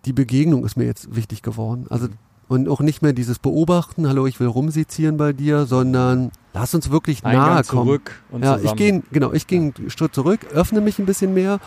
die 0.05 0.13
Begegnung 0.13 0.65
ist 0.65 0.77
mir 0.77 0.85
jetzt 0.85 1.15
wichtig 1.17 1.43
geworden. 1.43 1.87
Also 1.91 2.09
und 2.49 2.69
auch 2.69 2.81
nicht 2.81 3.03
mehr 3.03 3.13
dieses 3.13 3.41
Beobachten, 3.41 4.07
hallo, 4.09 4.27
ich 4.27 4.39
will 4.39 4.47
rumsezieren 4.47 5.17
bei 5.17 5.33
dir, 5.33 5.67
sondern 5.67 6.31
lass 6.55 6.75
uns 6.75 6.91
wirklich 6.93 7.25
nahe 7.25 7.33
Eingang 7.33 7.65
kommen. 7.65 7.87
zurück 7.87 8.23
und 8.31 8.45
ja, 8.45 8.57
zusammen. 8.59 8.67
ich 8.67 8.77
gehe, 8.77 9.03
genau, 9.11 9.33
ich 9.33 9.47
gehe 9.49 9.61
einen 9.61 9.91
Schritt 9.91 10.15
zurück, 10.15 10.41
öffne 10.53 10.81
mich 10.81 11.01
ein 11.01 11.07
bisschen 11.07 11.35
mehr 11.35 11.59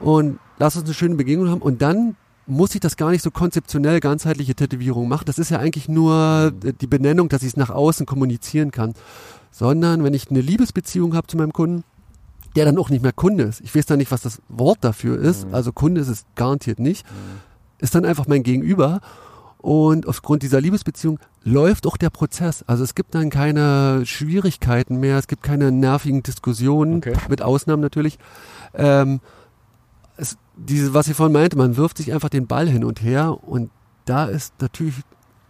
und 0.00 0.40
lass 0.58 0.74
uns 0.74 0.86
eine 0.86 0.94
schöne 0.94 1.14
Begegnung 1.14 1.48
haben 1.48 1.62
und 1.62 1.80
dann 1.80 2.16
muss 2.46 2.74
ich 2.74 2.80
das 2.80 2.96
gar 2.96 3.10
nicht 3.10 3.22
so 3.22 3.30
konzeptionell 3.30 4.00
ganzheitliche 4.00 4.56
Tätowierung 4.56 5.06
machen. 5.08 5.26
Das 5.26 5.38
ist 5.38 5.50
ja 5.50 5.58
eigentlich 5.60 5.88
nur 5.88 6.50
Mhm. 6.60 6.76
die 6.80 6.86
Benennung, 6.88 7.28
dass 7.28 7.42
ich 7.42 7.48
es 7.48 7.56
nach 7.56 7.70
außen 7.70 8.04
kommunizieren 8.06 8.72
kann. 8.72 8.94
Sondern 9.50 10.04
wenn 10.04 10.14
ich 10.14 10.30
eine 10.30 10.40
Liebesbeziehung 10.40 11.14
habe 11.14 11.26
zu 11.26 11.36
meinem 11.36 11.52
Kunden, 11.52 11.84
der 12.56 12.64
dann 12.64 12.78
auch 12.78 12.90
nicht 12.90 13.02
mehr 13.02 13.12
Kunde 13.12 13.44
ist. 13.44 13.60
Ich 13.60 13.74
weiß 13.74 13.86
dann 13.86 13.98
nicht, 13.98 14.10
was 14.10 14.22
das 14.22 14.40
Wort 14.48 14.78
dafür 14.82 15.18
ist. 15.18 15.46
Mhm. 15.46 15.54
Also 15.54 15.72
Kunde 15.72 16.00
ist 16.00 16.08
es 16.08 16.24
garantiert 16.34 16.78
nicht. 16.78 17.06
Ist 17.78 17.94
dann 17.94 18.04
einfach 18.04 18.26
mein 18.26 18.42
Gegenüber. 18.42 19.00
Und 19.58 20.08
aufgrund 20.08 20.42
dieser 20.42 20.60
Liebesbeziehung 20.60 21.18
läuft 21.44 21.86
auch 21.86 21.96
der 21.96 22.10
Prozess. 22.10 22.64
Also 22.66 22.82
es 22.82 22.94
gibt 22.94 23.14
dann 23.14 23.28
keine 23.28 24.04
Schwierigkeiten 24.06 24.98
mehr, 25.00 25.18
es 25.18 25.26
gibt 25.26 25.42
keine 25.42 25.70
nervigen 25.70 26.22
Diskussionen, 26.22 26.96
Okay. 26.96 27.14
mit 27.28 27.42
Ausnahmen 27.42 27.82
natürlich. 27.82 28.18
Ähm, 28.74 29.20
es, 30.16 30.38
diese, 30.56 30.94
was 30.94 31.08
ich 31.08 31.16
vorhin 31.16 31.34
meinte, 31.34 31.56
man 31.58 31.76
wirft 31.76 31.98
sich 31.98 32.12
einfach 32.12 32.30
den 32.30 32.46
Ball 32.46 32.68
hin 32.68 32.84
und 32.84 33.02
her 33.02 33.36
und 33.44 33.70
da 34.06 34.24
ist 34.24 34.54
natürlich, 34.60 34.94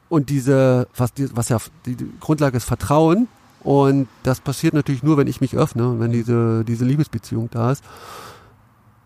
und 0.09 0.29
diese, 0.29 0.89
was, 0.97 1.15
die, 1.15 1.35
was 1.37 1.49
ja 1.49 1.59
die 1.87 1.97
Grundlage 2.19 2.57
ist 2.57 2.65
Vertrauen 2.65 3.29
und 3.63 4.09
das 4.23 4.41
passiert 4.41 4.75
natürlich 4.75 5.03
nur, 5.03 5.17
wenn 5.17 5.27
ich 5.27 5.41
mich 5.41 5.57
öffne 5.57 5.99
wenn 6.01 6.13
diese, 6.13 6.65
diese 6.65 6.85
Liebesbeziehung 6.85 7.49
da 7.51 7.73
ist. 7.73 7.85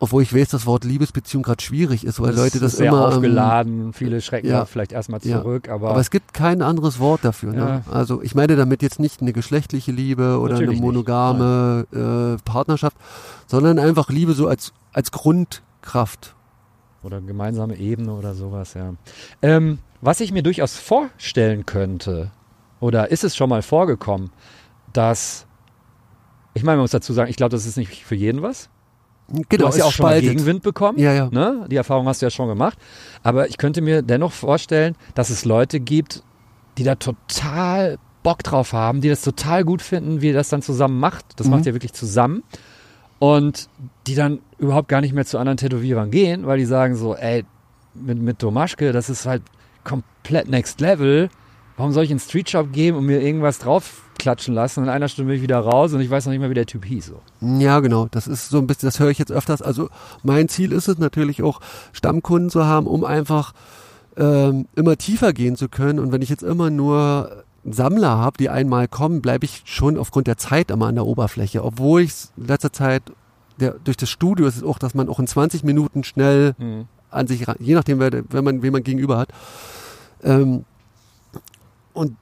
Obwohl 0.01 0.23
ich 0.23 0.35
weiß, 0.35 0.49
das 0.49 0.67
Wort 0.67 0.85
Liebesbeziehung 0.85 1.43
gerade 1.45 1.63
schwierig 1.63 2.05
ist, 2.05 2.21
weil 2.21 2.35
Leute 2.35 2.59
das 2.61 2.73
ist 2.73 2.79
sehr 2.79 2.89
immer 2.89 3.09
ähm, 3.09 3.15
aufgeladen, 3.15 3.93
viele 3.95 4.21
schrecken 4.21 4.49
ja. 4.49 4.65
vielleicht 4.67 4.93
erstmal 4.93 5.21
Ja. 5.23 5.41
zurück, 5.41 5.69
aber, 5.69 5.91
aber 5.91 6.01
es 6.01 6.11
gibt 6.11 6.35
kein 6.35 6.61
anderes 6.63 6.99
Wort 6.99 7.25
dafür. 7.25 7.53
Ne? 7.53 7.83
Ja. 7.87 7.93
Also 7.93 8.21
ich 8.21 8.35
meine 8.35 8.57
damit 8.57 8.83
jetzt 8.83 8.99
nicht 9.01 9.23
eine 9.23 9.33
geschlechtliche 9.33 9.93
Liebe 9.93 10.39
oder 10.41 10.55
Natürlich 10.55 10.77
eine 10.79 10.87
monogame 10.87 11.87
äh, 11.93 12.43
Partnerschaft, 12.45 12.97
sondern 13.47 13.79
einfach 13.79 14.11
Liebe 14.11 14.35
so 14.35 14.47
als, 14.49 14.73
als 14.93 15.11
Grundkraft. 15.11 16.35
oder 17.03 17.21
gemeinsame 17.21 17.77
Ebene 17.77 18.13
oder 18.13 18.35
sowas, 18.35 18.75
ja. 18.75 18.95
Ähm, 19.43 19.79
was 20.03 20.21
ich 20.21 20.33
mir 20.33 20.43
durchaus 20.43 20.77
vorstellen 20.77 21.65
könnte, 21.67 22.31
oder 22.85 23.11
ist 23.11 23.25
es 23.25 23.35
schon 23.35 23.49
mal 23.49 23.63
vorgekommen, 23.63 24.31
dass, 24.93 25.47
ich 26.53 26.63
meine, 26.65 26.77
man 26.77 26.83
muss 26.83 26.91
dazu 26.91 27.15
sagen, 27.15 27.31
ich 27.31 27.37
glaube, 27.37 27.49
das 27.51 27.65
ist 27.65 27.79
nicht 27.79 28.05
für 28.05 28.15
jeden 28.15 28.43
was. 28.43 28.69
du 29.29 29.41
Genau, 29.49 29.69
hast 29.69 29.77
es 29.77 29.79
ja 29.79 29.85
auch 29.87 29.93
schon 29.93 30.05
mal. 30.05 30.21
Gegenwind 30.21 30.63
bekommen. 30.63 30.99
Ja, 30.99 31.15
ja. 31.15 31.31
Ne? 31.31 31.65
Die 31.71 31.77
Erfahrung 31.77 32.07
hast 32.07 32.21
du 32.21 32.27
ja 32.27 32.31
schon 32.31 32.47
gemacht. 32.47 32.77
Aber 33.23 33.49
ich 33.49 33.57
könnte 33.57 33.81
mir 33.81 34.03
dennoch 34.03 34.33
vorstellen, 34.33 34.97
dass 35.15 35.31
es 35.31 35.47
Leute 35.47 35.81
gibt, 35.81 36.23
die 36.77 36.85
da 36.85 36.95
total 36.97 37.99
Bock 38.23 38.43
drauf 38.43 38.75
haben, 38.75 39.01
die 39.01 39.09
das 39.09 39.23
total 39.23 39.65
gut 39.65 39.81
finden, 39.81 40.21
wie 40.21 40.27
ihr 40.29 40.35
das 40.35 40.51
dann 40.51 40.61
zusammen 40.61 41.01
macht. 41.01 41.25
Das 41.37 41.47
Mhm. 41.47 41.53
macht 41.55 41.65
ihr 41.67 41.73
wirklich 41.73 41.95
zusammen. 41.95 42.43
Und 43.19 43.71
die 44.07 44.15
dann 44.15 44.41
überhaupt 44.59 44.89
gar 44.89 45.01
nicht 45.01 45.15
mehr 45.15 45.25
zu 45.25 45.39
anderen 45.39 45.57
Tätowierern 45.57 46.11
gehen, 46.11 46.47
weil 46.47 46.59
die 46.59 46.67
sagen 46.67 46.97
so, 46.97 47.17
ey, 47.17 47.47
mit, 47.95 48.19
mit 48.19 48.43
Domaschke, 48.43 48.93
das 48.93 49.09
ist 49.09 49.25
halt 49.25 49.41
komplett 49.85 50.51
next 50.51 50.83
level. 50.83 51.31
Warum 51.77 51.93
soll 51.93 52.05
ich 52.05 52.11
in 52.11 52.19
den 52.19 52.23
Street 52.23 52.49
Shop 52.49 52.73
gehen 52.73 52.95
und 52.95 53.05
mir 53.05 53.21
irgendwas 53.21 53.59
draufklatschen 53.59 54.55
lassen 54.55 54.81
und 54.81 54.85
in 54.87 54.91
einer 54.91 55.09
Stunde 55.09 55.29
bin 55.31 55.37
ich 55.37 55.43
wieder 55.43 55.59
raus 55.59 55.93
und 55.93 56.01
ich 56.01 56.09
weiß 56.11 56.25
noch 56.27 56.33
nicht 56.33 56.41
mehr, 56.41 56.51
wie 56.51 56.55
der 56.55 56.67
Typ 56.67 56.85
hieß. 56.85 57.07
So. 57.07 57.21
Ja, 57.59 57.81
genau. 57.81 58.07
Das 58.11 58.27
ist 58.29 58.49
so 58.49 58.59
ein 58.59 58.67
bisschen, 58.69 58.87
das 58.87 59.01
höre 59.01 59.11
ich 59.11 59.19
jetzt 59.19 59.33
öfters. 59.33 59.61
Also 59.61 59.89
mein 60.23 60.49
Ziel 60.49 60.71
ist 60.73 60.87
es 60.89 60.99
natürlich 60.99 61.43
auch, 61.43 61.61
Stammkunden 61.93 62.49
zu 62.51 62.65
haben, 62.65 62.87
um 62.87 63.05
einfach 63.05 63.55
ähm, 64.17 64.67
immer 64.77 64.97
tiefer 64.97 65.33
gehen 65.33 65.57
zu 65.57 65.69
können. 65.69 65.99
Und 65.99 66.13
wenn 66.13 66.23
ich 66.23 66.29
jetzt 66.29 66.45
immer 66.45 66.71
nur 66.71 67.43
Sammler 67.65 68.19
habe, 68.19 68.37
die 68.39 68.51
einmal 68.51 68.87
kommen, 68.87 69.21
bleibe 69.21 69.45
ich 69.45 69.63
schon 69.65 69.99
aufgrund 69.99 70.27
der 70.29 70.37
Zeit 70.37 70.71
immer 70.71 70.87
an 70.87 70.95
der 70.95 71.07
Oberfläche. 71.07 71.65
Obwohl 71.65 72.03
ich 72.03 72.13
in 72.37 72.47
letzter 72.47 72.73
Zeit 72.73 73.03
der, 73.59 73.73
durch 73.83 73.97
das 73.97 74.11
Studio 74.11 74.47
ist 74.47 74.57
es 74.57 74.63
auch, 74.63 74.79
dass 74.79 74.95
man 74.95 75.09
auch 75.09 75.19
in 75.19 75.27
20 75.27 75.65
Minuten 75.65 76.05
schnell 76.05 76.55
Mhm. 76.59 76.85
an 77.11 77.27
sich 77.27 77.47
ran, 77.49 77.57
je 77.59 77.75
nachdem, 77.75 77.99
wer, 78.01 78.11
wenn 78.31 78.45
man, 78.45 78.63
wen 78.63 78.73
man 78.73 78.83
gegenüber 78.85 79.17
hat. 79.19 79.31
Ähm, 80.23 80.65
und 81.95 82.17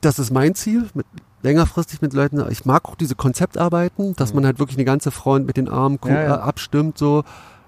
das 0.00 0.18
ist 0.20 0.30
mein 0.30 0.54
Ziel, 0.54 0.88
mit, 0.94 1.06
längerfristig 1.42 2.00
mit 2.02 2.12
Leuten. 2.12 2.44
Ich 2.50 2.64
mag 2.64 2.88
auch 2.88 2.94
diese 2.94 3.14
Konzeptarbeiten, 3.16 4.14
dass 4.16 4.32
man 4.34 4.46
halt 4.46 4.58
wirklich 4.58 4.76
eine 4.78 4.84
ganze 4.84 5.10
Front 5.10 5.46
mit 5.46 5.56
den 5.56 5.68
Armen 5.68 5.98
Mhm. 6.02 6.10
Ja, 6.10 6.22
ja. 6.22 6.34
Äh, 6.36 6.38
abstimmt, 6.40 6.96
so. 6.98 7.24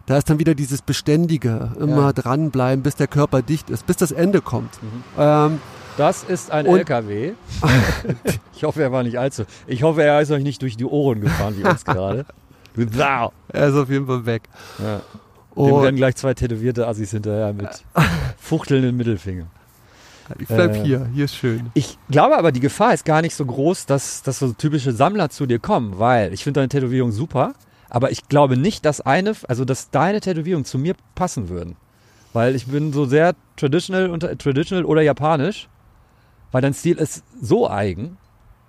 Da 0.06 0.16
ist 0.18 0.30
dann 0.30 0.38
wieder 0.38 0.54
dieses 0.54 0.82
Beständige, 0.82 1.72
immer 1.80 2.02
Ja. 2.06 2.12
dranbleiben, 2.12 2.82
bis 2.84 2.94
der 2.94 3.08
Körper 3.08 3.42
dicht 3.42 3.70
ist, 3.70 3.86
bis 3.86 3.96
das 3.96 4.12
Ende 4.12 4.40
kommt. 4.40 4.80
Mhm. 4.82 5.02
Ähm, 5.18 5.60
Das 5.98 6.24
ist 6.24 6.50
ein 6.52 6.66
Und- 6.66 6.76
LKW. 6.78 7.32
ich 8.54 8.64
hoffe, 8.64 8.82
er 8.82 8.92
war 8.92 9.02
nicht 9.02 9.18
allzu. 9.18 9.44
Ich 9.66 9.82
hoffe, 9.82 10.02
er 10.02 10.20
ist 10.20 10.30
euch 10.30 10.42
nicht 10.42 10.60
durch 10.60 10.76
die 10.76 10.84
Ohren 10.84 11.22
gefahren 11.22 11.54
wie 11.56 11.64
uns 11.64 11.84
gerade. 11.86 12.26
Wow. 12.76 13.32
er 13.48 13.68
ist 13.68 13.74
auf 13.74 13.88
jeden 13.88 14.06
Fall 14.06 14.26
weg. 14.26 14.42
Ja. 14.78 14.96
Dem 14.96 15.02
Und 15.72 15.82
rennen 15.84 15.96
gleich 15.96 16.14
zwei 16.16 16.34
tätowierte 16.34 16.86
Assis 16.86 17.12
hinterher 17.12 17.54
mit 17.54 17.82
fuchtelnden 18.38 18.94
Mittelfinger. 18.96 19.46
Ich 20.38 20.48
bleib 20.48 20.74
äh, 20.74 20.84
hier, 20.84 21.06
hier 21.14 21.24
ist 21.24 21.36
schön. 21.36 21.70
Ich 21.74 21.98
glaube 22.10 22.36
aber, 22.36 22.52
die 22.52 22.60
Gefahr 22.60 22.94
ist 22.94 23.04
gar 23.04 23.22
nicht 23.22 23.34
so 23.34 23.44
groß, 23.44 23.86
dass, 23.86 24.22
dass 24.22 24.38
so 24.38 24.52
typische 24.52 24.92
Sammler 24.92 25.28
zu 25.30 25.46
dir 25.46 25.58
kommen, 25.58 25.98
weil 25.98 26.32
ich 26.32 26.44
finde 26.44 26.60
deine 26.60 26.68
Tätowierung 26.68 27.12
super, 27.12 27.54
aber 27.88 28.10
ich 28.10 28.28
glaube 28.28 28.56
nicht, 28.56 28.84
dass 28.84 29.00
eine, 29.00 29.32
also 29.48 29.64
dass 29.64 29.90
deine 29.90 30.20
Tätowierungen 30.20 30.64
zu 30.64 30.78
mir 30.78 30.94
passen 31.14 31.48
würden. 31.48 31.76
Weil 32.32 32.54
ich 32.54 32.66
bin 32.66 32.92
so 32.92 33.06
sehr 33.06 33.34
traditional, 33.56 34.10
unter, 34.10 34.36
traditional 34.36 34.84
oder 34.84 35.02
japanisch, 35.02 35.68
weil 36.52 36.62
dein 36.62 36.74
Stil 36.74 36.98
ist 36.98 37.24
so 37.40 37.70
eigen, 37.70 38.18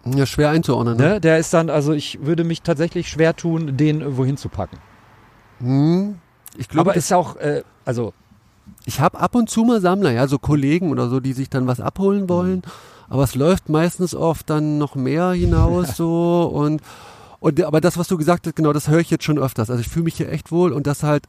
Ja, 0.06 0.26
schwer 0.26 0.50
einzuordnen. 0.50 0.98
Ne? 0.98 1.04
ne? 1.04 1.22
Der 1.22 1.38
ist 1.38 1.54
dann, 1.54 1.70
also 1.70 1.94
ich 1.94 2.20
würde 2.22 2.44
mich 2.44 2.62
tatsächlich 2.62 3.10
schwer 3.10 3.36
tun, 3.36 3.76
den 3.76 4.18
wohin 4.18 4.38
zu 4.38 4.50
packen. 4.50 4.78
Hm, 5.60 6.20
ich 6.58 6.70
glaube, 6.70 6.92
aber 6.92 6.96
das 6.96 7.06
ist 7.06 7.14
auch, 7.14 7.36
äh, 7.38 7.64
also 7.84 8.14
Ich 8.86 9.00
habe 9.00 9.20
ab 9.20 9.36
und 9.36 9.50
zu 9.50 9.64
mal 9.64 9.82
Sammler, 9.82 10.12
ja, 10.12 10.28
so 10.28 10.40
Kollegen 10.40 10.92
oder 10.92 11.10
so, 11.10 11.20
die 11.20 11.34
sich 11.34 11.50
dann 11.50 11.68
was 11.68 11.80
abholen 11.80 12.30
wollen. 12.30 12.62
Aber 13.10 13.24
es 13.24 13.36
läuft 13.36 13.70
meistens 13.70 14.16
oft 14.16 14.50
dann 14.50 14.78
noch 14.78 14.96
mehr 14.96 15.32
hinaus 15.32 15.96
so 15.98 16.44
und 16.54 16.82
und 17.40 17.62
aber 17.64 17.82
das, 17.82 17.98
was 17.98 18.08
du 18.08 18.18
gesagt 18.18 18.48
hast, 18.48 18.56
genau, 18.56 18.74
das 18.74 18.88
höre 18.88 19.00
ich 19.00 19.12
jetzt 19.12 19.24
schon 19.24 19.38
öfters. 19.38 19.70
Also 19.70 19.82
ich 19.82 19.88
fühle 19.88 20.06
mich 20.06 20.16
hier 20.16 20.32
echt 20.32 20.52
wohl 20.52 20.74
und 20.74 20.88
das 20.88 21.04
halt, 21.04 21.26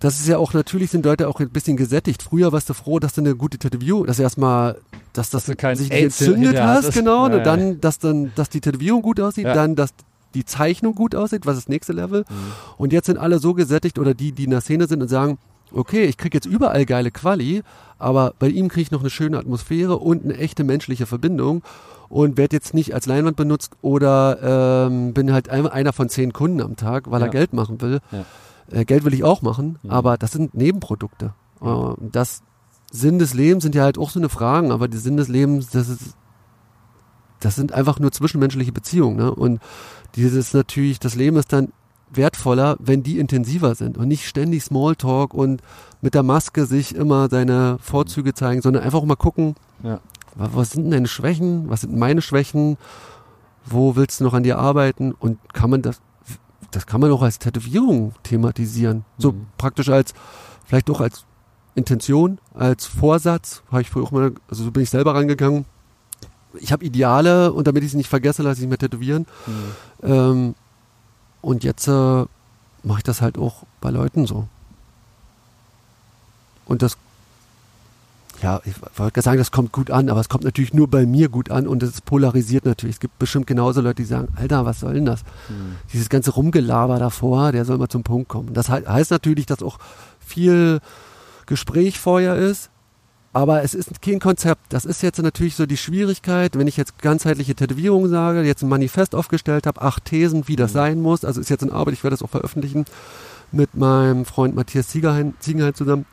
das 0.00 0.18
ist 0.18 0.26
ja 0.28 0.38
auch 0.38 0.54
natürlich 0.54 0.90
sind 0.90 1.04
Leute 1.04 1.28
auch 1.28 1.40
ein 1.40 1.50
bisschen 1.50 1.76
gesättigt. 1.76 2.22
Früher 2.22 2.52
warst 2.52 2.70
du 2.70 2.74
froh, 2.74 2.98
dass 3.00 3.14
du 3.14 3.20
eine 3.20 3.36
gute 3.36 3.58
Tätowierung, 3.58 4.06
dass 4.06 4.18
erstmal, 4.18 4.78
dass 5.12 5.30
das 5.30 5.46
sich 5.46 5.56
nicht 5.62 5.90
entzündet 5.90 6.60
hast, 6.60 6.92
genau, 6.92 7.26
und 7.26 7.44
dann, 7.44 7.80
dass 7.80 7.98
dann, 7.98 8.32
dass 8.34 8.48
die 8.48 8.60
Tätowierung 8.60 9.02
gut 9.02 9.20
aussieht, 9.20 9.44
Ja. 9.44 9.54
dann, 9.54 9.76
dass 9.76 9.90
die 10.34 10.44
Zeichnung 10.44 10.94
gut 10.94 11.14
aussieht, 11.14 11.46
was 11.46 11.56
ist 11.56 11.64
das 11.64 11.68
nächste 11.68 11.92
Level. 11.92 12.24
Mhm. 12.28 12.34
Und 12.78 12.92
jetzt 12.92 13.06
sind 13.06 13.18
alle 13.18 13.38
so 13.38 13.54
gesättigt 13.54 13.98
oder 13.98 14.14
die, 14.14 14.32
die 14.32 14.44
in 14.44 14.50
der 14.50 14.60
Szene 14.60 14.86
sind 14.86 15.02
und 15.02 15.08
sagen, 15.08 15.38
okay, 15.72 16.04
ich 16.04 16.16
krieg 16.16 16.32
jetzt 16.34 16.46
überall 16.46 16.84
geile 16.86 17.10
Quali, 17.10 17.62
aber 17.98 18.34
bei 18.38 18.48
ihm 18.48 18.68
kriege 18.68 18.82
ich 18.82 18.90
noch 18.90 19.00
eine 19.00 19.10
schöne 19.10 19.38
Atmosphäre 19.38 19.96
und 19.98 20.24
eine 20.24 20.36
echte 20.36 20.64
menschliche 20.64 21.06
Verbindung 21.06 21.62
und 22.08 22.36
werde 22.36 22.54
jetzt 22.56 22.72
nicht 22.74 22.94
als 22.94 23.06
Leinwand 23.06 23.36
benutzt 23.36 23.72
oder 23.82 24.86
ähm, 24.88 25.12
bin 25.12 25.32
halt 25.32 25.48
ein, 25.48 25.66
einer 25.66 25.92
von 25.92 26.08
zehn 26.08 26.32
Kunden 26.32 26.60
am 26.60 26.76
Tag, 26.76 27.10
weil 27.10 27.20
er 27.22 27.26
Ja. 27.26 27.32
Geld 27.32 27.52
machen 27.52 27.80
will. 27.80 28.00
Ja. 28.12 28.24
Äh, 28.80 28.84
Geld 28.84 29.04
will 29.04 29.14
ich 29.14 29.24
auch 29.24 29.42
machen, 29.42 29.78
Mhm. 29.82 29.90
aber 29.90 30.16
das 30.18 30.32
sind 30.32 30.54
Nebenprodukte. 30.54 31.34
Äh, 31.62 31.66
das 32.12 32.42
Sinn 32.92 33.18
des 33.18 33.34
Lebens 33.34 33.62
sind 33.64 33.74
ja 33.74 33.82
halt 33.82 33.98
auch 33.98 34.10
so 34.10 34.20
eine 34.20 34.28
Fragen, 34.28 34.70
aber 34.72 34.88
die 34.88 34.98
Sinn 34.98 35.16
des 35.16 35.28
Lebens, 35.28 35.70
das 35.70 35.88
ist 35.88 36.14
das 37.40 37.54
sind 37.54 37.72
einfach 37.72 37.98
nur 38.00 38.12
zwischenmenschliche 38.12 38.72
Beziehungen. 38.72 39.16
Ne? 39.16 39.34
Und 39.34 39.60
dieses 40.14 40.54
natürlich, 40.54 40.98
das 41.00 41.14
Leben 41.16 41.36
ist 41.36 41.52
dann 41.52 41.68
wertvoller, 42.10 42.76
wenn 42.78 43.02
die 43.02 43.18
intensiver 43.18 43.74
sind 43.74 43.98
und 43.98 44.08
nicht 44.08 44.26
ständig 44.26 44.62
Smalltalk 44.64 45.34
und 45.34 45.62
mit 46.00 46.14
der 46.14 46.22
Maske 46.22 46.66
sich 46.66 46.94
immer 46.94 47.28
seine 47.28 47.78
Vorzüge 47.80 48.32
zeigen, 48.34 48.62
sondern 48.62 48.82
einfach 48.82 49.02
mal 49.04 49.16
gucken, 49.16 49.54
Ja. 49.82 50.00
wa- 50.34 50.50
was 50.54 50.70
sind 50.70 50.84
denn 50.84 50.90
deine 50.92 51.08
Schwächen, 51.08 51.68
was 51.68 51.80
sind 51.82 51.96
meine 51.96 52.22
Schwächen, 52.22 52.76
wo 53.64 53.96
willst 53.96 54.20
du 54.20 54.24
noch 54.24 54.34
an 54.34 54.44
dir 54.44 54.58
arbeiten 54.58 55.12
und 55.12 55.38
kann 55.52 55.70
man 55.70 55.82
das, 55.82 56.00
das 56.70 56.86
kann 56.86 57.00
man 57.00 57.10
auch 57.10 57.22
als 57.22 57.38
Tätowierung 57.40 58.12
thematisieren, 58.22 59.04
so 59.18 59.32
Mhm. 59.32 59.46
praktisch 59.58 59.88
als, 59.88 60.14
vielleicht 60.64 60.88
auch 60.90 61.00
als 61.00 61.24
Intention, 61.74 62.38
als 62.54 62.86
Vorsatz, 62.86 63.62
habe 63.70 63.82
ich 63.82 63.90
früher 63.90 64.04
auch 64.04 64.12
mal, 64.12 64.32
also 64.48 64.64
so 64.64 64.70
bin 64.70 64.82
ich 64.84 64.90
selber 64.90 65.14
rangegangen. 65.14 65.64
Ich 66.58 66.72
habe 66.72 66.84
Ideale 66.86 67.52
und 67.52 67.66
damit 67.66 67.82
ich 67.84 67.90
sie 67.90 67.96
nicht 67.98 68.08
vergesse, 68.08 68.42
lasse 68.42 68.62
ich 68.62 68.68
mich 68.68 68.78
tätowieren. 68.78 69.26
Mhm. 69.46 70.08
Ähm, 70.08 70.54
und 71.42 71.64
jetzt 71.64 71.88
äh, 71.88 72.24
mache 72.82 72.98
ich 72.98 73.04
das 73.04 73.20
halt 73.20 73.38
auch 73.38 73.64
bei 73.80 73.90
Leuten 73.90 74.26
so. 74.26 74.48
Und 76.64 76.82
das, 76.82 76.96
ja, 78.42 78.60
ich 78.64 78.74
wollte 78.96 79.22
sagen, 79.22 79.38
das 79.38 79.52
kommt 79.52 79.72
gut 79.72 79.90
an, 79.90 80.08
aber 80.08 80.20
es 80.20 80.28
kommt 80.28 80.44
natürlich 80.44 80.74
nur 80.74 80.88
bei 80.88 81.06
mir 81.06 81.28
gut 81.28 81.50
an 81.50 81.66
und 81.66 81.82
es 81.82 82.00
polarisiert 82.00 82.64
natürlich. 82.64 82.96
Es 82.96 83.00
gibt 83.00 83.18
bestimmt 83.18 83.46
genauso 83.46 83.80
Leute, 83.80 84.02
die 84.02 84.04
sagen, 84.04 84.28
Alter, 84.36 84.64
was 84.64 84.80
soll 84.80 84.94
denn 84.94 85.06
das? 85.06 85.22
Mhm. 85.48 85.76
Dieses 85.92 86.08
ganze 86.08 86.32
Rumgelaber 86.32 86.98
davor, 86.98 87.52
der 87.52 87.64
soll 87.64 87.78
mal 87.78 87.88
zum 87.88 88.02
Punkt 88.02 88.28
kommen. 88.28 88.52
Das 88.52 88.68
he 88.68 88.84
heißt 88.86 89.10
natürlich, 89.10 89.46
dass 89.46 89.62
auch 89.62 89.78
viel 90.18 90.80
Gespräch 91.46 92.00
vorher 92.00 92.36
ist, 92.36 92.70
aber 93.36 93.62
es 93.62 93.74
ist 93.74 94.00
kein 94.00 94.18
Konzept. 94.18 94.62
Das 94.70 94.86
ist 94.86 95.02
jetzt 95.02 95.20
natürlich 95.20 95.56
so 95.56 95.66
die 95.66 95.76
Schwierigkeit, 95.76 96.56
wenn 96.58 96.66
ich 96.66 96.78
jetzt 96.78 96.98
ganzheitliche 97.00 97.54
Tätowierungen 97.54 98.08
sage, 98.08 98.42
jetzt 98.42 98.62
ein 98.62 98.68
Manifest 98.70 99.14
aufgestellt 99.14 99.66
habe, 99.66 99.82
acht 99.82 100.06
Thesen, 100.06 100.48
wie 100.48 100.56
das 100.56 100.70
Mhm. 100.70 100.74
sein 100.74 101.02
muss. 101.02 101.22
Also 101.22 101.42
ist 101.42 101.50
jetzt 101.50 101.62
in 101.62 101.70
Arbeit, 101.70 101.92
ich 101.92 102.02
werde 102.02 102.14
das 102.16 102.22
auch 102.22 102.30
veröffentlichen 102.30 102.86
mit 103.52 103.74
meinem 103.76 104.24
Freund 104.24 104.54
Matthias 104.54 104.88
Ziegenheim 104.88 105.34
zusammen. 105.38 106.06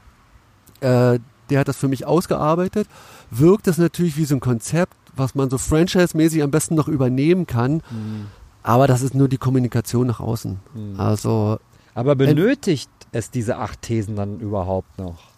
Äh, 0.81 1.19
der 1.49 1.59
hat 1.61 1.69
das 1.69 1.77
für 1.77 1.87
mich 1.87 2.05
ausgearbeitet. 2.05 2.89
Wirkt 3.31 3.67
das 3.67 3.77
natürlich 3.77 4.17
wie 4.17 4.25
so 4.25 4.35
ein 4.35 4.41
Konzept, 4.41 4.97
was 5.15 5.33
man 5.33 5.49
so 5.49 5.57
franchise-mäßig 5.57 6.43
am 6.43 6.51
besten 6.51 6.75
noch 6.75 6.89
übernehmen 6.89 7.47
kann. 7.47 7.75
Mhm. 7.89 8.25
Aber 8.63 8.85
das 8.85 9.01
ist 9.01 9.15
nur 9.15 9.29
die 9.29 9.37
Kommunikation 9.37 10.07
nach 10.07 10.19
außen. 10.19 10.59
Mhm. 10.75 10.99
Also 10.99 11.57
Aber 11.95 12.15
benötigt 12.17 12.89
es 13.13 13.31
diese 13.31 13.59
acht 13.59 13.81
Thesen 13.81 14.17
dann 14.17 14.41
überhaupt 14.41 14.97
noch? 14.99 15.32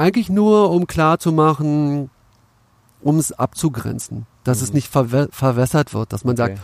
Eigentlich 0.00 0.28
nur, 0.30 0.70
um 0.70 0.86
klarzumachen, 0.86 2.10
um 3.02 3.18
es 3.18 3.32
abzugrenzen, 3.32 4.26
dass 4.44 4.62
es 4.62 4.70
Mhm. 4.70 4.74
nicht 4.76 4.88
verwä 4.88 5.26
verwässert 5.30 5.94
wird, 5.94 6.12
dass 6.12 6.24
man 6.24 6.36
sagt, 6.36 6.54
Okay. 6.54 6.62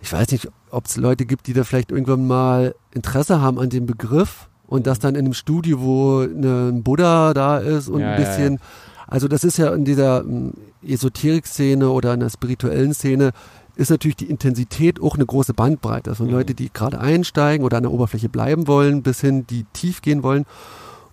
ich 0.00 0.12
weiß 0.12 0.30
nicht, 0.30 0.48
ob 0.70 0.86
es 0.86 0.96
Leute 0.96 1.26
gibt, 1.26 1.46
die 1.46 1.52
da 1.52 1.64
vielleicht 1.64 1.90
irgendwann 1.92 2.26
mal 2.26 2.74
Interesse 2.92 3.40
haben 3.40 3.58
an 3.58 3.68
dem 3.70 3.86
Begriff 3.86 4.48
und 4.66 4.86
das 4.86 4.98
dann 4.98 5.14
in 5.14 5.24
einem 5.24 5.34
Studio, 5.34 5.80
wo 5.80 6.20
ein 6.20 6.82
Buddha 6.82 7.34
da 7.34 7.58
ist 7.58 7.88
und 7.88 8.00
Ja, 8.00 8.12
ein 8.14 8.20
ja, 8.20 8.24
bisschen, 8.26 8.58
also 9.06 9.28
das 9.28 9.44
ist 9.44 9.56
ja 9.58 9.74
in 9.74 9.84
dieser 9.84 10.22
mm, 10.22 10.52
Esoterik-Szene 10.86 11.88
oder 11.90 12.14
in 12.14 12.20
der 12.20 12.30
spirituellen 12.30 12.94
Szene 12.94 13.32
ist 13.74 13.90
natürlich 13.90 14.16
die 14.16 14.30
Intensität 14.30 15.00
auch 15.00 15.14
eine 15.14 15.24
große 15.26 15.54
Bandbreite. 15.54 16.10
Also 16.10 16.24
Mhm. 16.24 16.30
Leute, 16.30 16.54
die 16.54 16.70
gerade 16.72 16.98
einsteigen 17.00 17.64
oder 17.64 17.78
an 17.78 17.82
der 17.84 17.92
Oberfläche 17.92 18.28
bleiben 18.28 18.66
wollen, 18.66 19.02
bis 19.02 19.20
hin, 19.20 19.46
die 19.46 19.64
tief 19.72 20.02
gehen 20.02 20.22
wollen. 20.22 20.44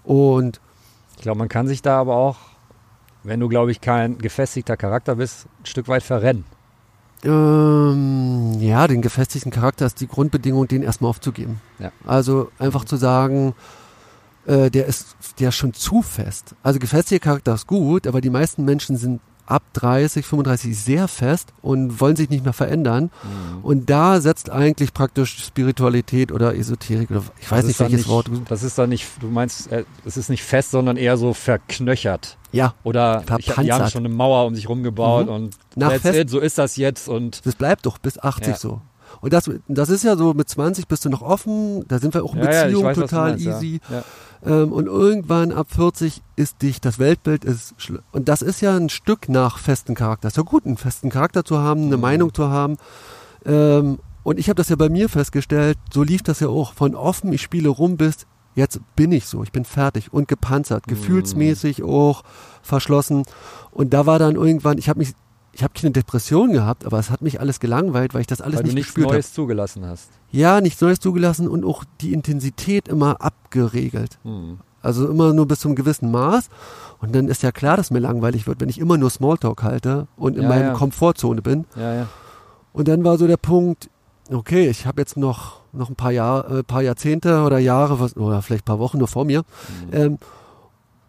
Und 0.04 0.60
Ich 1.20 1.24
glaube, 1.24 1.38
man 1.38 1.50
kann 1.50 1.68
sich 1.68 1.82
da 1.82 2.00
aber 2.00 2.16
auch, 2.16 2.38
wenn 3.24 3.42
du, 3.42 3.50
glaube 3.50 3.72
ich, 3.72 3.82
kein 3.82 4.20
gefestigter 4.20 4.78
Charakter 4.78 5.16
bist, 5.16 5.48
ein 5.62 5.66
Stück 5.66 5.90
weit 5.90 6.02
verrennen. 6.02 6.46
Ähm, 7.26 8.54
ja, 8.62 8.88
den 8.88 9.02
gefestigten 9.02 9.52
Charakter 9.52 9.86
ist 9.86 10.00
die 10.00 10.08
Grundbedingung, 10.08 10.70
den 10.70 10.82
erstmal 10.82 11.10
aufzugeben. 11.10 11.60
Ja. 11.78 11.92
Also 12.06 12.52
einfach 12.58 12.86
zu 12.86 12.96
sagen, 12.96 13.54
äh, 14.46 14.72
der 14.72 14.86
ist 14.86 15.18
der 15.42 15.50
ist 15.50 15.58
schon 15.58 15.74
zu 15.74 16.02
fest. 16.02 16.56
Also 16.64 16.80
gefestigter 16.80 17.32
Charakter 17.32 17.54
ist 17.54 17.68
gut, 17.68 18.08
aber 18.08 18.22
die 18.22 18.30
meisten 18.30 18.64
Menschen 18.64 18.96
sind 18.96 19.20
ab 19.50 19.64
30, 19.74 20.26
35 20.26 20.78
sehr 20.78 21.08
fest 21.08 21.50
und 21.62 22.00
wollen 22.00 22.16
sich 22.16 22.30
nicht 22.30 22.44
mehr 22.44 22.54
verändern. 22.54 23.10
Und 23.64 23.90
da 23.90 24.22
setzt 24.22 24.50
eigentlich 24.50 24.94
praktisch 24.94 25.44
Spiritualität 25.44 26.32
oder 26.32 26.56
Esoterik 26.56 27.10
oder 27.12 27.24
ich 27.42 27.50
weiß 27.52 27.66
nicht 27.66 27.80
welches 27.80 28.08
Wort. 28.08 28.30
Das 28.48 28.64
ist 28.64 28.78
dann 28.78 28.90
nicht, 28.90 29.08
du 29.20 29.28
meinst, 29.28 29.72
äh, 29.72 29.84
es 30.06 30.18
ist 30.18 30.30
nicht 30.30 30.44
fest, 30.44 30.72
sondern 30.72 30.98
eher 30.98 31.18
so 31.18 31.34
verknöchert. 31.34 32.38
Ja, 32.52 32.74
Oder 32.84 33.24
ich, 33.38 33.46
die 33.46 33.72
haben 33.72 33.90
schon 33.90 34.06
eine 34.06 34.14
Mauer 34.14 34.46
um 34.48 34.56
sich 34.56 34.68
rumgebaut 34.70 35.28
Mhm. 35.28 35.34
und 35.34 35.56
Nach 35.76 35.92
fest- 35.94 36.18
it, 36.18 36.30
so 36.30 36.40
ist 36.40 36.58
das 36.58 36.78
jetzt 36.78 37.08
und 37.08 37.46
das 37.46 37.56
bleibt 37.56 37.86
doch 37.86 37.98
bis 38.00 38.18
80 38.18 38.48
Ja. 38.48 38.56
so. 38.58 38.82
Und 39.22 39.34
das, 39.34 39.50
das 39.68 39.90
ist 39.90 40.04
ja 40.04 40.16
so, 40.16 40.34
mit 40.34 40.48
20 40.50 40.88
bist 40.88 41.06
du 41.06 41.10
noch 41.10 41.22
offen, 41.22 41.86
da 41.88 42.00
sind 42.00 42.14
wir 42.14 42.24
auch 42.24 42.34
in 42.36 42.44
ja, 42.44 42.52
ja, 42.52 42.64
Beziehung 42.66 42.84
weiß, 42.84 42.98
was 42.98 43.04
du 43.04 43.16
total 43.16 43.30
meinst, 43.32 43.46
easy. 43.46 43.82
Ja. 43.90 44.04
Ja. 44.46 44.62
Ähm, 44.64 44.72
und 44.72 44.88
irgendwann 44.88 45.52
ab 45.52 45.68
40 45.70 46.22
ist 46.38 46.62
dich, 46.62 46.80
das 46.80 46.98
Weltbild 47.00 47.44
ist, 47.44 47.74
und 48.14 48.30
das 48.30 48.42
ist 48.42 48.62
ja 48.62 48.76
ein 48.76 48.90
Stück 48.90 49.28
nach 49.30 49.58
festen 49.58 49.96
Charakter. 49.96 50.30
Ist 50.30 50.38
ja 50.38 50.44
gut, 50.44 50.66
einen 50.66 50.78
festen 50.78 51.10
Charakter 51.10 51.44
zu 51.44 51.60
haben, 51.60 51.86
eine 51.88 51.98
Mhm. 51.98 52.02
Meinung 52.02 52.34
zu 52.34 52.50
haben. 52.50 52.78
Ähm, 53.46 54.00
und 54.24 54.40
ich 54.40 54.48
habe 54.50 54.56
das 54.56 54.70
ja 54.70 54.76
bei 54.76 54.90
mir 54.90 55.10
festgestellt, 55.10 55.78
so 55.94 56.04
lief 56.04 56.22
das 56.24 56.40
ja 56.40 56.48
auch. 56.50 56.74
Von 56.74 56.96
offen, 56.96 57.34
ich 57.34 57.42
spiele 57.42 57.70
rum 57.70 57.98
bis, 57.98 58.28
jetzt 58.56 58.80
bin 58.96 59.12
ich 59.12 59.26
so, 59.26 59.44
ich 59.44 59.52
bin 59.52 59.66
fertig 59.66 60.14
und 60.14 60.28
gepanzert, 60.28 60.86
Mhm. 60.88 60.92
gefühlsmäßig 60.92 61.84
auch 61.84 62.24
verschlossen. 62.62 63.24
Und 63.72 63.94
da 63.94 64.06
war 64.06 64.20
dann 64.20 64.36
irgendwann, 64.36 64.78
ich 64.78 64.90
habe 64.90 65.00
mich, 65.00 65.14
ich 65.60 65.64
habe 65.64 65.74
keine 65.74 65.92
Depression 65.92 66.54
gehabt, 66.54 66.86
aber 66.86 67.00
es 67.00 67.10
hat 67.10 67.22
mich 67.22 67.42
alles 67.42 67.60
gelangweilt, 67.60 68.14
weil 68.14 68.22
ich 68.22 68.28
das 68.28 68.40
alles 68.40 68.60
Weil 68.60 68.64
nicht 68.64 68.72
du 68.72 68.76
nichts 68.78 68.94
gespürt. 68.94 69.12
Neues 69.12 69.34
zugelassen 69.34 69.86
hast. 69.86 70.10
Ja, 70.32 70.62
nichts 70.62 70.80
Neues 70.80 71.02
zugelassen 71.02 71.50
und 71.50 71.66
auch 71.66 71.84
die 72.00 72.14
Intensität 72.14 72.88
immer 72.88 73.20
abgeregelt. 73.20 74.20
Hm. 74.24 74.60
Also 74.82 75.10
immer 75.10 75.34
nur 75.34 75.50
bis 75.50 75.60
zum 75.60 75.76
gewissen 75.76 76.12
Maß. 76.12 76.48
Und 77.02 77.14
dann 77.14 77.28
ist 77.28 77.44
ja 77.44 77.52
klar, 77.52 77.76
dass 77.76 77.92
mir 77.92 78.00
langweilig 78.00 78.48
wird, 78.48 78.62
wenn 78.62 78.70
ich 78.70 78.80
immer 78.80 78.98
nur 78.98 79.10
Smalltalk 79.10 79.62
halte 79.62 80.08
und 80.16 80.38
in 80.38 80.44
Ja, 80.44 80.48
meiner 80.48 80.68
ja. 80.68 80.74
Komfortzone 80.76 81.42
bin. 81.42 81.66
Ja, 81.76 81.94
ja. 81.94 82.08
Und 82.72 82.88
dann 82.88 83.04
war 83.04 83.18
so 83.18 83.28
der 83.28 83.36
Punkt, 83.36 83.90
okay, 84.32 84.70
ich 84.70 84.86
habe 84.86 85.02
jetzt 85.02 85.18
noch, 85.18 85.60
noch 85.74 85.90
ein 85.90 85.98
paar, 85.98 86.12
Jahr, 86.12 86.50
äh, 86.50 86.64
paar 86.64 86.84
Jahrzehnte 86.84 87.42
oder 87.42 87.60
Jahre, 87.60 88.00
was, 88.00 88.16
oder 88.16 88.42
vielleicht 88.42 88.64
ein 88.64 88.72
paar 88.72 88.80
Wochen 88.80 88.98
noch 88.98 89.10
vor 89.10 89.26
mir. 89.26 89.40
Mhm. 89.40 89.92
Ähm, 89.92 90.18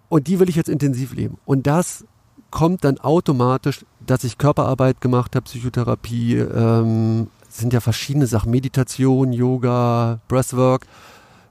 und 0.09 0.27
die 0.27 0.41
will 0.41 0.49
ich 0.49 0.57
jetzt 0.57 0.69
intensiv 0.69 1.15
leben. 1.15 1.39
Und 1.45 1.69
das 1.69 2.05
kommt 2.51 2.83
dann 2.83 2.99
automatisch, 2.99 3.85
dass 4.07 4.25
ich 4.25 4.39
Körperarbeit 4.39 5.01
gemacht 5.01 5.37
habe, 5.37 5.45
Psychotherapie, 5.45 6.37
ähm, 6.37 7.29
sind 7.49 7.73
ja 7.73 7.81
verschiedene 7.81 8.27
Sachen, 8.27 8.51
Meditation, 8.51 9.33
Yoga, 9.33 10.21
Breathwork. 10.29 10.87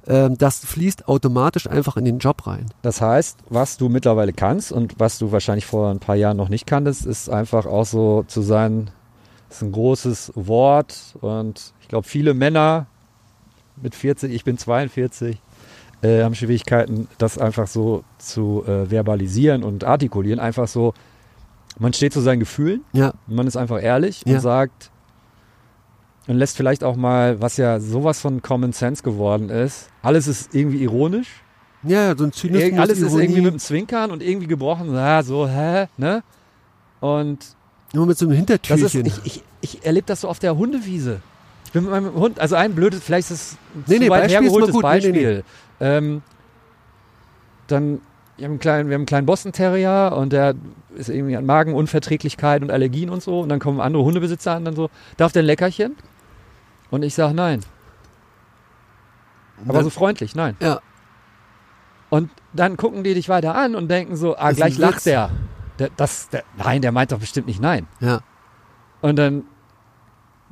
Ähm, 0.07 0.37
das 0.37 0.59
fließt 0.59 1.07
automatisch 1.07 1.67
einfach 1.67 1.97
in 1.97 2.05
den 2.05 2.19
Job 2.19 2.47
rein. 2.47 2.67
Das 2.81 3.01
heißt, 3.01 3.39
was 3.49 3.77
du 3.77 3.89
mittlerweile 3.89 4.33
kannst 4.33 4.71
und 4.71 4.99
was 4.99 5.19
du 5.19 5.31
wahrscheinlich 5.31 5.65
vor 5.65 5.89
ein 5.89 5.99
paar 5.99 6.15
Jahren 6.15 6.37
noch 6.37 6.49
nicht 6.49 6.65
kanntest, 6.65 7.05
ist 7.05 7.29
einfach 7.29 7.65
auch 7.65 7.85
so 7.85 8.23
zu 8.27 8.41
sein, 8.41 8.91
ist 9.49 9.61
ein 9.61 9.71
großes 9.71 10.33
Wort 10.35 11.15
und 11.21 11.73
ich 11.81 11.87
glaube, 11.87 12.07
viele 12.07 12.33
Männer 12.33 12.87
mit 13.81 13.95
40, 13.95 14.31
ich 14.33 14.43
bin 14.43 14.57
42, 14.57 15.37
äh, 16.01 16.23
haben 16.23 16.35
Schwierigkeiten, 16.35 17.07
das 17.17 17.37
einfach 17.37 17.67
so 17.67 18.03
zu 18.17 18.63
äh, 18.65 18.89
verbalisieren 18.89 19.63
und 19.63 19.83
artikulieren. 19.83 20.39
Einfach 20.39 20.67
so, 20.67 20.93
man 21.79 21.93
steht 21.93 22.13
zu 22.13 22.19
seinen 22.21 22.39
Gefühlen, 22.39 22.83
Ja, 22.93 23.13
man 23.27 23.47
ist 23.47 23.55
einfach 23.57 23.81
ehrlich 23.81 24.21
Ja. 24.25 24.35
und 24.35 24.41
sagt 24.41 24.91
und 26.27 26.35
lässt 26.37 26.57
vielleicht 26.57 26.83
auch 26.83 26.95
mal, 26.95 27.41
was 27.41 27.57
ja 27.57 27.79
sowas 27.79 28.19
von 28.21 28.41
Common 28.41 28.71
Sense 28.73 29.01
geworden 29.01 29.49
ist, 29.49 29.89
alles 30.03 30.27
ist 30.27 30.53
irgendwie 30.53 30.83
ironisch. 30.83 31.27
ja, 31.83 32.15
so 32.15 32.25
ein 32.25 32.31
Zynismus, 32.33 32.69
Irg 32.71 32.79
alles 32.79 32.99
ist 32.99 33.07
Ironie, 33.09 33.23
irgendwie 33.23 33.41
mit 33.41 33.53
dem 33.53 33.59
Zwinkern 33.59 34.11
und 34.11 34.21
irgendwie 34.21 34.47
gebrochen. 34.47 34.93
Ja, 34.93 35.23
so, 35.23 35.47
hä? 35.47 35.87
Ne? 35.97 36.21
Und 36.99 37.39
nur 37.93 38.05
mit 38.05 38.17
so 38.17 38.27
einem 38.27 38.45
das 38.45 38.81
ist, 38.81 38.91
Hintertürchen. 38.91 39.05
ich, 39.05 39.25
ich, 39.25 39.43
ich 39.61 39.85
erlebe 39.85 40.05
das 40.05 40.21
so 40.21 40.27
auf 40.27 40.37
der 40.39 40.55
Hundewiese. 40.57 41.21
Ich 41.65 41.71
bin 41.71 41.83
mit 41.83 41.91
meinem 41.91 42.13
Hund, 42.13 42.39
also 42.39 42.55
ein 42.55 42.75
blödes, 42.75 43.01
vielleicht 43.01 43.31
ist 43.31 43.41
es 43.53 43.57
ein 43.75 43.83
Nee, 43.87 43.99
nee, 43.99 44.09
Beispiel 44.09 44.25
ist 44.25 44.41
hergeholtes 44.41 44.71
gut. 44.73 44.83
Nee, 44.83 44.89
nee, 44.89 45.01
Beispiel. 45.11 45.43
Ähm, 45.79 46.21
dann, 47.67 48.01
wir 48.39 48.45
haben, 48.45 48.51
einen 48.53 48.59
kleinen, 48.59 48.89
wir 48.89 48.95
haben 48.95 49.01
einen 49.01 49.05
kleinen 49.05 49.25
Boston 49.25 49.51
Terrier 49.51 50.13
und 50.15 50.31
der 50.33 50.55
ist 50.95 51.09
irgendwie 51.09 51.35
an 51.35 51.45
Magenunverträglichkeit 51.45 52.61
und 52.61 52.71
Allergien 52.71 53.09
und 53.09 53.21
so. 53.21 53.41
Und 53.41 53.49
dann 53.49 53.59
kommen 53.59 53.79
andere 53.81 54.03
Hundebesitzer 54.03 54.51
an 54.53 54.57
und 54.59 54.65
dann 54.65 54.75
so, 54.75 54.89
darf 55.17 55.31
der 55.31 55.43
ein 55.43 55.45
Leckerchen? 55.45 55.95
Und 56.89 57.03
ich 57.03 57.13
sage 57.13 57.33
nein. 57.33 57.61
Aber 59.65 59.73
Dann- 59.73 59.83
so 59.83 59.89
freundlich, 59.89 60.35
nein. 60.35 60.55
ja, 60.61 60.79
Und 62.09 62.31
dann 62.53 62.77
gucken 62.77 63.03
die 63.03 63.13
dich 63.13 63.29
weiter 63.29 63.55
an 63.55 63.75
und 63.75 63.89
denken 63.91 64.15
so, 64.15 64.35
ah, 64.37 64.49
Ist 64.49 64.57
gleich 64.57 64.77
lacht 64.77 65.05
der. 65.05 65.29
der, 65.77 65.89
das, 65.97 66.29
der. 66.29 66.43
Nein, 66.57 66.81
der 66.81 66.91
meint 66.91 67.11
doch 67.11 67.19
bestimmt 67.19 67.47
nicht 67.47 67.61
nein. 67.61 67.87
ja. 67.99 68.21
Und 69.01 69.15
dann, 69.17 69.43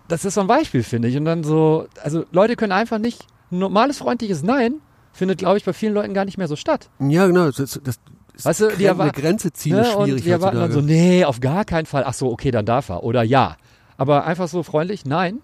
das 0.08 0.24
ist 0.24 0.36
so 0.36 0.42
ein 0.42 0.48
Beispiel, 0.48 0.84
finde 0.84 1.10
ich. 1.10 1.18
Und 1.18 1.26
dann 1.26 1.44
so, 1.44 1.88
also 2.02 2.24
Leute 2.32 2.56
können 2.56 2.72
einfach 2.72 2.98
nicht, 2.98 3.26
ein 3.52 3.60
normales, 3.60 3.98
freundliches 3.98 4.44
Nein 4.44 4.76
findet, 5.18 5.40
glaube 5.40 5.58
ich, 5.58 5.66
bei 5.66 5.74
vielen 5.74 5.94
Leuten 5.94 6.14
gar 6.14 6.26
nicht 6.26 6.38
mehr 6.38 6.48
so 6.48 6.56
statt. 6.56 6.90
Ja, 7.00 7.26
genau. 7.28 7.50
Das, 7.50 7.80
das, 7.84 8.00
Weißt 8.44 8.62
du, 8.62 8.68
die 8.78 8.88
eine 8.88 9.12
Grenze 9.12 9.52
ziehen 9.52 9.76
Ne? 9.76 9.82
ist 9.82 9.96
Und 9.96 10.06
schwierig 10.06 10.24
die 10.24 10.30
erwarten 10.30 10.60
dann 10.60 10.72
so, 10.72 10.82
nee, 10.82 11.26
auf 11.26 11.40
gar 11.40 11.66
keinen 11.66 11.88
Fall. 11.88 12.04
Ach 12.06 12.14
so, 12.14 12.32
okay, 12.32 12.52
dann 12.52 12.66
darf 12.68 12.90
er. 12.90 13.04
Oder 13.04 13.24
ja. 13.24 13.58
Aber 13.98 14.26
einfach 14.26 14.48
so 14.48 14.62
freundlich, 14.62 15.06
nein, 15.06 15.40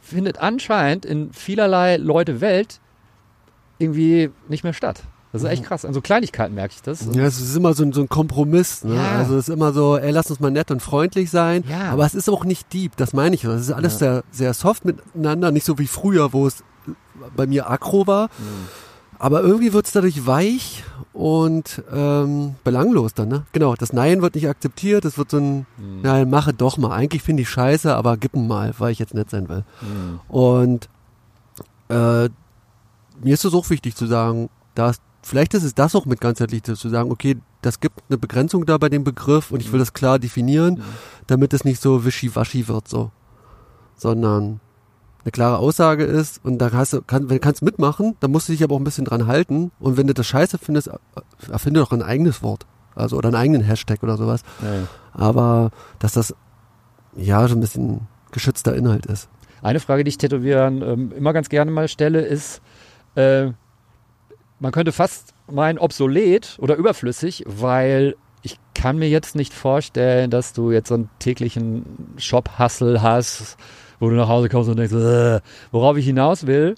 findet 0.00 0.38
anscheinend 0.38 1.04
in 1.04 1.32
vielerlei 1.32 1.98
Leute 1.98 2.40
Welt 2.40 2.80
irgendwie 3.78 4.30
nicht 4.48 4.64
mehr 4.64 4.72
statt. 4.72 5.04
Das 5.32 5.42
ist 5.42 5.48
echt 5.50 5.64
krass. 5.64 5.84
An 5.84 5.92
so 5.92 6.00
Kleinigkeiten 6.00 6.54
merke 6.54 6.74
ich 6.74 6.82
das. 6.82 7.06
Ja, 7.12 7.24
es 7.24 7.40
ist 7.40 7.54
immer 7.56 7.74
so 7.74 7.84
ein, 7.84 7.92
so 7.92 8.00
ein 8.00 8.08
Kompromiss. 8.08 8.82
Ne? 8.84 8.96
Ja. 8.96 9.18
Also 9.18 9.36
es 9.36 9.48
ist 9.48 9.54
immer 9.54 9.72
so, 9.72 9.98
ey, 9.98 10.10
lass 10.10 10.30
uns 10.30 10.40
mal 10.40 10.50
nett 10.50 10.70
und 10.70 10.80
freundlich 10.80 11.30
sein. 11.30 11.62
Ja. 11.68 11.90
Aber 11.92 12.06
es 12.06 12.14
ist 12.14 12.28
auch 12.30 12.44
nicht 12.44 12.72
deep, 12.72 12.96
das 12.96 13.12
meine 13.12 13.34
ich. 13.34 13.44
Es 13.44 13.60
ist 13.60 13.70
alles 13.72 13.94
Ja. 13.94 13.98
sehr, 13.98 14.24
sehr 14.30 14.54
soft 14.54 14.84
miteinander, 14.84 15.52
nicht 15.52 15.66
so 15.66 15.78
wie 15.78 15.86
früher, 15.86 16.32
wo 16.32 16.46
es 16.46 16.64
bei 17.36 17.46
mir 17.46 17.70
aggro 17.70 18.06
war. 18.06 18.28
Mhm. 18.38 18.68
Aber 19.18 19.42
irgendwie 19.42 19.72
wird 19.72 19.86
es 19.86 19.92
dadurch 19.92 20.26
weich 20.26 20.84
und 21.12 21.82
ähm, 21.92 22.54
belanglos 22.64 23.14
dann. 23.14 23.28
Ne? 23.28 23.46
Genau, 23.52 23.74
das 23.74 23.92
Nein 23.92 24.20
wird 24.22 24.34
nicht 24.34 24.48
akzeptiert. 24.48 25.04
Es 25.04 25.16
wird 25.16 25.30
so 25.30 25.38
ein, 25.38 25.66
Mhm. 25.78 26.02
nein, 26.02 26.30
mache 26.30 26.52
doch 26.52 26.76
mal. 26.76 26.90
Eigentlich 26.94 27.22
finde 27.22 27.42
ich 27.42 27.48
scheiße, 27.48 27.94
aber 27.94 28.16
gib 28.16 28.34
mal, 28.36 28.74
weil 28.78 28.92
ich 28.92 28.98
jetzt 28.98 29.14
nett 29.14 29.30
sein 29.30 29.48
will. 29.48 29.64
Mhm. 29.80 30.20
Und 30.28 30.88
äh, 31.88 32.28
mir 33.22 33.34
ist 33.34 33.44
es 33.44 33.54
auch 33.54 33.70
wichtig 33.70 33.96
zu 33.96 34.06
sagen, 34.06 34.50
dass 34.74 34.98
vielleicht 35.22 35.54
ist 35.54 35.62
es 35.64 35.74
das 35.74 35.94
auch 35.94 36.04
mit 36.04 36.20
ganzheitlich 36.20 36.62
zu 36.62 36.74
sagen, 36.74 37.10
okay, 37.10 37.36
das 37.62 37.80
gibt 37.80 38.00
eine 38.08 38.18
Begrenzung 38.18 38.66
da 38.66 38.76
bei 38.78 38.88
dem 38.88 39.02
Begriff 39.02 39.50
und 39.50 39.60
ich 39.60 39.72
will 39.72 39.78
das 39.80 39.92
klar 39.92 40.18
definieren, 40.18 40.74
Mhm. 40.74 40.82
damit 41.26 41.52
es 41.54 41.64
nicht 41.64 41.80
so 41.80 42.04
wischiwaschi 42.04 42.68
wird 42.68 42.86
so, 42.88 43.10
sondern 43.96 44.60
eine 45.26 45.32
klare 45.32 45.58
Aussage 45.58 46.04
ist 46.04 46.40
und 46.44 46.58
da 46.58 46.70
hast 46.72 46.92
du, 46.92 47.02
kann, 47.02 47.28
wenn 47.28 47.36
du 47.36 47.40
kannst 47.40 47.60
mitmachen, 47.60 48.16
dann 48.20 48.30
musst 48.30 48.48
du 48.48 48.52
dich 48.52 48.62
aber 48.62 48.76
auch 48.76 48.78
ein 48.78 48.84
bisschen 48.84 49.04
dran 49.04 49.26
halten 49.26 49.72
und 49.80 49.96
wenn 49.96 50.06
du 50.06 50.14
das 50.14 50.26
scheiße 50.28 50.56
findest, 50.56 50.86
äh, 50.86 50.92
erfinde 51.50 51.80
doch 51.80 51.90
ein 51.90 52.02
eigenes 52.02 52.44
Wort, 52.44 52.64
also 52.94 53.16
oder 53.16 53.28
einen 53.28 53.36
eigenen 53.36 53.62
Hashtag 53.62 54.04
oder 54.04 54.16
sowas, 54.16 54.42
ja. 54.62 54.86
aber 55.12 55.72
dass 55.98 56.12
das 56.12 56.32
ja 57.16 57.46
so 57.48 57.56
ein 57.56 57.60
bisschen 57.60 58.06
geschützter 58.30 58.76
Inhalt 58.76 59.06
ist. 59.06 59.28
Eine 59.62 59.80
Frage, 59.80 60.04
die 60.04 60.10
ich 60.10 60.18
Tätowieren 60.18 60.82
ähm, 60.82 61.12
immer 61.16 61.32
ganz 61.32 61.48
gerne 61.48 61.72
mal 61.72 61.88
stelle, 61.88 62.20
ist, 62.20 62.62
äh, 63.16 63.46
man 64.60 64.70
könnte 64.70 64.92
fast 64.92 65.34
meinen 65.50 65.78
obsolet 65.78 66.56
oder 66.60 66.76
überflüssig, 66.76 67.42
weil 67.48 68.14
ich 68.42 68.60
kann 68.76 68.96
mir 68.96 69.08
jetzt 69.08 69.34
nicht 69.34 69.52
vorstellen, 69.52 70.30
dass 70.30 70.52
du 70.52 70.70
jetzt 70.70 70.88
so 70.88 70.94
einen 70.94 71.10
täglichen 71.18 72.14
Shop-Hustle 72.16 73.02
hast, 73.02 73.56
wo 73.98 74.08
du 74.08 74.16
nach 74.16 74.28
Hause 74.28 74.48
kommst 74.48 74.68
und 74.68 74.76
denkst, 74.76 74.94
äh, 74.94 75.40
worauf 75.70 75.96
ich 75.96 76.06
hinaus 76.06 76.46
will, 76.46 76.74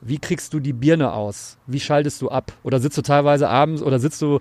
wie 0.00 0.18
kriegst 0.18 0.52
du 0.52 0.60
die 0.60 0.72
Birne 0.72 1.12
aus? 1.12 1.56
Wie 1.66 1.80
schaltest 1.80 2.20
du 2.20 2.28
ab? 2.28 2.52
Oder 2.62 2.78
sitzt 2.78 2.98
du 2.98 3.02
teilweise 3.02 3.48
abends 3.48 3.82
oder 3.82 3.98
sitzt 3.98 4.20
du, 4.20 4.40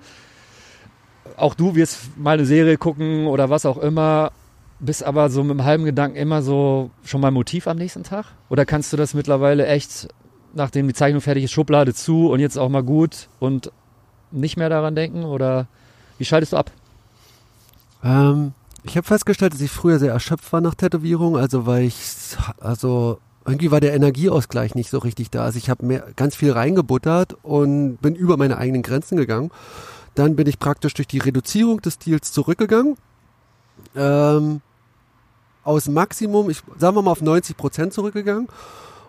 auch 1.38 1.56
du 1.56 1.76
wirst 1.76 2.18
mal 2.18 2.34
eine 2.34 2.46
Serie 2.46 2.78
gucken 2.78 3.28
oder 3.28 3.50
was 3.50 3.66
auch 3.66 3.78
immer, 3.78 4.32
bist 4.80 5.04
aber 5.04 5.30
so 5.30 5.44
mit 5.44 5.52
einem 5.52 5.64
halben 5.64 5.86
Gedanken 5.86 6.18
immer 6.18 6.42
so 6.42 6.92
schon 7.06 7.22
mal 7.22 7.32
Motiv 7.32 7.68
am 7.68 7.78
nächsten 7.78 8.04
Tag? 8.04 8.26
Oder 8.50 8.66
kannst 8.66 8.92
du 8.92 8.98
das 8.98 9.14
mittlerweile 9.14 9.66
echt, 9.66 10.10
nachdem 10.54 10.88
die 10.88 10.94
Zeichnung 10.94 11.22
fertig 11.22 11.46
ist, 11.46 11.52
Schublade 11.52 11.94
zu 11.94 12.30
und 12.30 12.42
jetzt 12.42 12.58
auch 12.58 12.70
mal 12.70 12.84
gut 12.84 13.30
und 13.40 13.72
nicht 14.32 14.58
mehr 14.58 14.70
daran 14.70 14.96
denken? 14.96 15.24
Oder 15.24 15.68
wie 16.18 16.26
schaltest 16.26 16.52
du 16.52 16.58
ab? 16.58 16.72
Ähm, 18.04 18.54
ich 18.84 18.98
habe 18.98 19.08
festgestellt, 19.08 19.54
dass 19.54 19.62
ich 19.62 19.72
früher 19.72 20.00
sehr 20.00 20.12
erschöpft 20.12 20.52
war 20.52 20.62
nach 20.62 20.76
Tätowierung, 20.76 21.38
also 21.38 21.66
weil 21.66 21.84
ich, 21.84 21.98
also 22.60 23.20
irgendwie 23.46 23.72
war 23.72 23.80
der 23.82 23.94
Energieausgleich 23.94 24.76
nicht 24.76 24.90
so 24.90 25.00
richtig 25.00 25.30
da. 25.30 25.44
Also 25.44 25.58
ich 25.58 25.70
habe 25.70 26.14
ganz 26.16 26.36
viel 26.36 26.52
reingebuttert 26.52 27.36
und 27.44 27.98
bin 27.98 28.16
über 28.16 28.38
meine 28.38 28.58
eigenen 28.58 28.84
Grenzen 28.84 29.18
gegangen. 29.18 29.52
Dann 30.16 30.36
bin 30.36 30.48
ich 30.48 30.60
praktisch 30.60 30.94
durch 30.94 31.08
die 31.08 31.18
Reduzierung 31.18 31.82
des 31.82 31.96
Stils 31.96 32.32
zurückgegangen. 32.32 32.96
Ähm, 33.96 34.62
aus 35.64 35.88
Maximum, 35.88 36.50
ich 36.50 36.62
sagen 36.78 36.96
wir 36.96 37.02
mal 37.02 37.12
auf 37.12 37.22
90 37.22 37.58
Prozent 37.58 37.94
zurückgegangen 37.94 38.48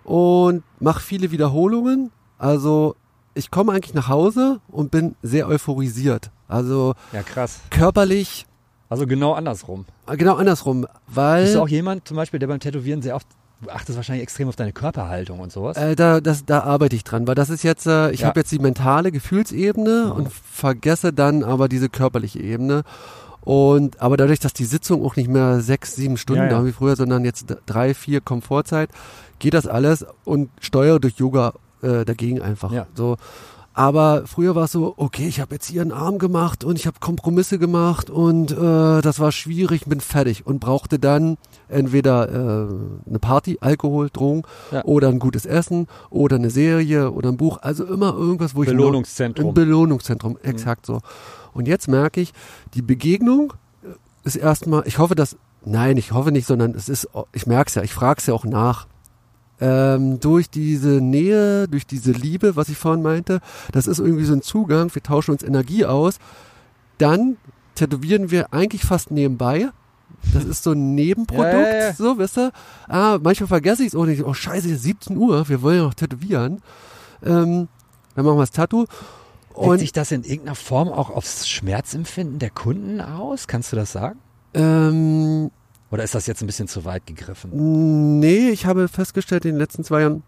und 0.04 0.62
mache 0.80 1.00
viele 1.00 1.30
Wiederholungen. 1.30 2.10
Also 2.38 2.96
ich 3.34 3.50
komme 3.50 3.72
eigentlich 3.72 3.94
nach 3.94 4.08
Hause 4.08 4.60
und 4.68 4.90
bin 4.90 5.14
sehr 5.22 5.48
euphorisiert. 5.48 6.30
Also 6.48 6.94
Ja, 7.12 7.22
krass. 7.22 7.60
körperlich 7.70 8.46
Also 8.94 9.06
genau 9.06 9.32
andersrum. 9.34 9.84
Genau 10.06 10.34
andersrum, 10.36 10.86
weil 11.06 11.42
Bist 11.44 11.54
du 11.56 11.60
auch 11.60 11.68
jemand 11.68 12.06
zum 12.08 12.16
Beispiel, 12.16 12.40
der 12.40 12.46
beim 12.46 12.60
Tätowieren 12.60 13.02
sehr 13.02 13.14
oft, 13.16 13.26
du 13.62 13.70
achtest 13.70 13.96
wahrscheinlich 13.96 14.22
extrem 14.22 14.48
auf 14.48 14.56
deine 14.56 14.72
Körperhaltung 14.72 15.40
und 15.40 15.52
sowas? 15.52 15.76
äh, 15.76 15.94
da, 15.96 16.20
das, 16.20 16.44
da 16.44 16.60
arbeite 16.60 16.96
ich 16.96 17.04
dran, 17.04 17.26
weil 17.26 17.34
das 17.34 17.50
ist 17.50 17.62
jetzt, 17.62 17.86
äh, 17.86 18.10
ich 18.10 18.20
Ja. 18.20 18.28
habe 18.28 18.40
jetzt 18.40 18.52
die 18.52 18.58
mentale 18.58 19.10
Gefühlsebene 19.12 20.06
Mhm. 20.06 20.12
und 20.12 20.32
vergesse 20.32 21.12
dann 21.12 21.42
aber 21.44 21.68
diese 21.68 21.88
körperliche 21.88 22.40
Ebene. 22.40 22.82
Und 23.42 24.00
aber 24.00 24.16
dadurch, 24.16 24.40
dass 24.40 24.54
die 24.54 24.64
Sitzung 24.64 25.04
auch 25.04 25.16
nicht 25.16 25.28
mehr 25.28 25.60
sechs, 25.60 25.94
sieben 25.96 26.16
Stunden 26.16 26.42
Ja, 26.44 26.48
ja. 26.48 26.50
dauert 26.54 26.66
wie 26.66 26.72
früher, 26.72 26.96
sondern 26.96 27.24
jetzt 27.26 27.54
drei, 27.66 27.92
vier 27.92 28.22
Komfortzeit, 28.22 28.88
geht 29.38 29.52
das 29.52 29.66
alles 29.66 30.06
und 30.24 30.48
steuere 30.60 30.98
durch 30.98 31.16
Yoga 31.18 31.52
äh, 31.82 32.06
dagegen 32.06 32.40
einfach. 32.40 32.72
Ja. 32.72 32.86
So. 32.94 33.16
Aber 33.76 34.22
früher 34.26 34.54
war 34.54 34.64
es 34.64 34.72
so, 34.72 34.94
okay, 34.96 35.26
ich 35.26 35.40
habe 35.40 35.56
jetzt 35.56 35.66
hier 35.66 35.82
einen 35.82 35.90
Arm 35.90 36.18
gemacht 36.18 36.62
und 36.62 36.78
ich 36.78 36.86
habe 36.86 37.00
Kompromisse 37.00 37.58
gemacht 37.58 38.08
und 38.08 38.52
äh, 38.52 39.02
das 39.02 39.18
war 39.18 39.32
schwierig, 39.32 39.86
bin 39.86 40.00
fertig 40.00 40.46
und 40.46 40.60
brauchte 40.60 41.00
dann 41.00 41.36
entweder 41.68 42.28
äh, 42.28 43.08
eine 43.08 43.18
Party, 43.18 43.58
Alkohol, 43.60 44.10
Drogen 44.12 44.42
Ja. 44.70 44.84
oder 44.84 45.08
ein 45.08 45.18
gutes 45.18 45.44
Essen 45.44 45.88
oder 46.08 46.36
eine 46.36 46.50
Serie 46.50 47.10
oder 47.10 47.30
ein 47.30 47.36
Buch. 47.36 47.58
Also 47.62 47.84
immer 47.84 48.14
irgendwas, 48.14 48.54
wo 48.54 48.62
ich 48.62 48.68
Belohnungszentrum. 48.68 49.48
ein 49.48 49.54
Belohnungszentrum, 49.54 50.38
exakt 50.42 50.86
so. 50.86 51.00
Und 51.52 51.66
jetzt 51.66 51.88
merke 51.88 52.20
ich, 52.20 52.32
die 52.74 52.82
Begegnung 52.82 53.54
ist 54.22 54.36
erstmal, 54.36 54.84
ich 54.86 54.98
hoffe, 54.98 55.16
dass, 55.16 55.36
nein, 55.64 55.96
ich 55.96 56.12
hoffe 56.12 56.30
nicht, 56.30 56.46
sondern 56.46 56.74
es 56.76 56.88
ist, 56.88 57.08
ich 57.32 57.46
merke 57.48 57.68
es 57.70 57.74
ja, 57.74 57.82
ich 57.82 57.92
frage 57.92 58.20
es 58.20 58.26
ja 58.26 58.34
auch 58.34 58.44
nach. 58.44 58.86
Ähm, 59.60 60.18
durch 60.20 60.50
diese 60.50 61.00
Nähe, 61.00 61.68
durch 61.68 61.86
diese 61.86 62.10
Liebe, 62.12 62.56
was 62.56 62.68
ich 62.68 62.76
vorhin 62.76 63.02
meinte, 63.02 63.40
das 63.72 63.86
ist 63.86 64.00
irgendwie 64.00 64.24
so 64.24 64.32
ein 64.32 64.42
Zugang, 64.42 64.92
wir 64.94 65.02
tauschen 65.02 65.30
uns 65.32 65.42
Energie 65.42 65.84
aus. 65.84 66.18
Dann 66.98 67.36
tätowieren 67.74 68.30
wir 68.30 68.52
eigentlich 68.52 68.82
fast 68.84 69.10
nebenbei. 69.10 69.68
Das 70.32 70.44
ist 70.44 70.62
so 70.64 70.72
ein 70.72 70.94
Nebenprodukt, 70.94 71.44
Ja, 71.52 71.60
ja, 71.68 71.78
ja. 71.86 71.92
so, 71.94 72.18
weißt 72.18 72.36
du? 72.38 72.52
Ah, 72.88 73.18
manchmal 73.22 73.48
vergesse 73.48 73.82
ich 73.82 73.88
es 73.88 73.94
auch 73.94 74.06
nicht. 74.06 74.24
Oh, 74.24 74.34
scheiße, 74.34 74.68
jetzt 74.68 74.82
17 74.82 75.16
Uhr, 75.16 75.48
wir 75.48 75.62
wollen 75.62 75.78
ja 75.78 75.82
noch 75.84 75.94
tätowieren. 75.94 76.60
Ähm, 77.22 77.68
dann 78.14 78.24
machen 78.24 78.36
wir 78.36 78.42
das 78.42 78.50
Tattoo. 78.50 78.86
Wirkt 79.50 79.68
Und 79.68 79.78
sich 79.78 79.92
das 79.92 80.10
in 80.10 80.24
irgendeiner 80.24 80.56
Form 80.56 80.88
auch 80.88 81.10
aufs 81.10 81.48
Schmerzempfinden 81.48 82.38
der 82.40 82.50
Kunden 82.50 83.00
aus? 83.00 83.46
Kannst 83.46 83.70
du 83.72 83.76
das 83.76 83.92
sagen? 83.92 84.18
ähm, 84.54 85.50
Oder 85.90 86.02
ist 86.02 86.14
das 86.14 86.26
jetzt 86.26 86.42
ein 86.42 86.46
bisschen 86.46 86.68
zu 86.68 86.84
weit 86.84 87.06
gegriffen? 87.06 88.18
nee, 88.20 88.50
ich 88.50 88.66
habe 88.66 88.88
festgestellt 88.88 89.44
in 89.44 89.52
den 89.52 89.58
letzten 89.58 89.84
zwei 89.84 90.00
Jahren, 90.02 90.22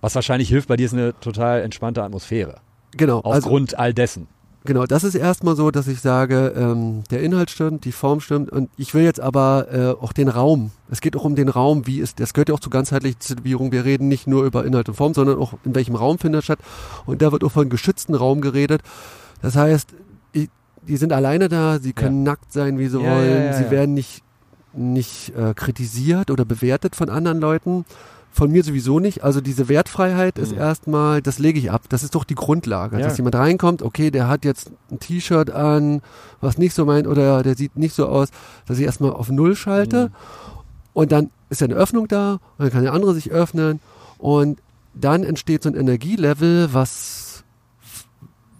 Was 0.00 0.14
wahrscheinlich 0.14 0.48
hilft, 0.48 0.68
bei 0.68 0.76
dir 0.76 0.86
ist 0.86 0.94
eine 0.94 1.18
total 1.20 1.62
entspannte 1.62 2.02
Atmosphäre. 2.02 2.56
genau, 2.96 3.20
also 3.20 3.38
Aufgrund 3.46 3.78
all 3.78 3.92
dessen. 3.92 4.26
Genau, 4.66 4.84
das 4.84 5.04
ist 5.04 5.14
erstmal 5.14 5.56
so, 5.56 5.70
dass 5.70 5.88
ich 5.88 6.00
sage, 6.02 6.52
ähm, 6.54 7.02
der 7.10 7.22
Inhalt 7.22 7.50
stimmt, 7.50 7.86
die 7.86 7.92
Form 7.92 8.20
stimmt 8.20 8.50
und 8.50 8.68
ich 8.76 8.92
will 8.92 9.02
jetzt 9.04 9.18
aber 9.20 9.68
äh, 9.72 10.02
auch 10.04 10.12
den 10.12 10.28
Raum. 10.28 10.70
Es 10.90 11.00
geht 11.00 11.16
auch 11.16 11.24
um 11.24 11.34
den 11.34 11.48
Raum, 11.48 11.86
wie 11.86 11.98
ist, 11.98 12.20
das 12.20 12.34
gehört 12.34 12.50
ja 12.50 12.54
auch 12.54 12.60
zur 12.60 12.70
ganzheitlichen 12.70 13.18
Tätowierung. 13.18 13.72
Wir 13.72 13.86
reden 13.86 14.08
nicht 14.08 14.26
nur 14.26 14.44
über 14.44 14.66
Inhalt 14.66 14.88
und 14.90 14.96
Form, 14.96 15.14
sondern 15.14 15.38
auch 15.38 15.54
in 15.64 15.74
welchem 15.74 15.94
Raum 15.94 16.18
findet 16.18 16.44
statt. 16.44 16.58
Und 17.06 17.22
da 17.22 17.32
wird 17.32 17.42
auch 17.42 17.52
von 17.52 17.70
geschützten 17.70 18.14
Raum 18.14 18.42
geredet. 18.42 18.82
Das 19.40 19.56
heißt, 19.56 19.94
ich, 20.32 20.50
die 20.86 20.98
sind 20.98 21.14
alleine 21.14 21.48
da, 21.48 21.78
sie 21.78 21.94
können 21.94 22.22
nackt 22.22 22.52
sein, 22.52 22.78
wie 22.78 22.88
sie 22.88 23.00
Ja, 23.00 23.10
wollen, 23.16 23.30
ja, 23.30 23.44
ja, 23.46 23.52
sie 23.54 23.64
ja. 23.64 23.70
werden 23.70 23.94
nicht, 23.94 24.22
nicht 24.72 25.34
äh, 25.36 25.54
kritisiert 25.54 26.30
oder 26.30 26.44
bewertet 26.44 26.96
von 26.96 27.08
anderen 27.10 27.40
Leuten. 27.40 27.84
Von 28.32 28.52
mir 28.52 28.62
sowieso 28.62 29.00
nicht. 29.00 29.24
Also 29.24 29.40
diese 29.40 29.68
Wertfreiheit 29.68 30.38
ist 30.38 30.52
Mhm. 30.52 30.58
erstmal, 30.58 31.20
das 31.20 31.40
lege 31.40 31.58
ich 31.58 31.72
ab. 31.72 31.82
Das 31.88 32.04
ist 32.04 32.14
doch 32.14 32.22
die 32.22 32.36
Grundlage. 32.36 32.98
Ja. 32.98 33.06
Dass 33.06 33.16
jemand 33.16 33.34
reinkommt, 33.34 33.82
okay, 33.82 34.12
der 34.12 34.28
hat 34.28 34.44
jetzt 34.44 34.70
ein 34.90 35.00
T-Shirt 35.00 35.50
an, 35.50 36.00
was 36.40 36.56
nicht 36.56 36.72
so 36.74 36.84
meint, 36.84 37.08
oder 37.08 37.42
der 37.42 37.56
sieht 37.56 37.76
nicht 37.76 37.94
so 37.94 38.06
aus, 38.06 38.28
dass 38.66 38.78
ich 38.78 38.84
erstmal 38.84 39.10
auf 39.12 39.30
Null 39.30 39.56
schalte. 39.56 40.06
Mhm. 40.06 40.12
Und 40.92 41.12
dann 41.12 41.30
ist 41.48 41.60
ja 41.60 41.66
eine 41.66 41.74
Öffnung 41.74 42.06
da, 42.06 42.34
und 42.34 42.40
dann 42.58 42.70
kann 42.70 42.82
der 42.84 42.92
andere 42.92 43.14
sich 43.14 43.32
öffnen. 43.32 43.80
Und 44.18 44.60
dann 44.94 45.24
entsteht 45.24 45.64
so 45.64 45.68
ein 45.68 45.74
Energielevel, 45.74 46.72
was, 46.72 47.42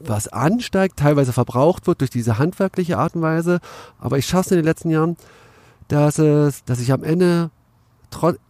was 0.00 0.26
ansteigt, 0.28 0.96
teilweise 0.96 1.32
verbraucht 1.32 1.86
wird 1.86 2.00
durch 2.00 2.10
diese 2.10 2.38
handwerkliche 2.38 2.98
Art 2.98 3.14
und 3.14 3.22
Weise. 3.22 3.60
Aber 4.00 4.18
ich 4.18 4.26
schaffe 4.26 4.46
es 4.46 4.50
in 4.52 4.56
den 4.58 4.64
letzten 4.64 4.90
Jahren, 4.90 5.16
dass 5.90 6.18
es, 6.18 6.64
dass 6.64 6.80
ich 6.80 6.92
am 6.92 7.02
Ende 7.02 7.50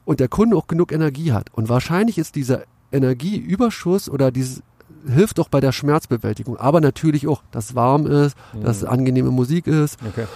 und 0.05 0.21
der 0.21 0.29
Kunde 0.29 0.57
auch 0.57 0.67
genug 0.67 0.93
Energie 0.93 1.33
hat. 1.33 1.53
Und 1.53 1.69
wahrscheinlich 1.69 2.19
ist 2.19 2.35
dieser 2.35 2.63
Energieüberschuss 2.93 4.09
oder 4.09 4.31
dieses 4.31 4.63
hilft 5.07 5.41
auch 5.41 5.49
bei 5.49 5.61
der 5.61 5.73
Schmerzbewältigung. 5.73 6.57
Aber 6.59 6.81
natürlich 6.81 7.27
auch, 7.27 7.43
dass 7.51 7.71
es 7.71 7.75
warm 7.75 8.07
ist, 8.07 8.37
dass 8.63 8.79
es 8.79 8.85
angenehme 8.85 9.31
Musik 9.31 9.67
ist, 9.67 9.99
Okay. 10.07 10.27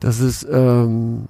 dass 0.00 0.20
es 0.20 0.46
ähm, 0.50 1.26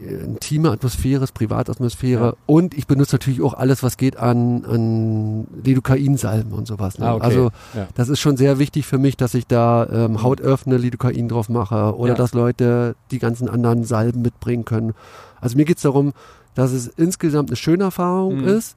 intime 0.00 0.70
Atmosphäre 0.70 1.26
Privatatmosphäre. 1.32 2.24
Ja. 2.24 2.34
Und 2.46 2.74
ich 2.74 2.86
benutze 2.86 3.14
natürlich 3.16 3.42
auch 3.42 3.54
alles, 3.54 3.82
was 3.82 3.96
geht 3.96 4.16
an, 4.16 4.64
an 4.64 5.46
Lidocain-Salben 5.62 6.52
und 6.52 6.66
sowas. 6.66 6.98
Ne? 6.98 7.06
Ah, 7.06 7.14
okay. 7.14 7.24
Also 7.24 7.50
ja. 7.74 7.86
das 7.94 8.08
ist 8.08 8.20
schon 8.20 8.36
sehr 8.36 8.58
wichtig 8.58 8.86
für 8.86 8.98
mich, 8.98 9.16
dass 9.16 9.34
ich 9.34 9.46
da 9.46 9.86
ähm, 9.90 10.22
Hautöffne 10.22 10.76
Lidocain 10.76 11.28
drauf 11.28 11.48
mache 11.48 11.96
oder 11.96 12.12
Ja. 12.12 12.16
dass 12.16 12.32
Leute 12.34 12.96
die 13.10 13.18
ganzen 13.18 13.48
anderen 13.48 13.84
Salben 13.84 14.22
mitbringen 14.22 14.64
können. 14.64 14.94
Also 15.40 15.56
mir 15.56 15.64
geht 15.64 15.76
es 15.76 15.82
darum, 15.82 16.12
dass 16.54 16.72
es 16.72 16.86
insgesamt 16.88 17.50
eine 17.50 17.56
schöne 17.56 17.84
Erfahrung 17.84 18.42
Mhm. 18.42 18.48
ist, 18.48 18.76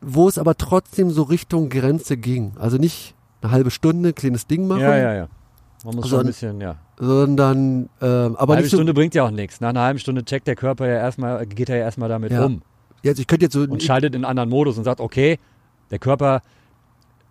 wo 0.00 0.28
es 0.28 0.36
aber 0.38 0.56
trotzdem 0.56 1.10
so 1.10 1.22
Richtung 1.22 1.68
Grenze 1.70 2.16
ging. 2.16 2.52
Also 2.58 2.76
nicht 2.76 3.14
eine 3.40 3.52
halbe 3.52 3.70
Stunde, 3.70 4.12
kleines 4.12 4.46
Ding 4.46 4.66
machen, 4.66 4.82
ja, 4.82 4.96
ja, 4.96 5.14
ja. 5.14 5.28
Man 5.84 5.94
muss 5.96 6.04
Also 6.04 6.16
schon 6.16 6.20
ein 6.24 6.26
bisschen, 6.26 6.60
ja. 6.60 6.76
sondern 6.98 7.88
ähm, 8.00 8.36
aber 8.36 8.38
Eine 8.38 8.38
halbe 8.38 8.62
nicht 8.62 8.70
so, 8.70 8.76
Stunde 8.78 8.94
bringt 8.94 9.14
ja 9.14 9.24
auch 9.24 9.30
nichts. 9.30 9.60
Nach 9.60 9.68
einer 9.68 9.82
halben 9.82 9.98
Stunde 9.98 10.24
checkt 10.24 10.46
der 10.46 10.56
Körper 10.56 10.86
ja 10.88 10.94
erstmal, 10.94 11.44
geht 11.46 11.68
er 11.68 11.76
ja 11.76 11.84
erstmal 11.84 12.08
damit 12.08 12.32
Ja. 12.32 12.44
um 12.44 12.62
jetzt, 13.02 13.18
ich 13.20 13.26
könnte 13.26 13.44
jetzt 13.44 13.52
so 13.52 13.60
und 13.60 13.82
schaltet 13.82 14.14
in 14.14 14.24
einen 14.24 14.30
anderen 14.30 14.48
Modus 14.48 14.78
und 14.78 14.84
sagt, 14.84 15.00
okay, 15.00 15.38
der 15.90 15.98
Körper 15.98 16.40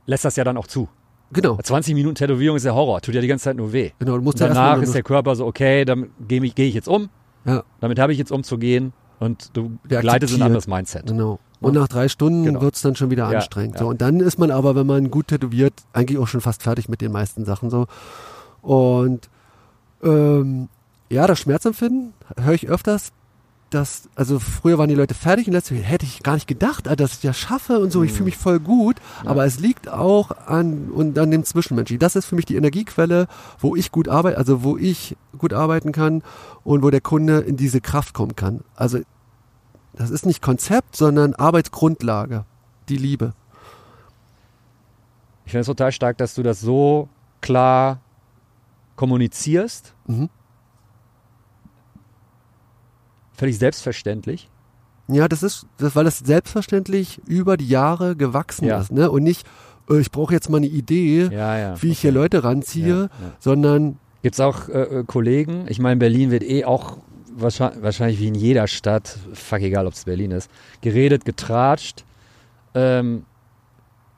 lässt 0.06 0.24
das 0.26 0.36
ja 0.36 0.44
dann 0.44 0.56
auch 0.58 0.68
zu. 0.68 0.88
genau, 1.32 1.58
20 1.58 1.96
Minuten 1.96 2.14
Tätowierung 2.16 2.58
ist 2.58 2.64
ja 2.66 2.74
Horror, 2.76 3.02
tut 3.02 3.16
ja 3.16 3.22
die 3.22 3.28
ganze 3.28 3.46
Zeit 3.46 3.58
nur 3.58 3.74
weh. 3.74 3.90
genau, 3.98 4.18
du 4.18 4.22
musst 4.22 4.40
Und 4.40 4.50
danach 4.50 4.80
ist 4.82 4.94
der 4.94 5.02
Körper 5.04 5.36
so, 5.36 5.48
okay, 5.48 5.84
damit 5.84 6.12
gehe 6.28 6.44
ich, 6.44 6.54
geh 6.54 6.68
ich 6.68 6.76
jetzt 6.76 6.88
um, 6.88 7.10
ja, 7.46 7.64
damit 7.80 7.98
habe 7.98 8.12
ich 8.14 8.20
jetzt 8.20 8.32
umzugehen 8.32 8.94
und 9.20 9.50
du 9.58 9.78
Der 9.90 10.02
gleitest 10.02 10.36
in 10.36 10.42
ein 10.42 10.46
anderes 10.48 10.68
Mindset. 10.68 11.08
Genau. 11.08 11.40
Und 11.60 11.74
nach 11.76 11.88
drei 11.88 12.10
Stunden 12.10 12.44
Genau. 12.44 12.62
wird's 12.62 12.82
dann 12.82 12.96
schon 12.96 13.10
wieder 13.10 13.32
Ja, 13.32 13.38
anstrengend. 13.38 13.76
ja. 13.76 13.80
So, 13.80 13.88
und 13.88 14.02
dann 14.02 14.20
ist 14.20 14.38
man 14.38 14.52
aber, 14.52 14.76
wenn 14.76 14.86
man 14.86 15.10
gut 15.10 15.30
tätowiert, 15.30 15.74
eigentlich 15.94 16.20
auch 16.20 16.28
schon 16.28 16.42
fast 16.42 16.62
fertig 16.62 16.90
mit 16.90 17.00
den 17.02 17.12
meisten 17.14 17.46
Sachen 17.46 17.70
so. 17.70 17.88
Und 18.64 19.30
ähm, 20.02 20.70
ja, 21.10 21.28
das 21.28 21.40
Schmerzempfinden 21.40 22.14
höre 22.38 22.54
ich 22.54 22.68
öfters. 22.68 23.12
Dass, 23.70 24.08
also 24.14 24.38
früher 24.38 24.78
waren 24.78 24.90
die 24.90 24.94
Leute 24.94 25.16
fertig 25.16 25.48
und 25.48 25.54
letztes 25.54 25.80
hätte 25.82 26.06
ich 26.06 26.22
gar 26.22 26.36
nicht 26.36 26.48
gedacht, 26.48 26.88
Alter, 26.88 27.06
dass 27.06 27.14
ich 27.14 27.22
das 27.22 27.40
schaffe 27.40 27.80
und 27.80 27.92
so. 27.92 28.04
Ich 28.04 28.12
fühle 28.12 28.26
mich 28.26 28.38
voll 28.38 28.60
gut, 28.60 28.98
aber 29.26 29.46
es 29.46 29.60
liegt 29.60 29.90
auch 29.90 30.30
an 30.46 30.92
und 30.92 31.18
an 31.18 31.32
dem 31.32 31.44
Zwischenmenschlichen. 31.44 32.00
Das 32.00 32.16
ist 32.16 32.26
für 32.26 32.36
mich 32.36 32.46
die 32.46 32.56
Energiequelle, 32.56 33.26
wo 33.58 33.76
ich 33.76 33.92
gut 33.92 34.08
arbeite, 34.08 34.38
also 34.38 34.62
wo 34.62 34.78
ich 34.78 35.18
gut 35.40 35.54
arbeiten 35.54 35.92
kann 35.92 36.22
und 36.64 36.84
wo 36.84 36.92
der 36.92 37.02
Kunde 37.02 37.40
in 37.40 37.58
diese 37.58 37.82
Kraft 37.82 38.14
kommen 38.14 38.36
kann. 38.36 38.62
Also 38.76 39.00
das 39.94 40.12
ist 40.12 40.28
nicht 40.28 40.44
Konzept, 40.44 40.96
sondern 40.96 41.34
Arbeitsgrundlage. 41.34 42.46
Die 42.90 42.98
Liebe. 42.98 43.34
Ich 45.46 45.52
finde 45.52 45.62
es 45.62 45.68
total 45.68 45.92
stark, 45.92 46.20
dass 46.20 46.36
du 46.36 46.44
das 46.44 46.62
so 46.62 47.10
klar 47.42 48.02
kommunizierst. 48.96 49.94
Mhm. 50.08 50.30
Völlig 53.36 53.58
selbstverständlich. 53.58 54.50
Ja, 55.08 55.28
das 55.28 55.44
ist, 55.44 55.66
weil 55.80 56.06
das 56.06 56.20
selbstverständlich 56.20 57.22
über 57.28 57.58
die 57.58 57.68
Jahre 57.68 58.16
gewachsen 58.16 58.66
Ja. 58.66 58.80
ist, 58.80 58.92
ne? 58.92 59.12
Und 59.12 59.24
nicht, 59.24 59.46
äh, 59.90 60.00
ich 60.00 60.12
brauche 60.12 60.34
jetzt 60.34 60.50
mal 60.50 60.58
eine 60.58 60.68
Idee, 60.68 61.24
Ja, 61.32 61.58
ja. 61.58 61.82
wie 61.82 61.90
ich 61.92 62.00
hier 62.00 62.12
Leute 62.12 62.44
ranziehe, 62.44 63.10
sondern 63.40 63.98
Gibt 64.22 64.36
es 64.36 64.40
auch 64.40 64.70
äh, 64.70 65.00
äh, 65.00 65.04
Kollegen? 65.04 65.66
Ich 65.68 65.80
meine, 65.80 65.98
Berlin 65.98 66.32
wird 66.32 66.44
eh 66.44 66.64
auch 66.64 66.98
wahrscheinlich, 67.36 67.84
wahrscheinlich 67.84 68.20
wie 68.22 68.28
in 68.30 68.36
jeder 68.36 68.68
Stadt, 68.68 69.18
fuck 69.34 69.60
egal, 69.60 69.86
ob 69.86 69.92
es 69.94 70.06
Berlin 70.06 70.32
ist, 70.32 70.50
geredet, 70.80 71.26
getratscht. 71.26 72.06
Ähm, 72.74 73.26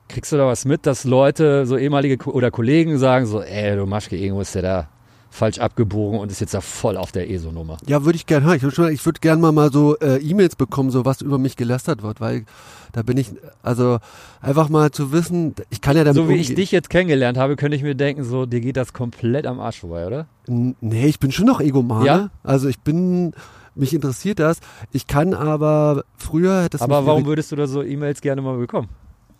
kriegst 0.08 0.32
du 0.32 0.36
da 0.36 0.46
was 0.46 0.64
mit, 0.64 0.86
dass 0.86 1.04
Leute, 1.04 1.66
so 1.66 1.76
ehemalige 1.76 2.16
Ko 2.18 2.30
oder 2.30 2.50
Kollegen 2.50 2.98
sagen 2.98 3.26
so, 3.26 3.42
ey, 3.42 3.76
du 3.76 3.86
Maschke, 3.86 4.16
irgendwo 4.16 4.40
ist 4.42 4.54
der 4.54 4.62
da 4.62 4.88
falsch 5.30 5.58
abgebogen 5.58 6.18
und 6.18 6.30
ist 6.30 6.40
jetzt 6.40 6.54
da 6.54 6.62
voll 6.62 6.96
auf 6.96 7.12
der 7.12 7.28
ESO-Nummer. 7.28 7.76
ja, 7.86 8.04
würde 8.06 8.16
ich 8.16 8.24
gerne. 8.24 8.56
Ich 8.56 8.62
würde 8.62 8.90
ich 8.92 9.04
würde 9.04 9.20
gerne 9.20 9.42
mal, 9.42 9.52
mal 9.52 9.70
so 9.70 9.94
äh, 9.98 10.16
E-Mails 10.18 10.56
bekommen, 10.56 10.90
so 10.90 11.04
was 11.04 11.20
über 11.20 11.36
mich 11.36 11.56
gelästert 11.56 12.02
wird, 12.02 12.20
weil 12.22 12.46
da 12.92 13.02
bin 13.02 13.18
ich, 13.18 13.32
also 13.62 13.98
einfach 14.40 14.70
mal 14.70 14.92
zu 14.92 15.12
wissen, 15.12 15.54
ich 15.68 15.82
kann 15.82 15.94
ja 15.96 16.04
damit 16.04 16.16
So 16.16 16.28
wie 16.30 16.36
ich 16.36 16.54
dich 16.54 16.70
jetzt 16.72 16.88
kennengelernt 16.88 17.36
habe, 17.36 17.56
könnte 17.56 17.76
ich 17.76 17.82
mir 17.82 17.94
denken, 17.94 18.24
so, 18.24 18.46
dir 18.46 18.60
geht 18.60 18.78
das 18.78 18.94
komplett 18.94 19.46
am 19.46 19.60
Arsch 19.60 19.80
vorbei, 19.80 20.06
oder? 20.06 20.26
N- 20.48 20.74
Nee, 20.80 21.06
ich 21.06 21.18
bin 21.20 21.30
schon 21.32 21.44
noch 21.44 21.60
Egomane. 21.60 22.06
Ja? 22.06 22.30
Also 22.42 22.68
ich 22.68 22.78
bin, 22.80 23.32
mich 23.74 23.92
interessiert 23.92 24.38
das. 24.38 24.60
Ich 24.92 25.06
kann 25.06 25.34
aber, 25.34 26.04
früher 26.16 26.62
hätte 26.62 26.78
es 26.78 26.82
Aber 26.82 27.04
warum 27.04 27.26
würdest 27.26 27.52
du 27.52 27.56
da 27.56 27.66
so 27.66 27.82
E-Mails 27.82 28.22
gerne 28.22 28.40
mal 28.40 28.56
bekommen? 28.56 28.88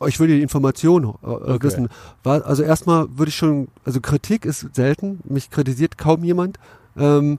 Ich 0.07 0.21
will 0.21 0.29
die 0.29 0.43
Information 0.43 1.05
äh, 1.05 1.27
Okay. 1.27 1.63
wissen. 1.63 1.89
War, 2.23 2.45
also 2.45 2.63
erstmal 2.63 3.07
würde 3.17 3.31
ich 3.31 3.37
schon, 3.37 3.69
also 3.85 4.01
Kritik 4.01 4.45
ist 4.45 4.75
selten, 4.75 5.21
mich 5.25 5.51
kritisiert 5.51 5.97
kaum 5.99 6.25
jemand. 6.25 6.59
Ähm, 6.97 7.39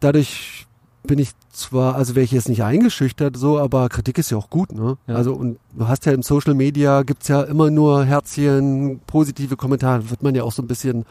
dadurch 0.00 0.66
bin 1.06 1.18
ich 1.18 1.30
zwar, 1.52 1.96
also 1.96 2.14
wäre 2.14 2.24
ich 2.24 2.32
jetzt 2.32 2.48
nicht 2.48 2.62
eingeschüchtert, 2.62 3.36
so, 3.36 3.58
aber 3.58 3.88
Kritik 3.90 4.16
ist 4.18 4.30
ja 4.30 4.38
auch 4.38 4.48
gut, 4.50 4.72
ne? 4.72 4.96
Ja. 5.06 5.16
Also 5.16 5.34
und 5.34 5.58
du 5.74 5.86
hast 5.86 6.06
ja 6.06 6.12
im 6.12 6.22
Social 6.22 6.54
Media 6.54 7.02
gibt's 7.02 7.28
ja 7.28 7.42
immer 7.42 7.70
nur 7.70 8.04
Herzchen, 8.04 9.00
positive 9.06 9.56
Kommentare, 9.56 10.08
wird 10.10 10.22
man 10.22 10.34
ja 10.34 10.42
auch 10.44 10.52
so 10.52 10.62
ein 10.62 10.66
bisschen 10.66 11.04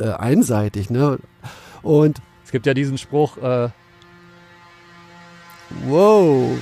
äh, 0.00 0.10
einseitig, 0.10 0.88
ne? 0.90 1.18
Und 1.82 2.20
Es 2.44 2.52
gibt 2.52 2.66
ja 2.66 2.74
diesen 2.74 2.96
Spruch, 2.96 3.36
äh, 3.38 3.70
wow, 5.86 6.56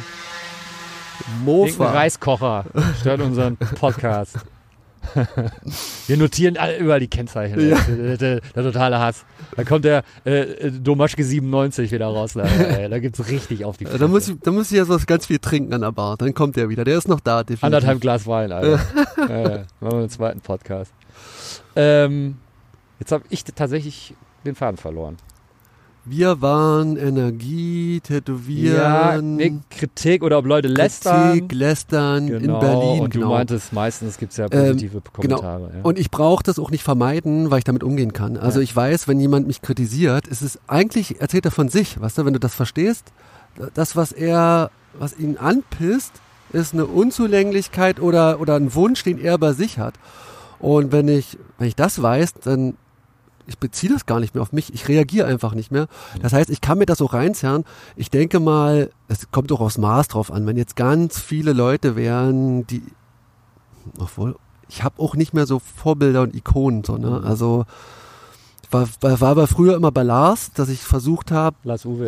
Mofa. 1.44 1.92
Reiskocher 1.92 2.64
stört 3.00 3.20
unseren 3.20 3.56
Podcast. 3.56 4.36
Wir 6.08 6.16
notieren 6.16 6.56
alle 6.56 6.78
überall 6.78 6.98
die 7.00 7.08
Kennzeichen. 7.08 7.68
Ja. 7.70 7.78
Der, 7.88 8.16
der, 8.16 8.40
der 8.40 8.62
totale 8.62 8.98
Hass. 8.98 9.24
Da 9.56 9.62
kommt 9.64 9.84
der 9.84 10.02
äh, 10.24 10.70
Domaschke 10.70 11.22
97 11.22 11.92
wieder 11.92 12.06
raus. 12.06 12.32
Da, 12.34 12.42
ey, 12.42 12.88
da 12.88 12.98
gibt's 12.98 13.28
richtig 13.28 13.64
auf 13.64 13.76
die 13.76 13.84
Äh, 13.84 13.98
Da 13.98 14.08
muss, 14.08 14.28
ich, 14.28 14.36
da 14.40 14.50
muss 14.50 14.70
ich 14.72 14.76
jetzt 14.78 14.88
was 14.88 15.06
ganz 15.06 15.26
viel 15.26 15.38
trinken 15.38 15.72
an 15.74 15.82
der 15.82 15.92
Bar. 15.92 16.16
Dann 16.16 16.34
kommt 16.34 16.56
der 16.56 16.68
wieder. 16.68 16.84
Der 16.84 16.98
ist 16.98 17.06
noch 17.08 17.20
da, 17.20 17.42
definitiv. 17.44 17.64
Anderthalb 17.64 18.00
Glas 18.00 18.26
Wein, 18.26 18.50
Alter. 18.52 18.80
ja. 19.16 19.26
Machen 19.28 19.66
wir 19.80 19.92
einen 19.98 20.10
zweiten 20.10 20.40
Podcast. 20.40 20.92
Ähm, 21.76 22.38
jetzt 22.98 23.12
habe 23.12 23.24
ich 23.30 23.44
tatsächlich 23.44 24.14
den 24.44 24.54
Faden 24.56 24.76
verloren. 24.76 25.16
Wir 26.08 26.40
waren 26.40 26.96
Energie, 26.96 28.00
Tätowieren. 28.00 28.76
Ja, 28.76 29.20
nee, 29.20 29.58
Kritik 29.70 30.22
oder 30.22 30.38
ob 30.38 30.46
Leute 30.46 30.68
lästern. 30.68 31.32
Kritik, 31.32 31.52
lästern 31.52 32.28
genau. 32.28 32.54
in 32.54 32.60
Berlin. 32.60 33.00
Und 33.00 33.14
du 33.14 33.18
genau. 33.18 33.32
meintest, 33.32 33.72
meistens 33.72 34.16
gibt 34.16 34.30
es 34.30 34.38
ja 34.38 34.48
positive 34.48 34.98
Ähm, 34.98 35.02
Kommentare. 35.12 35.66
Genau. 35.66 35.78
Ja. 35.78 35.82
Und 35.82 35.98
ich 35.98 36.10
brauche 36.12 36.44
das 36.44 36.60
auch 36.60 36.70
nicht 36.70 36.84
vermeiden, 36.84 37.50
weil 37.50 37.58
ich 37.58 37.64
damit 37.64 37.82
umgehen 37.82 38.12
kann. 38.12 38.36
Also 38.36 38.60
Ja. 38.60 38.64
ich 38.64 38.74
weiß, 38.76 39.08
wenn 39.08 39.18
jemand 39.18 39.48
mich 39.48 39.62
kritisiert, 39.62 40.28
ist 40.28 40.42
es 40.42 40.60
eigentlich, 40.68 41.20
erzählt 41.20 41.44
er 41.44 41.50
von 41.50 41.68
sich, 41.68 42.00
weißt 42.00 42.18
du, 42.18 42.24
wenn 42.24 42.34
du 42.34 42.40
das 42.40 42.54
verstehst, 42.54 43.12
das, 43.74 43.96
was 43.96 44.12
er, 44.12 44.70
was 44.98 45.18
ihn 45.18 45.36
anpisst, 45.38 46.12
ist 46.52 46.72
eine 46.72 46.86
Unzulänglichkeit 46.86 47.98
oder, 48.00 48.40
oder 48.40 48.54
ein 48.54 48.74
Wunsch, 48.74 49.02
den 49.02 49.18
er 49.18 49.38
bei 49.38 49.52
sich 49.54 49.78
hat. 49.80 49.94
Und 50.60 50.92
wenn 50.92 51.08
ich, 51.08 51.36
wenn 51.58 51.66
ich 51.66 51.74
das 51.74 52.00
weiß, 52.00 52.34
dann 52.44 52.74
ich 53.46 53.58
beziehe 53.58 53.92
das 53.92 54.06
gar 54.06 54.20
nicht 54.20 54.34
mehr 54.34 54.42
auf 54.42 54.52
mich, 54.52 54.74
ich 54.74 54.88
reagiere 54.88 55.26
einfach 55.26 55.54
nicht 55.54 55.70
mehr. 55.70 55.86
Das 56.20 56.32
heißt, 56.32 56.50
ich 56.50 56.60
kann 56.60 56.78
mir 56.78 56.86
das 56.86 57.00
auch 57.00 57.12
reinzerren. 57.12 57.64
Ich 57.96 58.10
denke 58.10 58.40
mal, 58.40 58.90
es 59.08 59.30
kommt 59.30 59.52
auch 59.52 59.60
aufs 59.60 59.78
Maß 59.78 60.08
drauf 60.08 60.32
an, 60.32 60.46
wenn 60.46 60.56
jetzt 60.56 60.76
ganz 60.76 61.20
viele 61.20 61.52
Leute 61.52 61.96
wären, 61.96 62.66
die, 62.66 62.82
obwohl, 63.98 64.36
ich 64.68 64.82
habe 64.82 65.00
auch 65.00 65.14
nicht 65.14 65.32
mehr 65.32 65.46
so 65.46 65.60
Vorbilder 65.60 66.22
und 66.22 66.34
Ikonen, 66.34 66.82
so, 66.84 66.96
ne? 66.96 67.22
Also, 67.24 67.64
war, 68.70 68.88
war, 69.00 69.20
war 69.20 69.30
aber 69.30 69.46
früher 69.46 69.76
immer 69.76 69.92
bei 69.92 70.02
Lars, 70.02 70.50
dass 70.52 70.68
ich 70.68 70.80
versucht 70.80 71.30
habe, 71.30 71.56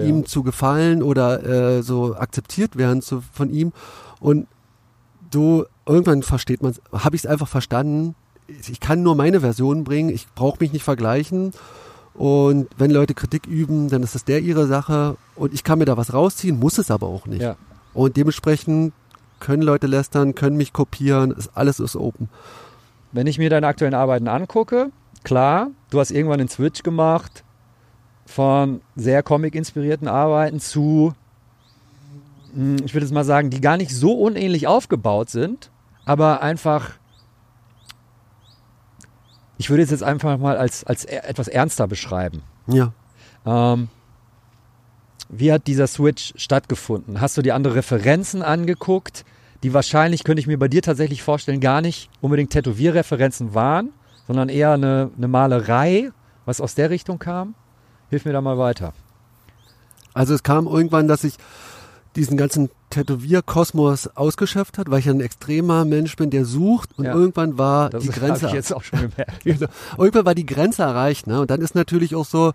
ihm 0.04 0.18
ja. 0.20 0.24
zu 0.24 0.42
gefallen 0.42 1.02
oder 1.04 1.44
äh, 1.78 1.82
so 1.82 2.16
akzeptiert 2.16 2.76
werden 2.76 3.00
zu, 3.00 3.22
von 3.32 3.50
ihm. 3.50 3.72
Und 4.18 4.48
du, 5.30 5.64
irgendwann 5.86 6.22
versteht 6.22 6.62
man 6.62 6.74
habe 6.92 7.16
ich 7.16 7.22
es 7.22 7.26
einfach 7.26 7.48
verstanden. 7.48 8.14
Ich 8.48 8.80
kann 8.80 9.02
nur 9.02 9.14
meine 9.14 9.40
Version 9.40 9.84
bringen, 9.84 10.10
ich 10.10 10.26
brauche 10.34 10.58
mich 10.60 10.72
nicht 10.72 10.84
vergleichen. 10.84 11.52
Und 12.14 12.68
wenn 12.76 12.90
Leute 12.90 13.14
Kritik 13.14 13.46
üben, 13.46 13.88
dann 13.90 14.02
ist 14.02 14.14
das 14.14 14.24
der 14.24 14.40
ihre 14.40 14.66
Sache. 14.66 15.16
Und 15.36 15.54
ich 15.54 15.62
kann 15.62 15.78
mir 15.78 15.84
da 15.84 15.96
was 15.96 16.12
rausziehen, 16.12 16.58
muss 16.58 16.78
es 16.78 16.90
aber 16.90 17.06
auch 17.06 17.26
nicht. 17.26 17.42
Ja. 17.42 17.56
Und 17.94 18.16
dementsprechend 18.16 18.92
können 19.40 19.62
Leute 19.62 19.86
lästern, 19.86 20.34
können 20.34 20.56
mich 20.56 20.72
kopieren, 20.72 21.30
ist, 21.30 21.50
alles 21.54 21.78
ist 21.78 21.96
open. 21.96 22.28
Wenn 23.12 23.26
ich 23.26 23.38
mir 23.38 23.50
deine 23.50 23.66
aktuellen 23.66 23.94
Arbeiten 23.94 24.28
angucke, 24.28 24.90
klar, 25.22 25.68
du 25.90 26.00
hast 26.00 26.10
irgendwann 26.10 26.40
einen 26.40 26.48
Switch 26.48 26.82
gemacht 26.82 27.44
von 28.26 28.80
sehr 28.96 29.22
comic-inspirierten 29.22 30.08
Arbeiten 30.08 30.60
zu, 30.60 31.14
hm, 32.52 32.76
ich 32.84 32.94
würde 32.94 33.06
jetzt 33.06 33.14
mal 33.14 33.24
sagen, 33.24 33.50
die 33.50 33.60
gar 33.60 33.76
nicht 33.76 33.94
so 33.94 34.12
unähnlich 34.12 34.66
aufgebaut 34.66 35.30
sind, 35.30 35.70
aber 36.04 36.42
einfach, 36.42 36.97
ich 39.58 39.70
würde 39.70 39.82
es 39.82 39.90
jetzt 39.90 40.02
einfach 40.02 40.38
mal 40.38 40.56
als, 40.56 40.84
als 40.84 41.04
e- 41.04 41.16
etwas 41.16 41.48
ernster 41.48 41.86
beschreiben. 41.86 42.42
Ja. 42.68 42.92
Ähm, 43.44 43.88
wie 45.28 45.52
hat 45.52 45.66
dieser 45.66 45.86
Switch 45.86 46.32
stattgefunden? 46.36 47.20
Hast 47.20 47.36
du 47.36 47.42
dir 47.42 47.54
andere 47.54 47.74
Referenzen 47.74 48.42
angeguckt, 48.42 49.24
die 49.62 49.74
wahrscheinlich, 49.74 50.24
könnte 50.24 50.40
ich 50.40 50.46
mir 50.46 50.58
bei 50.58 50.68
dir 50.68 50.80
tatsächlich 50.80 51.22
vorstellen, 51.22 51.60
gar 51.60 51.80
nicht 51.80 52.08
unbedingt 52.20 52.50
Tätowierreferenzen 52.50 53.54
waren, 53.54 53.90
sondern 54.26 54.48
eher 54.48 54.72
eine, 54.72 55.10
eine 55.16 55.28
Malerei, 55.28 56.10
was 56.46 56.60
aus 56.60 56.74
der 56.74 56.90
Richtung 56.90 57.18
kam? 57.18 57.54
Hilf 58.10 58.24
mir 58.24 58.32
da 58.32 58.40
mal 58.40 58.58
weiter. 58.58 58.94
Also 60.14 60.34
es 60.34 60.42
kam 60.42 60.66
irgendwann, 60.66 61.08
dass 61.08 61.24
ich 61.24 61.34
diesen 62.18 62.36
ganzen 62.36 62.68
Tätowierkosmos 62.90 64.08
ausgeschöpft 64.16 64.78
hat, 64.78 64.90
weil 64.90 64.98
ich 65.00 65.08
ein 65.08 65.20
extremer 65.20 65.84
Mensch 65.84 66.16
bin, 66.16 66.30
der 66.30 66.44
sucht 66.44 66.90
und 66.98 67.04
Ja. 67.04 67.14
irgendwann 67.14 67.58
war 67.58 67.90
Das 67.90 68.02
die 68.02 68.08
Grenze 68.18 68.46
ich 68.46 68.52
jetzt 68.52 68.72
auch 68.74 68.82
schon 68.82 68.98
gemerkt. 69.10 69.44
Genau. 69.44 69.66
Irgendwann 69.96 70.26
war 70.26 70.34
die 70.34 70.46
Grenze 70.46 70.82
erreicht, 70.82 71.26
ne? 71.26 71.40
Und 71.40 71.50
dann 71.50 71.60
ist 71.60 71.74
natürlich 71.74 72.14
auch 72.14 72.24
so, 72.26 72.52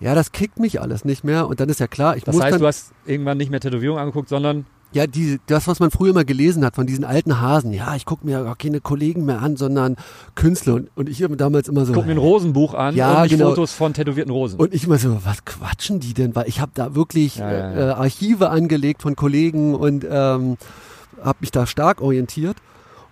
ja, 0.00 0.14
das 0.14 0.32
kickt 0.32 0.58
mich 0.58 0.80
alles 0.80 1.04
nicht 1.04 1.24
mehr. 1.24 1.46
Und 1.46 1.60
dann 1.60 1.68
ist 1.68 1.78
ja 1.80 1.86
klar, 1.86 2.16
ich 2.16 2.24
Das 2.24 2.34
muss 2.34 2.42
heißt, 2.44 2.54
dann, 2.54 2.60
du 2.60 2.66
hast 2.66 2.92
irgendwann 3.06 3.38
nicht 3.38 3.50
mehr 3.50 3.60
Tätowierung 3.60 3.98
angeguckt, 3.98 4.28
sondern 4.28 4.66
ja, 4.92 5.06
die, 5.06 5.40
das, 5.46 5.66
was 5.68 5.80
man 5.80 5.90
früher 5.90 6.10
immer 6.10 6.24
gelesen 6.24 6.64
hat 6.64 6.74
von 6.74 6.86
diesen 6.86 7.04
alten 7.04 7.40
Hasen, 7.40 7.72
ja, 7.72 7.94
ich 7.96 8.04
gucke 8.04 8.26
mir 8.26 8.50
auch 8.50 8.58
keine 8.58 8.80
Kollegen 8.80 9.24
mehr 9.24 9.40
an, 9.40 9.56
sondern 9.56 9.96
Künstler. 10.34 10.74
Und, 10.74 10.90
und 10.94 11.08
ich 11.08 11.20
immer 11.20 11.36
damals 11.36 11.68
immer 11.68 11.86
so, 11.86 11.92
guck 11.92 12.06
mir 12.06 12.12
ein 12.12 12.18
Rosenbuch 12.18 12.74
an 12.74 12.94
Ja, 12.94 13.22
und 13.22 13.28
genau. 13.28 13.50
Fotos 13.50 13.72
von 13.72 13.94
tätowierten 13.94 14.32
Rosen. 14.32 14.58
und 14.60 14.74
ich 14.74 14.84
immer 14.84 14.98
so, 14.98 15.18
was 15.24 15.44
quatschen 15.44 16.00
die 16.00 16.14
denn? 16.14 16.34
Weil 16.34 16.48
ich 16.48 16.60
habe 16.60 16.72
da 16.74 16.94
wirklich 16.94 17.36
Ja, 17.36 17.50
ja, 17.50 17.58
ja. 17.72 17.88
Äh, 17.88 17.92
Archive 17.92 18.50
angelegt 18.50 19.02
von 19.02 19.16
Kollegen 19.16 19.74
und 19.74 20.04
ähm, 20.08 20.56
habe 21.22 21.38
mich 21.40 21.50
da 21.50 21.66
stark 21.66 22.00
orientiert. 22.00 22.56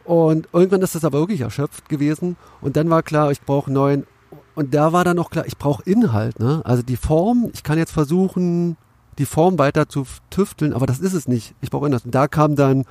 Und 0.05 0.49
irgendwann 0.53 0.83
ist 0.83 0.95
das 0.95 1.05
aber 1.05 1.19
wirklich 1.19 1.43
erschöpft 1.43 1.89
gewesen. 1.89 2.37
Und 2.61 2.77
dann 2.77 2.91
war 2.91 3.03
klar, 3.03 3.31
ich 3.31 3.41
brauche 3.43 3.73
neuen. 3.73 4.07
Und 4.55 4.75
da 4.75 4.93
war 4.93 5.05
dann 5.05 5.19
auch 5.19 5.31
klar, 5.31 5.47
ich 5.47 5.57
brauche 5.57 5.83
Inhalt. 5.85 6.41
Ne? 6.41 6.61
Also 6.65 6.83
die 6.83 6.97
Form, 6.97 7.51
ich 7.55 7.63
kann 7.63 7.79
jetzt 7.79 7.93
versuchen, 7.93 8.77
die 9.21 9.27
Form 9.27 9.59
weiter 9.59 9.89
zu 9.89 10.07
tüfteln, 10.31 10.73
aber 10.73 10.87
das 10.87 10.99
ist 10.99 11.13
es 11.13 11.29
nicht. 11.29 11.55
Ich 11.61 11.71
brauche 11.71 11.87
Inhalt. 11.87 12.05
Und 12.05 12.15
da 12.15 12.27
kam 12.27 12.57
dann, 12.57 12.85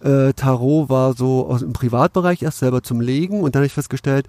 äh, 0.00 0.32
Tarot 0.32 0.88
war 0.88 1.14
so 1.14 1.46
aus 1.46 1.60
dem 1.60 1.72
Privatbereich 1.72 2.42
erst 2.42 2.58
selber 2.58 2.82
zum 2.82 3.00
Legen. 3.00 3.40
Und 3.42 3.54
dann 3.54 3.60
habe 3.60 3.66
ich 3.66 3.74
festgestellt, 3.74 4.26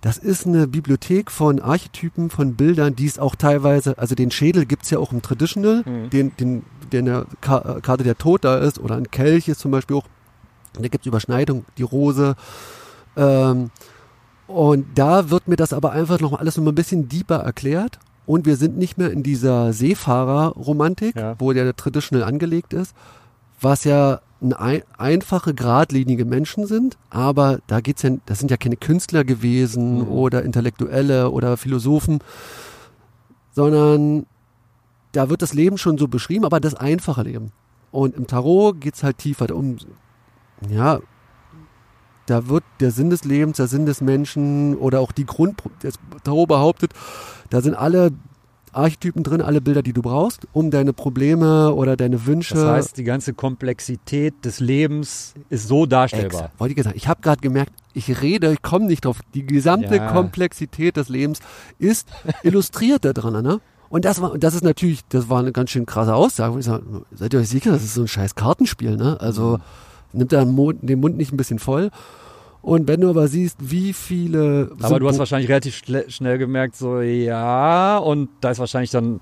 das 0.00 0.16
ist 0.16 0.46
eine 0.46 0.66
Bibliothek 0.66 1.30
von 1.30 1.60
Archetypen, 1.60 2.30
von 2.30 2.54
Bildern, 2.54 2.96
die 2.96 3.06
es 3.06 3.18
auch 3.18 3.34
teilweise, 3.36 3.98
also 3.98 4.14
den 4.14 4.30
Schädel 4.30 4.64
gibt's 4.64 4.88
ja 4.90 4.98
auch 4.98 5.12
im 5.12 5.20
Traditional, 5.20 5.82
Mhm. 5.84 6.10
den, 6.10 6.36
den, 6.38 6.62
der 6.90 7.00
in 7.00 7.06
der 7.06 7.26
Ka 7.42 7.76
äh, 7.76 7.80
Karte 7.82 8.02
der 8.02 8.16
Tod 8.16 8.44
da 8.44 8.56
ist, 8.58 8.78
oder 8.78 8.96
ein 8.96 9.10
Kelch 9.10 9.46
ist 9.48 9.60
zum 9.60 9.70
Beispiel 9.70 9.96
auch, 9.96 10.06
da 10.72 10.88
gibt's 10.88 11.06
Überschneidung, 11.06 11.66
die 11.76 11.82
Rose. 11.82 12.34
Ähm, 13.16 13.70
und 14.46 14.86
da 14.94 15.28
wird 15.30 15.48
mir 15.48 15.56
das 15.56 15.72
aber 15.72 15.92
einfach 15.92 16.18
noch 16.20 16.32
alles 16.32 16.56
noch 16.56 16.64
mal 16.64 16.72
ein 16.72 16.76
bisschen 16.76 17.08
deeper 17.08 17.36
erklärt. 17.36 17.98
Und 18.30 18.46
wir 18.46 18.54
sind 18.54 18.78
nicht 18.78 18.96
mehr 18.96 19.10
in 19.10 19.24
dieser 19.24 19.72
Seefahrer-Romantik, 19.72 21.16
Ja. 21.16 21.34
wo 21.40 21.52
der 21.52 21.74
Traditional 21.74 22.22
angelegt 22.24 22.72
ist, 22.72 22.94
was 23.60 23.82
ja 23.82 24.20
ein, 24.40 24.52
ein, 24.52 24.82
einfache, 24.98 25.52
geradlinige 25.52 26.24
Menschen 26.24 26.64
sind, 26.66 26.96
aber 27.10 27.58
da 27.66 27.80
geht's 27.80 28.02
ja, 28.02 28.10
das 28.26 28.38
sind 28.38 28.50
ja 28.52 28.56
keine 28.56 28.76
Künstler 28.76 29.24
gewesen 29.24 30.02
Mhm. 30.02 30.08
oder 30.08 30.44
Intellektuelle 30.44 31.30
oder 31.30 31.56
Philosophen, 31.56 32.20
sondern 33.52 34.26
da 35.12 35.28
wird 35.28 35.42
das 35.42 35.52
Leben 35.52 35.76
schon 35.76 35.98
so 35.98 36.06
beschrieben, 36.06 36.44
aber 36.44 36.60
das 36.60 36.74
einfache 36.76 37.22
Leben. 37.22 37.50
Und 37.90 38.14
im 38.14 38.28
Tarot 38.28 38.80
geht's 38.80 39.02
halt 39.02 39.18
tiefer 39.18 39.52
um, 39.54 39.76
ja, 40.68 41.00
da 42.30 42.48
wird 42.48 42.64
der 42.78 42.90
Sinn 42.90 43.10
des 43.10 43.24
Lebens, 43.24 43.56
der 43.56 43.66
Sinn 43.66 43.86
des 43.86 44.00
Menschen 44.00 44.76
oder 44.76 45.00
auch 45.00 45.12
die 45.12 45.26
Grund, 45.26 45.62
das 45.82 45.94
Tarot 46.24 46.48
behauptet, 46.48 46.92
da 47.50 47.60
sind 47.60 47.74
alle 47.74 48.12
Archetypen 48.72 49.24
drin, 49.24 49.40
alle 49.42 49.60
Bilder, 49.60 49.82
die 49.82 49.92
du 49.92 50.00
brauchst, 50.00 50.46
um 50.52 50.70
deine 50.70 50.92
Probleme 50.92 51.74
oder 51.74 51.96
deine 51.96 52.24
Wünsche. 52.26 52.54
das 52.54 52.64
heißt, 52.64 52.96
die 52.98 53.02
ganze 53.04 53.34
Komplexität 53.34 54.44
des 54.44 54.60
Lebens 54.60 55.34
ist 55.48 55.66
so 55.66 55.86
darstellbar. 55.86 56.44
Ex. 56.46 56.60
Wollte 56.60 56.70
ich 56.72 56.76
gesagt. 56.76 56.94
Ich 56.96 57.08
habe 57.08 57.20
gerade 57.20 57.40
gemerkt, 57.40 57.72
ich 57.94 58.22
rede, 58.22 58.52
ich 58.52 58.62
komme 58.62 58.86
nicht 58.86 59.04
drauf. 59.04 59.18
Die 59.34 59.44
gesamte 59.44 59.96
Ja. 59.96 60.12
Komplexität 60.12 60.96
des 60.96 61.08
Lebens 61.08 61.40
ist 61.80 62.06
illustriert 62.44 63.04
da 63.04 63.12
dran, 63.12 63.42
ne? 63.42 63.60
Und 63.88 64.04
das 64.04 64.22
war, 64.22 64.38
das 64.38 64.54
ist 64.54 64.62
natürlich, 64.62 65.00
das 65.08 65.28
war 65.28 65.40
eine 65.40 65.50
ganz 65.50 65.70
schön 65.70 65.84
krasse 65.84 66.14
Aussage. 66.14 66.62
Sag, 66.62 66.82
seid 67.12 67.34
ihr 67.34 67.40
euch 67.40 67.48
sicher, 67.48 67.72
das 67.72 67.82
ist 67.82 67.94
so 67.94 68.02
ein 68.02 68.08
scheiß 68.08 68.36
Kartenspiel, 68.36 68.96
ne? 68.96 69.16
Also 69.20 69.58
Mhm. 69.58 69.62
Nimmt 70.12 70.32
er 70.32 70.44
den 70.44 70.54
Mund, 71.00 71.16
nicht 71.16 71.32
ein 71.32 71.36
bisschen 71.36 71.58
voll. 71.58 71.90
Und 72.62 72.88
wenn 72.88 73.00
du 73.00 73.08
aber 73.08 73.26
siehst, 73.28 73.56
wie 73.60 73.92
viele. 73.94 74.72
Aber 74.82 75.00
du 75.00 75.08
hast 75.08 75.18
wahrscheinlich 75.18 75.48
relativ 75.48 75.82
schnell 76.08 76.38
gemerkt, 76.38 76.76
so 76.76 77.00
ja, 77.00 77.96
und 77.98 78.28
da 78.42 78.50
ist 78.50 78.58
wahrscheinlich 78.58 78.90
dann 78.90 79.20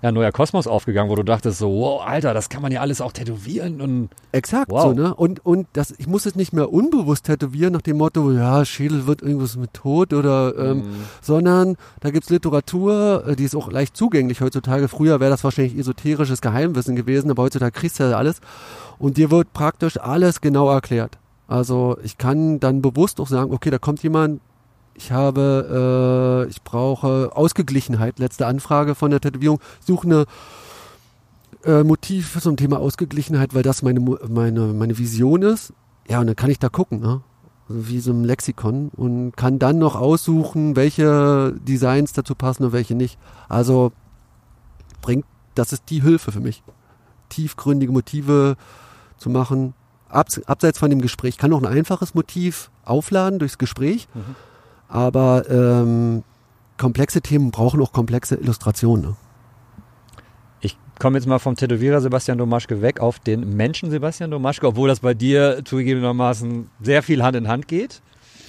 ja, 0.00 0.10
ein 0.10 0.14
neuer 0.14 0.30
Kosmos 0.30 0.68
aufgegangen, 0.68 1.10
wo 1.10 1.16
du 1.16 1.24
dachtest, 1.24 1.58
so, 1.58 1.68
wow, 1.72 2.02
Alter, 2.06 2.32
das 2.32 2.48
kann 2.48 2.62
man 2.62 2.70
ja 2.70 2.80
alles 2.80 3.00
auch 3.00 3.10
tätowieren 3.10 3.80
und 3.80 4.10
Exakt 4.30 4.70
Wow. 4.70 4.82
so, 4.84 4.92
ne? 4.92 5.12
Und, 5.12 5.44
und 5.44 5.66
das, 5.72 5.92
ich 5.98 6.06
muss 6.06 6.24
es 6.24 6.36
nicht 6.36 6.52
mehr 6.52 6.72
unbewusst 6.72 7.24
tätowieren 7.26 7.72
nach 7.72 7.82
dem 7.82 7.96
Motto, 7.96 8.30
ja, 8.30 8.64
Schädel 8.64 9.08
wird 9.08 9.22
irgendwas 9.22 9.56
mit 9.56 9.74
Tod 9.74 10.12
oder, 10.14 10.54
ähm, 10.56 10.76
Mhm. 10.76 10.84
sondern 11.20 11.76
da 11.98 12.10
gibt's 12.10 12.30
Literatur, 12.30 13.24
äh, 13.26 13.34
die 13.34 13.42
ist 13.42 13.56
auch 13.56 13.72
leicht 13.72 13.96
zugänglich 13.96 14.40
heutzutage. 14.40 14.86
Früher 14.86 15.18
wäre 15.18 15.32
das 15.32 15.42
wahrscheinlich 15.42 15.76
esoterisches 15.76 16.40
Geheimwissen 16.42 16.94
gewesen, 16.94 17.28
aber 17.32 17.42
heutzutage 17.42 17.72
kriegst 17.72 17.98
du 17.98 18.04
ja 18.04 18.16
alles. 18.16 18.40
Und 18.98 19.16
dir 19.16 19.30
wird 19.30 19.52
praktisch 19.52 19.98
alles 19.98 20.40
genau 20.40 20.70
erklärt. 20.70 21.18
Also 21.46 21.96
ich 22.02 22.18
kann 22.18 22.60
dann 22.60 22.82
bewusst 22.82 23.20
auch 23.20 23.28
sagen, 23.28 23.52
okay, 23.52 23.70
da 23.70 23.78
kommt 23.78 24.02
jemand, 24.02 24.40
ich 24.94 25.12
habe, 25.12 26.44
äh, 26.46 26.50
ich 26.50 26.62
brauche 26.62 27.30
Ausgeglichenheit, 27.34 28.18
letzte 28.18 28.46
Anfrage 28.46 28.94
von 28.94 29.10
der 29.10 29.20
Tätowierung, 29.20 29.60
suche 29.80 30.06
eine 30.06 30.24
äh, 31.64 31.84
Motiv 31.84 32.38
zum 32.40 32.56
Thema 32.56 32.78
Ausgeglichenheit, 32.78 33.54
weil 33.54 33.62
das 33.62 33.82
meine, 33.82 34.00
meine, 34.00 34.60
meine 34.74 34.98
Vision 34.98 35.42
ist. 35.42 35.72
Ja, 36.08 36.20
und 36.20 36.26
dann 36.26 36.36
kann 36.36 36.50
ich 36.50 36.58
da 36.58 36.68
gucken, 36.68 37.00
ne? 37.00 37.22
Wie 37.70 38.00
so 38.00 38.12
ein 38.12 38.24
Lexikon 38.24 38.90
und 38.96 39.36
kann 39.36 39.58
dann 39.58 39.78
noch 39.78 39.94
aussuchen, 39.94 40.74
welche 40.74 41.54
Designs 41.60 42.14
dazu 42.14 42.34
passen 42.34 42.64
und 42.64 42.72
welche 42.72 42.94
nicht. 42.94 43.18
Also 43.46 43.92
bringt, 45.02 45.26
das 45.54 45.74
ist 45.74 45.84
die 45.90 46.02
Hilfe 46.02 46.32
für 46.32 46.40
mich. 46.40 46.62
Tiefgründige 47.28 47.92
Motive 47.92 48.56
zu 49.18 49.30
machen. 49.30 49.74
Abs, 50.08 50.40
abseits 50.46 50.78
von 50.78 50.88
dem 50.88 51.02
Gespräch. 51.02 51.34
Ich 51.34 51.38
kann 51.38 51.52
auch 51.52 51.58
ein 51.62 51.66
einfaches 51.66 52.14
Motiv 52.14 52.70
aufladen 52.84 53.38
durchs 53.38 53.58
Gespräch, 53.58 54.08
aber 54.88 55.44
ähm, 55.50 56.24
komplexe 56.78 57.20
Themen 57.20 57.50
brauchen 57.50 57.82
auch 57.82 57.92
komplexe 57.92 58.36
Illustrationen. 58.36 59.04
Ne? 59.04 59.16
komme 60.98 61.16
jetzt 61.18 61.26
mal 61.26 61.38
vom 61.38 61.54
Tätowierer 61.54 62.00
Sebastian 62.00 62.38
Domaschke 62.38 62.82
weg 62.82 63.00
auf 63.00 63.18
den 63.18 63.56
Menschen 63.56 63.90
Sebastian 63.90 64.30
Domaschke, 64.30 64.66
obwohl 64.66 64.88
das 64.88 65.00
bei 65.00 65.14
dir 65.14 65.62
zugegebenermaßen 65.64 66.68
sehr 66.82 67.02
viel 67.02 67.22
Hand 67.22 67.36
in 67.36 67.48
Hand 67.48 67.68
geht. 67.68 68.02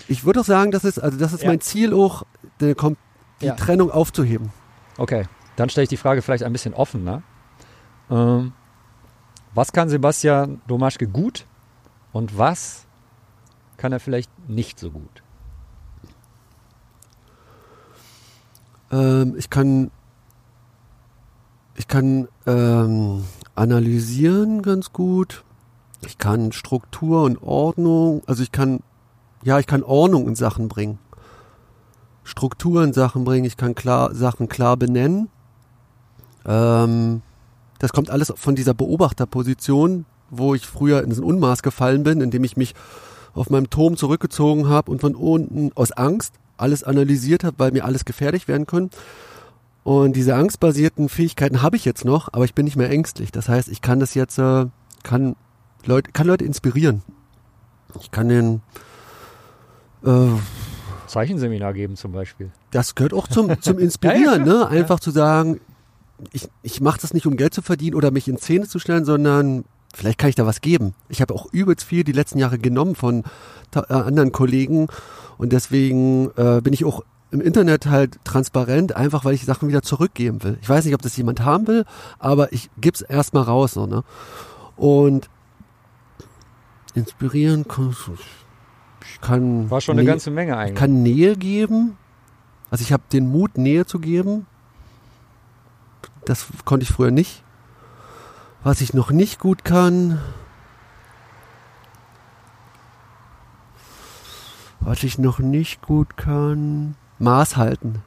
Ich 0.07 0.25
würde 0.25 0.39
auch 0.41 0.45
sagen, 0.45 0.71
das 0.71 0.83
ist, 0.83 0.99
also 0.99 1.17
das 1.17 1.33
ist 1.33 1.43
Ja. 1.43 1.49
mein 1.49 1.61
Ziel 1.61 1.93
auch, 1.93 2.23
die, 2.61 2.73
die 3.41 3.45
Ja. 3.45 3.55
Trennung 3.55 3.91
aufzuheben. 3.91 4.51
Okay, 4.97 5.25
dann 5.55 5.69
stelle 5.69 5.83
ich 5.83 5.89
die 5.89 5.97
Frage 5.97 6.21
vielleicht 6.21 6.43
ein 6.43 6.51
bisschen 6.51 6.73
offener. 6.73 7.21
Ähm, 8.09 8.53
was 9.53 9.71
kann 9.71 9.89
Sebastian 9.89 10.61
Domaschke 10.67 11.07
gut 11.07 11.45
und 12.11 12.37
was 12.37 12.85
kann 13.77 13.91
er 13.91 13.99
vielleicht 13.99 14.31
nicht 14.49 14.79
so 14.79 14.91
gut? 14.91 15.23
Ähm, 18.91 19.35
ich 19.37 19.49
kann, 19.49 19.91
ich 21.75 21.87
kann 21.87 22.27
ähm, 22.45 23.23
analysieren 23.55 24.61
ganz 24.61 24.91
gut. 24.93 25.43
Ich 26.05 26.17
kann 26.17 26.51
Struktur 26.53 27.23
und 27.23 27.41
Ordnung, 27.43 28.21
also 28.25 28.41
ich 28.41 28.51
kann, 28.51 28.79
ja, 29.43 29.59
ich 29.59 29.67
kann 29.67 29.83
Ordnung 29.83 30.27
in 30.27 30.35
Sachen 30.35 30.69
bringen. 30.69 30.97
Struktur 32.23 32.83
in 32.83 32.93
Sachen 32.93 33.25
bringen, 33.25 33.45
ich 33.45 33.57
kann 33.57 33.75
klar, 33.75 34.15
Sachen 34.15 34.47
klar 34.47 34.77
benennen. 34.77 35.29
Ähm, 36.45 37.21
das 37.79 37.91
kommt 37.91 38.09
alles 38.09 38.31
von 38.35 38.55
dieser 38.55 38.73
Beobachterposition, 38.73 40.05
wo 40.29 40.53
ich 40.53 40.65
früher 40.65 41.03
in 41.03 41.11
so 41.11 41.21
ein 41.21 41.25
Unmaß 41.25 41.63
gefallen 41.63 42.03
bin, 42.03 42.21
indem 42.21 42.43
ich 42.43 42.55
mich 42.55 42.75
auf 43.33 43.49
meinem 43.49 43.69
Turm 43.69 43.97
zurückgezogen 43.97 44.67
habe 44.67 44.91
und 44.91 45.01
von 45.01 45.15
unten 45.15 45.71
aus 45.75 45.91
Angst 45.91 46.35
alles 46.57 46.83
analysiert 46.83 47.43
habe, 47.43 47.57
weil 47.57 47.71
mir 47.71 47.85
alles 47.85 48.05
gefährlich 48.05 48.47
werden 48.47 48.67
können. 48.67 48.89
Und 49.83 50.15
diese 50.15 50.35
angstbasierten 50.35 51.09
Fähigkeiten 51.09 51.61
habe 51.61 51.77
ich 51.77 51.85
jetzt 51.85 52.05
noch, 52.05 52.31
aber 52.33 52.45
ich 52.45 52.53
bin 52.53 52.65
nicht 52.65 52.75
mehr 52.75 52.89
ängstlich. 52.89 53.31
Das 53.31 53.49
heißt, 53.49 53.69
ich 53.69 53.81
kann 53.81 53.99
das 53.99 54.13
jetzt, 54.13 54.37
äh, 54.37 54.65
kann 55.03 55.35
Leute, 55.85 56.11
kann 56.11 56.27
Leute 56.27 56.45
inspirieren. 56.45 57.01
Ich 58.01 58.11
kann 58.11 58.27
den, 58.27 58.61
äh, 60.05 60.27
Zeichenseminar 61.07 61.73
geben 61.73 61.95
zum 61.95 62.11
Beispiel. 62.11 62.51
das 62.69 62.93
gehört 62.93 63.13
auch 63.13 63.27
zum, 63.27 63.59
zum 63.61 63.79
Inspirieren, 63.79 64.43
ne? 64.43 64.67
Einfach 64.67 64.99
zu 64.99 65.09
sagen, 65.09 65.59
ich, 66.31 66.49
ich 66.63 66.81
mache 66.81 66.99
das 67.01 67.13
nicht, 67.13 67.25
um 67.27 67.37
Geld 67.37 67.53
zu 67.53 67.61
verdienen 67.61 67.95
oder 67.95 68.11
mich 68.11 68.27
in 68.27 68.37
Szene 68.37 68.67
zu 68.67 68.79
stellen, 68.79 69.05
sondern 69.05 69.65
vielleicht 69.93 70.17
kann 70.19 70.29
ich 70.29 70.35
da 70.35 70.45
was 70.45 70.61
geben. 70.61 70.93
Ich 71.07 71.21
habe 71.21 71.33
auch 71.33 71.47
übelst 71.51 71.83
viel 71.85 72.03
die 72.03 72.11
letzten 72.11 72.39
Jahre 72.39 72.59
genommen 72.59 72.95
von 72.95 73.23
äh, 73.75 73.79
anderen 73.93 74.31
Kollegen 74.31 74.87
und 75.37 75.51
deswegen 75.53 76.29
äh, 76.35 76.61
bin 76.61 76.73
ich 76.73 76.85
auch 76.85 77.03
im 77.31 77.41
Internet 77.41 77.85
halt 77.85 78.17
transparent, 78.23 78.95
einfach 78.95 79.23
weil 79.23 79.35
ich 79.35 79.45
Sachen 79.45 79.67
wieder 79.69 79.83
zurückgeben 79.83 80.43
will. 80.43 80.57
Ich 80.61 80.69
weiß 80.69 80.85
nicht, 80.85 80.95
ob 80.95 81.01
das 81.01 81.15
jemand 81.15 81.41
haben 81.41 81.67
will, 81.67 81.85
aber 82.17 82.51
ich 82.53 82.69
gebe 82.79 82.95
es 82.95 83.01
erstmal 83.01 83.43
raus. 83.43 83.73
So, 83.73 83.85
ne? 83.85 84.03
Und 84.75 85.29
inspirieren, 86.95 87.67
kann- 87.67 87.95
ich 89.03 89.21
kann... 89.21 89.69
War 89.69 89.81
schon 89.81 89.93
eine 89.93 90.03
Nä- 90.03 90.11
ganze 90.11 90.31
Menge 90.31 90.51
ich 90.53 90.57
eigentlich. 90.57 90.75
kann 90.75 91.03
Nähe 91.03 91.35
geben. 91.35 91.97
Also 92.71 92.83
ich 92.83 92.91
habe 92.93 93.03
den 93.11 93.29
Mut, 93.31 93.57
Nähe 93.57 93.85
zu 93.85 93.99
geben. 93.99 94.45
Das 96.29 96.45
konnte 96.63 96.83
ich 96.83 96.91
früher 96.91 97.09
nicht. 97.09 97.43
Was 98.63 98.81
ich 98.81 98.93
noch 98.93 99.09
nicht 99.09 99.39
gut 99.39 99.65
kann. 99.65 100.19
Was 104.79 105.01
ich 105.01 105.17
noch 105.17 105.39
nicht 105.39 105.81
gut 105.81 106.17
kann. 106.17 106.95
Maß 107.17 107.57
halten. 107.57 108.03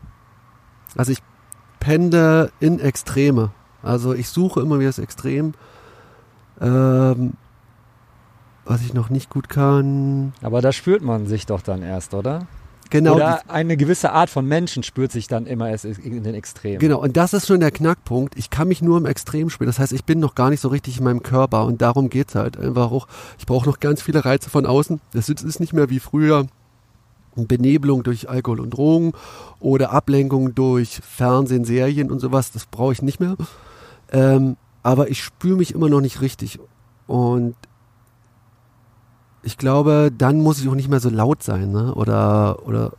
Also 0.96 1.10
ich 1.10 1.18
pende 1.80 2.52
in 2.60 2.78
Extreme. 2.78 3.50
Also 3.82 4.14
ich 4.14 4.28
suche 4.28 4.60
immer 4.60 4.78
wieder 4.78 4.90
das 4.90 5.00
Extrem. 5.00 5.54
Ähm, 6.60 7.32
was 8.64 8.82
ich 8.82 8.94
noch 8.94 9.10
nicht 9.10 9.30
gut 9.30 9.48
kann. 9.48 10.32
Aber 10.42 10.60
da 10.60 10.70
spürt 10.70 11.02
man 11.02 11.26
sich 11.26 11.44
doch 11.44 11.60
dann 11.60 11.82
erst, 11.82 12.14
oder? 12.14 12.46
Genau. 12.92 13.14
Oder 13.14 13.40
eine 13.48 13.78
gewisse 13.78 14.12
Art 14.12 14.28
von 14.28 14.46
Menschen 14.46 14.82
spürt 14.82 15.12
sich 15.12 15.26
dann 15.26 15.46
immer 15.46 15.70
erst 15.70 15.86
in 15.86 16.22
den 16.22 16.34
Extremen. 16.34 16.78
Genau, 16.78 17.00
und 17.00 17.16
das 17.16 17.32
ist 17.32 17.46
schon 17.46 17.60
der 17.60 17.70
Knackpunkt. 17.70 18.36
Ich 18.36 18.50
kann 18.50 18.68
mich 18.68 18.82
nur 18.82 18.98
im 18.98 19.06
Extrem 19.06 19.48
spielen. 19.48 19.68
Das 19.68 19.78
heißt, 19.78 19.94
ich 19.94 20.04
bin 20.04 20.20
noch 20.20 20.34
gar 20.34 20.50
nicht 20.50 20.60
so 20.60 20.68
richtig 20.68 20.98
in 20.98 21.04
meinem 21.04 21.22
Körper 21.22 21.64
und 21.64 21.80
darum 21.80 22.10
geht's 22.10 22.34
halt 22.34 22.58
einfach 22.58 22.90
auch. 22.90 23.08
Ich 23.38 23.46
brauche 23.46 23.66
noch 23.66 23.80
ganz 23.80 24.02
viele 24.02 24.26
Reize 24.26 24.50
von 24.50 24.66
außen. 24.66 25.00
Das 25.14 25.30
ist 25.30 25.42
ist 25.42 25.58
nicht 25.58 25.72
mehr 25.72 25.88
wie 25.88 26.00
früher 26.00 26.46
Benebelung 27.34 28.02
durch 28.02 28.28
Alkohol 28.28 28.60
und 28.60 28.70
Drogen 28.70 29.12
oder 29.58 29.90
Ablenkung 29.90 30.54
durch 30.54 31.00
Fernsehen, 31.02 31.64
Serien 31.64 32.10
und 32.10 32.18
sowas. 32.18 32.52
Das 32.52 32.66
brauche 32.66 32.92
ich 32.92 33.00
nicht 33.00 33.20
mehr. 33.20 33.36
Ähm, 34.12 34.58
aber 34.82 35.08
ich 35.08 35.24
spüre 35.24 35.56
mich 35.56 35.74
immer 35.74 35.88
noch 35.88 36.02
nicht 36.02 36.20
richtig. 36.20 36.58
Und 37.06 37.54
ich 39.42 39.58
glaube, 39.58 40.10
dann 40.16 40.40
muss 40.40 40.60
ich 40.60 40.68
auch 40.68 40.74
nicht 40.74 40.88
mehr 40.88 41.00
so 41.00 41.10
laut 41.10 41.42
sein, 41.42 41.72
ne? 41.72 41.94
Oder, 41.94 42.66
oder 42.66 42.92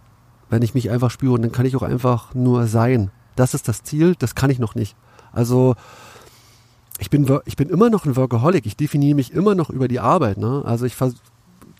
wenn 0.49 0.61
ich 0.61 0.73
mich 0.73 0.89
einfach 0.89 1.09
spüre, 1.09 1.39
dann 1.39 1.51
kann 1.51 1.65
ich 1.65 1.75
auch 1.75 1.83
einfach 1.83 2.33
nur 2.33 2.67
sein. 2.67 3.11
Das 3.35 3.53
ist 3.53 3.67
das 3.67 3.83
Ziel, 3.83 4.15
das 4.17 4.35
kann 4.35 4.49
ich 4.49 4.59
noch 4.59 4.75
nicht. 4.75 4.95
Also 5.31 5.75
ich 6.99 7.09
bin, 7.09 7.27
ich 7.45 7.55
bin 7.55 7.69
immer 7.69 7.89
noch 7.89 8.05
ein 8.05 8.15
Workaholic, 8.15 8.65
ich 8.65 8.77
definiere 8.77 9.15
mich 9.15 9.33
immer 9.33 9.55
noch 9.55 9.69
über 9.69 9.87
die 9.87 9.99
Arbeit. 9.99 10.37
Ne? 10.37 10.61
Also 10.65 10.85
ich 10.85 10.95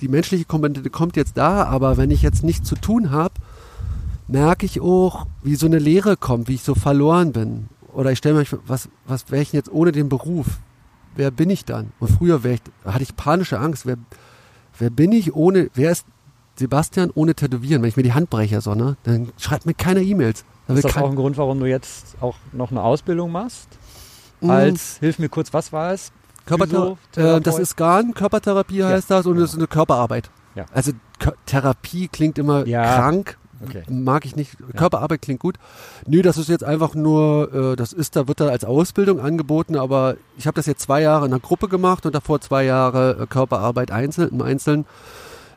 die 0.02 0.08
menschliche 0.08 0.46
Komponente 0.46 0.90
kommt 0.90 1.16
jetzt 1.16 1.38
da, 1.38 1.66
aber 1.66 1.98
wenn 1.98 2.12
ich 2.12 2.22
jetzt 2.22 2.44
nichts 2.44 2.68
zu 2.68 2.76
tun 2.76 3.12
habe, 3.12 3.36
merke 4.28 4.66
ich 4.66 4.82
auch, 4.82 5.28
wie 5.44 5.56
so 5.56 5.66
eine 5.66 5.80
Leere 5.80 6.18
kommt, 6.18 6.48
wie 6.48 6.56
ich 6.56 6.64
so 6.64 6.76
verloren 6.76 7.32
bin. 7.32 7.70
Oder 7.94 8.12
ich 8.12 8.18
stelle 8.18 8.36
mir, 8.40 8.46
was, 8.66 8.90
was 9.06 9.30
wäre 9.30 9.44
ich 9.44 9.52
denn 9.52 9.60
jetzt 9.60 9.72
ohne 9.72 9.92
den 9.92 10.10
Beruf? 10.10 10.48
Wer 11.16 11.30
bin 11.30 11.50
ich 11.52 11.64
dann? 11.64 11.92
Und 12.00 12.10
früher 12.10 12.44
ich, 12.44 12.62
hatte 12.84 13.04
ich 13.04 13.16
panische 13.16 13.60
Angst. 13.60 13.86
Wer, 13.86 13.98
wer 14.80 14.90
bin 14.90 15.12
ich 15.12 15.36
ohne, 15.36 15.70
wer 15.74 15.92
ist 15.92 16.06
Sebastian 16.56 17.12
ohne 17.14 17.36
Tätowieren? 17.36 17.82
Wenn 17.82 17.90
ich 17.90 17.98
mir 17.98 18.04
die 18.04 18.14
Hand 18.14 18.30
breche, 18.30 18.62
so, 18.62 18.76
ne? 18.76 18.96
Dann 19.04 19.32
schreibt 19.38 19.66
mir 19.66 19.74
keiner 19.74 20.02
E-Mails. 20.02 20.46
Da 20.68 20.74
will 20.74 20.80
Ist 20.80 20.86
das 20.86 20.98
auch 20.98 21.10
ein 21.10 21.16
Grund, 21.16 21.38
warum 21.38 21.60
du 21.60 21.66
jetzt 21.66 22.16
auch 22.22 22.36
noch 22.52 22.72
eine 22.72 22.82
Ausbildung 22.82 23.32
machst? 23.32 23.68
Mm. 24.42 24.50
Als, 24.50 24.98
hilf 25.00 25.20
mir 25.20 25.30
kurz, 25.30 25.54
was 25.54 25.74
war 25.74 25.94
es? 25.94 26.12
Körpertherapie. 26.46 26.98
Äh, 27.16 27.42
das 27.42 27.60
ist 27.60 27.76
GAN, 27.78 28.14
Körpertherapie 28.14 28.84
heißt 28.84 29.10
das 29.10 29.26
und 29.26 29.38
das 29.38 29.52
ist 29.52 29.58
eine 29.58 29.68
Körperarbeit. 29.68 30.30
Ja. 30.56 30.66
Also 30.74 30.92
Therapie 31.46 32.08
klingt 32.08 32.38
immer 32.38 32.68
Ja. 32.68 32.96
krank, 32.96 33.38
Okay. 33.66 33.84
mag 33.90 34.26
ich 34.26 34.36
nicht. 34.36 34.58
Körperarbeit 34.76 35.22
klingt 35.22 35.40
gut. 35.40 35.58
Nö, 36.08 36.22
das 36.22 36.38
ist 36.38 36.50
jetzt 36.50 36.64
einfach 36.64 36.96
nur, 36.96 37.54
äh, 37.54 37.76
das 37.76 37.94
ist, 37.94 38.16
da 38.16 38.28
wird 38.28 38.40
da 38.40 38.48
als 38.48 38.66
Ausbildung 38.66 39.20
angeboten, 39.20 39.76
aber 39.76 40.16
ich 40.38 40.48
habe 40.48 40.56
das 40.56 40.66
jetzt 40.66 40.82
zwei 40.82 41.02
Jahre 41.02 41.26
in 41.26 41.34
einer 41.34 41.40
Gruppe 41.40 41.68
gemacht 41.68 42.06
und 42.06 42.14
davor 42.14 42.42
zwei 42.42 42.64
Jahre 42.66 43.18
äh, 43.22 43.28
Körperarbeit 43.28 43.92
einzeln, 43.92 44.30
im 44.30 44.42
Einzelnen. 44.42 44.86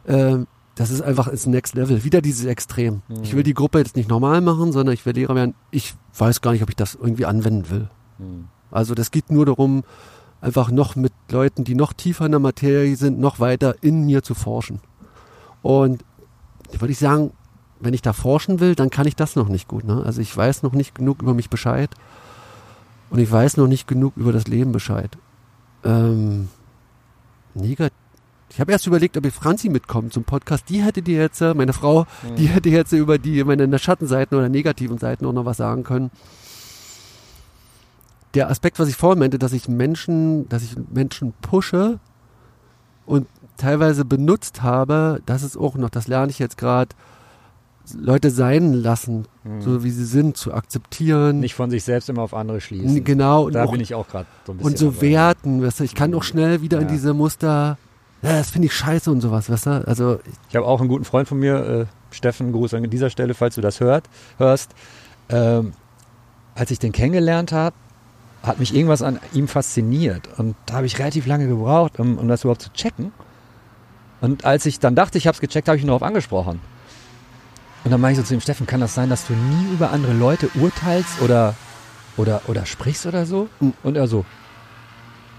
Ähm, 0.06 0.46
das 0.74 0.90
ist 0.90 1.00
einfach 1.00 1.30
das 1.30 1.46
Next 1.46 1.74
Level. 1.74 2.04
Wieder 2.04 2.20
dieses 2.20 2.44
Extrem. 2.44 3.02
Mhm. 3.08 3.22
Ich 3.22 3.34
will 3.34 3.42
die 3.42 3.54
Gruppe 3.54 3.78
jetzt 3.78 3.96
nicht 3.96 4.10
normal 4.10 4.42
machen, 4.42 4.72
sondern 4.72 4.92
ich 4.92 5.06
will 5.06 5.14
Lehrer 5.14 5.34
werden. 5.34 5.54
Ich 5.70 5.94
weiß 6.18 6.42
gar 6.42 6.52
nicht, 6.52 6.62
ob 6.62 6.68
ich 6.68 6.76
das 6.76 6.94
irgendwie 6.94 7.24
anwenden 7.24 7.70
will. 7.70 7.88
Hm. 8.18 8.48
Also 8.70 8.94
das 8.94 9.10
geht 9.10 9.30
nur 9.30 9.46
darum, 9.46 9.84
einfach 10.40 10.70
noch 10.70 10.94
mit 10.94 11.12
Leuten, 11.30 11.64
die 11.64 11.74
noch 11.74 11.92
tiefer 11.94 12.26
in 12.26 12.32
der 12.32 12.40
Materie 12.40 12.94
sind, 12.96 13.18
noch 13.18 13.40
weiter 13.40 13.76
in 13.80 14.04
mir 14.04 14.22
zu 14.22 14.34
forschen. 14.34 14.80
Und 15.62 16.04
würde 16.72 16.92
ich 16.92 16.98
sagen, 16.98 17.32
wenn 17.80 17.94
ich 17.94 18.02
da 18.02 18.12
forschen 18.12 18.60
will, 18.60 18.74
dann 18.74 18.90
kann 18.90 19.06
ich 19.06 19.16
das 19.16 19.36
noch 19.36 19.48
nicht 19.48 19.68
gut. 19.68 19.84
Ne? 19.84 20.02
Also 20.04 20.20
ich 20.20 20.34
weiß 20.34 20.62
noch 20.62 20.72
nicht 20.72 20.94
genug 20.94 21.22
über 21.22 21.34
mich 21.34 21.50
Bescheid 21.50 21.90
und 23.10 23.18
ich 23.18 23.30
weiß 23.30 23.56
noch 23.56 23.66
nicht 23.66 23.86
genug 23.86 24.16
über 24.16 24.32
das 24.32 24.46
Leben 24.46 24.72
Bescheid. 24.72 25.16
Ähm, 25.84 26.48
negat 27.54 27.92
ich 28.48 28.60
habe 28.60 28.70
erst 28.70 28.86
überlegt, 28.86 29.16
ob 29.16 29.26
ich 29.26 29.34
Franzi 29.34 29.68
mitkommt 29.68 30.12
zum 30.12 30.22
Podcast. 30.22 30.68
Die 30.68 30.80
hätte 30.80 31.02
dir 31.02 31.20
jetzt, 31.20 31.40
äh, 31.40 31.52
meine 31.52 31.72
Frau, 31.72 32.06
die 32.38 32.46
hätte 32.46 32.68
jetzt 32.68 32.92
über 32.92 33.18
die 33.18 33.42
meine 33.42 33.78
Schattenseiten 33.78 34.38
oder 34.38 34.48
negativen 34.48 34.98
Seiten 34.98 35.26
auch 35.26 35.32
noch 35.32 35.44
was 35.44 35.56
sagen 35.56 35.82
können 35.82 36.12
der 38.36 38.50
Aspekt, 38.50 38.78
was 38.78 38.88
ich 38.88 38.96
vorhin 38.96 39.18
meinte, 39.18 39.38
dass 39.38 39.54
ich 39.54 39.66
Menschen, 39.66 40.48
dass 40.50 40.62
ich 40.62 40.76
Menschen 40.92 41.32
pushe 41.40 41.98
und 43.06 43.26
teilweise 43.56 44.04
benutzt 44.04 44.62
habe, 44.62 45.22
das 45.24 45.42
ist 45.42 45.56
auch 45.56 45.76
noch, 45.76 45.88
das 45.88 46.06
lerne 46.06 46.30
ich 46.30 46.38
jetzt 46.38 46.58
gerade, 46.58 46.94
Leute 47.94 48.30
sein 48.30 48.72
lassen, 48.72 49.26
so 49.60 49.84
wie 49.84 49.90
sie 49.90 50.04
sind, 50.04 50.36
zu 50.36 50.52
akzeptieren. 50.52 51.40
Nicht 51.40 51.54
von 51.54 51.70
sich 51.70 51.84
selbst 51.84 52.08
immer 52.08 52.22
auf 52.22 52.34
andere 52.34 52.60
schließen. 52.60 53.04
genau. 53.04 53.44
Und, 53.46 53.54
da 53.54 53.64
auch, 53.64 53.72
bin 53.72 53.80
ich 53.80 53.94
auch 53.94 54.08
gerade 54.08 54.26
so 54.44 54.52
ein 54.52 54.56
bisschen. 54.58 54.72
und 54.72 54.78
so 54.78 54.90
dabei. 54.90 55.00
werten, 55.02 55.62
weißt 55.62 55.80
du, 55.80 55.84
ich 55.84 55.94
kann 55.94 56.12
auch 56.14 56.22
schnell 56.24 56.62
wieder 56.62 56.78
in 56.78 56.84
Ja. 56.88 56.90
diese 56.90 57.14
Muster, 57.14 57.78
ja, 58.22 58.32
das 58.32 58.50
finde 58.50 58.66
ich 58.66 58.72
scheiße 58.74 59.10
und 59.10 59.20
sowas, 59.20 59.48
weißt 59.50 59.66
du, 59.66 59.70
also 59.86 60.18
Ich 60.48 60.56
habe 60.56 60.66
auch 60.66 60.80
einen 60.80 60.88
guten 60.88 61.04
Freund 61.04 61.28
von 61.28 61.38
mir, 61.38 61.54
äh, 61.66 61.86
Steffen, 62.10 62.50
Gruß 62.52 62.74
an 62.74 62.88
dieser 62.90 63.10
Stelle, 63.10 63.34
falls 63.34 63.54
du 63.56 63.60
das 63.60 63.78
hört, 63.80 64.08
hörst. 64.38 64.72
Ähm, 65.28 65.72
als 66.54 66.70
ich 66.70 66.78
den 66.78 66.92
kennengelernt 66.92 67.52
habe, 67.52 67.76
hat 68.42 68.58
mich 68.58 68.74
irgendwas 68.74 69.02
an 69.02 69.18
ihm 69.32 69.48
fasziniert. 69.48 70.28
Und 70.38 70.56
da 70.66 70.74
habe 70.74 70.86
ich 70.86 70.98
relativ 70.98 71.26
lange 71.26 71.46
gebraucht, 71.46 71.98
um, 71.98 72.16
um 72.18 72.26
das 72.28 72.44
überhaupt 72.44 72.62
zu 72.62 72.72
checken. 72.72 73.12
Und 74.20 74.44
als 74.44 74.64
ich 74.66 74.78
dann 74.80 74.94
dachte, 74.94 75.18
ich 75.18 75.26
habe 75.26 75.34
es 75.34 75.40
gecheckt, 75.40 75.68
habe 75.68 75.76
ich 75.76 75.84
ihn 75.84 75.88
darauf 75.88 76.02
angesprochen. 76.02 76.60
Und 77.86 77.92
dann 77.92 78.00
meinte 78.00 78.20
ich 78.20 78.26
so 78.26 78.28
zu 78.28 78.34
ihm, 78.34 78.40
Steffen, 78.40 78.66
kann 78.66 78.80
das 78.80 78.94
sein, 78.94 79.08
dass 79.08 79.26
du 79.26 79.32
nie 79.32 79.72
über 79.72 79.90
andere 79.92 80.12
Leute 80.12 80.50
urteilst 80.54 81.22
oder 81.22 81.54
oder, 82.16 82.42
oder 82.46 82.66
sprichst 82.66 83.06
oder 83.06 83.26
so. 83.26 83.48
Mhm. 83.60 83.74
Und 83.82 83.96
er 83.96 84.06
so, 84.08 84.24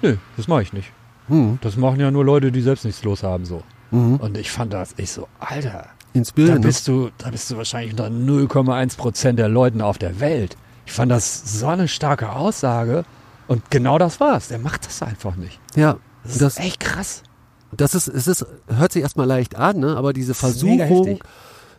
nö, 0.02 0.18
das 0.38 0.48
mache 0.48 0.62
ich 0.62 0.74
nicht. 0.74 0.92
Hm. 1.28 1.58
Das 1.62 1.76
machen 1.76 2.00
ja 2.00 2.10
nur 2.10 2.24
Leute, 2.24 2.52
die 2.52 2.62
selbst 2.62 2.86
nichts 2.86 3.04
los 3.04 3.24
haben, 3.24 3.46
so. 3.46 3.64
Mhm. 3.92 4.16
Und 4.18 4.38
ich 4.38 4.52
fand 4.52 4.74
das, 4.74 4.94
ich 4.98 5.12
so, 5.12 5.28
Alter, 5.40 5.70
da 5.72 5.88
Inspirierend. 6.14 6.62
ne? 6.62 6.68
bist 6.68 6.88
du, 6.88 7.10
da 7.18 7.30
bist 7.30 7.52
du 7.52 7.58
wahrscheinlich 7.58 7.92
unter 7.92 8.08
0,1 8.08 8.98
Prozent 8.98 9.40
der 9.40 9.50
Leuten 9.50 9.82
auf 9.82 9.98
der 9.98 10.20
Welt. 10.20 10.56
Ich 10.86 10.94
fand 10.94 11.12
das 11.12 11.60
so 11.60 11.68
eine 11.68 11.88
starke 11.88 12.32
Aussage. 12.32 13.04
Und 13.48 13.70
genau 13.72 13.98
das 13.98 14.20
war's. 14.20 14.48
Der 14.48 14.60
macht 14.60 14.86
das 14.86 15.02
einfach 15.02 15.36
nicht. 15.36 15.60
Ja, 15.76 15.98
Das 16.24 16.34
ist 16.34 16.42
das, 16.42 16.58
echt 16.58 16.80
krass. 16.80 17.24
das 17.72 17.94
ist, 17.94 18.08
es 18.08 18.28
ist, 18.28 18.46
hört 18.68 18.92
sich 18.94 19.04
erstmal 19.04 19.28
leicht 19.28 19.56
an, 19.56 19.80
ne? 19.80 19.98
aber 19.98 20.14
diese 20.14 20.34
Versuchung. 20.34 21.20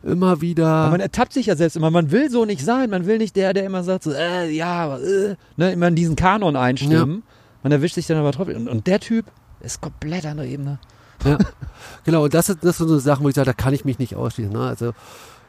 Immer 0.02 0.40
wieder. 0.40 0.66
Aber 0.66 0.90
man 0.92 1.00
ertappt 1.00 1.32
sich 1.32 1.46
ja 1.46 1.56
selbst 1.56 1.76
immer. 1.76 1.90
Man 1.90 2.10
will 2.10 2.30
so 2.30 2.44
nicht 2.44 2.64
sein. 2.64 2.90
Man 2.90 3.06
will 3.06 3.18
nicht 3.18 3.36
der, 3.36 3.52
der 3.52 3.64
immer 3.64 3.82
sagt, 3.82 4.04
so, 4.04 4.12
äh, 4.12 4.50
ja, 4.50 4.96
äh, 4.98 5.36
ne, 5.56 5.72
immer 5.72 5.88
in 5.88 5.96
diesen 5.96 6.16
Kanon 6.16 6.56
einstimmen. 6.56 7.22
Man 7.62 7.72
erwischt 7.72 7.96
sich 7.96 8.06
dann 8.06 8.18
aber 8.18 8.32
trotzdem. 8.32 8.56
Und, 8.56 8.68
und 8.68 8.86
der 8.86 9.00
Typ 9.00 9.26
ist 9.60 9.80
komplett 9.80 10.26
andere 10.26 10.46
Ebene. 10.46 10.78
Ja, 11.24 11.38
genau. 12.04 12.24
Und 12.24 12.34
das, 12.34 12.48
ist, 12.48 12.58
das 12.62 12.78
sind 12.78 12.88
so 12.88 12.98
Sachen, 12.98 13.24
wo 13.24 13.28
ich 13.28 13.34
sage, 13.34 13.46
da 13.46 13.52
kann 13.52 13.74
ich 13.74 13.84
mich 13.84 13.98
nicht 13.98 14.14
ausschließen. 14.14 14.52
Ne? 14.52 14.60
Also 14.60 14.92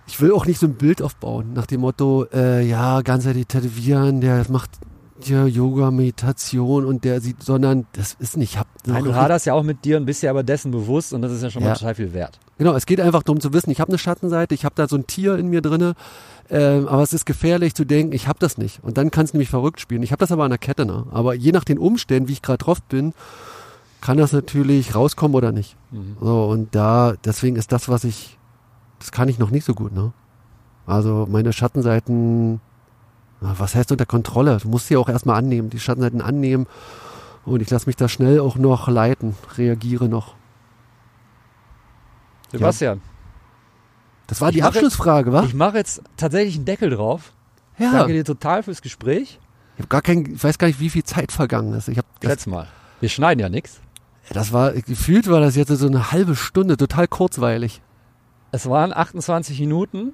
ich 0.07 0.19
will 0.19 0.31
auch 0.31 0.45
nicht 0.45 0.59
so 0.59 0.65
ein 0.65 0.76
Bild 0.76 1.01
aufbauen 1.01 1.53
nach 1.53 1.67
dem 1.67 1.81
Motto, 1.81 2.26
äh, 2.34 2.65
ja, 2.65 3.01
ganzheitlich 3.01 3.47
tätowieren, 3.47 4.21
der 4.21 4.43
macht 4.49 4.71
ja 5.27 5.45
Yoga, 5.45 5.91
Meditation 5.91 6.85
und 6.85 7.03
der 7.03 7.19
sieht, 7.21 7.43
sondern 7.43 7.85
das 7.93 8.15
ist 8.19 8.37
nicht. 8.37 8.53
Ich 8.53 8.57
hab 8.59 8.67
Nein, 8.85 9.03
du 9.03 9.13
haderst 9.15 9.45
ja 9.45 9.53
auch 9.53 9.63
mit 9.63 9.83
dir 9.85 9.97
und 9.97 10.05
bist 10.05 10.23
dir 10.23 10.29
aber 10.29 10.43
dessen 10.43 10.71
bewusst 10.71 11.13
und 11.13 11.21
das 11.21 11.31
ist 11.31 11.43
ja 11.43 11.49
schon 11.49 11.63
mal 11.63 11.69
Ja. 11.69 11.75
total 11.75 11.95
viel 11.95 12.13
wert. 12.13 12.39
Genau, 12.57 12.73
es 12.73 12.85
geht 12.85 12.99
einfach 12.99 13.23
darum 13.23 13.39
zu 13.39 13.53
wissen, 13.53 13.69
ich 13.69 13.79
habe 13.79 13.89
eine 13.89 13.97
Schattenseite, 13.97 14.53
ich 14.55 14.65
habe 14.65 14.75
da 14.75 14.87
so 14.87 14.95
ein 14.97 15.07
Tier 15.07 15.37
in 15.37 15.47
mir 15.47 15.61
drinne, 15.61 15.93
ähm, 16.49 16.87
aber 16.87 17.03
es 17.03 17.13
ist 17.13 17.25
gefährlich 17.25 17.75
zu 17.75 17.85
denken, 17.85 18.13
ich 18.13 18.27
habe 18.27 18.39
das 18.39 18.57
nicht. 18.57 18.83
Und 18.83 18.97
dann 18.97 19.11
kann 19.11 19.25
es 19.25 19.33
nämlich 19.33 19.49
verrückt 19.49 19.79
spielen. 19.79 20.03
Ich 20.03 20.11
habe 20.11 20.19
das 20.19 20.31
aber 20.31 20.43
an 20.43 20.49
der 20.49 20.57
Kette, 20.57 20.85
ne? 20.85 21.05
Aber 21.11 21.33
je 21.35 21.51
nach 21.51 21.63
den 21.63 21.77
Umständen, 21.77 22.27
wie 22.27 22.33
ich 22.33 22.41
gerade 22.41 22.57
drauf 22.63 22.81
bin, 22.81 23.13
kann 24.01 24.17
das 24.17 24.31
natürlich 24.31 24.95
rauskommen 24.95 25.35
oder 25.35 25.51
nicht. 25.51 25.75
Mhm. 25.91 26.17
So, 26.21 26.45
und 26.45 26.73
da, 26.75 27.13
deswegen 27.23 27.55
ist 27.55 27.71
das, 27.71 27.87
was 27.89 28.03
ich, 28.03 28.37
das 28.99 29.11
kann 29.11 29.29
ich 29.29 29.39
noch 29.39 29.51
nicht 29.51 29.65
so 29.65 29.73
gut, 29.73 29.93
ne? 29.93 30.11
Also 30.85 31.27
meine 31.29 31.53
Schattenseiten, 31.53 32.61
was 33.41 33.76
heißt 33.76 33.91
unter 33.91 34.06
Kontrolle? 34.06 34.57
Du 34.61 34.68
musst 34.70 34.88
sie 34.88 34.98
auch 34.98 35.10
erstmal 35.10 35.38
annehmen, 35.38 35.70
die 35.70 35.80
Schattenseiten 35.80 36.22
annehmen. 36.22 36.68
Und 37.45 37.61
ich 37.61 37.70
lasse 37.70 37.88
mich 37.88 37.95
da 37.95 38.10
schnell 38.10 38.40
auch 38.41 38.57
noch 38.57 38.88
leiten, 38.90 39.36
reagiere 39.57 40.10
noch. 40.10 40.36
Sebastian, 42.52 43.02
Das 44.28 44.41
war 44.41 44.52
die 44.52 44.64
Abschlussfrage, 44.64 45.32
wa? 45.32 45.44
ich 45.44 45.53
mache 45.53 45.78
jetzt 45.78 46.02
tatsächlich 46.18 46.56
einen 46.56 46.66
Deckel 46.66 46.90
drauf. 46.90 47.34
Ja. 47.78 47.91
Danke 47.94 48.14
dir 48.14 48.26
total 48.26 48.64
fürs 48.64 48.82
Gespräch. 48.82 49.40
Ich 49.76 49.82
habe 49.82 49.88
gar 49.88 50.02
kein, 50.02 50.26
ich 50.34 50.44
weiß 50.44 50.57
gar 50.57 50.68
nicht, 50.68 50.80
wie 50.80 50.90
viel 50.90 51.03
Zeit 51.03 51.32
vergangen 51.32 51.74
ist. 51.74 51.88
Ich 51.88 51.98
das, 52.20 52.32
Schätz 52.32 52.45
mal. 52.48 52.68
Wir 52.99 53.10
schneiden 53.10 53.40
ja 53.40 53.49
nichts. 53.49 53.80
das 54.32 54.52
war 54.52 54.74
gefühlt 54.74 55.30
war 55.30 55.40
das 55.40 55.56
jetzt 55.56 55.70
so 55.70 55.88
eine 55.88 56.11
halbe 56.11 56.36
Stunde, 56.36 56.76
total 56.76 57.07
kurzweilig. 57.07 57.82
Es 58.52 58.68
waren 58.68 58.91
28 58.94 59.60
Minuten, 59.60 60.14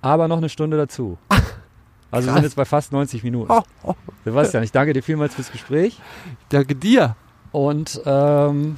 aber 0.00 0.26
noch 0.26 0.38
eine 0.38 0.48
Stunde 0.48 0.76
dazu. 0.76 1.18
Also 2.14 2.26
wir 2.26 2.32
Krass. 2.32 2.34
sind 2.36 2.44
jetzt 2.44 2.56
bei 2.56 2.64
fast 2.64 2.92
90 2.92 3.22
Minuten. 3.24 3.50
Oh, 3.52 3.62
oh, 3.82 3.94
Sebastian, 4.24 4.62
ich 4.62 4.72
danke 4.72 4.92
dir 4.92 5.02
vielmals 5.02 5.34
fürs 5.34 5.50
Gespräch 5.52 6.00
danke 6.48 6.74
dir. 6.74 7.16
und 7.52 8.00
ähm, 8.06 8.76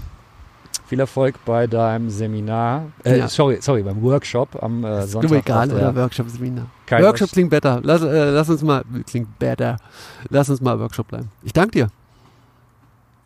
viel 0.88 1.00
Erfolg 1.00 1.44
bei 1.44 1.66
deinem 1.66 2.10
Seminar. 2.10 2.86
Äh, 3.04 3.18
Ja. 3.18 3.28
sorry, 3.28 3.58
sorry, 3.60 3.82
beim 3.82 4.00
Workshop 4.02 4.62
am 4.62 4.84
äh, 4.84 5.04
Ist 5.04 5.12
Sonntag. 5.12 5.30
mir 5.30 5.38
egal, 5.38 5.72
oder 5.72 5.94
Workshop 5.96 6.28
Seminar. 6.30 6.66
Kein 6.86 7.02
Workshop 7.02 7.22
Workshop. 7.22 7.32
klingt 7.32 7.50
besser. 7.50 7.80
Lass, 7.82 8.02
äh, 8.02 8.30
lass 8.30 8.48
uns 8.48 8.62
mal 8.62 8.84
klingt 9.06 9.38
better. 9.38 9.76
Lass 10.28 10.48
uns 10.48 10.60
mal 10.60 10.78
Workshop 10.78 11.08
bleiben. 11.08 11.30
Ich 11.42 11.52
danke 11.52 11.72
dir. 11.72 11.88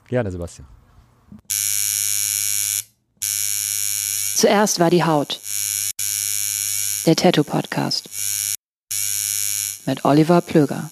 Gerne, 0.08 0.30
Sebastian. 0.30 0.66
Zuerst 4.34 4.80
war 4.80 4.90
die 4.90 5.04
Haut. 5.04 5.38
Der 7.06 7.14
Tattoo 7.16 7.44
Podcast. 7.44 8.08
Mit 9.86 10.04
Oliver 10.04 10.40
Plöger. 10.40 10.90